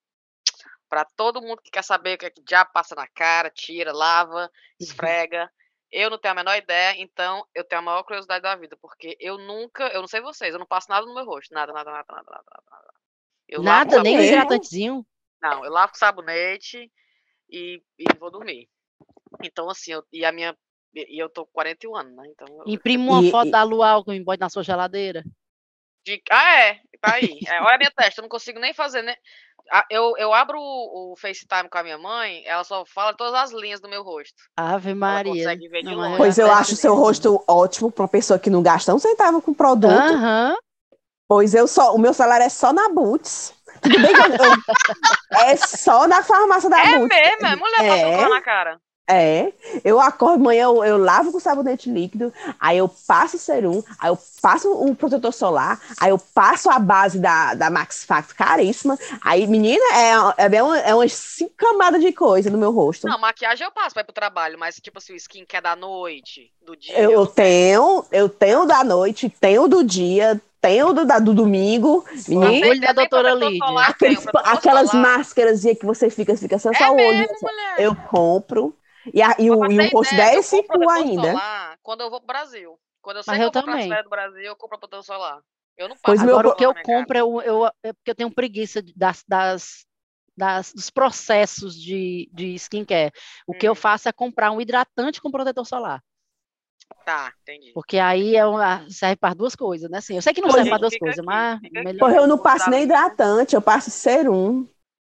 Para 0.89 1.05
todo 1.05 1.43
mundo 1.43 1.63
que 1.63 1.71
quer 1.71 1.83
saber 1.83 2.15
o 2.15 2.19
que, 2.19 2.27
é 2.27 2.31
que 2.31 2.43
já 2.49 2.65
passa 2.65 2.95
na 2.95 3.09
cara, 3.09 3.51
tira, 3.51 3.93
lava, 3.93 4.51
esfrega. 4.79 5.51
Eu 5.91 6.11
não 6.11 6.19
tenho 6.19 6.33
a 6.33 6.37
menor 6.37 6.57
ideia, 6.57 6.95
então 7.01 7.47
eu 7.55 7.65
tenho 7.65 7.81
a 7.81 7.85
maior 7.85 8.03
curiosidade 8.03 8.43
da 8.43 8.57
vida, 8.57 8.77
porque 8.77 9.17
eu 9.21 9.39
nunca, 9.39 9.87
eu 9.89 10.01
não 10.01 10.09
sei 10.09 10.21
vocês, 10.21 10.53
eu 10.53 10.59
não 10.59 10.67
passo 10.67 10.91
nada 10.91 11.07
no 11.07 11.15
meu 11.15 11.25
rosto, 11.25 11.55
nada, 11.55 11.73
nada, 11.73 11.91
nada, 11.91 12.07
nada, 12.09 12.31
nada. 12.31 12.63
nada. 12.71 12.95
Eu 13.49 13.63
nada, 13.63 14.03
nem 14.03 14.21
hidratantezinho? 14.21 15.07
Não, 15.41 15.65
eu 15.65 15.71
lavo 15.71 15.93
com 15.93 15.99
sabonete 15.99 16.91
e, 17.49 17.81
e 17.97 18.05
vou 18.19 18.31
dormir. 18.31 18.69
Então, 19.43 19.71
assim, 19.71 19.93
eu, 19.93 20.05
e 20.13 20.25
a 20.25 20.33
minha 20.33 20.57
e 21.09 21.19
eu 21.19 21.29
tô 21.29 21.45
com 21.45 21.53
41 21.53 21.97
anos, 21.97 22.17
né? 22.17 22.29
Então 22.29 22.47
eu... 22.49 22.65
Imprime 22.67 23.09
uma 23.09 23.23
e, 23.23 23.31
foto 23.31 23.49
e... 23.49 23.51
da 23.51 23.63
lua 23.63 23.91
alguém 23.91 24.23
bode 24.23 24.41
na 24.41 24.49
sua 24.49 24.63
geladeira. 24.63 25.23
De... 26.05 26.23
Ah, 26.31 26.61
é. 26.61 26.81
Tá 27.01 27.15
aí. 27.15 27.41
É, 27.47 27.61
olha 27.61 27.75
a 27.75 27.79
minha 27.79 27.91
testa, 27.91 28.21
eu 28.21 28.23
não 28.23 28.29
consigo 28.29 28.59
nem 28.59 28.73
fazer, 28.73 29.03
né? 29.03 29.15
Eu, 29.91 30.17
eu 30.17 30.33
abro 30.33 30.59
o, 30.59 31.13
o, 31.13 31.17
FaceTime 31.17 31.69
com 31.69 31.79
a 31.79 31.83
minha 31.83 31.99
mãe, 31.99 32.45
ela 32.47 32.63
só 32.63 32.85
fala 32.87 33.13
todas 33.13 33.35
as 33.35 33.51
linhas 33.51 33.81
do 33.81 33.89
meu 33.89 34.03
rosto. 34.03 34.37
Ave 34.57 34.95
Maria. 34.95 35.59
Não, 35.83 36.17
pois 36.17 36.39
eu 36.39 36.51
acho 36.53 36.77
seu 36.77 36.95
rosto 36.95 37.43
ótimo 37.49 37.91
para 37.91 38.03
uma 38.03 38.09
pessoa 38.09 38.39
que 38.39 38.49
não 38.49 38.63
gasta 38.63 38.95
um 38.95 38.99
centavo 38.99 39.43
com 39.43 39.53
produto. 39.53 39.93
Uhum. 39.93 40.57
Pois 41.29 41.55
eu 41.55 41.67
só, 41.67 41.93
o 41.95 41.99
meu 41.99 42.15
salário 42.15 42.47
é 42.47 42.49
só 42.49 42.73
na 42.73 42.89
Boots. 42.89 43.53
Tudo 43.83 44.01
bem 44.01 44.15
que 44.15 44.21
eu, 44.21 44.27
eu, 44.27 45.41
é 45.41 45.57
só 45.57 46.07
na 46.07 46.23
farmácia 46.23 46.71
da 46.71 46.81
é 46.81 46.99
Boots. 46.99 47.17
É 47.17 47.31
mesmo, 47.31 47.47
é 47.47 47.57
mulher 47.57 47.85
é. 47.85 47.89
passando 47.89 48.31
na 48.31 48.41
cara. 48.41 48.81
É, 49.09 49.53
eu 49.85 50.01
acordo 50.01 50.41
amanhã, 50.41 50.65
eu, 50.65 50.85
eu, 50.85 50.99
lavo 50.99 51.31
com 51.31 51.39
sabonete 51.39 51.89
líquido, 51.89 52.35
aí 52.59 52.79
eu 52.79 52.89
passo 52.89 53.37
o 53.37 53.39
serum, 53.39 53.81
aí 54.01 54.11
eu 54.11 54.19
passo 54.43 54.69
o 54.73 54.97
protetor 54.97 55.33
solar, 55.33 55.81
aí 56.01 56.11
eu 56.11 56.19
passo 56.19 56.69
a 56.69 56.79
base 56.81 57.21
da, 57.21 57.55
da 57.55 57.71
Max 57.71 58.05
Factor 58.05 58.35
caríssima, 58.35 58.99
aí, 59.21 59.47
menina, 59.47 59.85
é, 60.37 60.57
é, 60.57 60.63
uma, 60.63 60.79
é 60.79 60.93
umas 60.93 61.13
cinco 61.13 61.55
camadas 61.57 62.03
de 62.03 62.13
coisa 62.13 62.51
no 62.51 62.59
meu 62.59 62.73
rosto. 62.73 63.07
Não, 63.07 63.17
maquiagem 63.17 63.65
eu 63.65 63.71
passo 63.71 63.95
pra 63.95 64.01
ir 64.01 64.07
pro 64.07 64.13
trabalho, 64.13 64.59
mas 64.59 64.75
tipo 64.81 64.99
assim, 64.99 65.13
o 65.13 65.17
skin 65.17 65.45
que 65.45 65.57
é 65.57 65.61
da 65.61 65.77
noite, 65.77 66.51
do 66.65 66.77
dia. 66.77 66.99
Eu, 66.99 67.13
eu 67.13 67.27
tenho, 67.29 68.05
eu 68.11 68.29
tenho 68.29 68.65
da 68.65 68.83
noite, 68.83 69.29
tenho 69.29 69.69
do 69.69 69.85
dia, 69.85 70.41
tenho 70.61 70.93
do, 70.93 71.05
da, 71.05 71.21
do 71.21 71.33
domingo. 71.33 72.05
Menina, 72.27 72.91
a 72.91 72.93
doutora 72.93 73.35
Lídia. 73.35 73.65
Aqueles, 73.87 74.27
aquelas 74.35 74.93
máscaras 74.93 75.63
que 75.63 75.87
você 75.87 76.11
fica, 76.11 76.37
fica 76.37 76.59
só, 76.59 76.71
é 76.71 76.75
só 76.75 76.91
o 76.91 76.97
olho. 76.97 77.29
Eu 77.79 77.95
compro. 77.95 78.75
E, 79.13 79.23
a, 79.23 79.37
e, 79.39 79.51
o, 79.51 79.71
e 79.71 79.79
o 79.79 80.05
é 80.05 80.43
cinco 80.43 80.91
ainda. 80.91 81.33
Solar, 81.33 81.79
quando 81.83 82.01
eu 82.03 82.11
vou 82.11 82.21
pro 82.21 82.27
Brasil. 82.27 82.79
Quando 83.03 83.19
eu 83.19 83.23
sei 83.23 83.33
Mas 83.33 83.39
que 83.39 83.43
eu, 83.45 83.47
eu 83.47 83.53
vou 83.53 83.63
também. 83.63 84.03
do 84.03 84.11
Brasil, 84.11 84.43
eu 84.43 84.57
compro 84.57 84.79
protetor 84.79 85.05
solar. 85.05 85.41
Eu 85.77 85.89
não 85.89 85.97
pois 86.03 86.21
Agora, 86.21 86.49
o 86.49 86.55
que 86.57 86.65
eu 86.65 86.75
compro 86.75 87.19
eu, 87.19 87.43
eu, 87.43 87.67
é 87.83 87.93
porque 87.93 88.11
eu 88.11 88.15
tenho 88.15 88.35
preguiça 88.35 88.83
das, 88.97 89.23
das, 89.29 89.87
das, 90.37 90.73
dos 90.73 90.91
processos 90.91 91.81
de, 91.81 92.31
de 92.33 92.55
skincare. 92.55 93.13
O 93.47 93.53
hum. 93.53 93.59
que 93.59 93.69
eu 93.69 93.73
hum. 93.73 93.77
faço 93.77 94.09
é 94.09 94.13
comprar 94.13 94.51
um 94.51 94.61
hidratante 94.61 95.21
com 95.21 95.31
protetor 95.31 95.67
solar. 95.67 96.03
Tá, 97.05 97.33
entendi. 97.43 97.73
Porque 97.73 97.99
aí 97.99 98.35
é 98.37 98.47
uma, 98.47 98.89
serve 98.91 99.17
para 99.17 99.35
duas 99.35 99.55
coisas, 99.55 99.89
né? 99.91 99.99
Assim, 99.99 100.17
eu 100.17 100.23
sei 100.23 100.33
que 100.33 100.41
não 100.41 100.51
serve 100.51 100.69
para 100.69 100.79
duas 100.79 100.99
coisas, 100.99 101.19
aqui, 101.19 101.27
mas. 101.27 101.61
Melhor... 101.85 102.11
eu 102.13 102.27
não 102.27 102.39
passo 102.39 102.71
nem 102.71 102.83
hidratante, 102.85 103.55
eu 103.55 103.63
passo 103.63 103.91
serum. 103.91 104.67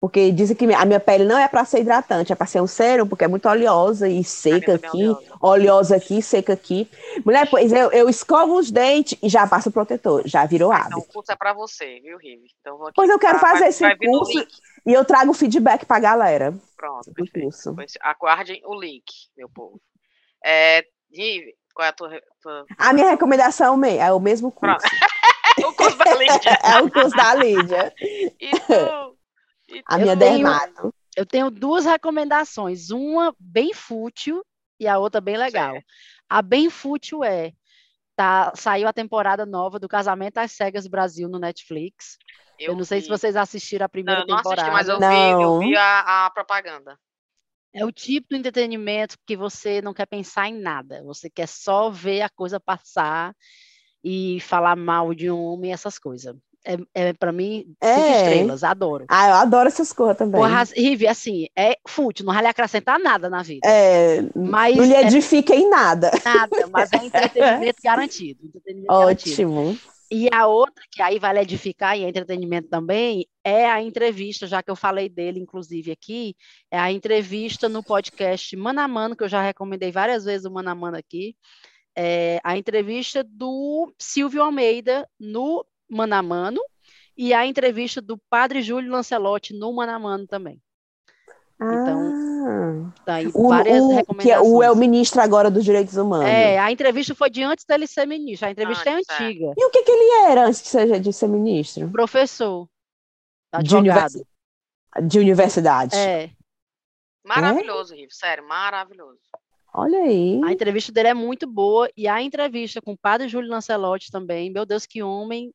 Porque 0.04 0.34
dizem 0.34 0.54
que 0.54 0.66
a 0.66 0.84
minha 0.84 1.00
pele 1.00 1.24
não 1.24 1.38
é 1.38 1.48
para 1.48 1.64
ser 1.64 1.80
hidratante, 1.80 2.34
é 2.34 2.36
para 2.36 2.46
ser 2.46 2.62
um 2.62 2.68
sérum, 2.68 3.08
porque 3.08 3.24
é 3.24 3.28
muito 3.30 3.48
oleosa 3.48 4.10
e 4.10 4.22
seca 4.22 4.76
aqui, 4.76 5.08
oleosa. 5.08 5.38
oleosa. 5.40 5.96
aqui, 5.96 6.22
seca 6.22 6.52
aqui. 6.52 6.92
Mulher, 7.26 7.50
pois 7.50 7.72
eu, 7.72 7.90
eu 7.90 8.10
escovo 8.10 8.58
os 8.58 8.70
dentes 8.70 9.18
e 9.24 9.30
já 9.30 9.48
passo 9.48 9.70
o 9.70 9.72
protetor, 9.72 10.24
já 10.26 10.46
virou 10.46 10.74
ah, 10.74 10.76
hábito. 10.76 10.90
Então 10.90 11.00
o 11.00 11.14
curso 11.14 11.32
é 11.32 11.38
para 11.38 11.54
você, 11.54 12.02
viu, 12.02 12.18
Rive? 12.18 12.48
Então, 12.60 12.78
pois 12.94 13.10
eu 13.10 13.18
quero 13.18 13.40
fazer 13.40 13.60
vai, 13.60 13.70
esse 13.70 13.80
vai 13.80 13.96
curso 13.96 14.46
e 14.86 14.92
eu 14.92 15.06
trago 15.06 15.32
feedback 15.32 15.86
para 15.86 15.96
a 15.96 16.02
galera. 16.02 16.54
Pronto, 16.76 17.10
perfeito. 17.14 17.74
Pois, 17.74 17.94
aguardem 18.02 18.62
o 18.66 18.78
link, 18.78 19.06
meu 19.38 19.48
povo. 19.48 19.80
É, 20.44 20.84
Rive, 21.14 21.56
qual 21.74 21.86
é 21.86 21.90
a 21.92 21.94
tua, 21.94 22.22
tua... 22.42 22.66
A 22.78 22.92
minha 22.92 23.10
recomendação 23.10 23.82
é 23.86 24.12
o 24.12 24.20
mesmo 24.20 24.52
curso. 24.52 24.86
o 25.66 25.72
curso 25.72 25.98
da 25.98 26.14
Lídia. 26.14 26.60
é 26.62 26.82
o 26.82 26.92
curso 26.92 27.16
da 27.16 27.36
Lídia. 27.36 27.94
E 28.38 28.52
tu? 28.52 29.14
A 29.86 29.98
minha 29.98 30.18
tenho, 30.18 30.44
dermato. 30.44 30.94
Eu 31.16 31.26
tenho 31.26 31.50
duas 31.50 31.86
recomendações, 31.86 32.90
uma 32.90 33.36
bem 33.40 33.74
fútil 33.74 34.44
e 34.80 34.88
a 34.88 34.98
outra 34.98 35.22
bem 35.22 35.38
legal. 35.38 35.74
Certo. 35.74 35.86
A 36.30 36.42
bem 36.42 36.70
fútil 36.70 37.24
é 37.24 37.54
tá, 38.16 38.52
saiu 38.56 38.88
a 38.88 38.94
temporada 38.94 39.46
nova 39.46 39.80
do 39.80 39.88
Casamento 39.88 40.38
às 40.38 40.52
Cegas 40.52 40.88
Brasil 40.88 41.28
no 41.30 41.40
Netflix. 41.40 42.18
Eu, 42.60 42.68
eu 42.68 42.74
não 42.74 42.80
vi. 42.80 42.86
sei 42.86 43.02
se 43.02 43.10
vocês 43.10 43.36
assistiram 43.36 43.86
a 43.86 43.90
primeira 43.90 44.22
não, 44.22 44.38
temporada. 44.38 44.70
Não 44.70 44.76
assisti, 44.76 44.90
mas 44.90 44.90
eu 44.90 45.00
não. 45.00 45.38
vi, 45.38 45.44
eu 45.44 45.60
vi 45.60 45.78
a, 45.78 46.26
a 46.26 46.30
propaganda. 46.30 46.98
É 47.74 47.84
o 47.84 47.92
tipo 47.92 48.28
de 48.30 48.38
entretenimento 48.38 49.18
que 49.26 49.36
você 49.36 49.82
não 49.82 49.96
quer 49.96 50.06
pensar 50.06 50.48
em 50.48 50.60
nada, 50.60 51.04
você 51.04 51.28
quer 51.28 51.48
só 51.48 51.90
ver 51.90 52.22
a 52.22 52.30
coisa 52.30 52.60
passar 52.60 53.36
e 54.04 54.40
falar 54.42 54.76
mal 54.76 55.14
de 55.16 55.32
um 55.32 55.42
homem, 55.42 55.74
essas 55.74 55.98
coisas. 55.98 56.36
É, 56.66 56.78
é 56.94 57.14
para 57.14 57.32
mim, 57.32 57.66
é. 57.82 57.96
cinco 57.96 58.08
estrelas, 58.08 58.64
adoro. 58.64 59.06
Ah, 59.10 59.30
eu 59.30 59.36
adoro 59.36 59.68
essas 59.68 59.92
coisas 59.92 60.18
também. 60.18 60.40
Porra, 60.40 60.64
Rive, 60.64 61.08
assim, 61.08 61.48
é 61.58 61.78
fútil, 61.88 62.26
não 62.26 62.34
vai 62.34 62.44
lhe 62.44 62.50
acrescentar 62.50 63.00
nada 63.00 63.30
na 63.30 63.44
vida. 63.44 63.68
É, 63.68 64.22
mas 64.36 64.76
não 64.78 64.86
lhe 64.86 64.94
é 64.94 65.02
edifica 65.02 65.54
é, 65.54 65.58
em 65.58 65.70
nada. 65.70 66.12
Nada, 66.24 66.68
mas 66.72 66.92
é 66.94 67.06
entretenimento 67.06 67.82
garantido. 67.84 68.46
Entretenimento 68.46 68.94
Ótimo. 68.94 69.56
Garantido. 69.56 69.94
E 70.16 70.30
a 70.32 70.46
outra, 70.46 70.86
que 70.92 71.02
aí 71.02 71.18
vai 71.18 71.36
edificar 71.40 71.98
e 71.98 72.04
é 72.04 72.08
entretenimento 72.08 72.70
também, 72.70 73.28
é 73.44 73.66
a 73.66 73.82
entrevista, 73.82 74.46
já 74.46 74.62
que 74.62 74.70
eu 74.70 74.76
falei 74.76 75.10
dele, 75.10 75.40
inclusive, 75.40 75.92
aqui, 75.92 76.36
é 76.70 76.78
a 76.78 76.92
entrevista 76.92 77.68
no 77.68 77.84
podcast 77.84 78.56
Mano 78.56 78.80
a 78.80 78.88
Mano, 78.88 79.16
que 79.16 79.24
eu 79.24 79.28
já 79.28 79.42
recomendei 79.42 79.92
várias 79.92 80.24
vezes 80.24 80.46
o 80.46 80.52
Mano 80.52 80.70
a 80.70 80.76
Mano 80.76 80.98
aqui, 80.98 81.36
é 81.96 82.40
a 82.44 82.56
entrevista 82.56 83.24
do 83.24 83.92
Silvio 83.98 84.44
Almeida 84.44 85.10
no 85.20 85.66
Mano 85.94 86.16
a 86.16 86.22
Mano, 86.22 86.62
e 87.16 87.34
a 87.34 87.46
entrevista 87.46 88.02
do 88.02 88.18
Padre 88.30 88.62
Júlio 88.62 88.92
Lancelotti 88.92 89.54
no 89.54 89.74
Mano 89.74 89.92
a 89.92 90.00
Mano 90.00 90.28
também. 90.28 90.62
Então, 91.56 92.90
ah. 92.90 92.94
tá 93.06 93.14
aí 93.16 93.28
o, 93.34 93.48
várias 93.48 93.84
o, 93.84 93.96
recomendações. 93.96 94.24
Que 94.24 94.32
é, 94.32 94.40
o 94.40 94.64
é 94.64 94.72
o 94.72 94.76
ministro 94.76 95.22
agora 95.22 95.50
dos 95.50 95.64
direitos 95.64 95.96
humanos. 95.96 96.28
É, 96.28 96.60
a 96.60 96.72
entrevista 96.72 97.16
foi 97.16 97.30
de 97.30 97.44
antes 97.44 97.64
dele 97.64 97.88
ser 97.88 98.06
ministro. 98.06 98.48
A 98.48 98.52
entrevista 98.52 98.90
ah, 98.90 99.00
é 99.00 99.04
tá. 99.04 99.16
antiga. 99.16 99.54
E 99.56 99.66
o 99.66 99.70
que, 99.70 99.84
que 99.84 99.92
ele 99.92 100.32
era 100.32 100.48
antes 100.48 100.62
de 100.62 100.68
ser, 100.68 101.00
de 101.00 101.14
ser 101.14 101.28
ministro? 101.28 101.90
Professor. 101.90 102.68
De, 103.62 103.76
univers... 103.76 104.22
de 105.04 105.20
universidade. 105.20 105.96
É. 105.96 106.32
Maravilhoso, 107.24 107.94
é? 107.94 107.98
Rivo, 107.98 108.12
sério, 108.12 108.46
maravilhoso. 108.46 109.20
Olha 109.74 110.00
aí. 110.00 110.42
A 110.44 110.52
entrevista 110.52 110.92
dele 110.92 111.10
é 111.10 111.14
muito 111.14 111.48
boa 111.48 111.90
e 111.96 112.08
a 112.08 112.22
entrevista 112.22 112.82
com 112.82 112.94
o 112.94 112.98
padre 112.98 113.28
Júlio 113.28 113.50
Lancelotti 113.50 114.12
também. 114.12 114.52
Meu 114.52 114.66
Deus, 114.66 114.86
que 114.86 115.02
homem. 115.02 115.54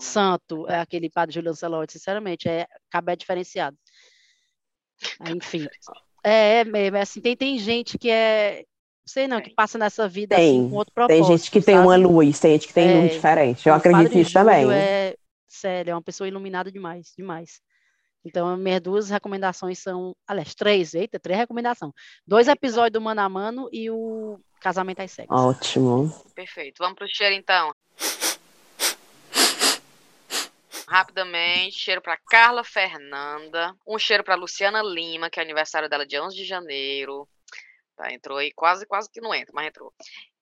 Santo 0.00 0.68
é 0.68 0.80
aquele 0.80 1.10
padre 1.10 1.34
Júlio 1.34 1.50
Lancelotti, 1.50 1.92
sinceramente, 1.94 2.48
é 2.48 2.66
cabé 2.90 3.16
diferenciado. 3.16 3.76
Enfim. 5.28 5.66
É, 6.26 6.60
é 6.60 6.64
mesmo, 6.64 6.96
é 6.96 7.02
assim, 7.02 7.20
tem, 7.20 7.36
tem 7.36 7.58
gente 7.58 7.98
que 7.98 8.08
é. 8.08 8.64
Sei 9.04 9.28
não, 9.28 9.42
que 9.42 9.50
passa 9.50 9.76
nessa 9.76 10.08
vida 10.08 10.34
tem, 10.34 10.60
assim, 10.60 10.70
com 10.70 10.76
outro 10.76 10.94
propósito. 10.94 11.26
Tem 11.26 11.36
gente 11.36 11.50
que 11.50 11.60
sabe? 11.60 11.66
tem 11.66 11.78
uma 11.78 11.96
luz, 11.96 12.40
tem 12.40 12.52
gente 12.52 12.66
que 12.66 12.72
tem 12.72 12.88
é, 12.88 12.94
luz 12.94 13.12
diferente. 13.12 13.68
Eu 13.68 13.74
acredito 13.74 14.14
nisso 14.14 14.32
também. 14.32 14.72
É, 14.72 15.14
sério, 15.46 15.90
é 15.90 15.94
uma 15.94 16.00
pessoa 16.00 16.26
iluminada 16.26 16.72
demais, 16.72 17.12
demais. 17.14 17.60
Então, 18.24 18.56
minhas 18.56 18.80
duas 18.80 19.10
recomendações 19.10 19.78
são, 19.78 20.16
aliás, 20.26 20.54
três, 20.54 20.94
eita, 20.94 21.20
três 21.20 21.38
recomendações. 21.38 21.92
Dois 22.26 22.48
episódios 22.48 22.94
do 22.94 23.02
Mano 23.02 23.20
a 23.20 23.28
Mano 23.28 23.68
e 23.70 23.90
o 23.90 24.40
Casamento 24.62 25.02
às 25.02 25.12
Cegas. 25.12 25.38
Ótimo. 25.38 26.10
Perfeito. 26.34 26.76
Vamos 26.78 26.94
pro 26.96 27.06
cheiro, 27.06 27.34
então 27.34 27.74
rapidamente, 30.88 31.78
cheiro 31.78 32.00
para 32.00 32.18
Carla 32.28 32.64
Fernanda, 32.64 33.74
um 33.86 33.98
cheiro 33.98 34.24
para 34.24 34.34
Luciana 34.34 34.82
Lima, 34.82 35.30
que 35.30 35.40
é 35.40 35.42
aniversário 35.42 35.88
dela 35.88 36.06
de 36.06 36.18
11 36.18 36.36
de 36.36 36.44
janeiro. 36.44 37.28
Tá, 37.96 38.12
entrou 38.12 38.38
aí, 38.38 38.50
quase, 38.52 38.84
quase 38.86 39.08
que 39.08 39.20
não 39.20 39.32
entra, 39.32 39.52
mas 39.54 39.68
entrou. 39.68 39.92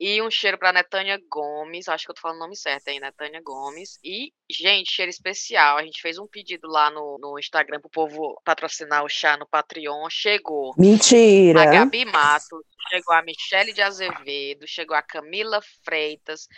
E 0.01 0.23
um 0.23 0.31
cheiro 0.31 0.57
para 0.57 0.73
Netânia 0.73 1.21
Gomes, 1.31 1.87
acho 1.87 2.07
que 2.07 2.11
eu 2.11 2.15
tô 2.15 2.23
falando 2.23 2.39
o 2.39 2.41
nome 2.41 2.57
certo 2.57 2.89
aí, 2.89 2.99
Netânia 2.99 3.43
Gomes. 3.45 3.99
E, 4.03 4.33
gente, 4.51 4.91
cheiro 4.91 5.11
especial. 5.11 5.77
A 5.77 5.85
gente 5.85 6.01
fez 6.01 6.19
um 6.19 6.27
pedido 6.27 6.67
lá 6.67 6.91
no, 6.91 7.19
no 7.21 7.39
Instagram 7.39 7.79
pro 7.79 7.91
povo 7.91 8.41
patrocinar 8.43 9.05
o 9.05 9.09
chá 9.09 9.37
no 9.37 9.47
Patreon. 9.47 10.09
Chegou. 10.11 10.73
Mentira! 10.79 11.61
A 11.61 11.67
Gabi 11.67 12.07
Matos, 12.07 12.65
chegou 12.89 13.15
a 13.15 13.23
Michele 13.23 13.75
de 13.75 13.83
Azevedo, 13.83 14.67
chegou 14.67 14.97
a 14.97 15.03
Camila 15.03 15.61
Freitas, 15.85 16.49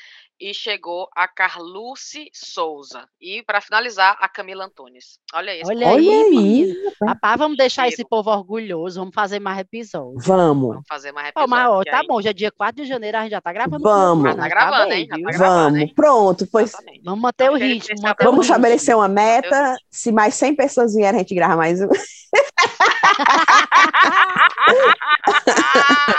e 0.41 0.53
chegou 0.53 1.09
a 1.14 1.28
Carluce 1.28 2.28
Souza. 2.32 3.07
E, 3.20 3.43
para 3.43 3.61
finalizar, 3.61 4.16
a 4.20 4.28
Camila 4.28 4.64
Antunes. 4.64 5.18
Olha 5.32 5.53
aí. 5.53 5.62
Olha 5.64 5.91
aí, 5.91 6.11
aí. 6.11 6.76
Rapaz, 7.03 7.39
vamos 7.39 7.57
deixar 7.57 7.89
esse 7.89 8.05
povo 8.05 8.30
orgulhoso, 8.30 9.01
vamos 9.01 9.14
fazer 9.14 9.41
mais 9.41 9.59
episódios. 9.59 10.26
Vamos. 10.26 10.68
Vamos 10.68 10.85
fazer 10.89 11.12
mais 11.12 11.28
episódios. 11.28 11.53
Oh, 11.53 11.61
mas, 11.76 11.85
tá 11.85 12.01
aí... 12.01 12.07
bom, 12.07 12.20
já 12.20 12.30
é 12.30 12.32
dia 12.32 12.53
4 12.53 12.82
de 12.82 12.89
janeiro, 12.89 13.18
a 13.18 13.22
gente 13.22 13.30
já 13.30 13.41
tá 13.41 13.53
gravando. 13.53 13.82
Vamos. 13.82 14.24
Já 14.24 14.37
tá 14.37 14.49
gravando, 14.49 14.89
tá 14.89 14.97
hein? 14.97 15.07
Já 15.09 15.14
tá 15.14 15.20
gravando, 15.20 15.64
vamos, 15.64 15.80
hein? 15.80 15.93
pronto. 15.95 16.47
Pois... 16.51 16.72
Vamos 17.05 17.20
manter 17.20 17.51
o 17.51 17.55
ritmo. 17.55 18.03
Manter 18.03 18.24
vamos 18.24 18.41
o 18.41 18.43
estabelecer 18.43 18.95
ritmo. 18.95 19.01
uma 19.01 19.09
meta. 19.09 19.76
Se 19.91 20.12
mais 20.12 20.35
100 20.35 20.57
pessoas 20.57 20.95
vierem, 20.95 21.16
a 21.16 21.22
gente 21.22 21.35
grava 21.35 21.57
mais 21.57 21.80
um. 21.80 21.89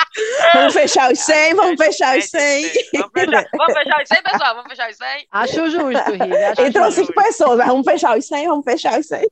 vamos 0.53 0.73
fechar 0.73 1.11
os 1.11 1.19
100, 1.19 1.53
vamos 1.55 1.83
fechar 1.83 2.17
os 2.17 2.25
100. 2.25 2.71
Vamos 2.93 3.11
fechar, 3.13 3.45
vamos 3.57 3.73
fechar 3.73 4.01
os 4.01 4.07
100, 4.07 4.23
pessoal, 4.23 4.55
vamos 4.55 4.69
fechar 4.69 4.89
os 4.89 4.97
100. 4.97 5.27
Acho 5.31 5.69
justo, 5.69 6.11
Riga. 6.11 6.67
Entrou 6.67 6.91
5 6.91 7.13
pessoas, 7.13 7.57
mas 7.57 7.67
vamos 7.67 7.85
fechar 7.85 8.17
os 8.17 8.25
100, 8.25 8.47
vamos 8.47 8.65
fechar 8.65 8.99
os 8.99 9.07
100. 9.07 9.27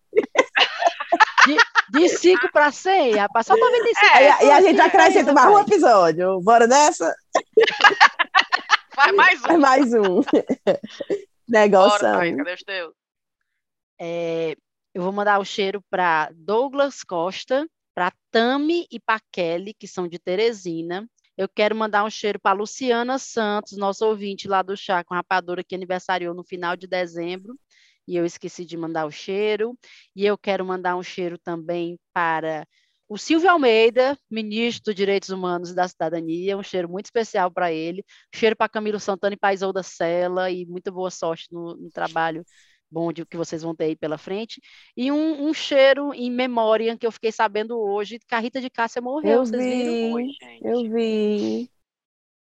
De 1.89 2.09
5 2.09 2.51
para 2.51 2.71
100, 2.71 3.15
rapaz, 3.15 3.45
só 3.45 3.57
para 3.57 3.71
25. 3.71 4.17
É, 4.17 4.43
e, 4.43 4.47
e 4.47 4.51
a 4.51 4.61
gente 4.61 4.81
acrescenta 4.81 5.33
mais 5.33 5.49
um 5.49 5.59
episódio. 5.59 6.41
Bora 6.41 6.67
nessa? 6.67 7.13
Faz 8.95 9.15
mais 9.15 9.39
um. 9.39 9.43
Faz 9.43 9.59
mais 9.59 9.93
um. 9.93 10.21
Negócio. 11.47 11.99
Bora, 11.99 12.35
cadê 12.35 12.53
os 12.53 12.63
teus? 12.63 12.93
É, 13.99 14.55
eu 14.93 15.01
vou 15.01 15.11
mandar 15.11 15.39
o 15.39 15.45
cheiro 15.45 15.83
para 15.89 16.29
Douglas 16.33 17.03
Costa, 17.03 17.65
para 17.93 18.11
Tami 18.31 18.87
e 18.91 18.99
Kelly, 19.31 19.73
que 19.73 19.87
são 19.87 20.07
de 20.07 20.19
Teresina. 20.19 21.07
Eu 21.37 21.47
quero 21.49 21.75
mandar 21.75 22.03
um 22.03 22.09
cheiro 22.09 22.39
para 22.39 22.57
Luciana 22.57 23.17
Santos, 23.17 23.77
nosso 23.77 24.05
ouvinte 24.05 24.47
lá 24.47 24.61
do 24.61 24.77
Chá 24.77 25.03
com 25.03 25.15
Rapadura, 25.15 25.63
que 25.63 25.75
aniversariou 25.75 26.33
no 26.33 26.43
final 26.43 26.75
de 26.75 26.87
dezembro, 26.87 27.57
e 28.07 28.15
eu 28.15 28.25
esqueci 28.25 28.65
de 28.65 28.77
mandar 28.77 29.05
o 29.05 29.11
cheiro. 29.11 29.77
E 30.15 30.25
eu 30.25 30.37
quero 30.37 30.65
mandar 30.65 30.95
um 30.95 31.03
cheiro 31.03 31.37
também 31.37 31.99
para 32.13 32.67
o 33.09 33.17
Silvio 33.17 33.49
Almeida, 33.49 34.17
ministro 34.29 34.85
dos 34.85 34.95
Direitos 34.95 35.29
Humanos 35.29 35.71
e 35.71 35.75
da 35.75 35.87
Cidadania, 35.87 36.57
um 36.57 36.63
cheiro 36.63 36.89
muito 36.89 37.05
especial 37.05 37.51
para 37.51 37.71
ele. 37.71 38.03
Cheiro 38.33 38.55
para 38.55 38.69
Camilo 38.69 38.99
Santana 38.99 39.33
e 39.35 39.37
para 39.37 39.53
Isolda 39.53 39.83
Sela, 39.83 40.51
e 40.51 40.65
muita 40.65 40.91
boa 40.91 41.11
sorte 41.11 41.47
no, 41.51 41.75
no 41.75 41.89
trabalho 41.91 42.43
bom 42.93 43.11
de, 43.11 43.25
que 43.25 43.35
vocês 43.35 43.63
vão 43.63 43.75
ter 43.75 43.85
aí 43.85 43.95
pela 43.95 44.17
frente. 44.19 44.61
E 44.95 45.11
um, 45.11 45.47
um, 45.47 45.53
cheiro 45.53 46.13
em 46.13 46.29
memória 46.29 46.95
que 46.95 47.07
eu 47.07 47.11
fiquei 47.11 47.31
sabendo 47.31 47.77
hoje, 47.79 48.19
que 48.19 48.35
a 48.35 48.39
Rita 48.39 48.61
de 48.61 48.69
Cássia 48.69 49.01
morreu. 49.01 49.39
Eu 49.39 49.45
vocês 49.45 49.63
vi, 49.63 49.83
viram? 49.83 50.13
Oi, 50.13 50.27
eu 50.61 50.83
vi. 50.91 51.69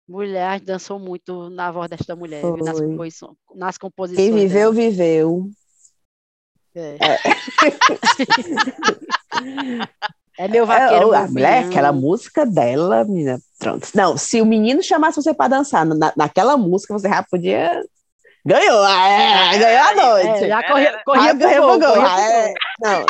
Mulher 0.06 0.60
dançou 0.60 0.98
muito 0.98 1.48
na 1.48 1.70
voz 1.72 1.88
desta 1.88 2.14
mulher, 2.14 2.42
nas, 2.58 2.78
composições, 2.78 3.36
nas 3.54 3.78
composições. 3.78 4.28
Quem 4.28 4.34
viveu, 4.34 4.72
dela. 4.72 4.90
viveu. 4.90 5.50
É. 6.74 6.98
é. 7.00 7.18
é 10.44 10.48
meu 10.48 10.66
vaqueiro. 10.66 11.14
É, 11.14 11.28
mulher, 11.28 11.64
aquela 11.64 11.90
música 11.92 12.44
dela, 12.44 13.04
menina, 13.04 13.38
pronto. 13.58 13.88
Não, 13.94 14.18
se 14.18 14.42
o 14.42 14.46
menino 14.46 14.82
chamasse 14.82 15.22
você 15.22 15.32
para 15.32 15.56
dançar 15.56 15.86
na, 15.86 16.12
naquela 16.14 16.58
música, 16.58 16.92
você 16.92 17.08
já 17.08 17.22
podia 17.22 17.82
Ganhou, 18.46 18.86
é, 18.86 19.58
ganhou 19.58 19.84
a 19.84 19.94
noite. 19.94 20.44
É, 20.44 20.48
já 20.48 20.62
corria, 20.66 21.02
corria 21.02 21.34
pro 21.34 21.66
gol. 21.66 21.78
gol. 21.78 21.94
Já, 21.96 22.20
é, 22.20 22.54
não, 22.78 23.06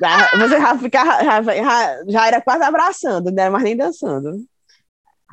já, 0.00 0.30
você 0.38 0.60
já, 0.60 0.78
ficava, 0.78 1.24
já, 1.24 2.04
já, 2.06 2.26
era 2.28 2.40
quase 2.40 2.62
abraçando, 2.62 3.32
não 3.32 3.42
era 3.42 3.50
mais 3.50 3.64
nem 3.64 3.76
dançando. 3.76 4.30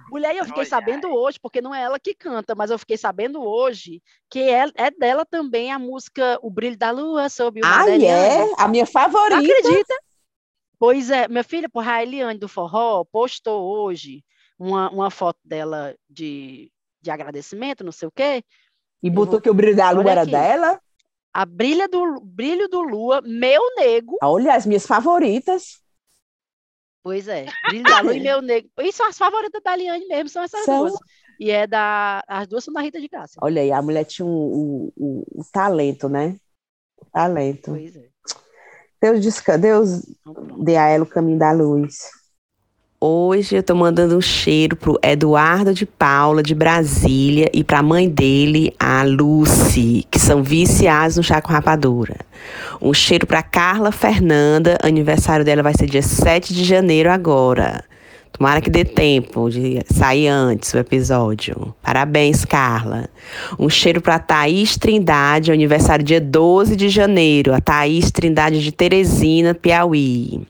Mulher, 0.10 0.36
eu 0.36 0.46
fiquei 0.46 0.66
sabendo 0.66 1.10
hoje, 1.10 1.38
porque 1.40 1.62
não 1.62 1.76
é 1.76 1.84
ela 1.84 2.00
que 2.00 2.16
canta, 2.16 2.56
mas 2.56 2.72
eu 2.72 2.80
fiquei 2.80 2.98
sabendo 2.98 3.44
hoje 3.44 4.02
que 4.28 4.40
é, 4.40 4.66
é 4.74 4.90
dela 4.90 5.24
também 5.24 5.72
a 5.72 5.78
música 5.78 6.40
O 6.42 6.50
Brilho 6.50 6.76
da 6.78 6.90
Lua 6.90 7.30
sobre 7.30 7.62
o 7.62 7.66
Ah, 7.66 7.88
é? 7.88 8.52
A 8.58 8.68
minha 8.68 8.88
favorita. 8.88 9.40
Não 9.40 9.44
acredita? 9.44 9.94
Pois 10.80 11.12
é, 11.12 11.28
minha 11.28 11.44
filha, 11.44 11.70
por 11.70 11.88
a 11.88 12.02
Eliane 12.02 12.40
do 12.40 12.48
Forró, 12.48 13.04
postou 13.04 13.62
hoje 13.62 14.24
uma, 14.58 14.90
uma 14.90 15.12
foto 15.12 15.40
dela 15.44 15.96
de, 16.10 16.72
de 17.02 17.12
agradecimento, 17.12 17.84
não 17.84 17.92
sei 17.92 18.08
o 18.08 18.12
quê, 18.12 18.44
e 19.02 19.10
botou 19.10 19.34
vou... 19.34 19.42
que 19.42 19.50
o 19.50 19.54
brilho 19.54 19.76
da 19.76 19.90
lua 19.92 20.12
era 20.12 20.26
dela? 20.26 20.80
A 21.34 21.46
brilha 21.46 21.88
do 21.88 22.20
brilho 22.22 22.68
do 22.68 22.82
lua, 22.82 23.22
meu 23.22 23.62
nego. 23.76 24.18
Olha, 24.22 24.56
as 24.56 24.66
minhas 24.66 24.86
favoritas. 24.86 25.80
Pois 27.04 27.28
é, 27.28 27.46
brilho 27.68 27.84
da 27.84 28.02
lua 28.02 28.16
e 28.16 28.20
meu 28.20 28.42
nego. 28.42 28.70
São 28.92 29.08
as 29.08 29.18
favoritas 29.18 29.62
da 29.64 29.76
Liane 29.76 30.06
mesmo, 30.08 30.30
são 30.30 30.44
essas 30.44 30.66
são... 30.66 30.88
duas. 30.88 31.00
E 31.40 31.50
é 31.52 31.66
da. 31.66 32.22
As 32.28 32.48
duas 32.48 32.66
são 32.66 32.74
da 32.74 32.82
Rita 32.82 33.00
de 33.00 33.08
Cássia. 33.08 33.40
Olha 33.42 33.62
aí, 33.62 33.72
a 33.72 33.82
mulher 33.82 34.04
tinha 34.04 34.26
o 34.26 34.92
um, 34.98 35.06
um, 35.06 35.24
um, 35.38 35.44
talento, 35.54 36.10
né? 36.10 36.36
O 36.98 37.06
talento. 37.06 37.72
Pois 37.72 37.96
é. 37.96 38.10
Deus, 39.02 39.22
desca... 39.24 39.58
Deus 39.58 40.02
dê 40.62 40.76
a 40.76 40.90
ela 40.90 41.06
o 41.06 41.10
caminho 41.10 41.40
da 41.40 41.54
luz. 41.54 42.10
Hoje 43.02 43.56
eu 43.56 43.64
tô 43.64 43.76
mandando 43.76 44.18
um 44.18 44.20
cheiro 44.20 44.76
pro 44.76 45.00
Eduardo 45.02 45.74
de 45.74 45.86
Paula, 45.86 46.44
de 46.44 46.54
Brasília, 46.54 47.50
e 47.54 47.64
pra 47.64 47.82
mãe 47.82 48.10
dele, 48.10 48.76
a 48.78 49.04
Lucy, 49.04 50.06
que 50.12 50.20
são 50.20 50.44
viciados 50.44 51.16
no 51.16 51.24
chá 51.24 51.42
com 51.42 51.54
rapadura. 51.54 52.18
Um 52.82 52.94
cheiro 52.94 53.26
pra 53.26 53.42
Carla 53.42 53.94
Fernanda, 53.94 54.78
aniversário 54.84 55.46
dela 55.46 55.64
vai 55.64 55.74
ser 55.74 55.86
dia 55.86 56.02
7 56.02 56.54
de 56.54 56.66
janeiro 56.66 57.10
agora. 57.10 57.86
Tomara 58.34 58.60
que 58.60 58.70
dê 58.70 58.84
tempo 58.84 59.50
de 59.50 59.80
sair 59.86 60.28
antes 60.28 60.74
o 60.74 60.78
episódio. 60.78 61.74
Parabéns, 61.82 62.44
Carla. 62.44 63.08
Um 63.58 63.70
cheiro 63.70 64.02
para 64.02 64.20
Thaís 64.20 64.76
Trindade, 64.76 65.54
aniversário 65.54 66.04
dia 66.04 66.20
12 66.20 66.76
de 66.76 66.90
janeiro. 66.90 67.54
A 67.54 67.62
Thaís 67.62 68.12
Trindade 68.12 68.62
de 68.62 68.74
Teresina, 68.74 69.54
Piauí. 69.54 70.42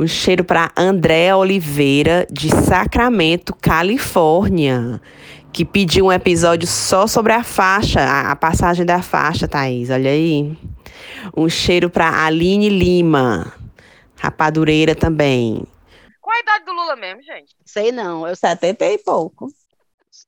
Um 0.00 0.06
cheiro 0.06 0.42
para 0.42 0.72
Andréa 0.74 1.36
Oliveira, 1.36 2.26
de 2.30 2.48
Sacramento, 2.48 3.54
Califórnia, 3.54 4.98
que 5.52 5.62
pediu 5.62 6.06
um 6.06 6.12
episódio 6.12 6.66
só 6.66 7.06
sobre 7.06 7.34
a 7.34 7.44
faixa, 7.44 8.00
a, 8.00 8.30
a 8.32 8.34
passagem 8.34 8.86
da 8.86 9.02
faixa, 9.02 9.46
Thaís, 9.46 9.90
olha 9.90 10.10
aí. 10.10 10.56
Um 11.36 11.50
cheiro 11.50 11.90
para 11.90 12.24
Aline 12.24 12.70
Lima, 12.70 13.52
rapadureira 14.16 14.94
também. 14.94 15.66
Qual 16.18 16.34
a 16.34 16.40
idade 16.40 16.64
do 16.64 16.72
Lula 16.72 16.96
mesmo, 16.96 17.22
gente? 17.22 17.54
Sei 17.66 17.92
não, 17.92 18.26
eu 18.26 18.34
70 18.34 18.82
e 18.86 18.96
pouco. 18.96 19.48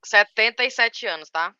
77 0.05 1.07
anos, 1.07 1.31
tá? 1.31 1.55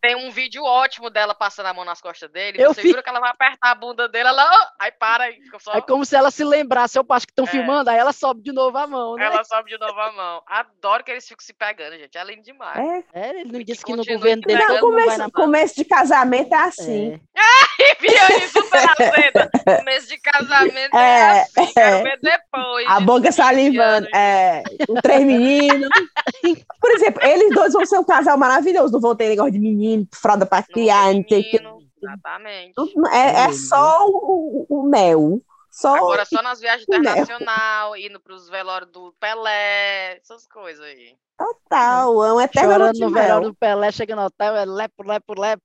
Tem 0.00 0.14
um 0.14 0.30
vídeo 0.30 0.62
ótimo 0.64 1.10
dela 1.10 1.34
passando 1.34 1.66
a 1.66 1.74
mão 1.74 1.84
nas 1.84 2.00
costas 2.00 2.30
dele. 2.30 2.62
Eu 2.62 2.72
você 2.72 2.82
vi. 2.82 2.92
viu 2.92 3.02
que 3.02 3.08
ela 3.08 3.20
vai 3.20 3.30
apertar 3.30 3.70
a 3.70 3.74
bunda 3.74 4.08
dele, 4.08 4.28
ela. 4.28 4.48
Aí 4.78 4.92
para 4.92 5.32
fica 5.32 5.58
só. 5.58 5.72
É 5.74 5.80
como 5.80 6.04
se 6.04 6.14
ela 6.14 6.30
se 6.30 6.44
lembrasse, 6.44 6.98
eu 6.98 7.04
acho 7.10 7.26
que 7.26 7.32
estão 7.32 7.44
É. 7.44 7.48
filmando, 7.48 7.90
aí 7.90 7.98
ela 7.98 8.12
sobe 8.12 8.42
de 8.42 8.52
novo 8.52 8.76
a 8.78 8.86
mão, 8.86 9.16
né? 9.16 9.24
Ela 9.24 9.42
sobe 9.44 9.70
de 9.70 9.78
novo 9.78 9.98
a 9.98 10.12
mão. 10.12 10.42
Adoro 10.46 11.02
que 11.02 11.10
eles 11.10 11.26
ficam 11.26 11.44
se 11.44 11.52
pegando, 11.52 11.96
gente. 11.96 12.16
É 12.16 12.24
lindo 12.24 12.42
demais. 12.42 12.78
É, 12.78 13.04
É, 13.12 13.40
ele 13.40 13.52
não 13.52 13.62
disse 13.64 13.84
que 13.84 13.94
no 13.96 14.04
governo 14.04 14.42
dele 14.42 14.64
não, 14.64 14.78
começo, 14.80 15.18
na 15.18 15.24
mão. 15.24 15.30
começo 15.30 15.74
de 15.76 15.84
casamento 15.84 16.54
é 16.54 16.58
assim. 16.58 17.20
É. 17.36 17.40
E 17.80 17.94
Viane 18.00 18.48
super. 18.48 19.48
Começo 19.78 20.08
de 20.08 20.18
casamento 20.18 20.96
é, 20.96 20.98
É, 20.98 21.40
assim. 21.42 21.72
Quero 21.74 22.02
ver 22.02 22.18
depois. 22.20 22.86
A 22.88 22.98
boca 23.00 23.20
20 23.30 23.32
salivando. 23.32 24.08
É, 24.12 24.62
com 24.84 24.94
três 24.94 25.24
meninos. 25.24 25.88
Por 26.80 26.90
exemplo, 26.90 27.22
eles 27.24 27.54
dois 27.54 27.72
vão 27.72 27.86
ser 27.86 27.98
um 27.98 28.04
casal 28.04 28.36
maravilhoso. 28.36 28.92
Não 28.92 29.00
vão 29.00 29.14
ter 29.14 29.28
negócio 29.28 29.52
de 29.52 29.60
menino, 29.60 29.87
fralda 30.12 30.46
pra 30.46 30.58
Não 30.58 30.74
criar, 30.74 31.14
não 31.14 31.24
sei 31.28 31.40
o 31.40 31.50
quê. 31.50 31.52
menino, 31.52 31.78
Exatamente. 32.02 32.74
É, 33.12 33.40
é 33.44 33.52
só 33.52 34.06
o, 34.06 34.66
o- 34.68 34.80
o 34.80 34.82
mel. 34.88 35.40
Só 35.70 35.94
Agora 35.96 36.24
só 36.24 36.42
nas 36.42 36.60
viagens 36.60 36.86
Não. 36.88 36.98
internacional, 36.98 37.96
indo 37.96 38.20
pros 38.20 38.48
velórios 38.48 38.90
do 38.90 39.12
Pelé, 39.20 40.16
essas 40.18 40.46
coisas 40.46 40.84
aí. 40.84 41.16
total. 41.36 42.24
É 42.24 42.32
um 42.32 42.40
eterno 42.40 42.72
Chorando 42.72 42.92
de 42.92 43.00
no 43.04 43.10
mel. 43.10 43.22
verão 43.22 43.40
do 43.42 43.54
Pelé, 43.54 43.92
chega 43.92 44.16
no 44.16 44.22
hotel, 44.24 44.56
é 44.56 44.64
lepo, 44.64 45.02
lepo, 45.04 45.34
lepo. 45.40 45.62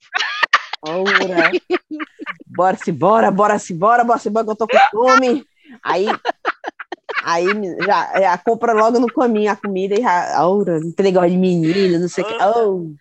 Ora. 0.82 1.52
bora 2.46 2.78
se 2.78 2.92
bora, 2.92 3.32
bora 3.32 3.60
se 3.60 3.74
bora, 3.74 4.04
bora 4.04 4.20
se 4.20 4.30
bora 4.30 4.46
que 4.46 4.52
eu 4.52 4.56
tô 4.56 4.68
com 4.68 4.78
fome. 4.92 5.46
Aí, 5.84 6.08
aí 7.24 7.48
já, 7.86 8.20
já 8.20 8.38
compra 8.38 8.74
logo 8.74 9.00
no 9.00 9.10
caminho 9.12 9.52
a 9.52 9.56
comida 9.56 9.96
e 9.98 10.02
já, 10.02 10.46
ora, 10.46 10.80
não 10.80 10.92
tem 10.92 11.06
negócio 11.06 11.30
de 11.32 11.38
menino, 11.38 12.00
não 12.00 12.08
sei 12.10 12.24
o 12.24 12.28
que. 12.28 12.36
Oh, 12.42 12.94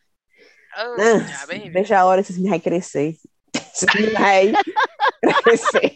Ah, 0.75 0.97
ah, 0.99 1.18
já 1.18 1.47
bem 1.47 1.70
veja 1.70 1.99
a 1.99 2.05
hora 2.05 2.23
que 2.23 2.29
vocês 2.29 2.39
me 2.39 2.49
vai 2.49 2.61
crescer. 2.61 3.16
Vocês 3.73 3.95
me 3.95 4.07
vai 4.12 4.53
crescer. 5.43 5.93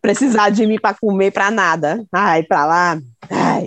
Precisar 0.00 0.50
de 0.50 0.66
mim 0.66 0.78
para 0.78 0.96
comer, 0.96 1.30
para 1.32 1.50
nada. 1.50 2.04
Ai, 2.12 2.42
para 2.44 2.66
lá. 2.66 2.98
Ai. 3.28 3.66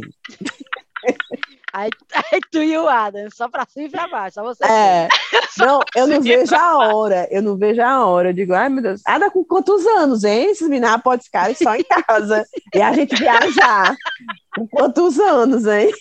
Aí, 1.73 1.89
aí 2.31 2.39
tu 2.51 2.61
e 2.61 2.77
o 2.77 2.87
Adam, 2.87 3.27
só 3.31 3.49
pra 3.49 3.65
cima 3.65 3.87
e 3.87 3.89
pra 3.89 4.07
baixo, 4.07 4.35
só 4.35 4.43
você. 4.43 4.63
É. 4.63 5.07
Não, 5.57 5.79
eu 5.95 6.05
não 6.07 6.21
vejo 6.21 6.55
a 6.55 6.77
hora. 6.77 7.27
Eu 7.31 7.41
não 7.41 7.57
vejo 7.57 7.81
a 7.81 8.05
hora. 8.05 8.29
Eu 8.29 8.33
digo, 8.33 8.53
ai 8.53 8.69
meu 8.69 8.81
Deus, 8.83 9.01
Ada 9.05 9.31
com 9.31 9.43
quantos 9.43 9.85
anos, 9.87 10.23
hein? 10.23 10.51
Esses 10.51 10.67
meninos 10.69 11.01
podem 11.01 11.23
ficar 11.23 11.53
só 11.55 11.75
em 11.75 11.83
casa. 11.83 12.45
e 12.73 12.81
a 12.81 12.93
gente 12.93 13.15
viajar. 13.15 13.95
Com 14.55 14.67
quantos 14.67 15.19
anos, 15.19 15.65
hein? 15.65 15.91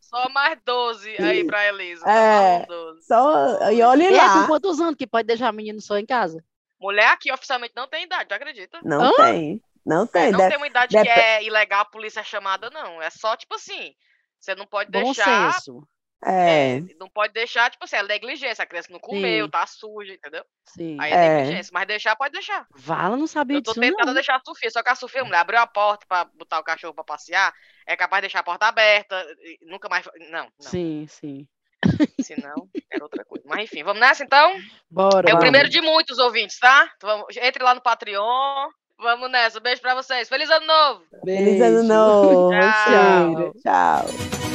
Só 0.00 0.28
mais 0.30 0.58
12 0.64 1.16
aí 1.22 1.44
pra 1.44 1.66
Elisa. 1.68 2.02
É. 2.08 2.40
Só 2.48 2.54
mais 2.56 2.66
12. 2.66 3.02
Só, 3.06 3.70
e 3.72 3.82
olhe 3.82 4.04
É, 4.06 4.10
com 4.10 4.16
lá. 4.40 4.46
quantos 4.46 4.80
anos 4.80 4.94
que 4.96 5.06
pode 5.06 5.26
deixar 5.26 5.52
menino 5.52 5.80
só 5.80 5.98
em 5.98 6.06
casa? 6.06 6.42
Mulher 6.80 7.08
aqui 7.08 7.30
oficialmente 7.32 7.74
não 7.76 7.86
tem 7.88 8.04
idade, 8.04 8.28
tu 8.28 8.32
acredita? 8.34 8.78
Não 8.82 9.02
Hã? 9.02 9.12
tem. 9.16 9.60
Não 9.84 10.06
tem. 10.06 10.30
não 10.30 10.38
Deve- 10.38 10.48
tem 10.50 10.58
uma 10.58 10.66
idade 10.66 10.92
deve- 10.94 11.04
que 11.12 11.20
é 11.20 11.44
ilegal 11.44 11.82
a 11.82 11.84
polícia 11.84 12.20
é 12.20 12.24
chamada, 12.24 12.70
não. 12.70 13.02
É 13.02 13.10
só, 13.10 13.36
tipo 13.36 13.54
assim, 13.54 13.92
você 14.44 14.54
não 14.54 14.66
pode 14.66 14.90
Bom 14.90 15.02
deixar. 15.02 15.52
senso. 15.54 15.86
É. 16.26 16.80
Não 16.98 17.10
pode 17.10 17.34
deixar, 17.34 17.70
tipo 17.70 17.84
assim, 17.84 17.96
é 17.96 18.02
negligência. 18.02 18.62
A 18.62 18.66
criança 18.66 18.88
não 18.90 18.98
comeu, 18.98 19.44
Sim. 19.44 19.50
tá 19.50 19.66
suja, 19.66 20.14
entendeu? 20.14 20.42
Sim. 20.66 20.96
Aí 20.98 21.12
é, 21.12 21.14
É. 21.14 21.36
negligência. 21.42 21.70
Mas 21.74 21.86
deixar, 21.86 22.16
pode 22.16 22.32
deixar. 22.32 22.66
Vala 22.74 23.14
não 23.14 23.26
sabia 23.26 23.58
Eu 23.58 23.62
tô 23.62 23.72
disso, 23.72 23.80
tentando 23.82 24.06
não. 24.06 24.14
deixar 24.14 24.36
a 24.36 24.40
Sofia, 24.42 24.70
só 24.70 24.82
que 24.82 24.88
a 24.88 24.94
Sofia, 24.94 25.22
mulher, 25.22 25.36
abriu 25.40 25.58
a 25.60 25.66
porta 25.66 26.06
pra 26.08 26.24
botar 26.24 26.58
o 26.60 26.64
cachorro 26.64 26.94
pra 26.94 27.04
passear, 27.04 27.52
é 27.86 27.94
capaz 27.94 28.20
de 28.22 28.28
deixar 28.28 28.38
a 28.40 28.42
porta 28.44 28.66
aberta, 28.66 29.22
nunca 29.62 29.86
mais. 29.90 30.06
Não, 30.30 30.44
não. 30.44 30.50
Sim, 30.60 31.06
sim. 31.10 31.46
Senão, 32.22 32.70
era 32.90 33.04
outra 33.04 33.22
coisa. 33.26 33.44
Mas 33.46 33.64
enfim, 33.64 33.82
vamos 33.82 34.00
nessa 34.00 34.24
então? 34.24 34.54
Bora, 34.90 35.28
É 35.30 35.34
o 35.34 35.38
primeiro 35.38 35.68
de 35.68 35.82
muitos 35.82 36.18
ouvintes, 36.18 36.58
tá? 36.58 36.90
Então, 36.96 37.10
vamos- 37.18 37.36
entre 37.36 37.62
lá 37.62 37.74
no 37.74 37.82
Patreon. 37.82 38.68
Vamos 38.98 39.30
nessa. 39.30 39.60
Beijo 39.60 39.82
pra 39.82 39.94
vocês. 39.94 40.28
Feliz 40.28 40.48
ano 40.50 40.66
novo! 40.66 41.02
Feliz 41.24 41.60
ano 41.60 41.76
Beijo. 41.76 41.82
novo. 41.88 42.50
Tchau. 42.50 43.34
cheiro. 43.34 43.52
Tchau. 43.62 44.53